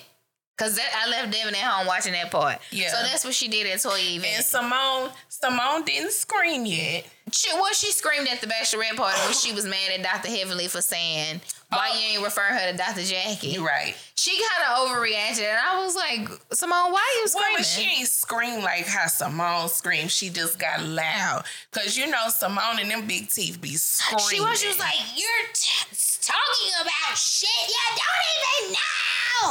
Cause 0.57 0.77
that 0.77 1.03
I 1.05 1.09
left 1.09 1.33
Devin 1.33 1.53
at 1.53 1.61
home 1.61 1.85
watching 1.87 2.13
that 2.13 2.31
part. 2.31 2.59
Yeah. 2.71 2.87
So 2.89 2.97
that's 3.03 3.25
what 3.25 3.33
she 3.33 3.49
did 3.49 3.67
at 3.67 3.81
Toy 3.81 3.99
And. 4.23 4.43
Simone, 4.45 5.09
Simone 5.27 5.83
didn't 5.83 6.11
scream 6.13 6.65
yet. 6.65 7.05
She, 7.33 7.51
well, 7.53 7.73
she 7.73 7.91
screamed 7.91 8.29
at 8.29 8.39
the 8.39 8.47
bachelorette 8.47 8.95
party 8.95 9.19
when 9.25 9.33
she 9.33 9.51
was 9.51 9.65
mad 9.65 9.91
at 9.93 10.01
Dr. 10.01 10.29
Heavenly 10.33 10.67
for 10.69 10.79
saying 10.81 11.41
why 11.69 11.89
Oh. 11.91 11.99
you 11.99 12.15
ain't 12.15 12.23
refer 12.23 12.39
her 12.41 12.71
to 12.71 12.77
Dr. 12.77 13.01
Jackie. 13.03 13.47
You're 13.49 13.65
right. 13.65 13.95
She 14.15 14.31
kind 14.31 14.71
of 14.71 14.87
overreacted, 14.87 15.41
and 15.43 15.57
I 15.61 15.83
was 15.83 15.93
like, 15.95 16.29
Simone, 16.53 16.93
why 16.93 17.03
you 17.17 17.21
Well, 17.23 17.27
screaming? 17.43 17.55
but 17.57 17.65
she 17.65 17.99
ain't 17.99 18.07
scream 18.07 18.61
like 18.63 18.85
how 18.85 19.07
Simone 19.07 19.67
screamed. 19.67 20.09
She 20.11 20.29
just 20.29 20.57
got 20.57 20.81
loud. 20.85 21.43
Cause 21.71 21.97
you 21.97 22.07
know 22.07 22.29
Simone 22.29 22.79
and 22.79 22.89
them 22.89 23.05
big 23.07 23.27
teeth 23.29 23.59
be 23.59 23.75
screaming. 23.75 24.25
She 24.29 24.39
was, 24.39 24.61
she 24.61 24.67
was 24.69 24.79
like, 24.79 24.95
you're 25.17 25.47
t- 25.53 25.95
talking 26.21 26.71
about 26.81 27.17
shit 27.17 27.49
you 27.67 27.75
don't 27.97 28.63
even 28.63 28.77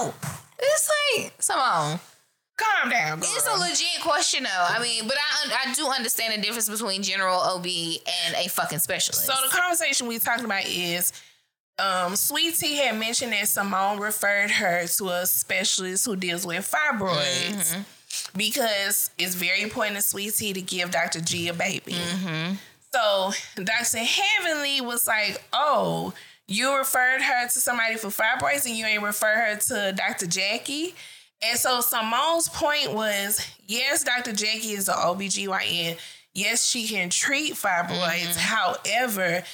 know. 0.09 0.15
It's 0.59 0.91
like, 1.19 1.33
Simone. 1.43 1.99
calm 2.57 2.91
down, 2.91 3.21
girl. 3.21 3.29
It's 3.33 3.47
a 3.47 3.59
legit 3.59 4.03
question, 4.03 4.45
though. 4.45 4.51
I 4.69 4.81
mean, 4.83 5.07
but 5.07 5.17
I 5.17 5.69
I 5.69 5.75
do 5.75 5.87
understand 5.89 6.35
the 6.35 6.47
difference 6.47 6.69
between 6.69 7.03
general 7.03 7.37
OB 7.39 7.67
and 7.67 8.35
a 8.37 8.49
fucking 8.49 8.79
specialist. 8.79 9.27
So 9.27 9.33
the 9.45 9.55
conversation 9.55 10.07
we're 10.07 10.19
talking 10.21 10.45
about 10.45 10.67
is 10.67 11.13
um, 11.79 12.15
Sweet 12.17 12.55
Tea 12.55 12.77
had 12.77 12.97
mentioned 12.99 13.33
that 13.33 13.49
Simone 13.49 13.99
referred 13.99 14.51
her 14.53 14.87
to 14.87 15.09
a 15.09 15.27
specialist 15.27 16.07
who 16.07 16.15
deals 16.17 16.47
with 16.47 16.71
fibroids 16.71 17.77
because 18.37 19.11
it's 19.19 19.35
very 19.35 19.63
important 19.63 19.97
to 19.97 20.03
Sweet 20.03 20.35
Tea 20.35 20.53
to 20.53 20.63
give 20.63 20.91
Dr. 20.93 21.21
G 21.21 21.49
a 21.49 21.53
baby. 21.55 21.97
So 22.93 23.33
Dr. 23.57 23.99
Heavenly 23.99 24.81
was 24.81 25.09
like, 25.09 25.43
"Oh, 25.53 26.15
you 26.49 26.77
referred 26.77 27.23
her 27.23 27.49
to 27.49 27.61
somebody 27.61 27.97
for 27.97 28.09
fibroids, 28.09 28.67
and 28.67 28.77
you 28.77 28.85
ain't 28.87 29.03
refer 29.03 29.35
her 29.35 29.57
to 29.57 29.93
Dr. 29.93 30.27
Jackie." 30.27 30.95
And 31.43 31.59
so 31.59 31.81
Simone's 31.81 32.49
point 32.49 32.93
was, 32.93 33.47
yes, 33.67 34.05
Dr. 34.05 34.33
Jackie 34.33 34.73
is 34.73 34.89
an 34.89 34.95
OBGYN. 34.95 35.99
Yes, 36.33 36.67
she 36.67 36.87
can 36.87 37.11
treat 37.11 37.53
fibroids. 37.53 38.37
Mm-hmm. 38.37 38.39
However, 38.39 39.45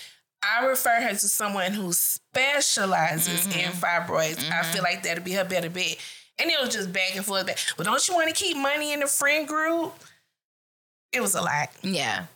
I 0.42 0.66
refer 0.66 1.00
her 1.02 1.10
to 1.10 1.28
someone 1.28 1.72
who 1.72 1.92
specializes 1.92 3.46
mm-hmm. 3.46 3.58
in 3.58 3.70
fibroids. 3.72 4.50
I 4.50 4.62
feel 4.62 4.82
mm-hmm. 4.82 4.84
like 4.84 5.02
that'll 5.02 5.24
be 5.24 5.32
her 5.32 5.44
better 5.44 5.68
bet. 5.68 5.96
And 6.38 6.50
it 6.50 6.58
was 6.60 6.72
just 6.72 6.92
back 6.92 7.16
and 7.16 7.24
forth. 7.24 7.46
But 7.46 7.74
Well, 7.76 7.84
don't 7.84 8.08
you 8.08 8.14
want 8.14 8.28
to 8.28 8.34
keep 8.34 8.56
money 8.56 8.92
in 8.92 9.00
the 9.00 9.06
friend 9.06 9.46
group? 9.46 9.92
It 11.12 11.20
was 11.20 11.34
a 11.34 11.42
lot. 11.42 11.70
Yeah. 11.82 12.26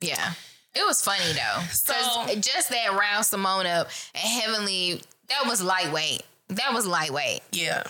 Yeah. 0.00 0.32
It 0.74 0.86
was 0.86 1.02
funny 1.02 1.32
though. 1.32 1.62
So- 1.70 2.34
just 2.40 2.70
that 2.70 2.92
round 2.98 3.24
Simone 3.26 3.66
up 3.66 3.88
and 4.14 4.22
Heavenly, 4.24 5.02
that 5.28 5.46
was 5.46 5.62
lightweight. 5.62 6.22
That 6.48 6.72
was 6.72 6.86
lightweight. 6.86 7.40
Yeah. 7.52 7.84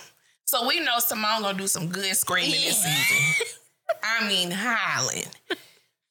So 0.44 0.66
we 0.68 0.80
know 0.80 0.98
Simone 0.98 1.42
gonna 1.42 1.56
do 1.59 1.66
some 1.66 1.88
good 1.88 2.14
screaming 2.16 2.50
this 2.52 2.82
season. 2.82 3.46
I 4.02 4.26
mean, 4.28 4.50
howling. 4.50 5.24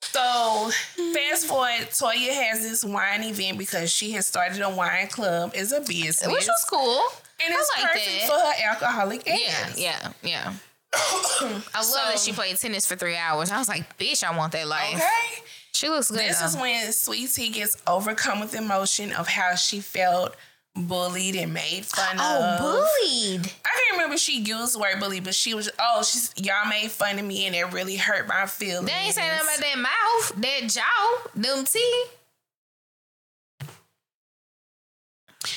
So 0.01 0.71
fast 1.13 1.45
forward, 1.45 1.87
Toya 1.91 2.33
has 2.33 2.61
this 2.61 2.83
wine 2.83 3.23
event 3.23 3.57
because 3.57 3.91
she 3.91 4.11
has 4.11 4.25
started 4.27 4.61
a 4.61 4.69
wine 4.69 5.07
club 5.07 5.53
as 5.55 5.71
a 5.71 5.79
business, 5.81 6.25
Which 6.27 6.47
was 6.47 6.65
cool. 6.69 7.01
and 7.45 7.53
I 7.53 7.57
it's 7.57 7.71
like 7.77 7.91
perfect 7.91 8.05
that. 8.21 8.27
for 8.27 8.39
her 8.39 8.69
alcoholic 8.71 9.23
Yeah, 9.25 9.69
yeah, 9.77 10.11
yeah. 10.23 10.53
I 10.93 11.61
love 11.75 12.11
that 12.11 12.19
she 12.19 12.33
played 12.33 12.57
tennis 12.57 12.85
for 12.85 12.95
three 12.95 13.15
hours. 13.15 13.51
I 13.51 13.57
was 13.57 13.69
like, 13.69 13.97
bitch, 13.97 14.23
I 14.23 14.35
want 14.35 14.51
that 14.53 14.67
life. 14.67 14.95
Okay. 14.95 15.43
She 15.71 15.89
looks 15.89 16.11
good. 16.11 16.19
This 16.19 16.39
though. 16.39 16.45
is 16.47 16.57
when 16.57 16.91
Sweet 16.91 17.29
Tea 17.31 17.49
gets 17.49 17.77
overcome 17.87 18.39
with 18.41 18.53
emotion 18.55 19.13
of 19.13 19.27
how 19.27 19.55
she 19.55 19.79
felt 19.79 20.35
bullied 20.75 21.35
and 21.35 21.53
made 21.53 21.85
fun 21.85 22.17
oh, 22.19 22.43
of. 22.43 22.59
Oh, 22.61 22.87
bullied. 23.01 23.51
I 23.65 23.69
can't 23.69 23.91
remember 23.93 24.15
if 24.15 24.19
she 24.19 24.41
used 24.41 24.75
the 24.75 24.79
word 24.79 24.99
bully, 24.99 25.19
but 25.19 25.33
she 25.33 25.53
was 25.53 25.69
oh, 25.79 26.03
she's 26.03 26.33
y'all 26.37 26.67
made 26.67 26.91
fun 26.91 27.19
of 27.19 27.25
me 27.25 27.45
and 27.47 27.55
it 27.55 27.71
really 27.71 27.95
hurt 27.95 28.27
my 28.27 28.45
feelings. 28.45 28.87
They 28.87 28.93
ain't 28.93 29.15
saying 29.15 29.31
nothing 29.31 29.47
about 29.47 29.61
that 29.61 29.77
mouth, 29.79 30.41
that 30.41 30.69
jaw, 30.69 31.29
them 31.35 31.65
teeth. 31.65 32.17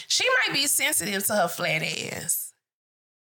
She 0.09 0.25
might 0.47 0.55
be 0.55 0.67
sensitive 0.67 1.27
to 1.27 1.35
her 1.35 1.49
flat 1.49 1.83
ass. 1.83 2.54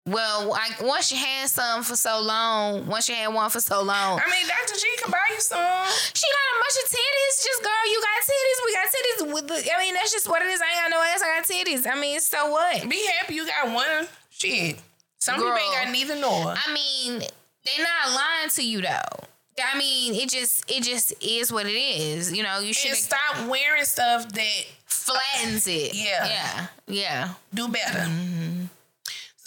Well, 0.06 0.54
I, 0.54 0.70
once 0.82 1.12
you 1.12 1.18
had 1.18 1.48
some 1.48 1.82
for 1.82 1.94
so 1.94 2.20
long, 2.20 2.86
once 2.86 3.08
you 3.08 3.14
had 3.14 3.28
one 3.28 3.50
for 3.50 3.60
so 3.60 3.82
long, 3.82 4.18
I 4.18 4.30
mean, 4.30 4.48
Dr. 4.48 4.74
G 4.80 4.86
can 5.02 5.10
buy 5.10 5.18
you 5.30 5.40
some. 5.40 5.58
she 6.14 6.26
got 6.26 6.46
a 6.50 6.56
bunch 6.58 6.76
of 6.82 6.90
titties. 6.90 7.44
Just 7.44 7.62
girl, 7.62 7.84
you 7.86 8.02
got 8.02 8.22
titties. 8.24 8.58
We 8.64 8.72
got 8.72 8.88
titties. 8.88 9.34
With 9.34 9.48
the, 9.48 9.74
I 9.76 9.78
mean, 9.78 9.94
that's 9.94 10.10
just 10.10 10.28
what 10.28 10.42
it 10.42 10.48
is. 10.48 10.60
I 10.60 10.66
ain't 10.72 10.90
got 10.90 10.90
no 10.90 11.02
ass. 11.02 11.22
I 11.22 11.36
got 11.36 11.46
titties. 11.46 11.86
I 11.90 12.00
mean, 12.00 12.18
so 12.20 12.50
what? 12.50 12.88
Be 12.88 13.06
happy 13.18 13.34
you 13.34 13.46
got 13.46 13.72
one. 13.72 14.08
Shit. 14.30 14.78
Some 15.18 15.36
people 15.36 15.52
ain't 15.52 15.74
got 15.74 15.92
neither 15.92 16.16
nor. 16.16 16.54
I 16.56 16.72
mean, 16.72 17.20
they're 17.20 17.84
not 17.84 18.14
lying 18.14 18.48
to 18.54 18.66
you 18.66 18.80
though. 18.80 19.26
I 19.62 19.78
mean, 19.78 20.14
it 20.14 20.30
just 20.30 20.70
it 20.70 20.82
just 20.82 21.12
is 21.22 21.52
what 21.52 21.66
it 21.66 21.76
is. 21.76 22.32
You 22.32 22.42
know, 22.42 22.60
you 22.60 22.72
should 22.72 22.96
stop 22.96 23.46
wearing 23.46 23.84
stuff 23.84 24.26
that 24.32 24.66
flattens 24.86 25.66
it. 25.66 25.94
Yeah. 25.94 26.26
yeah, 26.26 26.66
yeah. 26.86 27.28
do 27.52 27.68
better. 27.68 27.98
Mm-hmm. 27.98 28.59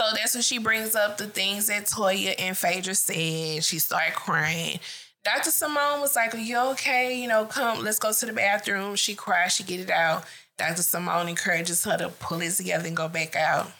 So 0.03 0.15
that's 0.15 0.33
when 0.33 0.41
she 0.43 0.57
brings 0.57 0.95
up 0.95 1.17
the 1.17 1.27
things 1.27 1.67
that 1.67 1.85
Toya 1.85 2.35
and 2.37 2.57
Phaedra 2.57 2.95
said. 2.95 3.63
She 3.63 3.79
started 3.79 4.13
crying. 4.13 4.79
Dr. 5.23 5.51
Simone 5.51 6.01
was 6.01 6.15
like, 6.15 6.35
Are 6.35 6.39
you 6.39 6.57
okay? 6.71 7.17
You 7.17 7.27
know, 7.29 7.45
come, 7.45 7.83
let's 7.83 7.99
go 7.99 8.11
to 8.11 8.25
the 8.25 8.33
bathroom. 8.33 8.95
She 8.95 9.15
cries, 9.15 9.53
she 9.53 9.63
get 9.63 9.79
it 9.79 9.89
out. 9.89 10.25
Dr. 10.57 10.81
Simone 10.81 11.29
encourages 11.29 11.83
her 11.85 11.97
to 11.97 12.09
pull 12.09 12.41
it 12.41 12.51
together 12.51 12.87
and 12.87 12.97
go 12.97 13.07
back 13.07 13.35
out. 13.35 13.71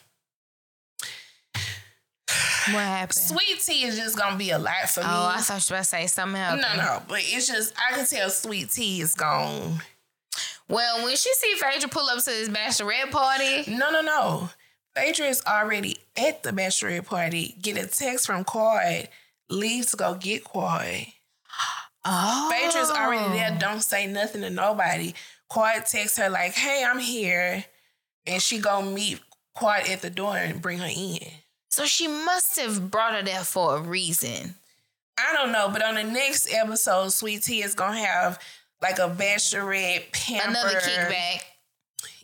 What 2.68 2.80
happened? 2.80 3.16
Sweet 3.16 3.60
tea 3.60 3.84
is 3.84 3.98
just 3.98 4.18
gonna 4.18 4.38
be 4.38 4.52
a 4.52 4.58
lot 4.58 4.90
for 4.90 5.02
oh, 5.02 5.04
me. 5.04 5.10
Oh, 5.12 5.32
I 5.36 5.42
thought 5.42 5.70
you 5.70 5.74
were 5.74 5.78
about 5.78 5.84
to 5.84 5.90
say 5.90 6.08
something 6.08 6.40
else. 6.42 6.62
no, 6.62 6.76
no, 6.78 7.02
but 7.10 7.20
it's 7.22 7.48
just 7.48 7.74
I 7.78 7.94
can 7.94 8.06
tell 8.06 8.30
sweet 8.30 8.72
tea 8.72 9.02
is 9.02 9.14
gone. 9.14 9.82
Well, 10.70 11.04
when 11.04 11.18
she 11.18 11.34
see 11.34 11.56
Phaedra 11.56 11.90
pull 11.90 12.08
up 12.08 12.20
to 12.20 12.30
this 12.30 12.48
bachelorette 12.48 13.12
party, 13.12 13.70
No, 13.70 13.92
no, 13.92 14.00
no. 14.00 14.50
Phaedra 14.96 15.28
is 15.28 15.42
already 15.48 15.98
at 16.16 16.44
the 16.44 16.52
bachelorette 16.52 17.06
party. 17.06 17.56
Get 17.62 17.78
a 17.78 17.88
text 17.88 18.28
from 18.28 18.44
Quad. 18.44 19.10
Leave 19.50 19.90
to 19.92 19.98
go 19.98 20.16
get 20.16 20.44
Quad. 20.44 21.08
oh, 22.06 22.50
Phaedra's 22.52 22.92
already 22.92 23.38
there. 23.38 23.58
Don't 23.60 23.82
say 23.82 24.08
nothing 24.08 24.42
to 24.42 24.50
nobody. 24.50 25.14
Quad 25.50 25.86
texts 25.86 26.18
her 26.18 26.30
like, 26.30 26.54
"Hey, 26.54 26.84
I'm 26.84 27.00
here," 27.00 27.66
and 28.26 28.42
she 28.42 28.60
go 28.60 28.82
meet 28.82 29.20
Quad 29.56 29.88
at 29.90 30.02
the 30.02 30.10
door 30.10 30.38
and 30.38 30.62
bring 30.62 30.80
her 30.80 30.90
in. 30.90 31.20
So 31.70 31.86
she 31.86 32.08
must 32.08 32.60
have 32.60 32.92
brought 32.92 33.14
her 33.14 33.24
there 33.24 33.44
for 33.44 33.78
a 33.78 33.82
reason. 33.82 34.56
I 35.18 35.34
don't 35.34 35.52
know, 35.52 35.70
but 35.70 35.84
on 35.84 35.96
the 35.96 36.04
next 36.04 36.52
episode, 36.52 37.10
Sweet 37.14 37.44
Tea 37.44 37.64
is 37.64 37.76
gonna 37.76 37.98
have 37.98 38.40
like 38.82 39.00
a 39.00 39.10
bachelorette 39.10 40.12
pamper. 40.12 40.50
Another 40.50 40.80
kickback. 40.80 41.42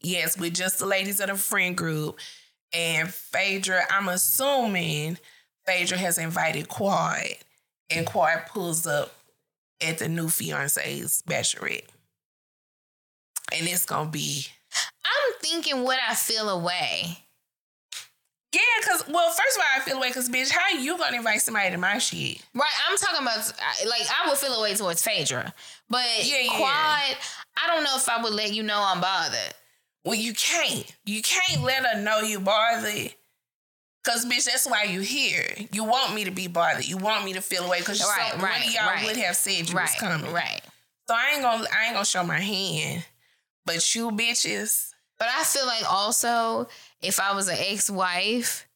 Yes, 0.01 0.37
with 0.37 0.53
just 0.53 0.79
the 0.79 0.85
ladies 0.85 1.19
of 1.19 1.27
the 1.27 1.35
friend 1.35 1.75
group. 1.75 2.19
And 2.73 3.11
Phaedra, 3.13 3.83
I'm 3.89 4.09
assuming 4.09 5.17
Phaedra 5.65 5.97
has 5.97 6.17
invited 6.17 6.67
Quad, 6.69 7.23
and 7.89 8.05
Quad 8.05 8.45
pulls 8.47 8.85
up 8.85 9.11
at 9.81 9.97
the 9.97 10.07
new 10.09 10.29
fiance's 10.29 11.23
bachelorette. 11.27 11.85
And 13.51 13.67
it's 13.67 13.85
gonna 13.85 14.09
be 14.09 14.45
I'm 15.03 15.33
thinking 15.41 15.83
what 15.83 15.97
I 16.07 16.13
feel 16.13 16.49
away. 16.49 17.17
Yeah, 18.53 18.61
cause 18.83 19.03
well, 19.07 19.29
first 19.29 19.57
of 19.57 19.61
all, 19.63 19.67
I 19.75 19.79
feel 19.81 19.97
away 19.97 20.07
because 20.09 20.27
bitch, 20.29 20.49
how 20.49 20.75
you 20.77 20.97
gonna 20.97 21.17
invite 21.17 21.41
somebody 21.41 21.69
to 21.69 21.77
my 21.77 21.99
shit? 21.99 22.43
Right, 22.55 22.71
I'm 22.89 22.97
talking 22.97 23.21
about 23.21 23.37
like 23.87 24.01
I 24.09 24.27
would 24.27 24.37
feel 24.37 24.53
away 24.53 24.75
towards 24.75 25.03
Phaedra, 25.03 25.53
but 25.89 26.05
Yeah, 26.23 26.37
yeah. 26.41 26.57
Quad, 26.57 27.17
I 27.57 27.67
don't 27.67 27.83
know 27.83 27.95
if 27.95 28.09
I 28.09 28.21
would 28.21 28.33
let 28.33 28.53
you 28.53 28.63
know 28.63 28.81
I'm 28.83 29.01
bothered. 29.01 29.53
Well, 30.05 30.15
you 30.15 30.33
can't. 30.33 30.85
You 31.05 31.21
can't 31.21 31.63
let 31.63 31.85
her 31.85 32.01
know 32.01 32.19
you 32.21 32.39
bothered. 32.39 33.13
Cause 34.05 34.25
bitch, 34.25 34.45
that's 34.45 34.65
why 34.67 34.83
you 34.83 35.01
here. 35.01 35.45
You 35.73 35.83
want 35.83 36.13
me 36.15 36.23
to 36.23 36.31
be 36.31 36.47
bothered. 36.47 36.87
You 36.87 36.97
want 36.97 37.25
me 37.25 37.33
to 37.33 37.41
feel 37.41 37.65
away. 37.65 37.81
Cause 37.81 38.01
Right, 38.01 38.31
some, 38.31 38.41
right, 38.41 38.59
one 38.59 38.67
of 38.67 38.73
y'all 38.73 38.85
right. 38.87 39.05
would 39.05 39.17
have 39.17 39.35
said 39.35 39.51
you 39.57 39.61
was 39.63 39.73
Right, 39.73 39.97
coming. 39.99 40.31
right. 40.31 40.61
So 41.07 41.15
I 41.15 41.31
ain't 41.33 41.41
gonna 41.41 41.65
I 41.77 41.85
ain't 41.85 41.93
gonna 41.93 42.05
show 42.05 42.23
my 42.23 42.39
hand. 42.39 43.03
But 43.65 43.93
you 43.93 44.09
bitches, 44.11 44.91
But 45.19 45.27
I 45.37 45.43
feel 45.43 45.65
like 45.67 45.83
also 45.91 46.69
if 47.01 47.19
I 47.19 47.35
was 47.35 47.49
an 47.49 47.57
ex-wife 47.59 48.67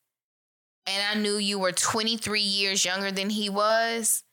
and 0.86 1.18
I 1.18 1.22
knew 1.22 1.38
you 1.38 1.58
were 1.58 1.72
23 1.72 2.42
years 2.42 2.84
younger 2.84 3.10
than 3.12 3.30
he 3.30 3.50
was, 3.50 4.24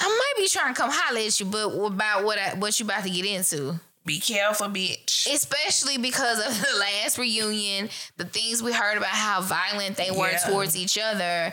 I 0.00 0.08
might 0.08 0.42
be 0.42 0.48
trying 0.48 0.74
to 0.74 0.80
come 0.80 0.90
holler 0.92 1.20
at 1.20 1.38
you, 1.38 1.46
but 1.46 1.68
about 1.68 2.24
what 2.24 2.38
I, 2.38 2.54
what 2.54 2.78
you 2.80 2.84
about 2.84 3.04
to 3.04 3.10
get 3.10 3.24
into. 3.24 3.78
Be 4.06 4.18
careful, 4.18 4.68
bitch. 4.68 5.26
Especially 5.32 5.98
because 5.98 6.38
of 6.38 6.58
the 6.60 6.78
last 6.78 7.18
reunion, 7.18 7.90
the 8.16 8.24
things 8.24 8.62
we 8.62 8.72
heard 8.72 8.96
about 8.96 9.10
how 9.10 9.40
violent 9.42 9.96
they 9.96 10.10
were 10.10 10.30
Yeah. 10.30 10.38
towards 10.38 10.76
each 10.76 10.98
other. 10.98 11.52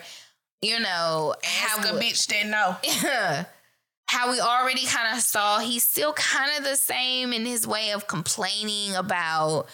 You 0.61 0.79
know, 0.79 1.35
Ask 1.43 1.85
how 1.87 1.95
a 1.95 1.99
bitch 1.99 2.25
that 2.27 2.45
know. 2.47 3.45
how 4.09 4.31
we 4.31 4.39
already 4.39 4.85
kind 4.85 5.15
of 5.15 5.21
saw 5.21 5.59
he's 5.59 5.83
still 5.83 6.13
kind 6.13 6.49
of 6.57 6.63
the 6.63 6.75
same 6.77 7.33
in 7.33 7.45
his 7.45 7.67
way 7.67 7.91
of 7.91 8.07
complaining 8.07 8.95
about 8.95 9.67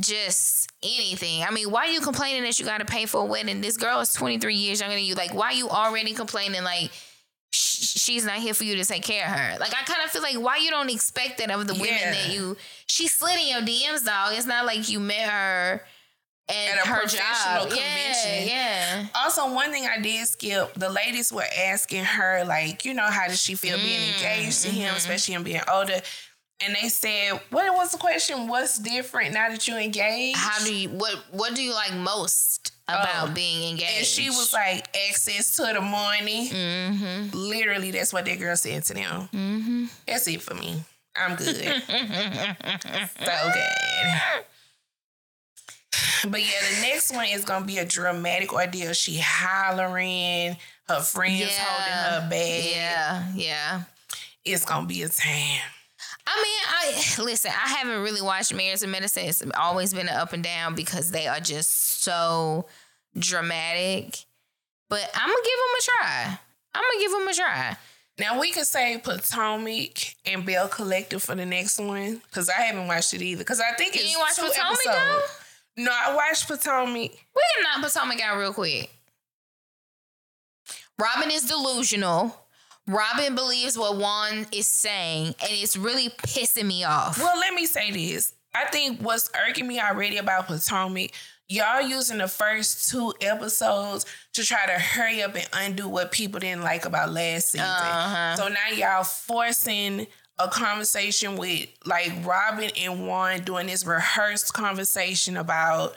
just 0.00 0.70
anything. 0.82 1.42
I 1.42 1.50
mean, 1.50 1.70
why 1.70 1.86
are 1.86 1.90
you 1.90 2.00
complaining 2.00 2.42
that 2.44 2.58
you 2.58 2.64
got 2.64 2.78
to 2.78 2.84
pay 2.84 3.06
for 3.06 3.20
a 3.22 3.24
wedding? 3.24 3.60
This 3.60 3.76
girl 3.76 3.98
is 4.00 4.12
23 4.12 4.54
years 4.54 4.80
younger 4.80 4.94
than 4.94 5.04
you. 5.04 5.14
Like, 5.16 5.34
why 5.34 5.50
you 5.52 5.68
already 5.68 6.12
complaining 6.14 6.62
like 6.62 6.90
she's 7.50 8.24
not 8.24 8.36
here 8.36 8.54
for 8.54 8.64
you 8.64 8.76
to 8.76 8.84
take 8.84 9.02
care 9.02 9.24
of 9.26 9.32
her? 9.32 9.58
Like, 9.58 9.72
I 9.74 9.82
kind 9.84 10.00
of 10.04 10.10
feel 10.10 10.22
like 10.22 10.36
why 10.38 10.56
you 10.58 10.70
don't 10.70 10.90
expect 10.90 11.38
that 11.38 11.50
of 11.50 11.66
the 11.66 11.74
women 11.74 11.88
Yeah. 11.88 12.10
that 12.12 12.32
you 12.32 12.56
she 12.86 13.06
slid 13.08 13.38
in 13.40 13.48
your 13.48 13.60
DMs, 13.62 14.04
dog. 14.04 14.32
It's 14.34 14.46
not 14.46 14.66
like 14.66 14.88
you 14.88 15.00
met 15.00 15.28
her 15.28 15.84
at, 16.48 16.54
At 16.78 16.84
a 16.84 16.88
her 16.88 17.00
professional 17.00 17.64
job. 17.64 17.68
convention. 17.70 18.46
Yeah, 18.48 19.02
yeah. 19.02 19.06
Also, 19.14 19.52
one 19.52 19.70
thing 19.70 19.86
I 19.86 20.00
did 20.00 20.26
skip, 20.26 20.72
the 20.74 20.88
ladies 20.88 21.30
were 21.32 21.44
asking 21.58 22.04
her, 22.04 22.44
like, 22.46 22.84
you 22.86 22.94
know, 22.94 23.04
how 23.06 23.26
does 23.28 23.40
she 23.40 23.54
feel 23.54 23.76
being 23.78 24.00
Mm, 24.00 24.14
engaged 24.14 24.62
to 24.62 24.68
him, 24.70 24.94
mhm. 24.94 24.96
especially 24.96 25.34
him 25.34 25.42
being 25.42 25.60
older? 25.70 26.00
And 26.60 26.74
they 26.74 26.88
said, 26.88 27.40
what 27.50 27.72
was 27.74 27.92
the 27.92 27.98
question? 27.98 28.48
What's 28.48 28.78
different 28.78 29.32
now 29.34 29.48
that 29.50 29.68
you're 29.68 29.78
engaged? 29.78 30.38
How 30.38 30.64
do 30.64 30.74
you 30.74 30.88
what 30.88 31.16
what 31.30 31.54
do 31.54 31.62
you 31.62 31.72
like 31.74 31.92
most 31.94 32.72
about 32.88 33.28
Oh. 33.30 33.32
being 33.32 33.70
engaged? 33.70 33.96
and 33.98 34.06
she 34.06 34.30
was 34.30 34.52
like, 34.52 34.88
access 35.08 35.56
to 35.56 35.62
the 35.74 35.80
money. 35.80 36.48
Mm-hmm. 36.48 37.36
Literally, 37.36 37.90
that's 37.90 38.12
what 38.12 38.24
that 38.24 38.38
girl 38.38 38.56
said 38.56 38.84
to 38.84 38.94
them. 38.94 39.28
Mm-hmm. 39.32 39.84
That's 40.06 40.26
it 40.28 40.42
for 40.42 40.54
me. 40.54 40.82
I'm 41.16 41.36
good. 41.36 41.56
so 41.56 43.50
good. 43.52 44.44
But 46.30 46.40
yeah, 46.40 46.60
the 46.76 46.80
next 46.82 47.14
one 47.14 47.26
is 47.26 47.44
gonna 47.44 47.64
be 47.66 47.78
a 47.78 47.84
dramatic 47.84 48.52
ordeal. 48.52 48.92
She 48.92 49.18
hollering, 49.22 50.56
her 50.88 51.00
friends 51.00 51.40
Yeah. 51.40 51.64
holding 51.64 52.22
her 52.24 52.30
back. 52.30 52.74
Yeah, 52.74 53.24
yeah. 53.34 53.82
It's 54.44 54.64
gonna 54.64 54.86
be 54.86 55.02
a 55.02 55.08
time. 55.08 55.60
I 56.26 56.42
mean, 56.42 56.60
I 56.68 57.22
listen. 57.24 57.50
I 57.52 57.68
haven't 57.68 58.02
really 58.02 58.20
watched 58.22 58.52
Marriage 58.52 58.82
and 58.82 58.92
Medicine. 58.92 59.24
It's 59.26 59.42
always 59.58 59.94
been 59.94 60.08
an 60.08 60.14
up 60.16 60.32
and 60.32 60.42
down 60.44 60.74
because 60.74 61.10
they 61.10 61.26
are 61.26 61.40
just 61.40 61.97
so 62.08 62.66
dramatic. 63.18 64.24
But 64.88 65.10
I'm 65.14 65.28
gonna 65.28 65.42
give 65.44 65.58
them 65.58 65.76
a 65.78 65.82
try. 65.82 66.38
I'm 66.74 66.82
gonna 66.82 67.00
give 67.02 67.12
them 67.12 67.28
a 67.28 67.34
try. 67.34 67.76
Now 68.18 68.40
we 68.40 68.50
could 68.50 68.66
say 68.66 68.98
Potomac 68.98 70.14
and 70.26 70.44
Belle 70.44 70.68
Collective 70.68 71.22
for 71.22 71.34
the 71.34 71.46
next 71.46 71.78
one 71.78 72.20
because 72.28 72.48
I 72.48 72.62
haven't 72.62 72.86
watched 72.88 73.14
it 73.14 73.22
either. 73.22 73.40
Because 73.40 73.60
I 73.60 73.74
think 73.76 73.94
You 73.94 74.00
it's 74.02 74.10
ain't 74.10 74.18
watch 74.18 74.36
two 74.36 74.42
Potomac 74.42 74.78
episodes. 74.86 74.96
though? 75.76 75.84
No, 75.84 75.90
I 75.92 76.14
watched 76.14 76.48
Potomac. 76.48 77.10
We 77.12 77.42
can 77.54 77.64
knock 77.82 77.92
Potomac 77.92 78.20
out 78.20 78.38
real 78.38 78.52
quick. 78.52 78.90
Robin 80.98 81.30
is 81.30 81.44
delusional. 81.44 82.34
Robin 82.88 83.34
believes 83.34 83.78
what 83.78 83.96
Juan 83.98 84.46
is 84.50 84.66
saying, 84.66 85.26
and 85.26 85.50
it's 85.52 85.76
really 85.76 86.08
pissing 86.08 86.64
me 86.66 86.84
off. 86.84 87.18
Well, 87.18 87.38
let 87.38 87.54
me 87.54 87.66
say 87.66 87.90
this. 87.92 88.34
I 88.54 88.64
think 88.64 89.00
what's 89.02 89.30
irking 89.46 89.68
me 89.68 89.78
already 89.78 90.16
about 90.16 90.46
Potomac, 90.48 91.10
y'all 91.48 91.80
using 91.80 92.18
the 92.18 92.28
first 92.28 92.90
two 92.90 93.12
episodes 93.20 94.04
to 94.34 94.44
try 94.44 94.66
to 94.66 94.72
hurry 94.72 95.22
up 95.22 95.34
and 95.34 95.48
undo 95.52 95.88
what 95.88 96.12
people 96.12 96.38
didn't 96.40 96.62
like 96.62 96.84
about 96.84 97.10
last 97.10 97.50
season. 97.50 97.66
Uh-huh. 97.66 98.36
So 98.36 98.48
now 98.48 98.68
y'all 98.74 99.04
forcing 99.04 100.06
a 100.38 100.48
conversation 100.48 101.36
with 101.36 101.68
like 101.84 102.12
Robin 102.24 102.70
and 102.78 103.06
Juan 103.06 103.40
doing 103.40 103.66
this 103.66 103.84
rehearsed 103.84 104.52
conversation 104.52 105.36
about 105.36 105.94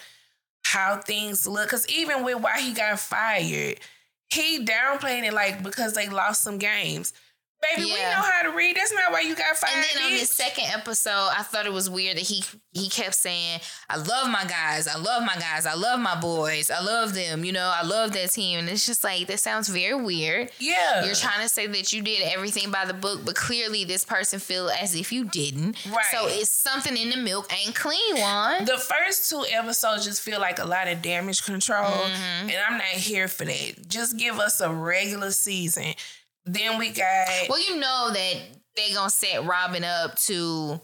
how 0.63 0.97
things 0.97 1.47
look. 1.47 1.69
Cause 1.69 1.87
even 1.89 2.23
with 2.23 2.41
why 2.41 2.59
he 2.59 2.73
got 2.73 2.99
fired, 2.99 3.79
he 4.29 4.65
downplaying 4.65 5.27
it 5.27 5.33
like 5.33 5.61
because 5.61 5.93
they 5.93 6.07
lost 6.09 6.41
some 6.41 6.57
games. 6.57 7.13
Baby, 7.75 7.85
we 7.85 7.95
know 7.95 8.21
how 8.21 8.41
to 8.41 8.55
read. 8.57 8.75
That's 8.75 8.91
not 8.91 9.11
why 9.11 9.21
you 9.21 9.35
got 9.35 9.55
fired. 9.55 9.75
And 9.75 9.85
then 9.95 10.03
on 10.05 10.11
this 10.11 10.31
second 10.31 10.65
episode, 10.73 11.29
I 11.37 11.43
thought 11.43 11.65
it 11.67 11.71
was 11.71 11.89
weird 11.89 12.17
that 12.17 12.23
he 12.23 12.43
he 12.73 12.89
kept 12.89 13.13
saying, 13.13 13.59
"I 13.89 13.97
love 13.97 14.29
my 14.31 14.45
guys, 14.45 14.87
I 14.87 14.97
love 14.97 15.23
my 15.23 15.35
guys, 15.35 15.65
I 15.67 15.73
love 15.75 15.99
my 15.99 16.19
boys, 16.19 16.71
I 16.71 16.79
love 16.81 17.13
them." 17.13 17.45
You 17.45 17.51
know, 17.51 17.71
I 17.73 17.83
love 17.85 18.13
that 18.13 18.31
team, 18.31 18.59
and 18.59 18.67
it's 18.69 18.85
just 18.87 19.03
like 19.03 19.27
that 19.27 19.39
sounds 19.39 19.67
very 19.69 19.93
weird. 19.95 20.49
yeah. 20.59 21.05
You're 21.05 21.13
trying 21.15 21.41
to 21.41 21.49
say 21.49 21.67
that 21.67 21.93
you 21.93 22.01
did 22.01 22.21
everything 22.23 22.71
by 22.71 22.85
the 22.85 22.93
book, 22.93 23.21
but 23.25 23.35
clearly 23.35 23.83
this 23.85 24.05
person 24.05 24.39
feel 24.39 24.69
as 24.69 24.95
if 24.95 25.11
you 25.11 25.25
didn't. 25.25 25.77
Right. 25.85 26.05
So 26.11 26.27
it's 26.27 26.49
something 26.49 26.97
in 26.97 27.09
the 27.11 27.17
milk 27.17 27.51
ain't 27.53 27.75
clean, 27.75 28.15
Juan. 28.17 28.65
the 28.65 28.77
first 28.79 29.29
two 29.29 29.45
episodes 29.51 30.05
just 30.05 30.21
feel 30.21 30.39
like 30.39 30.57
a 30.59 30.65
lot 30.65 30.87
of 30.87 31.01
damage 31.01 31.43
control, 31.43 31.91
Mm-hmm. 31.91 32.49
and 32.49 32.57
I'm 32.67 32.77
not 32.77 32.85
here 32.87 33.27
for 33.27 33.45
that. 33.45 33.87
Just 33.87 34.17
give 34.17 34.39
us 34.39 34.61
a 34.61 34.69
regular 34.73 35.29
season. 35.31 35.93
Then 36.45 36.77
we 36.77 36.89
got 36.89 37.49
Well, 37.49 37.61
you 37.61 37.77
know 37.77 38.09
that 38.13 38.35
they 38.75 38.93
gonna 38.93 39.09
set 39.09 39.45
Robin 39.45 39.83
up 39.83 40.15
to, 40.21 40.81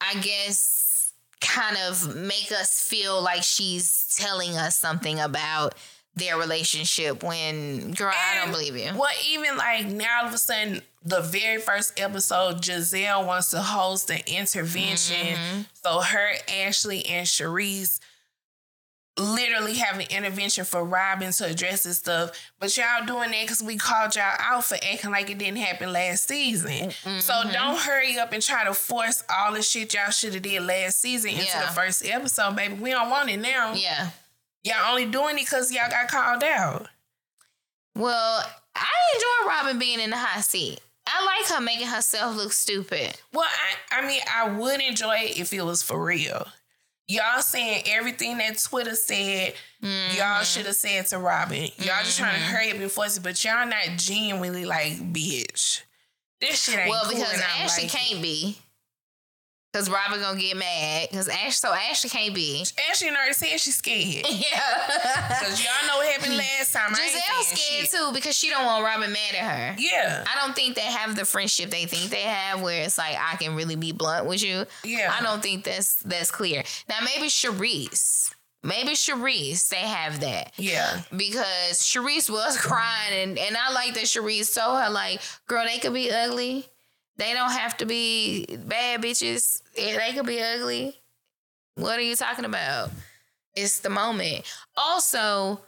I 0.00 0.14
guess, 0.20 1.12
kind 1.40 1.76
of 1.88 2.16
make 2.16 2.50
us 2.52 2.80
feel 2.80 3.20
like 3.22 3.42
she's 3.42 4.14
telling 4.16 4.56
us 4.56 4.76
something 4.76 5.20
about 5.20 5.74
their 6.14 6.38
relationship. 6.38 7.22
When 7.22 7.92
girl, 7.92 8.12
I 8.14 8.40
don't 8.40 8.50
believe 8.50 8.76
you. 8.76 8.90
Well, 8.96 9.10
even 9.28 9.56
like 9.56 9.86
now, 9.86 10.22
all 10.22 10.28
of 10.28 10.34
a 10.34 10.38
sudden, 10.38 10.82
the 11.04 11.20
very 11.20 11.60
first 11.60 12.00
episode, 12.00 12.62
Gizelle 12.62 13.26
wants 13.26 13.50
to 13.50 13.60
host 13.60 14.10
an 14.10 14.20
intervention. 14.26 15.36
Mm-hmm. 15.36 15.60
So 15.84 16.00
her, 16.00 16.30
Ashley, 16.48 17.04
and 17.06 17.26
Charrisse 17.26 18.00
literally 19.18 19.74
have 19.74 19.98
an 19.98 20.06
intervention 20.10 20.64
for 20.64 20.84
Robin 20.84 21.32
to 21.32 21.46
address 21.46 21.84
this 21.84 21.98
stuff. 21.98 22.32
But 22.60 22.76
y'all 22.76 23.06
doing 23.06 23.30
that 23.30 23.42
because 23.42 23.62
we 23.62 23.76
called 23.76 24.14
y'all 24.14 24.36
out 24.38 24.64
for 24.64 24.74
acting 24.76 25.10
like 25.10 25.30
it 25.30 25.38
didn't 25.38 25.56
happen 25.58 25.92
last 25.92 26.28
season. 26.28 26.90
So 26.90 27.32
Mm-hmm. 27.32 27.52
don't 27.52 27.78
hurry 27.78 28.18
up 28.18 28.32
and 28.32 28.42
try 28.42 28.64
to 28.64 28.74
force 28.74 29.24
all 29.34 29.52
the 29.54 29.62
shit 29.62 29.94
y'all 29.94 30.10
should 30.10 30.34
have 30.34 30.42
did 30.42 30.62
last 30.62 31.00
season 31.00 31.30
into 31.30 31.44
Yeah. 31.44 31.66
the 31.66 31.72
first 31.72 32.04
episode, 32.06 32.56
baby. 32.56 32.74
We 32.74 32.90
don't 32.90 33.08
want 33.10 33.30
it 33.30 33.38
now. 33.38 33.72
Yeah. 33.74 34.10
Y'all 34.64 34.90
only 34.90 35.06
doing 35.06 35.36
it 35.38 35.42
because 35.46 35.72
y'all 35.72 35.88
got 35.90 36.08
called 36.08 36.42
out. 36.44 36.88
Well, 37.94 38.44
I 38.74 38.86
enjoy 39.14 39.48
Robin 39.48 39.78
being 39.78 40.00
in 40.00 40.10
the 40.10 40.16
hot 40.16 40.44
seat. 40.44 40.80
I 41.06 41.24
like 41.24 41.46
her 41.56 41.60
making 41.64 41.86
herself 41.86 42.36
look 42.36 42.52
stupid. 42.52 43.16
Well, 43.32 43.46
I, 43.90 44.00
I 44.00 44.06
mean, 44.06 44.20
I 44.34 44.50
would 44.58 44.80
enjoy 44.80 45.16
it 45.18 45.38
if 45.38 45.52
it 45.52 45.62
was 45.62 45.82
for 45.82 46.02
real. 46.04 46.46
Y'all 47.08 47.40
saying 47.40 47.84
everything 47.86 48.38
that 48.38 48.58
Twitter 48.58 48.94
said, 48.94 49.54
Mm-hmm. 49.82 50.16
y'all 50.18 50.42
should 50.42 50.66
have 50.66 50.74
said 50.74 51.06
to 51.06 51.18
Robin. 51.18 51.62
Y'all 51.78 52.02
just 52.02 52.18
trying 52.18 52.34
to 52.34 52.40
hurry 52.40 52.70
up 52.72 52.78
and 52.78 52.90
force 52.90 53.18
it, 53.18 53.22
but 53.22 53.44
y'all 53.44 53.66
not 53.66 53.84
genuinely 53.98 54.64
like, 54.64 54.94
bitch. 55.12 55.82
This 56.40 56.62
shit 56.64 56.78
ain't 56.78 56.88
Well, 56.90 57.04
cool 57.04 57.12
because 57.12 57.40
I 57.40 57.62
Ashley 57.62 57.84
like 57.84 57.92
can't 57.92 58.22
be. 58.22 58.58
Cause 59.76 59.90
Robin 59.90 60.18
gonna 60.20 60.40
get 60.40 60.56
mad. 60.56 61.10
Cause 61.12 61.28
Ash, 61.28 61.58
so 61.58 61.70
Ashley 61.70 62.08
can't 62.08 62.34
be. 62.34 62.64
Ashley 62.90 63.10
already 63.10 63.34
said 63.34 63.60
she's 63.60 63.76
scared. 63.76 64.24
Yeah. 64.30 65.38
Cause 65.42 65.62
y'all 65.62 65.86
know 65.86 65.98
what 65.98 66.06
happened 66.06 66.34
last 66.38 66.72
time. 66.72 66.94
Gizelle's 66.94 67.46
scared 67.48 67.82
shit. 67.86 67.90
too 67.90 68.10
because 68.14 68.34
she 68.34 68.48
don't 68.48 68.64
want 68.64 68.82
Robin 68.84 69.12
mad 69.12 69.34
at 69.38 69.44
her. 69.44 69.76
Yeah. 69.78 70.24
I 70.26 70.40
don't 70.46 70.56
think 70.56 70.76
they 70.76 70.80
have 70.80 71.14
the 71.14 71.26
friendship 71.26 71.68
they 71.70 71.84
think 71.84 72.10
they 72.10 72.22
have, 72.22 72.62
where 72.62 72.84
it's 72.84 72.96
like 72.96 73.16
I 73.20 73.36
can 73.36 73.54
really 73.54 73.76
be 73.76 73.92
blunt 73.92 74.24
with 74.26 74.42
you. 74.42 74.64
Yeah. 74.82 75.14
I 75.14 75.22
don't 75.22 75.42
think 75.42 75.64
that's 75.64 75.96
that's 75.96 76.30
clear. 76.30 76.62
Now 76.88 76.96
maybe 77.04 77.28
Charrisse, 77.28 78.32
maybe 78.62 78.90
Charrisse, 78.92 79.68
they 79.68 79.76
have 79.76 80.20
that 80.20 80.52
Yeah. 80.56 81.02
because 81.14 81.80
Charrisse 81.82 82.30
was 82.30 82.56
crying, 82.60 83.12
and 83.14 83.38
and 83.38 83.56
I 83.58 83.72
like 83.72 83.92
that 83.94 84.04
Charrisse 84.04 84.54
told 84.58 84.80
her 84.80 84.88
like, 84.90 85.20
girl, 85.46 85.66
they 85.66 85.78
could 85.78 85.92
be 85.94 86.10
ugly. 86.10 86.64
They 87.18 87.32
don't 87.32 87.52
have 87.52 87.76
to 87.78 87.86
be 87.86 88.46
bad 88.66 89.02
bitches. 89.02 89.62
They 89.74 90.12
could 90.14 90.26
be 90.26 90.42
ugly. 90.42 90.96
What 91.76 91.98
are 91.98 92.02
you 92.02 92.16
talking 92.16 92.44
about? 92.44 92.90
It's 93.54 93.80
the 93.80 93.90
moment. 93.90 94.44
Also, 94.76 95.60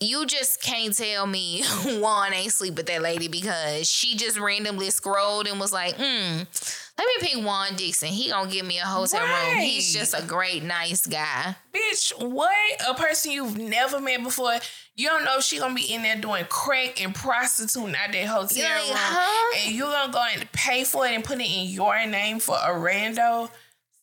you 0.00 0.24
just 0.26 0.62
can't 0.62 0.96
tell 0.96 1.26
me 1.26 1.62
Juan 1.84 2.32
ain't 2.32 2.52
sleep 2.52 2.76
with 2.76 2.86
that 2.86 3.02
lady 3.02 3.28
because 3.28 3.88
she 3.88 4.16
just 4.16 4.38
randomly 4.38 4.90
scrolled 4.90 5.46
and 5.46 5.60
was 5.60 5.72
like, 5.72 5.94
hmm, 5.96 6.02
let 6.02 7.06
me 7.06 7.14
pick 7.20 7.44
Juan 7.44 7.76
Dixon. 7.76 8.08
He 8.08 8.30
gonna 8.30 8.50
give 8.50 8.64
me 8.64 8.78
a 8.78 8.84
hotel 8.84 9.22
room. 9.22 9.58
He's 9.58 9.92
just 9.92 10.14
a 10.18 10.22
great, 10.22 10.62
nice 10.62 11.06
guy. 11.06 11.54
Bitch, 11.72 12.12
what? 12.18 12.50
A 12.88 12.94
person 12.94 13.32
you've 13.32 13.58
never 13.58 14.00
met 14.00 14.22
before. 14.22 14.54
You 14.96 15.08
don't 15.08 15.24
know 15.24 15.38
if 15.38 15.44
she 15.44 15.58
gonna 15.58 15.74
be 15.74 15.92
in 15.92 16.02
there 16.02 16.16
doing 16.16 16.44
crack 16.46 17.02
and 17.02 17.14
prostituting 17.14 17.94
at 17.94 18.12
that 18.12 18.26
hotel 18.26 18.58
You're 18.58 18.68
room. 18.68 18.96
huh? 18.96 19.58
And 19.64 19.74
you 19.74 19.84
gonna 19.84 20.12
go 20.12 20.22
and 20.34 20.50
pay 20.52 20.84
for 20.84 21.06
it 21.06 21.12
and 21.12 21.24
put 21.24 21.38
it 21.38 21.44
in 21.44 21.66
your 21.66 22.06
name 22.06 22.38
for 22.38 22.56
a 22.56 22.68
rando? 22.68 23.50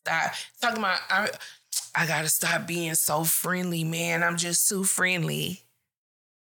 Stop. 0.02 0.34
Talking 0.62 0.80
about 0.80 1.00
I, 1.10 1.30
I 1.96 2.08
gotta 2.08 2.30
stop 2.30 2.68
being 2.68 2.96
so 2.96 3.24
friendly, 3.24 3.84
man. 3.84 4.24
I'm 4.24 4.38
just 4.38 4.70
too 4.70 4.84
friendly. 4.84 5.64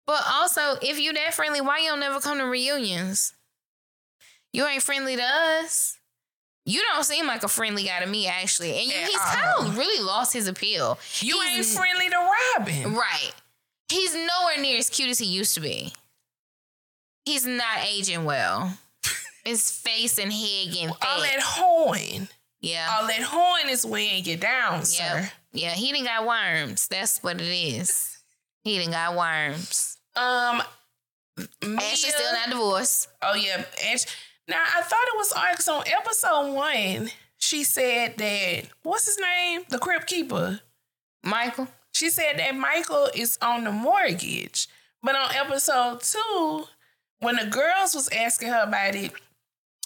But 0.07 0.23
also, 0.29 0.75
if 0.81 0.99
you 0.99 1.13
that 1.13 1.33
friendly, 1.33 1.61
why 1.61 1.79
you 1.79 1.89
don't 1.89 1.99
never 1.99 2.19
come 2.19 2.37
to 2.39 2.45
reunions? 2.45 3.33
You 4.53 4.65
ain't 4.67 4.83
friendly 4.83 5.15
to 5.15 5.23
us. 5.23 5.97
You 6.65 6.81
don't 6.93 7.03
seem 7.03 7.25
like 7.25 7.43
a 7.43 7.47
friendly 7.47 7.83
guy 7.83 8.01
to 8.01 8.05
me, 8.07 8.27
actually. 8.27 8.71
And 8.71 8.91
At 8.91 9.09
he's 9.09 9.17
kind 9.19 9.67
of 9.67 9.77
really 9.77 10.03
lost 10.03 10.33
his 10.33 10.47
appeal. 10.47 10.99
You 11.19 11.39
He's- 11.41 11.69
ain't 11.69 11.77
friendly 11.77 12.09
to 12.09 12.29
Robin. 12.57 12.93
Right. 12.93 13.31
He's 13.89 14.13
nowhere 14.13 14.57
near 14.59 14.77
as 14.77 14.89
cute 14.89 15.09
as 15.09 15.19
he 15.19 15.25
used 15.25 15.53
to 15.55 15.59
be. 15.59 15.93
He's 17.25 17.45
not 17.45 17.85
aging 17.85 18.25
well. 18.25 18.77
His 19.45 19.71
face 19.71 20.17
and 20.17 20.31
head 20.31 20.67
getting 20.71 20.89
All 20.89 21.21
that 21.21 21.39
horn. 21.41 22.27
Yeah. 22.61 22.87
All 22.99 23.07
that 23.07 23.21
horn 23.21 23.69
is 23.69 23.85
weighing 23.85 24.23
you 24.25 24.37
down, 24.37 24.75
Yeah. 24.75 24.81
sir. 24.83 25.31
Yeah. 25.51 25.71
He 25.71 25.91
didn't 25.91 26.05
got 26.05 26.25
worms. 26.27 26.87
That's 26.87 27.21
what 27.23 27.41
it 27.41 27.47
is. 27.47 28.10
He 28.63 28.77
didn't 28.77 28.93
got 28.93 29.15
worms. 29.15 29.97
Um 30.15 30.61
Mia- 31.65 31.95
still 31.95 32.33
not 32.33 32.49
divorced. 32.49 33.07
Oh 33.21 33.33
yeah, 33.35 33.63
Ash. 33.91 34.05
Now 34.47 34.61
I 34.63 34.81
thought 34.81 35.07
it 35.07 35.17
was 35.17 35.31
Arx 35.31 35.67
on 35.67 35.83
episode 35.87 36.53
one. 36.53 37.09
She 37.37 37.63
said 37.63 38.17
that 38.17 38.63
what's 38.83 39.05
his 39.05 39.17
name, 39.19 39.61
the 39.69 39.79
crib 39.79 40.05
keeper. 40.05 40.59
Michael. 41.23 41.67
She 41.93 42.09
said 42.09 42.37
that 42.39 42.55
Michael 42.55 43.09
is 43.13 43.37
on 43.41 43.63
the 43.63 43.71
mortgage, 43.71 44.67
but 45.03 45.15
on 45.15 45.31
episode 45.35 46.01
two, 46.01 46.65
when 47.19 47.35
the 47.35 47.45
girls 47.45 47.93
was 47.93 48.07
asking 48.09 48.49
her 48.49 48.63
about 48.63 48.95
it, 48.95 49.11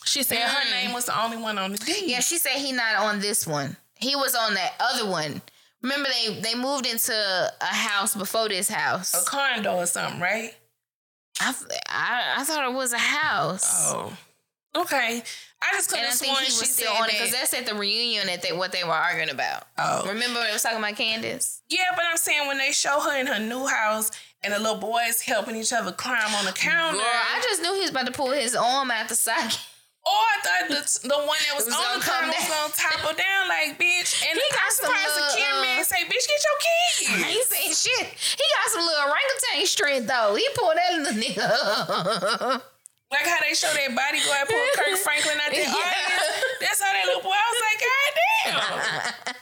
she 0.06 0.23
said 0.23 0.38
her 0.47 0.61
Mm. 0.68 0.72
name 0.72 0.93
was 0.93 1.06
the 1.06 1.19
only 1.19 1.38
one 1.38 1.57
on 1.57 1.72
the 1.73 1.77
deed. 1.77 2.03
Yeah, 2.10 2.19
she 2.22 2.38
said 2.38 2.53
he 2.57 2.72
not 2.72 2.95
on 2.97 3.19
this 3.19 3.45
one. 3.47 3.76
He 3.97 4.15
was 4.15 4.35
on 4.35 4.53
that 4.53 4.73
other 4.80 5.06
one. 5.10 5.41
Remember 5.86 6.10
they 6.10 6.40
they 6.41 6.56
moved 6.56 6.88
into 6.88 7.14
a 7.14 7.66
house 7.66 8.16
before 8.16 8.49
this 8.49 8.68
house. 8.68 9.14
a 9.14 9.24
condo 9.30 9.76
or 9.76 9.86
something, 9.86 10.20
right? 10.20 10.52
I, 11.40 11.53
I 11.88 12.34
I 12.40 12.44
thought 12.44 12.68
it 12.68 12.74
was 12.74 12.91
a 12.91 12.98
house. 12.98 13.94
Oh, 13.94 14.12
okay. 14.76 15.22
I 15.62 15.72
just 15.74 15.90
could 15.90 15.99
And 15.99 16.07
I 16.07 16.12
think 16.12 16.32
sworn 16.34 16.44
he 16.44 16.49
she 16.52 16.60
was 16.60 16.70
still 16.72 16.91
said 16.91 17.02
on 17.03 17.10
it 17.10 17.12
because 17.12 17.32
that's 17.34 17.53
at 17.53 17.68
the 17.68 17.76
reunion 17.76 18.26
that 18.26 18.41
they 18.41 18.52
what 18.52 18.72
they 18.72 18.84
were 18.84 18.94
arguing 18.94 19.30
about. 19.30 19.68
oh, 19.78 20.07
Remember 20.07 20.44
they 20.44 20.53
was 20.53 20.64
talking 20.64 20.80
about 20.80 20.95
Candace? 20.95 21.62
Yeah, 21.70 21.91
but 21.95 22.03
I'm 22.10 22.18
saying 22.18 22.48
when 22.48 22.57
they 22.57 22.72
show 22.72 22.99
her 23.02 23.20
in 23.20 23.28
her 23.28 23.40
new 23.40 23.68
house 23.68 24.10
and 24.44 24.53
the 24.53 24.60
little 24.60 24.80
boys 24.80 25.22
helping 25.22 25.56
each 25.56 25.72
other 25.72 25.91
climb 25.91 26.34
on 26.34 26.45
the 26.45 26.52
counter. 26.52 26.98
Girl, 26.98 27.06
I 27.06 27.40
just 27.44 27.62
knew 27.62 27.76
he 27.76 27.82
was 27.82 27.91
about 27.91 28.07
to 28.07 28.12
pull 28.12 28.32
his 28.32 28.56
arm 28.56 28.90
out 28.90 29.07
the 29.07 29.16
socket. 29.16 29.60
Or 30.06 30.22
I 30.22 30.38
thought 30.45 30.65
the, 30.69 30.82
the 31.10 31.19
one 31.26 31.40
that 31.49 31.56
was, 31.57 31.65
was 31.65 31.73
on 31.73 31.98
the 31.99 32.06
come 32.06 32.30
was 32.30 32.45
gonna 32.45 32.73
topple 32.77 33.14
down 33.26 33.49
like 33.49 33.76
bitch. 33.82 34.22
And 34.22 34.38
He 34.38 34.45
got 34.53 34.69
I'm 34.69 34.73
surprised 34.77 35.14
the 35.18 35.26
little, 35.26 35.38
cameraman 35.41 35.82
uh, 35.82 35.90
say, 35.90 36.02
bitch, 36.06 36.26
get 36.30 36.41
your 36.45 36.60
keys." 36.61 37.26
He 37.26 37.40
said 37.41 37.69
shit. 37.73 38.07
He 38.14 38.45
got 38.53 38.65
some 38.69 38.86
little 38.86 39.10
orangutan 39.10 39.65
strength 39.65 40.06
though. 40.07 40.38
He 40.38 40.45
pulled 40.53 40.77
that 40.77 40.90
little 40.94 41.18
nigga. 41.18 42.61
like 43.11 43.26
how 43.26 43.40
they 43.41 43.53
show 43.57 43.72
that 43.73 43.90
bodyguard 43.98 44.45
pull 44.45 44.68
Kirk 44.77 44.98
Franklin 45.06 45.38
out 45.41 45.52
there. 45.52 45.61
Yeah. 45.65 45.73
audience. 45.73 46.30
That's 46.61 46.82
how 46.82 46.91
that 46.94 47.06
little 47.10 47.22
boy 47.26 47.34
I 47.34 47.48
was 47.49 47.61
like, 47.65 47.80
God 47.82 48.10
damn. 48.14 49.34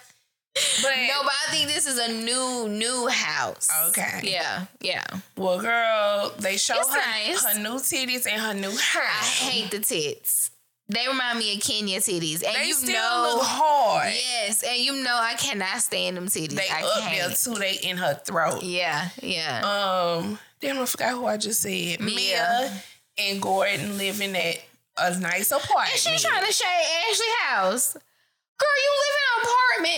But 0.84 0.95
no, 1.11 1.23
but 1.23 1.34
I 1.48 1.52
think 1.52 1.68
this 1.68 1.88
is 1.88 1.98
a 1.98 2.07
new 2.23 2.69
new 2.69 3.07
house. 3.07 3.68
Okay. 3.90 4.22
Yeah, 4.23 4.65
yeah. 4.81 5.03
well, 5.35 5.60
girl, 5.60 6.31
they 6.40 6.57
show 6.57 6.76
It's 6.77 6.94
her, 6.94 7.02
nice. 7.02 7.44
her 7.45 7.60
new 7.60 7.76
titties 7.80 8.27
and 8.31 8.40
her 8.41 8.53
new 8.53 8.69
I 8.69 9.23
hate 9.26 9.72
the 9.72 9.80
tits. 9.80 10.52
They 10.94 11.07
remind 11.07 11.40
me 11.40 11.56
of 11.56 11.61
Kenya 11.61 11.99
titties, 11.99 12.44
and 12.44 12.56
They 12.56 12.68
you 12.68 12.74
still 12.74 12.94
know, 12.94 13.34
look 13.38 13.44
hard. 13.45 14.14
yes, 14.14 14.64
and 14.64 14.78
you 14.80 15.02
know, 15.03 15.15
I 15.20 15.34
cannot 15.36 15.80
stand 15.82 16.18
them 16.18 16.28
titties. 16.28 16.52
They 16.56 16.68
I 16.70 16.84
up 16.84 16.99
can't. 17.02 17.15
there 17.45 17.53
too. 17.56 17.60
They 17.60 17.80
in 17.90 17.98
her 17.98 18.14
throat. 18.24 18.64
Yeah, 18.64 19.10
yeah. 19.22 19.61
Um, 19.61 20.38
damn, 20.61 20.80
I 20.80 20.86
forgot 20.86 21.11
who 21.11 21.26
I 21.26 21.38
just 21.38 21.61
said. 21.61 21.99
Mia, 21.99 22.06
Mia. 22.15 22.74
and 23.18 23.41
Gordon 23.41 23.98
living 23.98 24.36
at 24.36 24.57
a 24.98 25.20
nice 25.20 25.52
apartment. 25.52 25.90
and 26.07 26.20
she 26.20 26.28
trying 26.28 26.45
to 26.45 26.52
shade 26.53 27.07
Ashley 27.10 27.26
house. 27.48 27.94
Girl, 27.94 28.70
you 28.84 28.91
live 29.02 29.15
in 29.18 29.24
an 29.26 29.49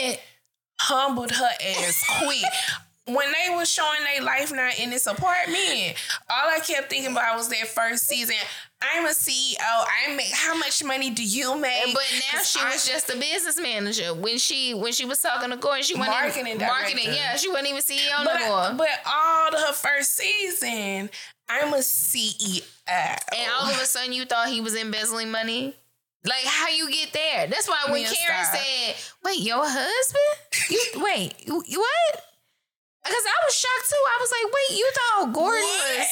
apartment. 0.08 0.20
humbled 0.80 1.32
her 1.32 1.50
ass 1.62 2.04
quick. 2.20 2.42
when 3.08 3.28
they 3.32 3.54
was 3.56 3.70
showing 3.70 4.00
their 4.04 4.24
life 4.24 4.52
now 4.52 4.70
in 4.82 4.90
this 4.90 5.06
apartment, 5.06 5.96
all 6.30 6.50
I 6.50 6.60
kept 6.60 6.90
thinking 6.90 7.12
about 7.12 7.38
was 7.38 7.50
that 7.50 7.68
first 7.68 8.08
season. 8.08 8.36
I'm 8.82 9.06
a 9.06 9.10
CEO. 9.10 9.58
I 9.62 10.14
make 10.16 10.32
how 10.34 10.56
much 10.58 10.84
money 10.84 11.10
do 11.10 11.24
you 11.24 11.56
make? 11.58 11.94
But 11.94 12.04
now 12.34 12.42
she 12.42 12.60
I- 12.60 12.72
was 12.72 12.88
just 12.88 13.10
a 13.10 13.18
business 13.18 13.60
manager 13.60 14.14
when 14.14 14.38
she 14.38 14.74
when 14.74 14.92
she 14.92 15.06
was 15.06 15.22
talking 15.22 15.50
to 15.52 15.58
Gordon. 15.58 15.84
She 15.84 15.94
wasn't 15.96 16.16
Marketing 16.18 16.48
even, 16.48 16.60
marketing. 16.68 17.14
Yeah, 17.14 17.36
she 17.38 17.48
wasn't 17.50 17.68
even 17.70 17.82
CEO 17.82 18.24
but, 18.24 18.40
no 18.40 18.48
more. 18.48 18.74
but 18.78 18.90
all 19.06 19.52
her 19.52 19.74
first 19.74 20.16
season, 20.16 21.10
I'm 21.48 21.74
a 21.74 21.78
CEO. 21.78 22.64
and 22.88 23.52
all 23.60 23.70
of 23.70 23.80
a 23.82 23.86
sudden, 23.86 24.14
you 24.14 24.26
thought 24.26 24.50
he 24.50 24.62
was 24.62 24.76
embezzling 24.76 25.32
money. 25.32 25.76
Like 26.24 26.44
how 26.46 26.70
you 26.70 26.90
get 26.92 27.14
there? 27.14 27.48
That's 27.48 27.68
why 27.68 27.84
when 27.92 28.04
Karen 28.04 28.46
stop. 28.46 28.56
said, 28.58 28.96
"Wait, 29.24 29.40
your 29.42 29.64
husband? 29.64 30.70
You, 30.72 30.82
wait, 30.96 31.34
you 31.48 31.80
what?" 31.80 32.24
Because 33.06 33.24
I 33.26 33.38
was 33.46 33.56
shocked 33.56 33.90
too. 33.90 34.04
I 34.08 34.18
was 34.20 34.32
like, 34.32 34.54
"Wait, 34.54 34.78
you 34.78 34.90
thought 34.94 35.34
Gordon 35.34 35.62
was?" 35.62 36.08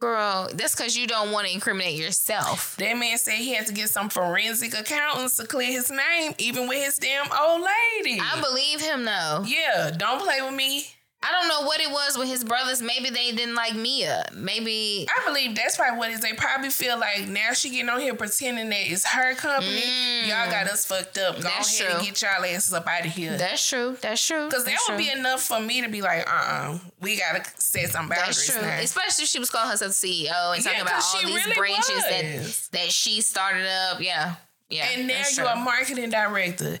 Girl, 0.00 0.48
that's 0.54 0.76
because 0.76 0.96
you 0.96 1.08
don't 1.08 1.32
want 1.32 1.48
to 1.48 1.52
incriminate 1.52 1.98
yourself. 1.98 2.76
That 2.76 2.96
man 2.96 3.18
said 3.18 3.34
he 3.34 3.52
had 3.54 3.66
to 3.66 3.72
get 3.72 3.90
some 3.90 4.08
forensic 4.08 4.78
accountants 4.78 5.36
to 5.38 5.46
clear 5.46 5.72
his 5.72 5.90
name, 5.90 6.34
even 6.38 6.68
with 6.68 6.84
his 6.84 6.98
damn 6.98 7.26
old 7.36 7.62
lady. 7.62 8.20
I 8.22 8.40
believe 8.40 8.80
him 8.80 9.04
though. 9.04 9.44
yeah, 9.44 9.90
don't 9.90 10.22
play 10.22 10.40
with 10.40 10.54
me. 10.54 10.86
I 11.20 11.32
don't 11.32 11.48
know 11.48 11.66
what 11.66 11.80
it 11.80 11.90
was 11.90 12.16
with 12.16 12.28
his 12.28 12.44
brothers. 12.44 12.80
Maybe 12.80 13.10
they 13.10 13.32
didn't 13.32 13.56
like 13.56 13.74
Mia. 13.74 14.24
Maybe 14.34 15.04
I 15.10 15.24
believe 15.26 15.56
that's 15.56 15.76
probably 15.76 15.98
what 15.98 16.10
it 16.10 16.14
is. 16.14 16.20
They 16.20 16.32
probably 16.34 16.70
feel 16.70 16.96
like 16.96 17.26
now 17.26 17.52
she 17.54 17.70
getting 17.70 17.88
on 17.88 17.98
here 17.98 18.14
pretending 18.14 18.68
that 18.70 18.88
it's 18.90 19.04
her 19.04 19.34
company. 19.34 19.82
Y'all 20.28 20.48
got 20.48 20.68
us 20.68 20.84
fucked 20.84 21.18
up. 21.18 21.34
Go 21.34 21.40
Mm. 21.40 21.42
That's 21.42 21.80
ahead 21.80 21.96
and 21.96 22.06
get 22.06 22.22
y'all 22.22 22.44
asses 22.44 22.72
up 22.72 22.86
out 22.86 23.04
of 23.04 23.10
here. 23.12 23.36
that's 23.36 23.68
true. 23.68 23.96
That's 24.00 24.24
true. 24.24 24.44
Because 24.46 24.64
that 24.66 24.78
would 24.88 24.96
true. 24.96 25.04
be 25.04 25.10
enough 25.10 25.42
for 25.42 25.58
me 25.60 25.82
to 25.82 25.88
be 25.88 26.02
like, 26.02 26.24
uh 26.30 26.32
uh 26.32 26.78
we 27.00 27.16
gotta 27.18 27.42
set 27.58 27.90
some 27.90 28.08
boundaries 28.08 28.36
That's 28.46 28.52
true. 28.52 28.62
now. 28.62 28.78
Especially 28.78 29.24
if 29.24 29.28
she 29.28 29.40
was 29.40 29.50
calling 29.50 29.70
herself 29.70 29.92
CEO 29.92 30.54
and 30.54 30.62
talking 30.62 30.78
Yeah, 30.78 30.82
about 30.82 31.02
all 31.02 31.22
these 31.22 31.34
really 31.44 31.54
branches 31.56 31.90
was. 31.96 32.04
that 32.04 32.68
that 32.78 32.92
she 32.92 33.20
started 33.22 33.66
up. 33.66 34.00
Yeah. 34.00 34.36
Yeah. 34.70 34.86
and 34.94 35.08
now 35.08 35.22
you're 35.36 35.46
a 35.46 35.56
marketing 35.56 36.10
director. 36.10 36.78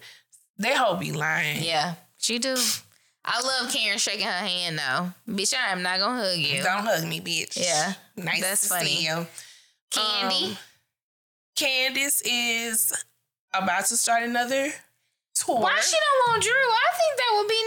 They 0.58 0.76
hoe 0.76 0.94
be 0.96 1.10
lying. 1.10 1.64
Yeah. 1.64 1.94
She 2.18 2.38
do. 2.38 2.56
I 3.24 3.40
love 3.42 3.72
Karen 3.72 3.98
shaking 3.98 4.26
her 4.26 4.32
hand 4.32 4.78
though. 4.78 5.12
Bitch, 5.34 5.54
I 5.54 5.72
am 5.72 5.82
not 5.82 5.98
gonna 5.98 6.22
hug 6.22 6.38
you. 6.38 6.62
Don't 6.62 6.84
hug 6.84 7.04
me, 7.06 7.20
bitch. 7.20 7.56
Yeah, 7.60 7.92
Nice 8.16 8.40
that's 8.40 8.62
to 8.62 8.68
funny. 8.68 8.86
see 8.86 9.04
you. 9.06 9.26
Candy. 9.90 10.50
Um, 10.52 10.56
Candace 11.56 12.22
is 12.24 12.92
about 13.52 13.84
to 13.86 13.96
start 13.96 14.22
another 14.22 14.70
tour. 15.34 15.60
Why 15.60 15.80
she 15.80 15.96
don't 15.96 16.30
want 16.32 16.42
Drew? 16.42 16.52
I 16.52 16.88
think 16.96 17.18
that 17.18 17.34
would 17.36 17.48
be 17.48 17.64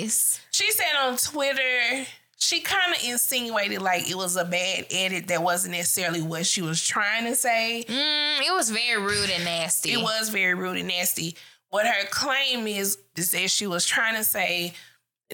nice. 0.00 0.40
She 0.52 0.70
said 0.70 0.94
on 1.02 1.16
Twitter 1.16 2.06
she 2.38 2.60
kind 2.60 2.94
of 2.94 3.02
insinuated 3.04 3.80
like 3.82 4.08
it 4.10 4.16
was 4.16 4.36
a 4.36 4.44
bad 4.44 4.86
edit 4.90 5.28
that 5.28 5.42
wasn't 5.42 5.72
necessarily 5.74 6.22
what 6.22 6.46
she 6.46 6.62
was 6.62 6.80
trying 6.84 7.24
to 7.24 7.34
say. 7.34 7.84
Mm, 7.88 8.40
it 8.46 8.52
was 8.54 8.70
very 8.70 9.00
rude 9.00 9.30
and 9.30 9.44
nasty. 9.44 9.92
It 9.92 10.02
was 10.02 10.28
very 10.28 10.54
rude 10.54 10.76
and 10.78 10.88
nasty. 10.88 11.36
What 11.70 11.86
her 11.86 12.06
claim 12.10 12.66
is 12.66 12.98
is 13.16 13.30
that 13.32 13.50
she 13.50 13.66
was 13.66 13.86
trying 13.86 14.16
to 14.16 14.24
say 14.24 14.74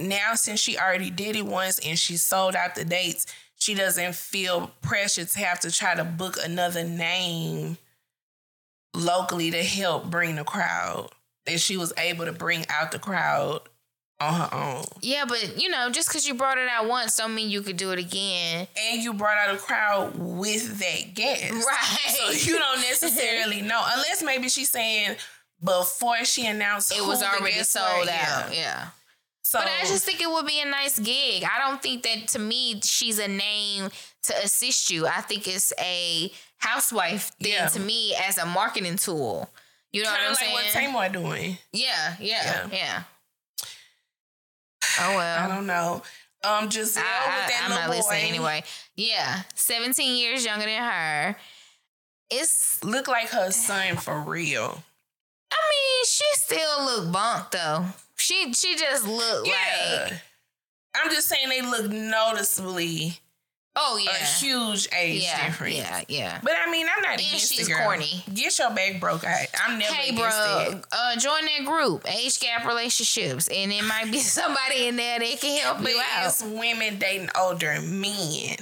now 0.00 0.34
since 0.34 0.60
she 0.60 0.78
already 0.78 1.10
did 1.10 1.36
it 1.36 1.46
once 1.46 1.78
and 1.78 1.98
she 1.98 2.16
sold 2.16 2.54
out 2.54 2.74
the 2.74 2.84
dates, 2.84 3.26
she 3.56 3.74
doesn't 3.74 4.14
feel 4.14 4.70
pressure 4.82 5.24
to 5.24 5.38
have 5.38 5.60
to 5.60 5.70
try 5.70 5.94
to 5.94 6.04
book 6.04 6.36
another 6.42 6.84
name 6.84 7.76
locally 8.94 9.50
to 9.50 9.62
help 9.62 10.10
bring 10.10 10.36
the 10.36 10.44
crowd. 10.44 11.10
That 11.46 11.60
she 11.60 11.76
was 11.78 11.94
able 11.96 12.26
to 12.26 12.32
bring 12.32 12.66
out 12.68 12.92
the 12.92 12.98
crowd 12.98 13.62
on 14.20 14.34
her 14.34 14.48
own. 14.52 14.84
Yeah, 15.00 15.24
but 15.26 15.60
you 15.60 15.68
know, 15.70 15.90
just 15.90 16.08
because 16.08 16.26
you 16.26 16.34
brought 16.34 16.58
it 16.58 16.68
out 16.68 16.88
once 16.88 17.16
don't 17.16 17.34
mean 17.34 17.50
you 17.50 17.62
could 17.62 17.76
do 17.76 17.90
it 17.92 17.98
again. 17.98 18.66
And 18.76 19.02
you 19.02 19.14
brought 19.14 19.38
out 19.38 19.54
a 19.54 19.58
crowd 19.58 20.12
with 20.16 20.78
that 20.78 21.14
guest. 21.14 21.52
Right. 21.52 22.10
So 22.10 22.50
you 22.50 22.58
don't 22.58 22.80
necessarily 22.80 23.62
know. 23.62 23.82
Unless 23.94 24.22
maybe 24.22 24.48
she's 24.48 24.68
saying 24.70 25.16
before 25.62 26.24
she 26.24 26.46
announced 26.46 26.92
It 26.92 27.04
was 27.04 27.22
already 27.22 27.62
sold 27.62 28.06
were, 28.06 28.12
out. 28.12 28.54
Yeah. 28.54 28.88
So 29.48 29.58
But 29.58 29.68
I 29.68 29.86
just 29.86 30.04
think 30.04 30.20
it 30.20 30.28
would 30.30 30.44
be 30.46 30.60
a 30.60 30.66
nice 30.66 30.98
gig. 30.98 31.42
I 31.42 31.58
don't 31.66 31.80
think 31.80 32.02
that 32.02 32.28
to 32.28 32.38
me 32.38 32.78
she's 32.82 33.18
a 33.18 33.28
name 33.28 33.88
to 34.24 34.34
assist 34.44 34.90
you. 34.90 35.06
I 35.06 35.22
think 35.22 35.48
it's 35.48 35.72
a 35.80 36.30
housewife 36.58 37.30
thing 37.40 37.52
Yeah. 37.52 37.68
to 37.68 37.80
me 37.80 38.14
as 38.14 38.36
a 38.36 38.44
marketing 38.44 38.96
tool. 38.96 39.48
You 39.90 40.02
know 40.02 40.10
kind 40.10 40.18
what 40.20 40.26
I'm 40.42 40.52
like 40.52 40.72
saying? 40.74 40.92
what 40.92 41.08
Tamar 41.08 41.08
doing. 41.08 41.56
yeah, 41.72 42.14
yeah, 42.20 42.68
Yeah. 42.68 42.68
yeah, 42.72 43.02
Oh 45.00 45.16
well. 45.16 45.44
I 45.44 45.48
don't 45.48 45.66
know. 45.66 46.02
Um, 46.44 46.68
Gizelle 46.68 47.02
I, 47.02 47.36
with 47.38 47.48
that 47.48 47.66
little 47.70 47.76
not 47.78 47.86
boy 47.90 47.96
listening 47.96 48.28
anyway. 48.28 48.64
Yeah, 48.96 49.44
17 49.54 50.14
years 50.16 50.44
younger 50.44 50.66
than 50.66 50.82
her. 50.82 51.36
It's. 52.30 52.84
look 52.84 53.08
like 53.08 53.30
her 53.30 53.50
son 53.50 53.96
for 53.96 54.20
real. 54.20 54.82
I 55.50 55.56
mean, 55.70 56.04
she 56.06 56.24
still 56.34 56.84
look 56.84 57.10
bumped 57.10 57.52
though. 57.52 57.86
She 58.18 58.52
she 58.52 58.76
just 58.76 59.06
look 59.06 59.46
Yeah. 59.46 60.08
like. 60.10 60.20
I'm 60.96 61.10
just 61.10 61.28
saying 61.28 61.48
they 61.48 61.62
look 61.62 61.90
noticeably 61.90 63.20
Oh 63.80 63.96
yeah. 64.02 64.10
a 64.10 64.24
huge 64.24 64.88
age 64.96 65.22
yeah, 65.22 65.46
difference. 65.46 65.76
yeah, 65.76 66.02
yeah. 66.08 66.40
But 66.42 66.54
I 66.60 66.68
mean, 66.68 66.86
I'm 66.92 67.00
not 67.00 67.12
And 67.12 67.20
against 67.20 67.52
she's 67.54 67.68
the 67.68 67.74
girl. 67.74 67.84
corny. 67.84 68.24
Get 68.34 68.58
your 68.58 68.70
back 68.70 68.98
broke. 68.98 69.24
I, 69.24 69.46
I'm 69.64 69.78
never 69.78 69.94
Hey, 69.94 70.08
against 70.10 70.36
bro, 70.36 70.80
uh, 70.90 71.16
join 71.16 71.44
that 71.44 71.64
group, 71.64 72.04
age 72.12 72.40
gap 72.40 72.64
relationships, 72.66 73.46
and 73.46 73.70
it 73.72 73.84
might 73.84 74.10
be 74.10 74.18
somebody 74.18 74.88
in 74.88 74.96
there 74.96 75.20
that 75.20 75.40
can 75.40 75.56
help 75.60 75.78
But 75.82 75.92
you 75.92 76.00
out. 76.12 76.26
it's 76.26 76.42
women 76.42 76.98
dating 76.98 77.28
older 77.38 77.80
men. 77.80 78.56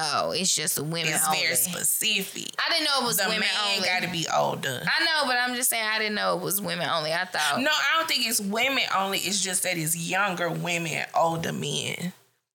Oh, 0.00 0.30
it's 0.32 0.54
just 0.54 0.78
a 0.78 0.84
women 0.84 1.12
It's 1.14 1.26
only. 1.26 1.40
very 1.40 1.54
specific. 1.56 2.54
I 2.58 2.70
didn't 2.70 2.84
know 2.84 3.00
it 3.02 3.04
was 3.06 3.16
The 3.16 3.24
women 3.24 3.40
man 3.40 3.74
only. 3.76 3.86
got 3.88 4.02
to 4.02 4.08
be 4.08 4.26
older. 4.34 4.82
I 4.86 5.04
know, 5.04 5.26
but 5.26 5.36
I'm 5.36 5.54
just 5.54 5.70
saying 5.70 5.84
I 5.84 5.98
didn't 5.98 6.14
know 6.14 6.36
it 6.36 6.42
was 6.42 6.60
women 6.60 6.88
only. 6.88 7.12
I 7.12 7.24
thought. 7.24 7.60
No, 7.60 7.70
I 7.70 7.98
don't 7.98 8.08
think 8.08 8.26
it's 8.26 8.40
women 8.40 8.84
only. 8.96 9.18
It's 9.18 9.42
just 9.42 9.62
that 9.64 9.76
it's 9.76 9.96
younger 9.96 10.50
women, 10.50 11.04
older 11.14 11.52
men. 11.52 12.12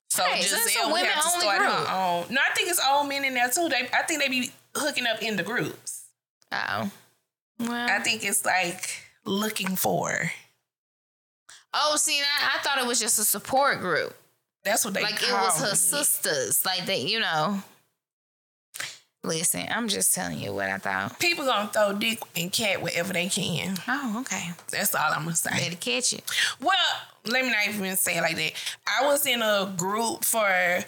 So 0.09 0.23
Hey, 0.23 0.41
so 0.43 0.55
it's 0.57 0.77
a 0.77 0.89
would 0.91 1.01
have 1.05 1.23
to 1.23 1.29
start 1.41 1.57
group. 1.59 1.71
her 1.71 1.93
own. 1.93 2.25
No, 2.33 2.39
I 2.41 2.53
think 2.55 2.69
it's 2.69 2.79
old 2.87 3.09
men 3.09 3.25
in 3.25 3.33
there 3.33 3.49
too. 3.49 3.67
They, 3.69 3.89
I 3.93 4.03
think 4.03 4.21
they 4.21 4.29
be 4.29 4.51
hooking 4.75 5.05
up 5.07 5.21
in 5.23 5.35
the 5.35 5.43
groups. 5.43 6.03
Oh. 6.51 6.91
Well. 7.59 7.71
I 7.89 7.99
think 7.99 8.23
it's 8.23 8.45
like 8.45 8.89
looking 9.25 9.75
for. 9.75 10.31
oh, 11.73 11.95
see, 11.97 12.19
I, 12.21 12.57
I 12.57 12.61
thought 12.61 12.77
it 12.77 12.85
was 12.85 12.99
just 12.99 13.17
a 13.19 13.23
support 13.23 13.79
group. 13.79 14.15
That's 14.64 14.85
what 14.85 14.94
they 14.94 15.02
like 15.02 15.22
it 15.22 15.31
was 15.31 15.61
her 15.61 15.73
it. 15.73 15.77
sisters. 15.77 16.65
Like 16.65 16.85
they, 16.85 17.02
you 17.02 17.19
know. 17.19 17.61
Listen, 19.26 19.65
I'm 19.69 19.88
just 19.88 20.14
telling 20.14 20.38
you 20.38 20.53
what 20.53 20.68
I 20.69 20.77
thought. 20.77 21.18
People 21.18 21.45
gonna 21.45 21.69
throw 21.69 21.94
dick 21.94 22.19
and 22.35 22.52
cat 22.52 22.81
wherever 22.81 23.14
they 23.14 23.30
can. 23.30 23.77
Oh, 23.88 24.18
okay. 24.22 24.49
That's 24.69 24.94
all 24.94 25.14
I'm 25.14 25.23
gonna 25.23 25.35
say. 25.35 25.52
Better 25.52 25.77
catch 25.77 26.11
it. 26.11 26.23
Well, 26.60 26.76
let 27.26 27.45
me 27.45 27.52
not 27.52 27.68
even 27.69 27.95
say 27.95 28.18
it 28.18 28.22
like 28.22 28.35
that. 28.35 28.52
I 28.85 29.06
was 29.06 29.26
in 29.26 29.41
a 29.41 29.73
group 29.77 30.26
for 30.26 30.84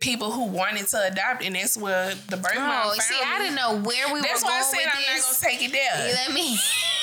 people 0.00 0.30
who 0.30 0.44
wanted 0.46 0.86
to 0.88 1.02
adopt, 1.10 1.42
and 1.44 1.54
that's 1.54 1.76
where 1.76 2.14
the 2.28 2.36
birth 2.36 2.54
mom 2.56 2.70
Oh, 2.86 2.90
found 2.90 3.02
see, 3.02 3.14
I 3.24 3.38
me. 3.38 3.44
didn't 3.44 3.56
know 3.56 3.72
where 3.88 4.12
we 4.12 4.20
That's 4.20 4.42
were 4.42 4.44
That's 4.44 4.44
why 4.44 4.58
I 4.58 4.62
said 4.62 4.80
I'm 4.92 5.02
this. 5.14 5.32
not 5.32 5.40
gonna 5.42 5.56
take 5.58 5.68
it 5.68 5.72
there. 5.72 6.12
Let 6.14 6.32
me. 6.34 6.58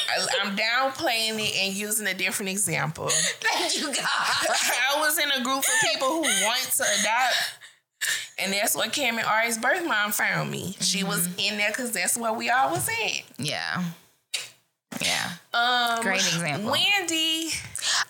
I, 0.09 0.27
I'm 0.43 0.55
downplaying 0.55 1.39
it 1.39 1.55
and 1.63 1.73
using 1.73 2.07
a 2.07 2.13
different 2.13 2.49
example. 2.51 3.09
Thank 3.11 3.77
you, 3.79 3.87
God. 3.87 3.97
I 4.05 4.99
was 4.99 5.17
in 5.17 5.29
a 5.31 5.43
group 5.43 5.59
of 5.59 5.65
people 5.91 6.07
who 6.09 6.21
want 6.21 6.59
to 6.77 6.83
adopt. 6.99 7.35
And 8.37 8.51
that's 8.51 8.75
what 8.75 8.91
Cam 8.91 9.17
and 9.17 9.25
Ari's 9.25 9.57
birth 9.57 9.85
mom 9.87 10.11
found 10.11 10.51
me. 10.51 10.75
She 10.81 11.03
was 11.03 11.27
Mm-hmm. 11.27 11.39
in 11.53 11.57
there 11.57 11.69
because 11.69 11.91
that's 11.91 12.17
where 12.17 12.33
we 12.33 12.49
all 12.49 12.71
was 12.71 12.87
at. 12.89 13.23
Yeah. 13.37 13.83
Yeah. 15.01 15.29
Um, 15.53 16.01
Great 16.01 16.17
example. 16.19 16.71
Wendy. 16.71 17.49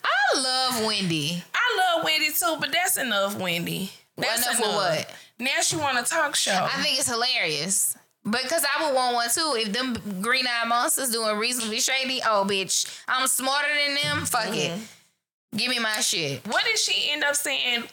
I 0.03 0.37
love 0.39 0.85
Wendy. 0.85 1.43
I 1.53 1.77
love 1.95 2.03
Wendy 2.03 2.31
too, 2.31 2.55
but 2.59 2.71
that's 2.71 2.97
enough, 2.97 3.37
Wendy. 3.39 3.91
That's 4.17 4.45
enough 4.45 4.57
for 4.57 4.75
what? 4.75 5.13
Now 5.39 5.61
she 5.61 5.75
want 5.75 5.97
a 5.99 6.03
talk 6.03 6.35
show. 6.35 6.51
I 6.51 6.81
think 6.81 6.99
it's 6.99 7.09
hilarious. 7.09 7.97
Because 8.23 8.63
I 8.63 8.85
would 8.85 8.95
want 8.95 9.15
one 9.15 9.29
too. 9.29 9.53
If 9.57 9.73
them 9.73 10.21
green 10.21 10.45
eyed 10.47 10.67
monsters 10.69 11.09
doing 11.09 11.37
reasonably 11.37 11.81
shady, 11.81 12.21
oh 12.25 12.45
bitch, 12.47 13.01
I'm 13.07 13.27
smarter 13.27 13.67
than 13.85 13.95
them. 13.95 14.25
Fuck 14.25 14.55
it. 14.55 14.71
Mm-hmm. 14.71 15.57
Give 15.57 15.69
me 15.69 15.79
my 15.79 15.99
shit. 15.99 16.47
what 16.47 16.63
did 16.63 16.79
she 16.79 17.11
end 17.11 17.23
up 17.23 17.35
saying? 17.35 17.83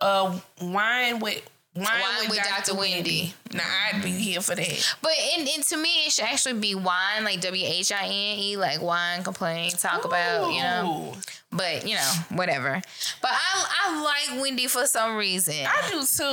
Uh, 0.00 0.38
wine 0.60 1.18
with 1.20 1.42
wine, 1.78 1.86
Wine 2.00 2.20
with, 2.20 2.30
with 2.30 2.38
Dr. 2.38 2.72
Dr. 2.72 2.78
Wendy. 2.78 3.34
Now 3.52 3.64
I'd 3.92 4.02
be 4.02 4.10
here 4.10 4.40
for 4.40 4.54
that. 4.54 4.96
But 5.02 5.12
and, 5.36 5.48
and 5.48 5.62
to 5.64 5.76
me, 5.76 6.06
it 6.06 6.12
should 6.12 6.24
actually 6.24 6.60
be 6.60 6.74
wine, 6.74 7.24
like 7.24 7.40
W 7.40 7.64
H 7.66 7.92
I 7.92 8.04
N 8.04 8.38
E, 8.38 8.56
like 8.56 8.82
wine, 8.82 9.22
complain, 9.24 9.70
talk 9.72 10.04
about, 10.04 10.52
you 10.52 10.60
know. 10.62 11.14
But 11.50 11.86
you 11.88 11.94
know, 11.94 12.12
whatever. 12.30 12.80
But 13.22 13.30
I 13.30 13.66
I 13.86 14.02
like 14.02 14.42
Wendy 14.42 14.66
for 14.66 14.86
some 14.86 15.16
reason. 15.16 15.54
I 15.66 15.90
do 15.90 16.02
too. 16.04 16.24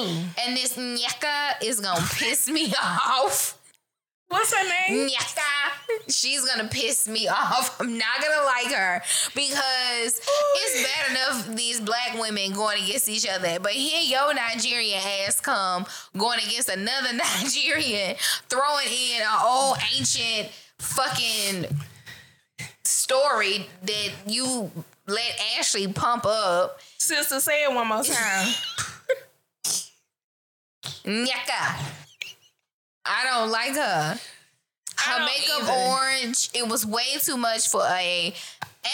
and 0.46 0.58
this 0.58 0.76
Nneka 0.78 1.64
is 1.64 1.80
gonna 1.80 2.06
piss 2.14 2.50
me 2.50 2.74
off. 2.82 3.58
What's 4.28 4.54
her 4.54 4.64
name? 4.64 5.08
Nneka. 5.08 6.10
She's 6.10 6.44
gonna 6.46 6.68
piss 6.68 7.08
me 7.08 7.28
off. 7.30 7.80
I'm 7.80 7.98
not 7.98 8.22
gonna 8.22 8.46
like 8.46 8.72
her 8.74 9.02
because 9.36 10.22
oh. 10.28 10.60
it's 10.62 10.84
bad 10.84 11.12
enough 11.12 11.56
these 11.56 11.80
black 11.80 12.18
women 12.20 12.52
going 12.54 12.84
against 12.84 13.08
each 13.08 13.28
other, 13.28 13.60
but 13.60 13.72
here 13.72 14.02
your 14.02 14.34
Nigerian 14.34 15.00
ass 15.26 15.40
come 15.40 15.86
going 16.18 16.40
against 16.46 16.70
another 16.70 17.14
Nigerian, 17.42 18.16
throwing 18.50 18.88
in 18.88 19.22
an 19.22 19.40
old 19.44 19.78
ancient 19.96 20.50
fucking 20.80 21.66
story 22.84 23.68
that 23.84 24.10
you 24.28 24.72
let 25.08 25.40
Ashley 25.58 25.88
pump 25.88 26.26
up. 26.26 26.80
Sister, 26.98 27.40
say 27.40 27.64
it 27.64 27.74
one 27.74 27.88
more 27.88 28.04
time. 28.04 28.48
Nneka. 31.06 32.05
I 33.06 33.24
don't 33.26 33.52
like 33.52 33.76
her. 33.76 34.20
Her 34.98 35.20
makeup 35.20 35.64
either. 35.64 35.72
orange, 35.72 36.50
it 36.54 36.68
was 36.68 36.86
way 36.86 37.18
too 37.22 37.38
much 37.38 37.70
for 37.70 37.84
a. 37.84 38.34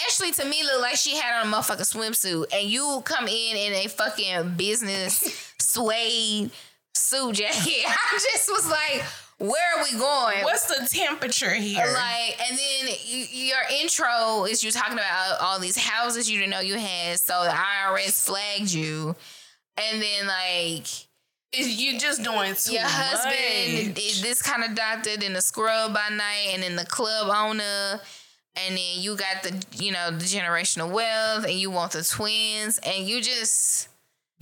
Ashley 0.06 0.32
to 0.32 0.44
me 0.46 0.62
looked 0.64 0.80
like 0.80 0.96
she 0.96 1.16
had 1.16 1.42
on 1.42 1.52
a 1.52 1.56
motherfucking 1.56 1.94
swimsuit, 1.94 2.46
and 2.54 2.68
you 2.68 3.02
come 3.04 3.28
in 3.28 3.56
in 3.56 3.72
a 3.74 3.88
fucking 3.88 4.54
business 4.56 5.52
suede 5.60 6.50
suit 6.94 7.36
jacket. 7.36 7.84
I 7.86 8.18
just 8.32 8.50
was 8.50 8.68
like, 8.70 9.04
where 9.38 9.78
are 9.78 9.84
we 9.84 9.98
going? 9.98 10.44
What's 10.44 10.66
the 10.66 10.86
temperature 10.90 11.52
here? 11.52 11.84
Like, 11.84 12.40
and 12.48 12.58
then 12.58 12.94
you, 13.04 13.24
your 13.30 13.58
intro 13.80 14.44
is 14.44 14.62
you 14.62 14.70
talking 14.70 14.94
about 14.94 15.40
all 15.40 15.58
these 15.58 15.76
houses 15.76 16.30
you 16.30 16.38
didn't 16.38 16.50
know 16.50 16.60
you 16.60 16.78
had, 16.78 17.18
so 17.18 17.44
the 17.44 17.50
IRS 17.50 18.24
flagged 18.24 18.72
you, 18.72 19.14
and 19.76 20.02
then 20.02 20.26
like 20.26 20.86
you 21.52 21.98
just 21.98 22.22
doing 22.22 22.54
too 22.54 22.72
much. 22.72 22.72
your 22.72 22.82
husband 22.84 23.88
much. 23.88 23.98
is 23.98 24.22
this 24.22 24.42
kind 24.42 24.64
of 24.64 24.74
doctor, 24.74 25.16
then 25.16 25.32
the 25.32 25.42
scrub 25.42 25.92
by 25.92 26.08
night, 26.10 26.48
and 26.52 26.62
then 26.62 26.76
the 26.76 26.86
club 26.86 27.28
owner, 27.28 28.00
and 28.56 28.76
then 28.76 29.00
you 29.00 29.16
got 29.16 29.42
the 29.42 29.64
you 29.72 29.92
know 29.92 30.10
the 30.10 30.24
generational 30.24 30.90
wealth, 30.90 31.44
and 31.44 31.54
you 31.54 31.70
want 31.70 31.92
the 31.92 32.02
twins, 32.02 32.78
and 32.84 33.06
you 33.06 33.20
just 33.20 33.88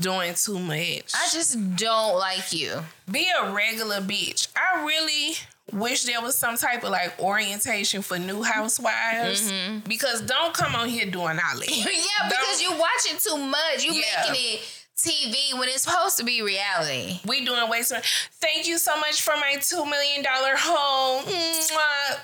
doing 0.00 0.34
too 0.34 0.58
much. 0.58 1.12
I 1.14 1.28
just 1.32 1.76
don't 1.76 2.18
like 2.18 2.52
you. 2.52 2.80
be 3.10 3.28
a 3.42 3.52
regular 3.52 4.00
bitch. 4.00 4.48
I 4.56 4.84
really 4.84 5.34
wish 5.72 6.04
there 6.04 6.20
was 6.20 6.36
some 6.36 6.56
type 6.56 6.82
of 6.82 6.90
like 6.90 7.18
orientation 7.20 8.02
for 8.02 8.18
new 8.18 8.42
housewives 8.42 9.50
mm-hmm. 9.50 9.78
because 9.88 10.20
don't 10.22 10.52
come 10.54 10.74
on 10.74 10.88
here 10.88 11.06
doing 11.06 11.38
all 11.38 11.58
that. 11.58 11.68
yeah, 11.68 12.28
because 12.28 12.60
Don't- 12.60 12.72
you 12.72 12.80
watching 12.80 13.18
too 13.18 13.36
much. 13.36 13.84
You 13.84 13.92
Yeah. 13.92 14.24
making 14.28 14.42
it 14.58 14.79
TV 15.02 15.58
when 15.58 15.68
it's 15.68 15.82
supposed 15.82 16.16
to 16.18 16.24
be 16.24 16.42
reality. 16.42 17.18
we 17.26 17.44
doing 17.44 17.68
way 17.68 17.82
too 17.82 17.94
much. 17.94 18.28
Thank 18.40 18.66
you 18.66 18.78
so 18.78 18.96
much 18.98 19.22
for 19.22 19.34
my 19.36 19.56
two 19.60 19.84
million 19.84 20.22
dollar 20.22 20.54
home. 20.56 21.24
Mwah. 21.24 22.18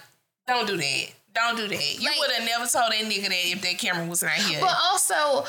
Don't 0.46 0.66
do 0.66 0.76
that. 0.76 1.06
Don't 1.34 1.56
do 1.56 1.68
that. 1.68 2.00
You 2.00 2.08
Like- 2.08 2.18
would 2.18 2.32
have 2.32 2.44
never 2.44 2.66
told 2.66 2.92
that 2.92 3.00
nigga 3.04 3.28
that 3.28 3.46
if 3.46 3.60
that 3.62 3.78
camera 3.78 4.06
was 4.06 4.22
not 4.22 4.32
here. 4.32 4.60
But 4.60 4.76
also, 4.84 5.46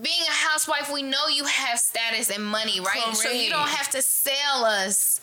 being 0.00 0.20
a 0.28 0.32
housewife, 0.32 0.90
we 0.90 1.02
know 1.02 1.28
you 1.28 1.44
have 1.44 1.78
status 1.78 2.30
and 2.30 2.44
money, 2.44 2.80
right? 2.80 3.14
So 3.16 3.30
you 3.30 3.50
don't 3.50 3.68
have 3.68 3.90
to 3.90 4.02
sell 4.02 4.64
us 4.64 5.20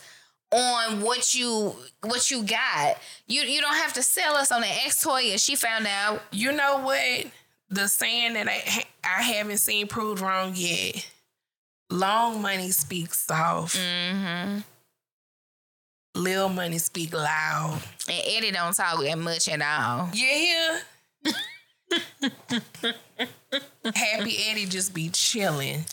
on 0.52 1.02
what 1.02 1.36
you 1.36 1.76
what 2.02 2.32
you 2.32 2.44
got. 2.44 2.98
You 3.28 3.42
you 3.42 3.60
don't 3.62 3.76
have 3.76 3.94
to 3.94 4.04
sell 4.04 4.36
us 4.36 4.52
on 4.52 4.62
the 4.62 4.68
ex 4.86 5.04
Toya. 5.04 5.44
She 5.44 5.56
found 5.56 5.86
out. 5.88 6.22
You 6.32 6.52
know 6.52 6.78
what? 6.80 7.28
The 7.70 7.88
saying 7.90 8.34
that 8.34 8.48
I 8.48 8.86
I 9.04 9.22
haven't 9.24 9.58
seen 9.58 9.88
proved 9.88 10.22
wrong 10.22 10.54
yet. 10.56 11.06
Long 11.90 12.42
money 12.42 12.72
speaks 12.72 13.20
soft. 13.26 13.78
Mm-hmm. 13.78 14.60
Lil 16.16 16.50
money 16.50 16.80
speak 16.80 17.14
loud. 17.14 17.80
And 18.10 18.24
Eddie 18.26 18.52
don't 18.52 18.76
talk 18.76 19.00
that 19.02 19.18
much 19.18 19.48
at 19.48 19.62
all. 19.62 20.10
Yeah. 20.14 20.80
Happy 23.96 24.38
Eddie 24.50 24.66
just 24.66 24.94
be 24.94 25.10
chilling. 25.10 25.86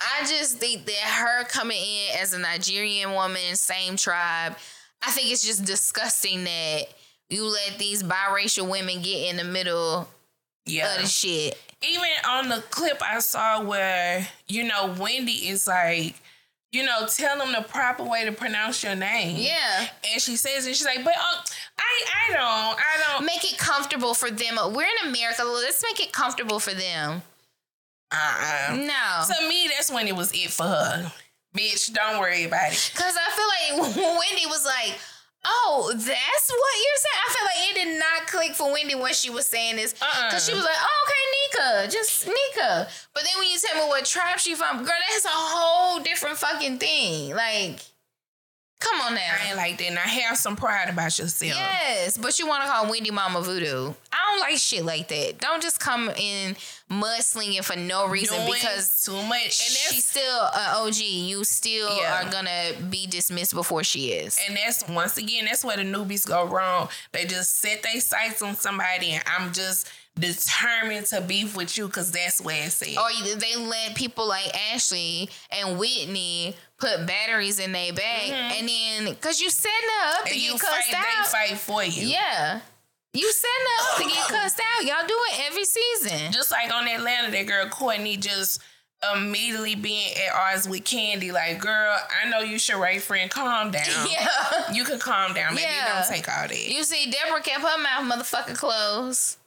I 0.00 0.24
just 0.26 0.58
think 0.58 0.86
that 0.86 0.94
her 0.94 1.44
coming 1.44 1.76
in 1.76 2.20
as 2.20 2.32
a 2.32 2.38
Nigerian 2.38 3.12
woman, 3.12 3.54
same 3.54 3.96
tribe, 3.96 4.56
I 5.02 5.10
think 5.10 5.30
it's 5.30 5.44
just 5.44 5.64
disgusting 5.64 6.44
that 6.44 6.84
you 7.28 7.44
let 7.44 7.78
these 7.78 8.02
biracial 8.02 8.70
women 8.70 9.02
get 9.02 9.30
in 9.30 9.36
the 9.36 9.44
middle 9.44 10.08
Yeah. 10.66 10.94
of 10.96 11.02
the 11.02 11.08
shit. 11.08 11.58
Even 11.82 12.08
on 12.28 12.48
the 12.48 12.62
clip 12.70 13.02
I 13.02 13.18
saw 13.18 13.62
where, 13.62 14.26
you 14.48 14.64
know, 14.64 14.94
Wendy 14.98 15.48
is 15.48 15.66
like, 15.66 16.14
you 16.70 16.84
know, 16.84 17.06
tell 17.06 17.38
them 17.38 17.52
the 17.52 17.62
proper 17.68 18.04
way 18.04 18.24
to 18.24 18.32
pronounce 18.32 18.82
your 18.82 18.94
name. 18.94 19.36
Yeah. 19.36 19.88
And 20.12 20.22
she 20.22 20.36
says 20.36 20.66
it, 20.66 20.76
she's 20.76 20.86
like, 20.86 21.04
but 21.04 21.14
uh, 21.14 21.42
I 21.78 22.04
I 22.30 22.32
don't, 22.32 22.78
I 22.78 23.12
don't. 23.18 23.26
Make 23.26 23.44
it 23.50 23.58
comfortable 23.58 24.14
for 24.14 24.30
them. 24.30 24.56
We're 24.72 24.84
in 24.84 25.08
America. 25.08 25.42
Let's 25.44 25.82
make 25.82 26.00
it 26.00 26.12
comfortable 26.12 26.60
for 26.60 26.72
them. 26.72 27.22
Uh-uh. 28.12 28.76
No. 28.76 29.34
To 29.34 29.48
me, 29.48 29.68
that's 29.68 29.90
when 29.90 30.06
it 30.06 30.14
was 30.16 30.32
it 30.32 30.50
for 30.50 30.64
her. 30.64 31.12
Bitch, 31.56 31.92
don't 31.92 32.18
worry 32.20 32.44
about 32.44 32.72
it. 32.72 32.90
Because 32.94 33.14
I 33.16 33.74
feel 33.76 33.82
like 33.84 33.96
Wendy 33.96 34.46
was 34.46 34.64
like, 34.64 34.98
oh, 35.44 35.92
that's 35.94 36.50
what 36.50 36.74
you're 36.84 37.02
saying. 37.02 37.20
I 37.26 37.32
feel 37.32 37.44
like 37.44 37.70
it 37.70 37.74
did 37.84 37.98
not 37.98 38.26
click 38.28 38.54
for 38.54 38.72
Wendy 38.72 38.94
when 38.94 39.12
she 39.14 39.30
was 39.30 39.46
saying 39.46 39.76
this. 39.76 39.94
Uh-uh. 40.00 40.28
Because 40.28 40.46
she 40.46 40.54
was 40.54 40.64
like, 40.64 40.76
oh, 40.78 41.06
okay, 41.06 41.22
Nneka, 41.32 41.92
just 41.92 42.26
Nneka. 42.26 42.88
But 43.14 43.24
then 43.24 43.32
when 43.38 43.50
you 43.50 43.58
tell 43.58 43.82
me 43.82 43.88
what 43.88 44.04
tribe 44.04 44.38
she 44.38 44.54
from, 44.54 44.78
girl, 44.78 44.94
that's 45.10 45.24
a 45.24 45.28
whole 45.30 46.00
different 46.00 46.38
fucking 46.38 46.78
thing. 46.78 47.34
Like, 47.34 47.80
come 48.82 49.00
on 49.02 49.14
now. 49.14 49.20
I 49.40 49.48
ain't 49.48 49.56
like 49.56 49.78
that. 49.78 49.92
Now 49.92 50.00
have 50.00 50.36
some 50.36 50.56
pride 50.56 50.88
about 50.88 51.18
yourself. 51.18 51.52
Yes, 51.54 52.18
but 52.18 52.38
you 52.38 52.46
want 52.46 52.64
to 52.64 52.68
call 52.68 52.90
Wendy 52.90 53.10
Mama 53.10 53.40
Voodoo. 53.40 53.92
I 54.12 54.16
don't 54.30 54.40
like 54.40 54.58
shit 54.58 54.84
like 54.84 55.08
that. 55.08 55.38
Don't 55.38 55.62
just 55.62 55.78
come 55.80 56.10
in 56.10 56.56
mudslinging 56.90 57.64
for 57.64 57.76
no 57.76 58.06
reason 58.08 58.36
Doing 58.38 58.52
because 58.52 59.04
too 59.04 59.12
much. 59.26 59.42
And 59.44 59.52
she's 59.52 60.04
still 60.04 60.40
an 60.54 60.74
OG. 60.76 60.96
You 61.00 61.44
still 61.44 61.96
Yeah. 61.96 62.26
are 62.26 62.30
gonna 62.30 62.72
be 62.90 63.06
dismissed 63.06 63.54
before 63.54 63.84
she 63.84 64.12
is. 64.12 64.38
and 64.46 64.56
that's 64.56 64.86
once 64.88 65.16
again, 65.16 65.44
that's 65.46 65.64
where 65.64 65.76
the 65.76 65.82
newbies 65.84 66.26
go 66.26 66.44
wrong. 66.44 66.88
They 67.12 67.24
just 67.24 67.58
set 67.60 67.82
their 67.82 68.00
sights 68.00 68.42
on 68.42 68.56
somebody 68.56 69.12
and 69.12 69.24
I'm 69.26 69.52
just 69.52 69.88
determined 70.18 71.06
to 71.06 71.20
beef 71.22 71.56
with 71.56 71.76
you 71.78 71.86
because 71.86 72.10
that's 72.12 72.40
where 72.40 72.66
it's 72.66 72.82
at. 72.82 72.96
or 72.98 73.36
they 73.36 73.56
let 73.56 73.94
people 73.94 74.26
like 74.28 74.54
Ashley 74.72 75.30
and 75.50 75.78
Whitney 75.78 76.54
put 76.82 77.06
batteries 77.06 77.58
in 77.58 77.72
their 77.72 77.92
back, 77.92 78.28
and 78.28 78.68
then 78.68 79.04
because 79.14 79.40
you 79.40 79.48
setting 79.48 79.76
up 80.04 80.24
to 80.26 80.30
Mm-hmm. 80.30 80.34
and 80.34 80.40
get 80.40 80.42
you 80.52 80.58
cussed 80.58 80.90
fight, 80.90 80.94
out. 80.96 81.24
they 81.24 81.30
fight 81.54 81.58
for 81.58 81.84
you. 81.84 82.08
Yeah, 82.08 82.60
you 83.14 83.32
setting 83.32 83.66
up 83.80 83.96
to 83.98 84.04
get 84.04 84.28
cussed 84.42 84.60
out. 84.60 84.84
Y'all 84.84 85.06
do 85.06 85.16
it 85.30 85.40
every 85.50 85.64
season. 85.64 86.32
Just 86.32 86.50
like 86.50 86.72
on 86.72 86.86
Atlanta, 86.88 87.30
that 87.30 87.46
girl 87.46 87.68
Courtney 87.68 88.16
just 88.16 88.60
immediately 89.14 89.74
being 89.74 90.12
at 90.14 90.32
odds 90.54 90.68
with 90.68 90.84
Candy. 90.84 91.32
Like, 91.32 91.58
girl, 91.60 91.96
I 92.22 92.28
know 92.28 92.38
you 92.40 92.56
should 92.58 92.76
right 92.76 93.02
friend, 93.02 93.28
calm 93.30 93.70
down. 93.72 93.82
Yeah. 94.10 94.72
You 94.72 94.84
can 94.84 94.98
calm 95.00 95.34
down. 95.34 95.54
Maybe 95.56 95.66
Yeah. 95.68 96.02
don't 96.02 96.08
take 96.14 96.28
all 96.28 96.46
that. 96.46 96.68
You 96.68 96.84
see, 96.84 97.10
Deborah 97.10 97.42
kept 97.42 97.62
her 97.62 97.78
mouth 97.82 98.12
motherfucking 98.12 98.56
closed. 98.56 99.38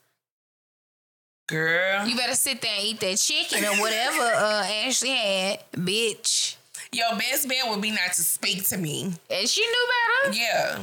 girl. 1.48 2.06
You 2.06 2.16
better 2.16 2.34
sit 2.34 2.60
there 2.60 2.72
and 2.76 2.84
eat 2.86 3.00
that 3.00 3.16
chicken 3.18 3.64
or 3.64 3.80
whatever 3.80 4.20
uh, 4.22 4.64
Ashley 4.66 5.10
had, 5.10 5.60
bitch. 5.72 6.56
Your 6.92 7.10
best 7.18 7.48
bet 7.48 7.68
would 7.68 7.80
be 7.80 7.90
not 7.90 8.12
to 8.14 8.22
speak 8.22 8.66
to 8.68 8.76
me. 8.76 9.12
And 9.30 9.48
she 9.48 9.60
knew 9.66 9.88
better. 10.24 10.36
Yeah. 10.36 10.78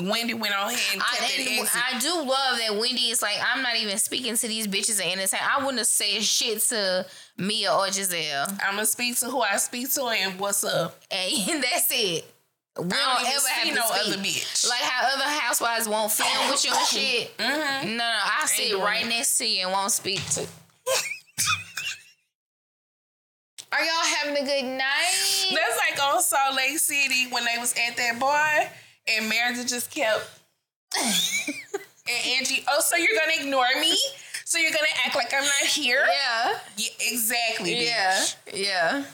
Wendy 0.00 0.34
went 0.34 0.54
on 0.56 0.68
ahead 0.68 0.78
and 0.92 1.02
kept 1.02 1.22
I, 1.22 1.40
and 1.40 1.58
exit. 1.60 1.82
I 1.94 1.98
do 1.98 2.14
love 2.14 2.58
that 2.58 2.76
Wendy 2.78 3.10
is 3.10 3.22
like, 3.22 3.36
I'm 3.44 3.62
not 3.62 3.76
even 3.76 3.98
speaking 3.98 4.36
to 4.36 4.46
these 4.48 4.66
bitches 4.68 5.00
at 5.00 5.06
any 5.06 5.26
time. 5.26 5.40
I 5.42 5.58
wouldn't 5.58 5.78
have 5.78 5.86
said 5.86 6.22
shit 6.22 6.60
to 6.68 7.06
Mia 7.36 7.72
or 7.72 7.86
Gizelle. 7.86 8.48
I'm 8.64 8.74
gonna 8.74 8.86
speak 8.86 9.16
to 9.20 9.26
who 9.26 9.40
I 9.40 9.56
speak 9.56 9.90
to 9.94 10.04
and 10.04 10.38
what's 10.38 10.62
up. 10.62 11.00
And 11.10 11.62
that's 11.62 11.88
it. 11.90 12.24
We 12.78 12.84
don't, 12.84 12.90
don't 12.90 13.26
ever 13.28 13.40
see 13.40 13.50
have 13.54 13.68
to 13.70 13.74
no 13.74 13.82
speak. 13.86 14.06
other 14.06 14.22
bitch. 14.22 14.68
Like 14.68 14.80
how 14.82 15.08
other 15.16 15.24
housewives 15.40 15.88
won't 15.88 16.12
film 16.12 16.50
with 16.50 16.64
you 16.64 16.70
and 16.72 16.86
shit. 16.86 17.36
Mm-hmm. 17.38 17.88
No, 17.88 17.96
no, 17.96 18.04
I 18.04 18.46
sit 18.46 18.78
right 18.78 19.06
next 19.08 19.38
to 19.38 19.46
you 19.48 19.62
and 19.64 19.72
won't 19.72 19.90
speak 19.90 20.24
to. 20.30 20.46
Are 23.72 23.80
y'all 23.80 24.04
having 24.16 24.36
a 24.42 24.46
good 24.46 24.64
night? 24.64 25.50
That's 25.54 25.78
like 25.78 26.02
on 26.02 26.22
Salt 26.22 26.56
Lake 26.56 26.78
City 26.78 27.26
when 27.30 27.44
they 27.44 27.58
was 27.58 27.74
at 27.88 27.96
that 27.96 28.18
bar 28.18 28.70
and 29.08 29.28
Meredith 29.28 29.68
just 29.68 29.90
kept 29.90 30.26
and 30.98 31.14
Angie, 32.38 32.64
oh, 32.70 32.80
so 32.80 32.96
you're 32.96 33.08
gonna 33.18 33.40
ignore 33.42 33.66
me? 33.80 33.96
So 34.46 34.58
you're 34.58 34.70
gonna 34.70 34.86
act 35.04 35.14
like 35.14 35.32
I'm 35.34 35.42
not 35.44 35.52
here? 35.68 36.02
Yeah, 36.06 36.58
Yeah, 36.78 36.88
exactly. 37.12 37.74
bitch. 37.74 38.36
yeah, 38.46 38.54
yeah. 38.54 39.04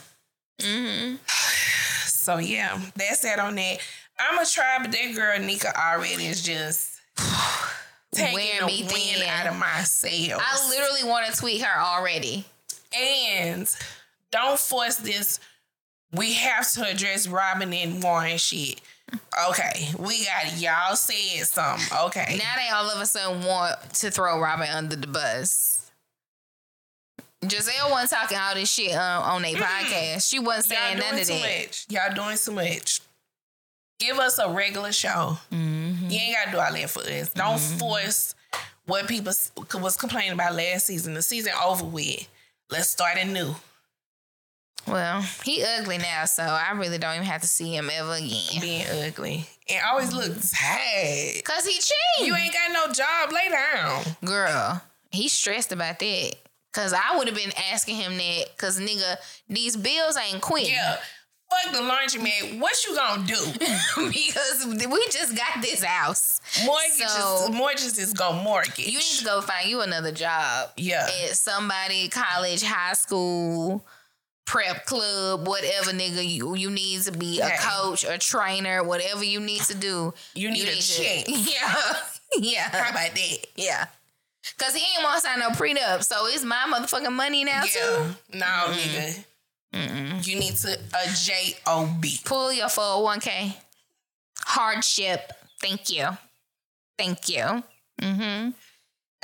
Mm-hmm. 0.60 1.16
So 2.06 2.38
yeah, 2.38 2.80
that's 2.94 3.20
that 3.22 3.40
on 3.40 3.56
that. 3.56 3.78
I'm 4.20 4.36
gonna 4.36 4.46
try, 4.46 4.78
but 4.80 4.92
that 4.92 5.14
girl 5.16 5.36
Nneka 5.38 5.72
already 5.74 6.26
is 6.26 6.42
just 6.44 7.00
taking 8.14 8.34
Wear 8.34 8.60
the 8.60 8.66
me 8.66 8.82
wind 8.82 8.92
thin. 9.18 9.28
out 9.28 9.48
of 9.48 9.56
my 9.56 9.82
sails. 9.82 10.40
I 10.44 10.68
literally 10.68 11.10
want 11.10 11.26
to 11.26 11.36
tweet 11.40 11.60
her 11.62 11.80
already. 11.80 12.44
and 12.96 13.68
don't 14.34 14.58
force 14.58 14.96
this. 14.96 15.38
We 16.12 16.34
have 16.34 16.70
to 16.72 16.84
address 16.86 17.26
Robin 17.28 17.72
and 17.72 18.02
Warren 18.02 18.36
shit. 18.36 18.80
Okay, 19.48 19.88
we 19.98 20.24
got 20.24 20.46
it. 20.46 20.60
Y'all 20.60 20.96
said 20.96 21.46
something. 21.46 21.98
Okay. 22.06 22.36
Now 22.38 22.54
they 22.56 22.68
all 22.74 22.90
of 22.90 23.00
a 23.00 23.06
sudden 23.06 23.44
want 23.44 23.76
to 23.94 24.10
throw 24.10 24.40
Robin 24.40 24.68
under 24.68 24.96
the 24.96 25.06
bus. 25.06 25.90
Gizelle 27.42 27.90
wasn't 27.90 28.10
talking 28.10 28.38
all 28.38 28.54
this 28.54 28.72
shit 28.72 28.94
um, 28.94 29.22
on 29.24 29.42
their 29.42 29.54
podcast. 29.54 30.28
She 30.28 30.38
wasn't 30.38 30.66
saying 30.66 30.98
none 30.98 31.18
of 31.20 31.26
that. 31.26 31.60
much. 31.60 31.86
Y'all 31.90 32.14
doing 32.14 32.36
too 32.38 32.52
much. 32.52 33.00
Give 34.00 34.18
us 34.18 34.38
a 34.38 34.48
regular 34.50 34.92
show. 34.92 35.38
Mm-hmm. 35.52 36.10
You 36.10 36.18
ain't 36.18 36.36
gotta 36.36 36.50
do 36.50 36.58
all 36.58 36.72
that 36.72 36.90
for 36.90 37.02
us. 37.02 37.32
Don't 37.32 37.60
force 37.60 38.34
what 38.86 39.06
people 39.06 39.32
was 39.80 39.96
complaining 39.96 40.32
about 40.32 40.54
last 40.54 40.86
season. 40.86 41.14
The 41.14 41.22
season 41.22 41.52
over 41.62 41.84
with. 41.84 42.26
Let's 42.70 42.88
start 42.88 43.18
anew. 43.18 43.54
Well, 44.86 45.22
he 45.44 45.64
ugly 45.64 45.98
now, 45.98 46.24
so 46.26 46.42
I 46.42 46.72
really 46.72 46.98
don't 46.98 47.14
even 47.14 47.26
have 47.26 47.40
to 47.42 47.48
see 47.48 47.74
him 47.74 47.90
ever 47.92 48.12
again. 48.14 48.60
Being 48.60 48.84
ugly 49.04 49.46
and 49.70 49.82
always 49.90 50.12
look 50.12 50.32
tired. 50.52 51.44
Cause 51.44 51.64
he 51.66 51.72
cheated. 51.74 52.26
You 52.26 52.34
ain't 52.34 52.52
got 52.52 52.72
no 52.72 52.92
job. 52.92 53.32
Lay 53.32 53.48
down. 53.48 54.02
Girl, 54.24 54.82
He 55.10 55.28
stressed 55.28 55.72
about 55.72 55.98
that. 56.00 56.32
Cause 56.72 56.92
I 56.92 57.16
would 57.16 57.28
have 57.28 57.36
been 57.36 57.52
asking 57.72 57.96
him 57.96 58.16
that. 58.16 58.44
Cause 58.58 58.78
nigga, 58.80 59.16
these 59.48 59.76
bills 59.76 60.16
ain't 60.18 60.42
quitting. 60.42 60.72
Yeah. 60.74 60.96
Fuck 61.50 61.72
the 61.72 61.78
laundromat. 61.78 62.58
What 62.58 62.84
you 62.86 62.96
gonna 62.96 63.26
do? 63.26 63.36
because 64.08 64.66
we 64.66 65.06
just 65.08 65.36
got 65.36 65.62
this 65.62 65.84
house. 65.84 66.40
Mortgages, 66.64 67.12
So- 67.12 67.48
mortgages 67.52 67.98
is 67.98 68.12
gonna 68.12 68.42
mortgage. 68.42 68.86
You 68.88 68.98
need 68.98 69.18
to 69.18 69.24
go 69.24 69.40
find 69.40 69.68
you 69.70 69.80
another 69.82 70.10
job. 70.10 70.70
Yeah. 70.76 71.06
At 71.24 71.36
somebody, 71.36 72.08
college, 72.08 72.62
high 72.64 72.94
school, 72.94 73.84
prep 74.46 74.86
club, 74.86 75.46
whatever 75.46 75.90
nigga 75.90 76.26
you, 76.26 76.54
you 76.54 76.70
need 76.70 77.02
to 77.02 77.12
be 77.12 77.40
a 77.40 77.50
coach, 77.58 78.04
a 78.04 78.18
trainer, 78.18 78.82
whatever 78.84 79.24
you 79.24 79.40
need 79.40 79.62
to 79.62 79.74
do. 79.74 80.14
You 80.34 80.50
need 80.50 80.68
a 80.68 80.76
check. 80.76 81.26
Yeah. 81.28 81.74
yeah. 82.38 82.68
How 82.70 82.90
about 82.90 83.14
that? 83.14 83.38
Yeah. 83.56 83.86
Cause 84.58 84.74
he 84.74 84.80
ain't 84.94 85.02
want 85.02 85.16
to 85.16 85.20
sign 85.20 85.38
no 85.38 85.50
prenup, 85.50 86.04
so 86.04 86.26
it's 86.26 86.44
my 86.44 86.64
motherfucking 86.68 87.12
money 87.12 87.44
now 87.44 87.62
too. 87.62 87.78
Yeah. 87.78 88.38
No, 88.38 88.74
nigga. 88.74 89.24
You 90.26 90.38
need 90.38 90.54
to 90.56 90.72
a 90.72 91.14
J 91.14 91.56
O 91.66 91.92
B. 92.00 92.18
Pull 92.24 92.52
your 92.52 92.68
401k. 92.68 93.54
Hardship. 94.40 95.32
Thank 95.60 95.90
you. 95.90 96.06
Thank 96.98 97.28
you. 97.28 97.62
Mm-hmm. 98.00 98.50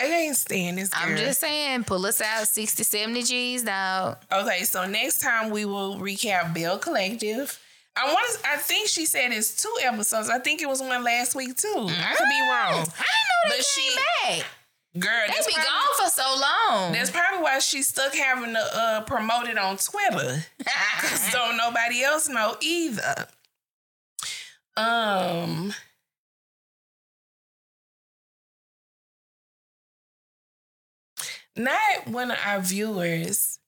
I 0.00 0.06
ain't 0.06 0.36
staying 0.36 0.76
this 0.76 0.88
girl. 0.88 1.02
I'm 1.04 1.16
just 1.16 1.40
saying, 1.40 1.84
pull 1.84 2.04
us 2.06 2.20
out 2.20 2.46
60, 2.48 2.82
70 2.82 3.22
G's, 3.22 3.62
dog. 3.62 4.18
Okay, 4.32 4.64
so 4.64 4.86
next 4.86 5.20
time 5.20 5.50
we 5.50 5.64
will 5.64 5.96
recap 5.96 6.54
Belle 6.54 6.78
Collective. 6.78 7.58
I 7.96 8.06
want. 8.06 8.38
I 8.46 8.56
think 8.56 8.88
she 8.88 9.04
said 9.04 9.32
it's 9.32 9.60
two 9.60 9.74
episodes. 9.82 10.30
I 10.30 10.38
think 10.38 10.62
it 10.62 10.68
was 10.68 10.80
one 10.80 11.02
last 11.04 11.34
week 11.34 11.56
too. 11.56 11.68
I 11.88 12.14
could 12.16 12.28
be 12.28 12.40
wrong. 12.40 12.74
I 12.74 12.84
didn't 12.84 12.86
know 12.86 13.44
they 13.44 13.48
But 13.48 13.54
came 13.54 13.62
she- 13.62 13.96
back. 14.40 14.46
Girl, 14.98 15.12
They 15.28 15.34
that's 15.34 15.46
be 15.46 15.52
probably, 15.52 15.70
gone 15.70 16.04
for 16.04 16.10
so 16.10 16.40
long. 16.40 16.92
that's 16.92 17.10
probably 17.12 17.42
why 17.44 17.60
she's 17.60 17.86
stuck 17.86 18.12
having 18.12 18.52
to 18.54 18.60
uh, 18.74 19.00
promote 19.02 19.46
it 19.46 19.56
on 19.56 19.76
Twitter. 19.76 20.44
Cause 21.00 21.30
don't 21.32 21.56
nobody 21.56 22.02
else 22.02 22.28
know 22.28 22.56
either. 22.60 23.28
Um. 24.76 25.72
Not 31.56 32.06
one 32.08 32.30
of 32.30 32.38
our 32.44 32.60
viewers 32.60 33.58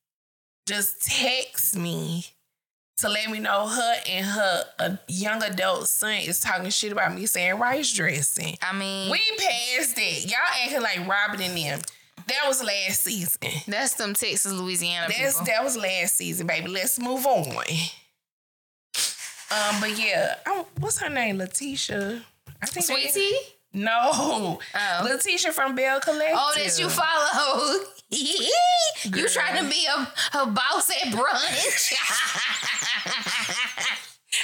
just 0.67 1.03
text 1.03 1.77
me 1.77 2.27
to 2.99 3.09
let 3.09 3.29
me 3.31 3.41
know 3.41 3.67
her 3.67 3.95
and 4.09 4.25
her 4.27 4.65
a 4.79 4.99
young 5.09 5.43
adult 5.43 5.89
son 5.89 6.15
is 6.19 6.41
talking 6.41 6.71
shit 6.71 6.93
about 6.93 7.15
me 7.15 7.27
saying 7.27 7.59
rice 7.59 7.93
dressing. 7.93 8.57
I 8.63 8.73
mean, 8.77 9.11
We 9.11 9.19
passed 9.39 9.95
it. 9.99 10.31
Y'all 10.31 10.39
acting 10.63 10.81
like 10.83 11.07
Robin 11.09 11.41
and 11.41 11.57
them. 11.57 11.81
That 12.29 12.43
was 12.47 12.63
last 12.63 13.03
season. 13.03 13.41
that's 13.67 13.95
them 13.95 14.15
Texas, 14.15 14.53
Louisiana 14.53 15.09
That's 15.09 15.33
people. 15.41 15.47
that 15.47 15.65
was 15.65 15.77
last 15.77 16.17
season, 16.17 16.47
baby. 16.47 16.69
Let's 16.69 17.01
move 17.01 17.27
on. 17.27 17.47
Um, 19.51 19.81
but 19.81 19.99
yeah, 19.99 20.37
I, 20.47 20.65
what's 20.79 20.99
her 21.01 21.09
name? 21.11 21.39
Letitia. 21.39 22.23
I 22.63 22.67
think 22.67 22.87
Sweet 22.87 23.05
that- 23.05 23.15
tea? 23.15 23.39
No, 23.75 24.59
Oh. 24.75 25.01
Letitia 25.05 25.53
from 25.53 25.75
Belle 25.75 26.01
Collective. 26.01 26.37
Oh, 26.39 26.53
that 26.57 26.79
you 26.79 26.89
follow. 26.91 27.79
you 28.11 29.29
trying 29.29 29.63
to 29.65 29.71
be 29.71 29.87
a, 29.87 30.07
a 30.41 30.47
boss 30.47 30.91
at 30.91 31.11
brunch. 31.13 31.93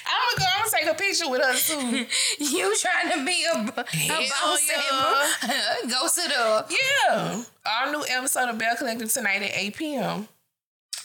I'm 0.06 0.36
gonna 0.36 0.38
go. 0.38 0.44
I'm 0.54 0.58
gonna 0.64 0.70
take 0.70 0.86
a 0.86 0.94
picture 0.94 1.28
with 1.30 1.42
her 1.42 1.54
too. 1.56 2.06
you 2.44 2.76
trying 2.78 3.10
to 3.18 3.24
be 3.24 3.44
a, 3.44 3.52
a 3.58 3.84
Hell 3.96 4.20
boss 4.20 4.68
yeah. 4.70 4.76
at 4.76 4.82
brunch. 4.92 5.90
Go 5.90 6.06
sit 6.08 6.32
up. 6.36 6.70
yeah, 6.70 7.42
our 7.66 7.90
new 7.92 8.04
episode 8.08 8.48
of 8.48 8.58
Belle 8.58 8.76
Collective 8.76 9.12
tonight 9.12 9.42
at 9.42 9.50
8 9.54 9.76
p.m. 9.76 10.28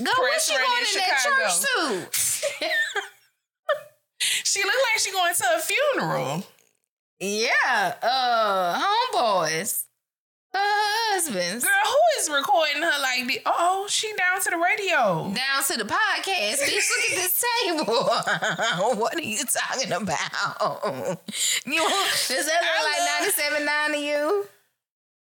Go, 0.01 0.11
what 0.17 0.41
she 0.41 0.53
going 0.53 0.65
in 0.65 0.85
in 0.87 0.93
that 0.95 1.23
church 1.23 1.53
suit? 1.53 2.07
She 4.19 4.63
looked 4.63 4.77
like 4.93 4.99
she 4.99 5.11
going 5.11 5.33
to 5.35 5.43
a 5.55 5.59
funeral. 5.59 6.43
Yeah. 7.23 7.95
Uh, 8.01 8.81
homeboys. 8.81 9.85
Her 10.53 10.59
husbands. 10.61 11.63
Girl, 11.63 11.71
who 11.85 12.21
is 12.21 12.29
recording 12.29 12.83
her 12.83 13.01
like 13.01 13.27
this? 13.27 13.39
Oh, 13.45 13.87
she 13.89 14.13
down 14.15 14.39
to 14.41 14.49
the 14.51 14.57
radio. 14.57 15.33
Down 15.33 15.63
to 15.67 15.77
the 15.77 15.85
podcast. 15.85 16.61
Bitch, 16.61 16.89
look 16.89 17.09
at 17.09 17.15
this 17.15 17.43
table. 17.63 17.85
what 18.99 19.15
are 19.15 19.21
you 19.21 19.39
talking 19.39 19.91
about? 19.91 21.19
You 21.65 21.89
does 22.27 22.45
that 22.45 22.61
look 22.61 22.85
like 22.85 23.65
97.9 23.65 23.93
to 23.93 23.99
you? 23.99 24.47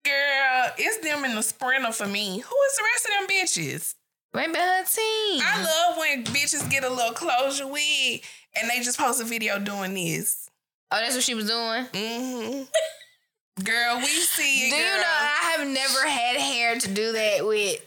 Girl, 0.04 0.72
it's 0.76 0.98
them 0.98 1.24
in 1.24 1.34
the 1.34 1.42
sprinter 1.42 1.92
for 1.92 2.06
me. 2.06 2.38
Who 2.38 2.56
is 2.56 2.76
the 2.76 2.84
rest 2.92 3.06
of 3.06 3.10
them 3.10 3.36
bitches? 3.36 3.94
Her 4.34 4.84
team. 4.84 5.42
I 5.42 5.62
love 5.62 5.96
when 5.96 6.24
bitches 6.24 6.68
get 6.70 6.84
a 6.84 6.90
little 6.90 7.12
closure 7.12 7.66
with 7.66 8.20
and 8.54 8.68
they 8.68 8.80
just 8.82 8.98
post 8.98 9.20
a 9.20 9.24
video 9.24 9.58
doing 9.58 9.94
this. 9.94 10.45
Oh, 10.90 10.98
that's 11.00 11.14
what 11.14 11.24
she 11.24 11.34
was 11.34 11.46
doing? 11.46 11.86
Mm-hmm. 11.86 12.62
Girl, 13.64 13.96
we 13.96 14.06
see 14.06 14.68
it. 14.68 14.70
Do 14.70 14.76
you 14.76 14.82
know 14.82 15.02
I 15.06 15.56
have 15.56 15.66
never 15.66 16.06
had 16.06 16.36
hair 16.36 16.78
to 16.78 16.88
do 16.92 17.12
that 17.12 17.46
with? 17.46 17.80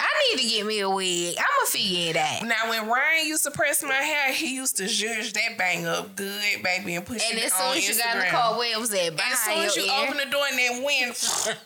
I 0.00 0.06
need 0.30 0.42
to 0.42 0.48
get 0.48 0.64
me 0.64 0.78
a 0.78 0.88
wig. 0.88 1.34
I'ma 1.36 1.66
figure 1.66 2.10
it 2.10 2.16
out. 2.16 2.44
Now, 2.46 2.70
when 2.70 2.88
Ryan 2.88 3.26
used 3.26 3.42
to 3.44 3.50
press 3.50 3.82
my 3.82 3.94
hair, 3.94 4.32
he 4.32 4.54
used 4.54 4.76
to 4.76 4.84
zhuzh 4.84 5.32
that 5.32 5.58
bang 5.58 5.86
up 5.86 6.14
good, 6.14 6.62
baby, 6.62 6.94
and 6.94 7.04
push 7.04 7.22
it. 7.24 7.34
And 7.34 7.40
as 7.42 7.52
soon 7.52 7.76
as 7.76 7.88
you 7.88 7.98
got 7.98 8.14
in 8.14 8.20
the 8.20 8.28
car, 8.28 8.56
where 8.56 8.78
was 8.78 8.90
that? 8.90 9.20
As 9.20 9.38
soon 9.40 9.64
as 9.64 9.76
you 9.76 9.82
ear? 9.82 10.04
open 10.04 10.18
the 10.18 10.26
door 10.26 10.44
and 10.48 10.58
then 10.58 10.84
wind. 10.84 11.16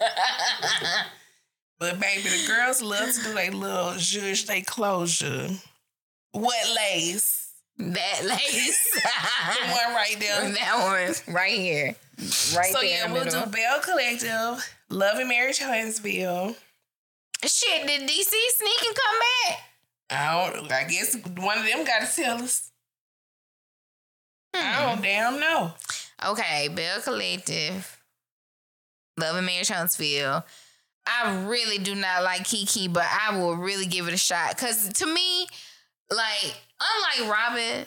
but 1.79 2.01
baby, 2.01 2.23
the 2.23 2.47
girls 2.47 2.81
love 2.81 3.13
to 3.13 3.23
do 3.23 3.35
their 3.35 3.53
little 3.53 3.93
zhuzh, 3.93 4.47
they 4.47 4.63
closure. 4.63 5.51
What 6.31 6.75
lace? 6.75 7.42
That 7.91 8.25
lace. 8.25 9.01
The 9.43 9.69
one 9.69 9.95
right 9.95 10.17
there. 10.19 10.51
that 10.53 11.15
one 11.27 11.35
right 11.35 11.59
here. 11.59 11.97
Right 12.57 12.73
so 12.73 12.81
there 12.81 12.85
yeah, 12.85 13.13
we'll 13.13 13.25
middle. 13.25 13.45
do 13.45 13.51
Belle 13.51 13.81
Collective, 13.81 14.75
Love 14.89 15.19
and 15.19 15.29
Marriage 15.29 15.59
Huntsville. 15.59 16.55
Shit, 17.45 17.87
did 17.87 18.03
DC 18.03 18.31
sneak 18.31 18.87
and 18.87 18.97
come 18.97 19.19
back? 19.49 19.59
I 20.11 20.53
don't. 20.53 20.73
I 20.73 20.85
guess 20.85 21.17
one 21.39 21.59
of 21.59 21.67
them 21.67 21.85
got 21.85 22.07
to 22.07 22.15
tell 22.15 22.43
us. 22.43 22.71
I 24.55 24.87
don't 24.87 24.99
hmm. 24.99 25.03
damn 25.03 25.41
know. 25.41 25.73
Okay, 26.25 26.69
Belle 26.69 27.01
Collective, 27.01 28.01
Love 29.19 29.37
and 29.37 29.47
Marriage 29.47 29.69
Huntsville. 29.69 30.45
I 31.05 31.45
really 31.47 31.79
do 31.79 31.97
not 31.97 32.23
like 32.23 32.45
Kiki, 32.45 32.87
but 32.87 33.05
I 33.05 33.37
will 33.37 33.57
really 33.57 33.87
give 33.87 34.07
it 34.07 34.15
a 34.15 34.19
shot. 34.19 34.57
Cause 34.57 34.89
to 34.95 35.07
me, 35.07 35.49
like, 36.11 36.55
unlike 36.81 37.33
Robin, 37.33 37.87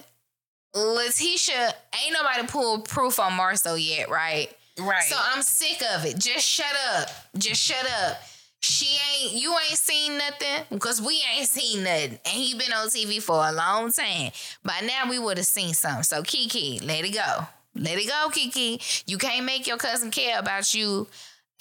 Letitia 0.76 1.74
ain't 2.04 2.14
nobody 2.14 2.48
pulled 2.48 2.88
proof 2.88 3.20
on 3.20 3.34
Marcel 3.34 3.78
yet, 3.78 4.10
right? 4.10 4.50
Right. 4.80 5.04
So 5.04 5.16
I'm 5.18 5.42
sick 5.42 5.82
of 5.96 6.06
it. 6.06 6.18
Just 6.18 6.48
shut 6.48 6.76
up. 6.96 7.10
Just 7.38 7.62
shut 7.62 7.86
up. 8.04 8.18
She 8.60 8.98
ain't 9.22 9.34
you 9.42 9.52
ain't 9.54 9.78
seen 9.78 10.18
nothing 10.18 10.66
because 10.70 11.02
we 11.02 11.24
ain't 11.36 11.48
seen 11.48 11.84
nothing. 11.84 12.20
And 12.26 12.34
he 12.34 12.56
been 12.58 12.74
on 12.74 12.88
TV 12.90 13.22
for 13.22 13.48
a 13.48 13.52
long 13.52 13.92
time. 13.92 14.32
By 14.64 14.82
now 14.82 15.10
we 15.10 15.20
would 15.20 15.38
have 15.38 15.46
seen 15.46 15.74
something. 15.74 16.04
So 16.04 16.24
Kiki, 16.24 16.80
let 16.84 17.06
it 17.06 17.14
go. 17.14 17.48
Let 17.76 17.98
it 17.98 18.08
go, 18.08 18.30
Kiki. 18.32 18.82
You 19.06 19.18
can't 19.18 19.46
make 19.46 19.68
your 19.68 19.78
cousin 19.78 20.10
care 20.12 20.40
about 20.40 20.74
you 20.74 21.08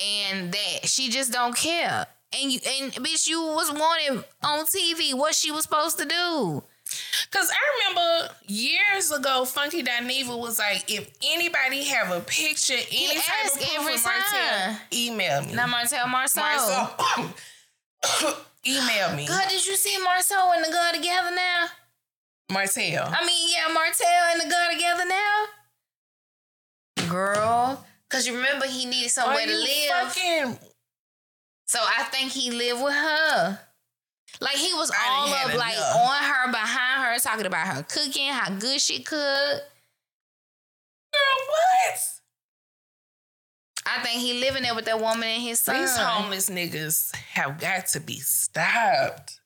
and 0.02 0.52
that. 0.52 0.86
She 0.86 1.08
just 1.08 1.32
don't 1.32 1.56
care. 1.56 2.06
And 2.40 2.52
you 2.52 2.60
and 2.80 2.92
bitch, 2.94 3.28
you 3.28 3.40
was 3.40 3.70
wanted 3.72 4.24
on 4.42 4.66
TV 4.66 5.14
what 5.14 5.34
she 5.34 5.50
was 5.50 5.64
supposed 5.64 5.98
to 5.98 6.04
do. 6.04 6.62
Cause 7.30 7.50
I 7.50 7.90
remember 7.90 8.34
years 8.46 9.10
ago, 9.10 9.44
Funky 9.44 9.82
Dineva 9.82 10.38
was 10.38 10.58
like, 10.58 10.84
if 10.88 11.10
anybody 11.24 11.82
have 11.84 12.12
a 12.12 12.20
picture, 12.20 12.74
any 12.74 13.14
type 13.20 13.46
of 13.46 13.60
proof 13.60 13.78
every 13.78 13.94
of 13.94 14.04
Martell, 14.04 14.76
email 14.92 15.42
me. 15.42 15.54
Now 15.54 15.66
Marcel 15.66 16.06
Marceau. 16.06 16.40
Marcel, 16.40 17.34
email 18.66 19.16
me. 19.16 19.26
God, 19.26 19.48
did 19.48 19.66
you 19.66 19.76
see 19.76 19.96
Marceau 20.02 20.52
and 20.54 20.64
the 20.64 20.70
girl 20.70 20.92
together 20.92 21.34
now? 21.34 21.66
Martell. 22.52 23.08
I 23.08 23.26
mean, 23.26 23.50
yeah, 23.50 23.72
Martell 23.72 24.06
and 24.32 24.40
the 24.40 24.46
girl 24.46 24.68
together 24.72 25.04
now. 25.08 25.46
Girl, 27.08 27.84
cause 28.10 28.26
you 28.26 28.36
remember 28.36 28.66
he 28.66 28.84
needed 28.86 29.10
somewhere 29.10 29.42
Are 29.42 29.46
to 29.46 29.56
live, 29.56 29.90
Fucking, 30.12 30.58
so 31.66 31.78
I 31.80 32.04
think 32.04 32.32
he 32.32 32.50
lived 32.50 32.82
with 32.82 32.94
her. 32.94 33.58
Like 34.40 34.56
he 34.56 34.72
was 34.74 34.90
all 34.90 35.32
up, 35.32 35.54
like 35.54 35.74
enough. 35.74 35.96
on 35.96 36.22
her, 36.24 36.50
behind 36.50 37.04
her, 37.04 37.18
talking 37.20 37.46
about 37.46 37.66
her 37.68 37.82
cooking, 37.84 38.28
how 38.28 38.50
good 38.50 38.80
she 38.80 39.02
cook. 39.02 39.16
girl, 39.16 39.60
what? 41.48 42.00
I 43.86 44.02
think 44.02 44.20
he 44.20 44.40
living 44.40 44.62
there 44.62 44.74
with 44.74 44.86
that 44.86 45.00
woman 45.00 45.24
and 45.24 45.42
his 45.42 45.60
son. 45.60 45.80
These 45.80 45.96
homeless 45.96 46.50
niggas 46.50 47.14
have 47.14 47.60
got 47.60 47.86
to 47.88 48.00
be 48.00 48.18
stopped. 48.18 49.40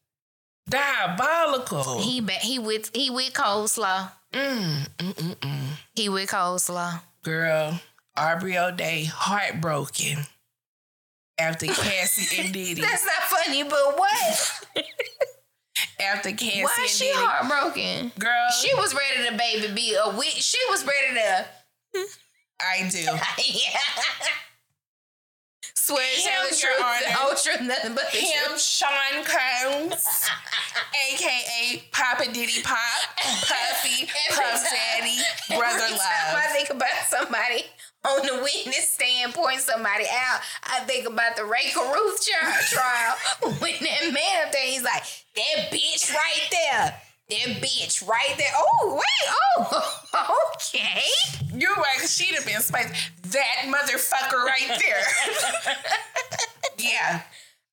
Diabolical. 0.69 2.01
He 2.01 2.21
ba- 2.21 2.33
he 2.33 2.59
with 2.59 2.91
he 2.95 3.11
with 3.11 3.33
coleslaw. 3.33 4.11
mm, 4.33 4.89
mm, 4.99 5.15
mm, 5.15 5.35
mm. 5.37 5.67
He 5.95 6.09
with 6.09 6.31
coleslaw. 6.31 7.01
Girl, 7.23 7.81
Aubrey 8.17 8.57
O'Day 8.57 9.05
heartbroken 9.05 10.27
after 11.39 11.67
Cassie 11.73 12.41
and 12.43 12.53
Diddy. 12.53 12.81
That's 12.81 13.05
not 13.05 13.23
funny, 13.25 13.63
but 13.65 13.99
what? 13.99 14.67
after 16.01 16.31
Cassie 16.33 16.63
Why 16.63 16.75
and 16.79 16.85
is 16.87 16.97
she 16.99 17.05
Diddy. 17.07 17.17
heartbroken? 17.19 18.13
Girl, 18.19 18.49
She 18.61 18.75
was 18.75 18.95
ready 18.95 19.29
to 19.31 19.37
baby 19.37 19.75
be 19.75 19.95
a 19.95 20.17
witch. 20.17 20.43
She 20.43 20.59
was 20.71 20.85
ready 20.87 21.15
to. 21.21 21.47
I 22.61 22.89
do. 22.91 22.99
yeah. 23.03 23.79
Swear 25.89 26.05
to 26.05 26.21
tell 26.23 26.43
Him, 26.45 26.51
the 26.53 26.57
Your 26.61 26.77
truth, 26.77 27.17
Honor. 27.17 27.37
truth, 27.41 27.63
nothing 27.69 27.95
but 27.95 28.13
the 28.13 28.19
Him, 28.19 28.45
truth. 28.49 28.61
Sean 28.61 29.25
Combs, 29.25 30.05
aka 31.13 31.83
Papa 31.93 32.25
Diddy 32.31 32.61
Pop, 32.63 32.77
Puffy, 33.17 34.07
Puff 34.29 34.69
Daddy, 34.69 35.17
Brother 35.57 35.81
Every 35.85 35.97
time 35.97 36.37
I 36.37 36.47
think 36.53 36.69
about 36.71 36.91
somebody 37.09 37.65
on 38.05 38.21
the 38.27 38.35
witness 38.43 38.93
stand 38.93 39.33
pointing 39.33 39.61
somebody 39.61 40.05
out, 40.13 40.41
I 40.65 40.81
think 40.81 41.07
about 41.09 41.37
the 41.37 41.45
Rae 41.47 41.71
Carruth 41.73 42.21
tri- 42.27 42.63
trial. 42.69 43.17
when 43.61 43.73
that 43.81 44.13
man 44.13 44.47
up 44.47 44.53
there, 44.53 44.67
he's 44.67 44.83
like, 44.85 45.03
that 45.37 45.71
bitch 45.73 46.13
right 46.13 46.49
there. 46.51 47.01
That 47.31 47.61
bitch 47.63 48.07
right 48.09 48.35
there. 48.39 48.51
Oh, 48.57 48.95
wait. 48.95 49.35
Oh, 49.59 50.53
okay. 50.57 51.03
You're 51.55 51.75
right, 51.75 52.01
she'd 52.09 52.35
have 52.35 52.47
been 52.47 52.61
spiced. 52.61 52.95
That 53.33 53.67
motherfucker 53.67 54.45
right 54.45 54.81
there. 54.81 55.75
yeah. 56.79 57.23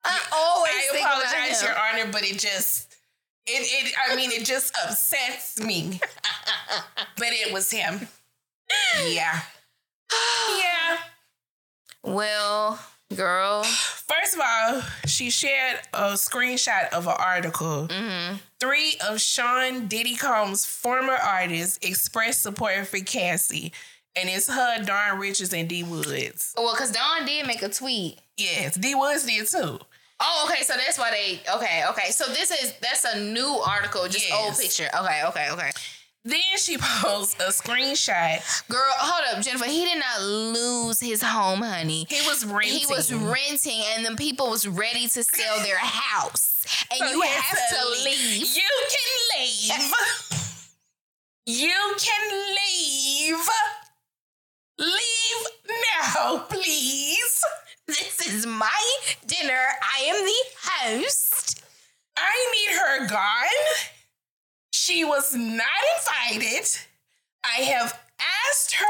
I 0.04 0.20
always 0.34 0.74
I 0.94 0.98
apologize. 0.98 1.64
Your 1.64 1.74
Honor, 1.78 2.12
but 2.12 2.24
it 2.24 2.38
just, 2.40 2.96
it, 3.48 3.88
it, 3.88 3.94
I 4.10 4.16
mean, 4.16 4.32
it 4.32 4.46
just 4.46 4.76
upsets 4.86 5.62
me. 5.62 6.00
but 7.18 7.28
it 7.32 7.54
was 7.54 7.72
him. 7.72 8.08
Yeah. 9.08 9.42
Yeah. 10.58 10.98
Well, 12.04 12.80
girl. 13.16 13.64
First 13.64 14.36
of 14.36 14.42
all, 14.44 14.82
she 15.08 15.30
shared 15.30 15.80
a 15.94 16.14
screenshot 16.14 16.90
of 16.90 17.08
an 17.08 17.16
article. 17.18 17.88
Mm-hmm. 17.88 18.36
Three 18.60 18.96
of 19.08 19.20
Sean 19.20 19.88
Diddy 19.88 20.16
Combs' 20.16 20.66
former 20.66 21.14
artists 21.14 21.80
expressed 21.82 22.44
support 22.44 22.88
for 22.88 23.00
Cassie, 23.00 23.74
and 24.16 24.30
it's 24.30 24.48
her, 24.48 24.84
Dawn 24.84 25.20
Richards, 25.20 25.54
and 25.54 25.68
D 25.68 25.84
Woods. 25.84 26.54
Well, 26.58 26.74
because 26.74 26.92
Dawn 26.92 27.26
did 27.26 27.48
make 27.48 27.62
a 27.62 27.70
tweet. 27.70 28.20
Yes, 28.38 28.76
D 28.76 28.96
Woods 28.96 29.24
did 29.24 29.48
too. 29.48 29.80
Oh, 30.20 30.48
okay. 30.50 30.64
So 30.64 30.74
that's 30.76 30.98
why 30.98 31.12
they. 31.12 31.42
Okay, 31.56 31.84
okay. 31.90 32.12
So 32.12 32.26
this 32.28 32.52
is 32.52 32.74
that's 32.82 33.04
a 33.06 33.20
new 33.20 33.62
article, 33.68 34.08
just 34.08 34.28
Yes. 34.30 34.38
old 34.46 34.58
picture. 34.58 34.90
Okay, 35.02 35.22
okay, 35.28 35.50
okay. 35.52 35.72
Then 36.28 36.40
she 36.58 36.78
posed 36.80 37.40
a 37.40 37.50
screenshot. 37.50 38.68
Girl, 38.68 38.82
hold 38.98 39.38
up, 39.38 39.44
Jennifer. 39.44 39.66
He 39.66 39.86
did 39.86 40.00
not 40.00 40.22
lose 40.24 41.00
his 41.00 41.22
home, 41.22 41.62
honey. 41.62 42.08
He 42.10 42.28
was 42.28 42.44
renting. 42.44 42.80
He 42.80 42.86
was 42.88 43.14
renting, 43.14 43.84
and 43.96 44.04
the 44.06 44.16
people 44.16 44.50
was 44.50 44.68
ready 44.68 45.08
to 45.08 45.24
sell 45.24 45.60
their 45.60 45.78
house, 45.78 46.66
and 46.90 46.98
So 46.98 47.06
you 47.12 47.22
have 47.22 47.44
had 47.44 47.58
to 47.78 47.90
leave. 48.04 48.40
You 48.56 48.88
can 48.90 49.40
leave. 49.40 49.94
you 51.46 51.96
can 52.00 52.32
leave. 52.32 53.50
Leave 54.78 55.48
now, 56.04 56.40
please. 56.50 57.44
This 57.88 58.28
is 58.28 58.46
my 58.46 58.82
dinner. 59.26 59.62
I 59.82 60.02
am 60.04 60.26
the 60.26 60.44
host. 60.64 61.64
I 62.18 62.34
need 62.54 62.76
her 62.78 63.08
gone. 63.08 63.90
She 64.72 65.06
was 65.06 65.34
not 65.36 65.68
invited. 65.98 66.68
I 67.44 67.62
have 67.62 68.00
asked 68.50 68.74
her 68.74 68.86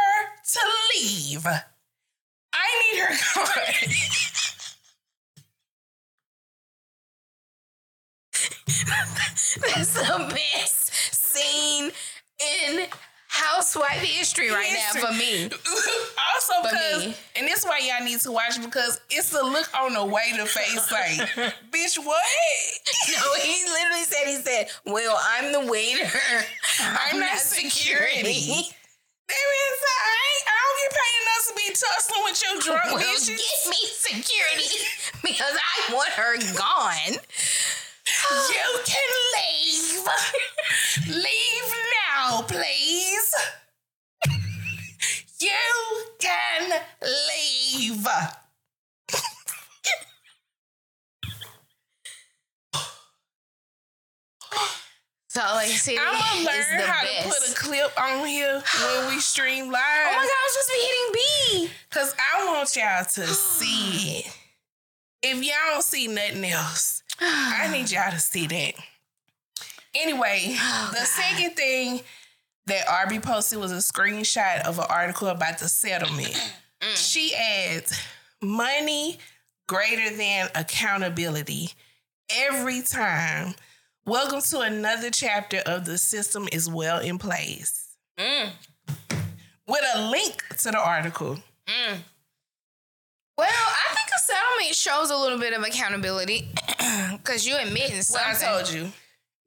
to 0.53 0.60
leave. 0.95 1.45
I 1.45 2.94
need 2.94 2.99
her 3.02 3.16
gone. 3.36 3.91
That's 9.76 9.94
the 9.94 10.34
best 10.34 10.94
scene 11.14 11.91
in 12.40 12.88
housewife 13.36 13.99
history 14.02 14.49
right 14.49 14.72
now 14.74 14.99
for 15.07 15.14
me. 15.14 15.44
also, 16.34 16.53
For 16.64 16.70
because, 16.70 17.06
me. 17.07 17.16
and 17.36 17.48
this 17.48 17.64
why 17.66 17.80
y'all 17.80 18.03
need 18.06 18.20
to 18.22 18.32
watch 18.32 18.62
because 18.62 18.99
it's 19.10 19.30
the 19.30 19.44
look 19.44 19.68
on 19.80 19.94
the 19.94 20.06
waiter 20.06 20.45
face 20.45 20.91
like, 20.91 21.20
bitch, 21.72 21.98
what? 22.03 22.24
No, 23.12 23.34
he 23.41 23.64
literally 23.70 24.03
said, 24.03 24.26
he 24.28 24.36
said, 24.38 24.68
well, 24.86 25.20
I'm 25.38 25.52
the 25.52 25.72
waiter. 25.72 26.10
I'm 26.82 27.20
not 27.20 27.38
security. 27.40 28.72
That 29.28 29.45
means 29.52 29.82
I, 29.82 30.16
ain't, 30.22 30.45
I 30.48 30.57
don't 30.62 30.78
get 30.82 30.91
paid 30.94 31.16
enough 31.26 31.44
to 31.48 31.53
be 31.56 31.68
tussling 31.74 32.24
with 32.26 32.38
your 32.45 32.56
drunk 32.62 32.86
Well, 32.94 33.03
bitches. 33.03 33.28
get 33.28 33.70
me 33.70 33.82
security 33.90 34.86
because 35.24 35.56
I 35.57 35.94
want 35.94 36.10
her 36.10 36.38
gone. 36.56 37.18
You 38.53 38.68
can 38.86 39.10
leave. 39.34 40.06
leave 41.07 41.70
now, 41.74 42.05
please. 42.47 43.35
You 45.41 45.49
can 46.18 46.81
leave. 47.02 48.07
Salt 55.35 55.57
Lake 55.57 55.72
City 55.72 55.97
I'm 55.99 56.14
gonna 56.14 56.45
learn 56.45 56.77
the 56.77 56.88
how 56.88 57.03
best. 57.03 57.23
to 57.23 57.41
put 57.41 57.52
a 57.52 57.56
clip 57.56 58.02
on 58.02 58.26
here 58.26 58.64
when 58.80 59.14
we 59.14 59.19
stream 59.19 59.69
live. 59.69 59.81
oh 59.84 60.11
my 60.15 60.23
God, 60.23 60.30
I 60.31 60.43
was 60.45 60.53
supposed 60.53 60.68
to 60.68 60.73
be 60.73 60.85
hitting 60.88 61.68
B. 61.68 61.73
Cause 61.89 62.15
I 62.18 62.45
want 62.45 62.76
y'all 62.77 63.03
to 63.03 63.27
see 63.34 64.19
it. 64.19 64.38
If 65.22 65.43
y'all 65.43 65.73
don't 65.73 65.84
see 65.84 66.07
nothing 66.07 66.45
else, 66.45 67.03
I 67.19 67.68
need 67.69 67.91
y'all 67.91 68.11
to 68.11 68.19
see 68.19 68.47
that. 68.47 68.76
Anyway, 69.96 70.56
Oh, 70.60 70.88
the 70.92 70.98
God. 70.98 71.08
second 71.08 71.56
thing 71.56 72.02
that 72.68 72.88
Aubrey 72.90 73.20
posted 73.20 73.60
was 73.60 73.72
a 73.72 73.76
screenshot 73.76 74.64
of 74.66 74.80
an 74.80 74.86
article 74.90 75.28
about 75.28 75.60
the 75.60 75.68
settlement. 75.70 76.36
Mm. 76.82 76.98
She 76.98 77.34
adds 77.34 77.98
money 78.44 79.18
greater 79.68 80.14
than 80.16 80.50
accountability 80.54 81.70
every 82.30 82.82
time. 82.82 83.56
Welcome 84.06 84.42
to 84.42 84.60
another 84.60 85.10
chapter 85.10 85.60
of 85.66 85.86
the 85.86 85.98
system 85.98 86.50
is 86.52 86.70
well 86.70 87.00
in 87.00 87.18
place. 87.18 87.96
Mm. 88.20 88.50
With 89.68 89.84
a 89.96 90.10
link 90.12 90.44
to 90.60 90.72
the 90.72 90.78
article. 90.78 91.40
Mm. 91.66 91.98
Well, 93.38 93.48
I 93.50 93.96
think 93.96 94.10
a 94.14 94.20
settlement 94.20 94.76
shows 94.76 95.10
a 95.12 95.16
little 95.18 95.40
bit 95.40 95.54
of 95.54 95.64
accountability 95.64 96.50
because 97.14 97.48
you 97.48 97.56
admitting 97.56 98.02
What 98.10 98.22
I 98.22 98.34
told 98.34 98.70
you. 98.70 98.92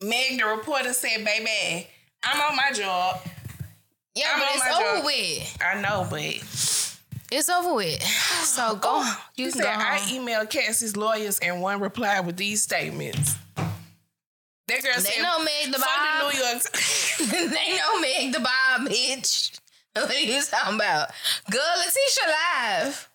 Meg, 0.00 0.38
the 0.38 0.46
reporter 0.46 0.92
said, 0.92 1.24
baby, 1.24 1.86
I'm 2.22 2.40
on 2.40 2.56
my 2.56 2.70
job. 2.72 3.20
Yeah, 4.14 4.26
I'm 4.34 4.40
but 4.40 4.48
on 4.48 4.54
it's 4.54 4.64
my 4.64 4.72
over 4.72 4.96
job. 4.98 5.04
with. 5.06 5.58
I 5.62 5.80
know, 5.80 6.06
but 6.08 7.34
It's 7.36 7.48
over 7.48 7.74
with. 7.74 8.02
So 8.02 8.68
oh, 8.70 8.76
go. 8.76 8.88
Oh, 9.02 9.24
you 9.36 9.46
can 9.50 9.62
said, 9.62 9.64
go 9.64 9.70
I 9.70 9.98
emailed 10.10 10.50
Cassie's 10.50 10.96
lawyers 10.96 11.38
and 11.40 11.60
one 11.60 11.80
replied 11.80 12.26
with 12.26 12.36
these 12.36 12.62
statements. 12.62 13.34
That 13.56 14.82
girl 14.82 14.92
They 14.96 15.00
said, 15.02 15.22
know 15.22 15.38
Meg 15.38 15.72
the 15.72 15.78
Bob. 15.78 16.32
the 16.32 16.38
New 16.38 16.44
York 16.44 16.62
they 17.52 17.76
know 17.76 18.00
Meg 18.00 18.32
the 18.32 18.40
Bob, 18.40 18.88
bitch. 18.88 19.58
What 19.94 20.10
are 20.10 20.20
you 20.20 20.40
talking 20.42 20.74
about? 20.76 21.08
Good 21.50 21.60
Letitia 21.78 22.28
live. 22.28 23.08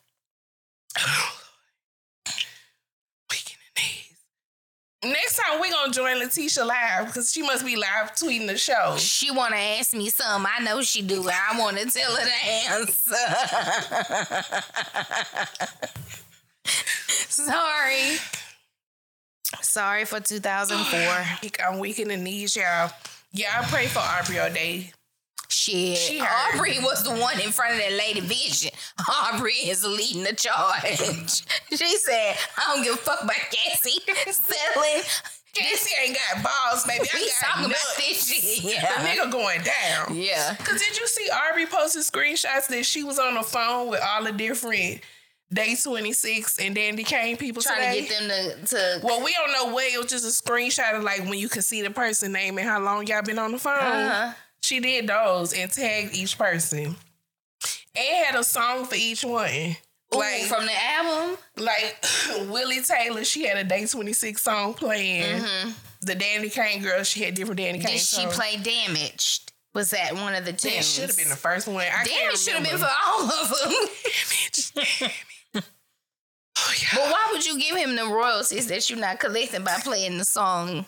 Weak 3.32 3.52
in 3.52 3.58
the 3.76 3.82
knees. 3.82 4.18
Next 5.04 5.38
time 5.38 5.60
we 5.60 5.70
gonna 5.70 5.92
join 5.92 6.18
Letitia 6.18 6.64
live 6.64 7.08
because 7.08 7.32
she 7.34 7.42
must 7.42 7.66
be 7.66 7.76
live 7.76 8.14
tweeting 8.14 8.48
the 8.48 8.58
show. 8.58 8.96
She 8.98 9.32
wanna 9.32 9.58
ask 9.58 9.94
me 9.94 10.10
something. 10.10 10.50
I 10.58 10.64
know 10.64 10.82
she 10.82 11.02
do. 11.02 11.28
I 11.30 11.60
wanna 11.60 11.86
tell 11.86 12.16
her 12.16 12.26
the 12.26 12.32
answer. 12.72 13.16
Sorry. 17.30 18.18
Sorry 19.62 20.06
for 20.06 20.20
2004. 20.22 21.66
I'm 21.66 21.80
weak 21.80 22.00
in 22.00 22.08
the 22.08 22.18
knees, 22.18 22.56
y'all. 22.56 22.92
Y'all 23.34 23.64
pray 23.64 23.88
for 23.88 24.00
Aubrey 24.00 24.40
O'Day. 24.40 24.92
Shit. 25.50 25.98
She. 25.98 26.22
Aubrey 26.22 26.80
was 26.80 27.04
the 27.04 27.12
one 27.12 27.40
in 27.40 27.52
front 27.52 27.74
of 27.74 27.80
that 27.80 27.94
lady 27.94 28.22
vision. 28.22 28.72
Aubrey 29.10 29.54
is 29.54 29.86
leading 29.86 30.24
the 30.24 30.34
charge. 30.34 31.44
she 31.70 31.98
said, 31.98 32.36
I 32.58 32.74
don't 32.76 32.84
give 32.84 32.94
a 32.94 32.98
fuck 32.98 33.24
about 33.24 33.36
Cassie 33.52 34.00
settling. 34.32 35.04
Cassie 35.54 35.92
ain't 36.04 36.18
got 36.34 36.44
balls, 36.44 36.84
baby. 36.86 37.08
I 37.14 37.20
got 37.20 37.48
talking 37.48 37.66
about 37.66 37.70
nuts. 37.72 37.98
this 37.98 38.62
shit. 38.62 38.64
The 38.82 38.88
nigga 39.08 39.32
going 39.32 39.62
down. 39.62 40.16
Yeah. 40.16 40.56
Cause 40.56 40.80
did 40.80 40.98
you 40.98 41.08
see 41.08 41.28
Aubrey 41.30 41.66
posted 41.68 42.02
screenshots 42.04 42.68
that 42.68 42.86
she 42.86 43.04
was 43.04 43.20
on 43.20 43.36
the 43.36 43.44
phone 43.44 43.90
with 43.90 44.02
all 44.04 44.24
the 44.24 44.32
different 44.32 45.02
Day 45.54 45.76
26 45.76 46.60
and 46.60 46.76
Danity 46.76 47.06
Kane 47.06 47.38
people 47.38 47.62
Trying 47.62 47.94
today? 47.94 48.02
to 48.02 48.10
get 48.10 48.20
them 48.28 48.66
to, 48.66 48.76
to 49.00 49.06
well, 49.06 49.24
we 49.24 49.34
don't 49.34 49.52
know 49.52 49.74
what. 49.74 49.86
It 49.86 49.98
was 50.00 50.08
just 50.10 50.26
a 50.26 50.44
screenshot 50.44 50.96
of 50.98 51.04
like 51.04 51.20
when 51.20 51.38
you 51.38 51.50
could 51.50 51.64
see 51.64 51.84
the 51.84 51.92
person 51.92 52.32
name 52.32 52.58
and 52.58 52.68
how 52.68 52.80
long 52.80 53.06
y'all 53.06 53.22
been 53.22 53.38
on 53.40 53.52
the 53.52 53.60
phone. 53.60 53.74
uh-huh. 53.78 54.34
She 54.64 54.80
did 54.80 55.06
those 55.08 55.54
and 55.54 55.70
tagged 55.70 56.16
each 56.16 56.38
person. 56.38 56.96
And 57.96 58.26
had 58.26 58.36
a 58.36 58.44
song 58.44 58.86
for 58.86 58.96
each 58.96 59.24
one. 59.24 59.76
Like, 60.12 60.44
Ooh, 60.44 60.46
from 60.46 60.66
the 60.66 60.84
album. 60.84 61.38
like 61.58 62.04
Willie 62.52 62.82
Taylor, 62.82 63.24
she 63.24 63.46
had 63.48 63.58
a 63.58 63.64
Day 63.64 63.86
26 63.86 64.42
song 64.42 64.74
playing. 64.74 65.40
Mm-hmm. 65.42 65.70
The 66.02 66.16
Danity 66.16 66.52
Kane 66.54 66.82
girl, 66.84 67.04
she 67.04 67.24
had 67.24 67.34
different 67.34 67.60
Danity 67.60 67.74
Kane 67.82 67.94
Did 67.94 68.00
she 68.00 68.22
songs. 68.22 68.36
play 68.36 68.58
Damaged? 68.58 69.52
Was 69.74 69.90
that 69.92 70.14
one 70.14 70.36
of 70.36 70.46
the 70.46 70.54
tunes? 70.54 70.76
That 70.76 70.84
should 70.84 71.08
have 71.08 71.18
been 71.18 71.30
the 71.30 71.36
first 71.36 71.68
one. 71.68 71.78
I 71.86 72.04
Damaged 72.04 72.38
should 72.40 72.54
have 72.54 72.64
been 72.64 72.78
for 72.78 72.90
all 73.08 73.24
of 73.24 73.50
them. 75.00 75.12
Oh, 76.56 76.74
yeah. 76.80 76.88
but 76.94 77.12
why 77.12 77.30
would 77.32 77.46
you 77.46 77.60
give 77.60 77.76
him 77.76 77.96
the 77.96 78.06
royalties 78.06 78.68
that 78.68 78.88
you're 78.90 79.00
not 79.00 79.20
collecting 79.20 79.64
by 79.64 79.78
playing 79.84 80.20
the 80.20 80.24
song? 80.24 80.86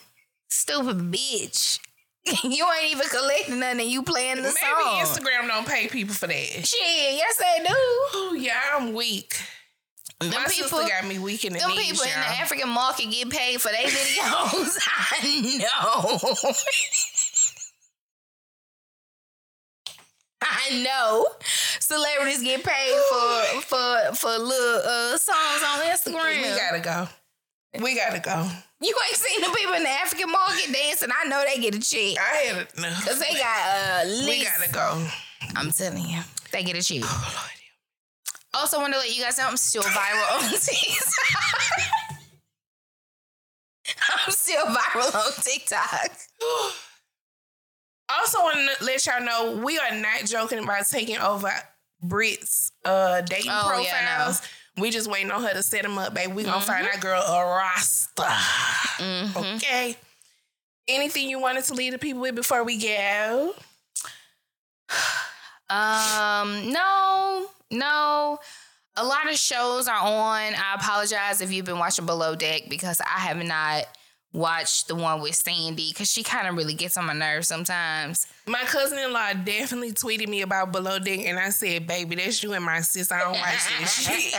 Stupid 0.48 0.98
bitch. 1.11 1.80
you 2.43 2.65
ain't 2.81 2.91
even 2.91 3.07
collecting 3.07 3.60
nothing 3.60 3.81
and 3.81 3.89
you 3.89 4.02
playing 4.03 4.38
the 4.38 4.41
Maybe 4.43 4.56
song. 4.56 4.95
Maybe 4.95 5.06
Instagram 5.07 5.47
don't 5.47 5.68
pay 5.68 5.88
people 5.88 6.15
for 6.15 6.27
that. 6.27 6.34
Shit, 6.34 6.80
yes 7.15 7.38
they 7.38 7.64
do. 7.64 7.73
Oh 7.73 8.35
yeah, 8.39 8.60
I'm 8.73 8.93
weak. 8.93 9.35
Them 10.19 10.30
My 10.31 10.45
people, 10.47 10.80
sister 10.80 10.88
got 10.88 11.06
me 11.07 11.19
weak 11.19 11.43
in 11.43 11.53
the 11.53 11.60
them 11.60 11.72
knees, 11.72 11.91
people 11.91 12.03
in 12.06 12.10
y'all. 12.11 12.19
the 12.22 12.39
African 12.41 12.69
market 12.69 13.11
get 13.11 13.30
paid 13.30 13.61
for 13.61 13.68
their 13.69 13.85
videos. 13.85 14.77
I 15.22 15.57
know. 15.60 16.34
I 20.41 20.84
know. 20.84 21.27
Celebrities 21.80 22.41
get 22.41 22.64
paid 22.64 22.97
for 23.10 23.61
for 23.61 24.15
for 24.15 24.30
little 24.38 24.81
uh, 24.85 25.18
songs 25.18 25.64
on 25.64 25.80
Instagram. 25.85 26.38
we 26.41 26.57
gotta 26.57 26.80
go. 26.80 27.07
We 27.84 27.95
gotta 27.95 28.19
go. 28.19 28.49
You 28.86 28.95
ain't 29.07 29.16
seen 29.18 29.41
the 29.41 29.49
people 29.57 29.74
in 29.74 29.84
the 29.84 29.90
African 29.90 30.32
market 30.32 30.72
dancing. 30.74 31.10
I 31.24 31.28
know 31.28 31.44
they 31.48 31.60
get 31.62 31.76
a 31.76 31.80
check. 31.80 32.18
I 32.20 32.36
had 32.38 32.56
a, 32.56 32.82
no. 32.82 32.90
Cause 33.06 33.20
they 33.20 33.34
got 33.36 34.03
a 34.03 34.07
list. 34.07 34.30
We 34.30 34.44
gotta 34.44 34.72
go. 34.72 35.07
I'm 35.56 35.72
telling 35.72 36.07
you, 36.07 36.20
they 36.52 36.64
get 36.64 36.78
a 36.78 36.82
check. 36.84 37.02
Oh, 37.03 37.34
Lord. 37.36 37.52
Also, 38.53 38.80
want 38.80 38.94
to 38.94 38.99
let 38.99 39.16
you 39.16 39.22
guys 39.24 39.38
know 39.38 39.48
I'm 39.48 39.57
still 39.57 39.84
viral 39.84 40.44
on 40.44 40.49
TikTok. 40.49 41.14
I'm 44.26 44.32
still 44.32 44.66
viral 44.66 45.16
on 45.16 45.32
TikTok. 45.44 46.12
Also, 48.07 48.38
want 48.44 48.56
to 48.78 48.86
let 48.86 49.03
y'all 49.07 49.20
know 49.20 49.60
we 49.66 49.80
are 49.80 49.95
not 49.95 50.26
joking 50.28 50.60
about 50.60 50.86
taking 50.86 51.18
over 51.18 51.52
Brit's 52.03 52.72
uh, 52.86 53.22
dating 53.22 53.49
Oh, 53.52 53.64
profiles. 53.66 53.86
yeah, 54.44 54.48
We 54.77 54.91
just 54.91 55.10
waiting 55.10 55.31
on 55.31 55.41
her 55.43 55.53
to 55.53 55.64
set 55.64 55.84
them 55.84 55.97
up, 55.97 56.14
baby. 56.14 56.34
We 56.34 56.43
gonna 56.43 56.57
Mm-hmm. 56.57 56.65
find 56.68 56.88
our 56.88 56.97
girl 56.99 57.22
a 57.22 57.45
Rasta. 57.45 58.38
Okay. 59.56 59.95
Anything 60.88 61.30
you 61.30 61.39
wanted 61.39 61.64
to 61.65 61.73
leave 61.73 61.93
the 61.93 61.97
people 61.97 62.22
with 62.22 62.35
before 62.35 62.64
we 62.64 62.77
go? 62.80 63.53
Um, 65.68 66.72
no, 66.72 67.47
no. 67.72 68.38
A 68.97 69.03
lot 69.03 69.27
of 69.30 69.35
shows 69.35 69.88
are 69.88 69.97
on. 69.99 70.53
I 70.53 70.76
apologize 70.76 71.41
if 71.41 71.52
you've 71.52 71.65
been 71.65 71.80
watching 71.80 72.06
Below 72.06 72.35
Deck 72.35 72.64
because 72.69 73.02
I 73.02 73.19
have 73.22 73.43
not 73.43 73.85
watched 74.36 74.90
the 74.90 74.95
one 74.95 75.22
with 75.22 75.34
Sandy 75.36 75.91
because 75.91 76.12
she 76.12 76.22
kind 76.22 76.48
of 76.48 76.56
really 76.56 76.74
gets 76.74 76.98
on 76.98 77.06
my 77.06 77.14
nerves 77.14 77.48
sometimes. 77.48 78.28
My 78.45 78.60
cousin 78.60 78.99
in 78.99 79.12
law 79.14 79.34
definitely 79.34 79.94
tweeted 79.94 80.28
me 80.28 80.41
about 80.41 80.72
Below 80.72 80.99
Deck, 80.99 81.20
and 81.26 81.40
I 81.40 81.49
said, 81.49 81.88
"Baby, 81.88 82.16
that's 82.16 82.44
you 82.44 82.53
and 82.53 82.64
my 82.64 82.82
sis. 82.82 83.12
I 83.12 83.20
don't 83.22 83.40
watch 83.40 83.80
this 83.80 83.94
shit. 84.06 84.34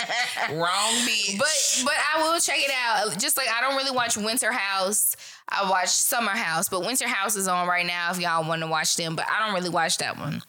Wrong 0.51 0.95
bitch." 1.07 1.39
But 1.39 1.83
but 1.85 1.95
I 2.15 2.23
will 2.23 2.39
check 2.39 2.59
it 2.59 2.71
out. 2.87 3.19
Just 3.19 3.37
like 3.37 3.49
I 3.49 3.61
don't 3.61 3.77
really 3.77 3.91
watch 3.91 4.17
Winter 4.17 4.53
House. 4.53 5.17
I 5.49 5.69
watch 5.71 5.89
Summer 5.89 6.33
House, 6.33 6.69
but 6.69 6.81
Winter 6.81 7.09
House 7.09 7.37
is 7.37 7.49
on 7.49 7.67
right 7.69 7.87
now 7.87 8.11
if 8.11 8.21
y'all 8.21 8.47
want 8.47 8.63
to 8.63 8.69
watch 8.69 8.97
them. 8.97 9.17
But 9.17 9.27
I 9.29 9.45
don't 9.45 9.55
really 9.55 9.71
watch 9.71 9.99
that 9.99 10.19
one. 10.19 10.43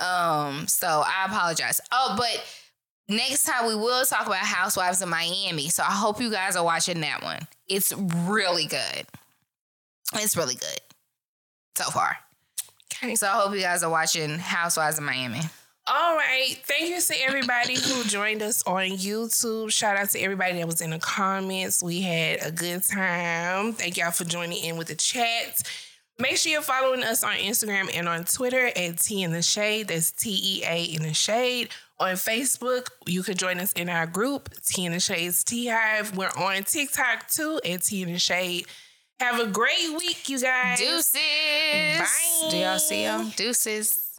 Um, 0.00 0.66
so 0.66 1.02
I 1.06 1.26
apologize. 1.26 1.80
Oh, 1.92 2.14
but 2.18 2.44
next 3.08 3.44
time 3.44 3.66
we 3.66 3.74
will 3.74 4.04
talk 4.04 4.26
about 4.26 4.38
Housewives 4.38 5.02
of 5.02 5.08
Miami. 5.08 5.68
So 5.68 5.82
I 5.82 5.92
hope 5.92 6.20
you 6.20 6.30
guys 6.30 6.56
are 6.56 6.64
watching 6.64 7.00
that 7.00 7.22
one. 7.22 7.40
It's 7.70 7.94
really 7.96 8.66
good. 8.66 9.06
It's 10.14 10.36
really 10.36 10.56
good 10.56 10.80
so 11.76 11.84
far. 11.90 12.18
Okay. 12.92 13.14
So 13.14 13.26
I 13.28 13.30
hope 13.30 13.54
you 13.54 13.60
guys 13.60 13.82
are 13.82 13.90
watching 13.90 14.38
Housewives 14.38 14.98
of 14.98 15.04
Miami. 15.04 15.40
All 15.86 16.16
right. 16.16 16.56
Thank 16.64 16.90
you 16.90 17.00
to 17.00 17.14
everybody 17.22 17.74
who 17.74 18.04
joined 18.04 18.42
us 18.42 18.62
on 18.64 18.90
YouTube. 18.90 19.72
Shout 19.72 19.96
out 19.96 20.10
to 20.10 20.20
everybody 20.20 20.58
that 20.58 20.66
was 20.66 20.80
in 20.80 20.90
the 20.90 20.98
comments. 20.98 21.82
We 21.82 22.02
had 22.02 22.44
a 22.44 22.52
good 22.52 22.82
time. 22.84 23.72
Thank 23.72 23.96
y'all 23.96 24.10
for 24.10 24.24
joining 24.24 24.62
in 24.62 24.76
with 24.76 24.88
the 24.88 24.94
chat. 24.94 25.62
Make 26.18 26.36
sure 26.36 26.52
you're 26.52 26.62
following 26.62 27.02
us 27.02 27.24
on 27.24 27.36
Instagram 27.36 27.90
and 27.94 28.08
on 28.08 28.24
Twitter 28.24 28.66
at 28.66 28.98
Tea 28.98 29.22
in 29.22 29.32
the 29.32 29.42
Shade. 29.42 29.88
That's 29.88 30.12
T 30.12 30.30
E 30.30 30.62
A 30.66 30.84
in 30.84 31.02
the 31.02 31.14
Shade. 31.14 31.70
On 32.00 32.14
Facebook, 32.14 32.88
you 33.04 33.22
can 33.22 33.36
join 33.36 33.60
us 33.60 33.72
in 33.74 33.90
our 33.90 34.06
group, 34.06 34.48
Tea 34.64 34.86
in 34.86 34.92
the 34.92 35.00
Shade's 35.00 35.44
T 35.44 35.68
Hive. 35.68 36.16
We're 36.16 36.30
on 36.30 36.64
TikTok 36.64 37.28
too 37.28 37.60
at 37.62 37.82
Tea 37.82 38.02
in 38.02 38.12
the 38.14 38.18
Shade. 38.18 38.66
Have 39.20 39.38
a 39.38 39.46
great 39.46 39.90
week, 39.98 40.26
you 40.30 40.40
guys. 40.40 40.78
Deuces. 40.78 41.14
Bye. 41.14 42.48
Do 42.50 42.56
y'all 42.56 42.78
see 42.78 43.04
them? 43.04 43.30
Deuces. 43.36 44.09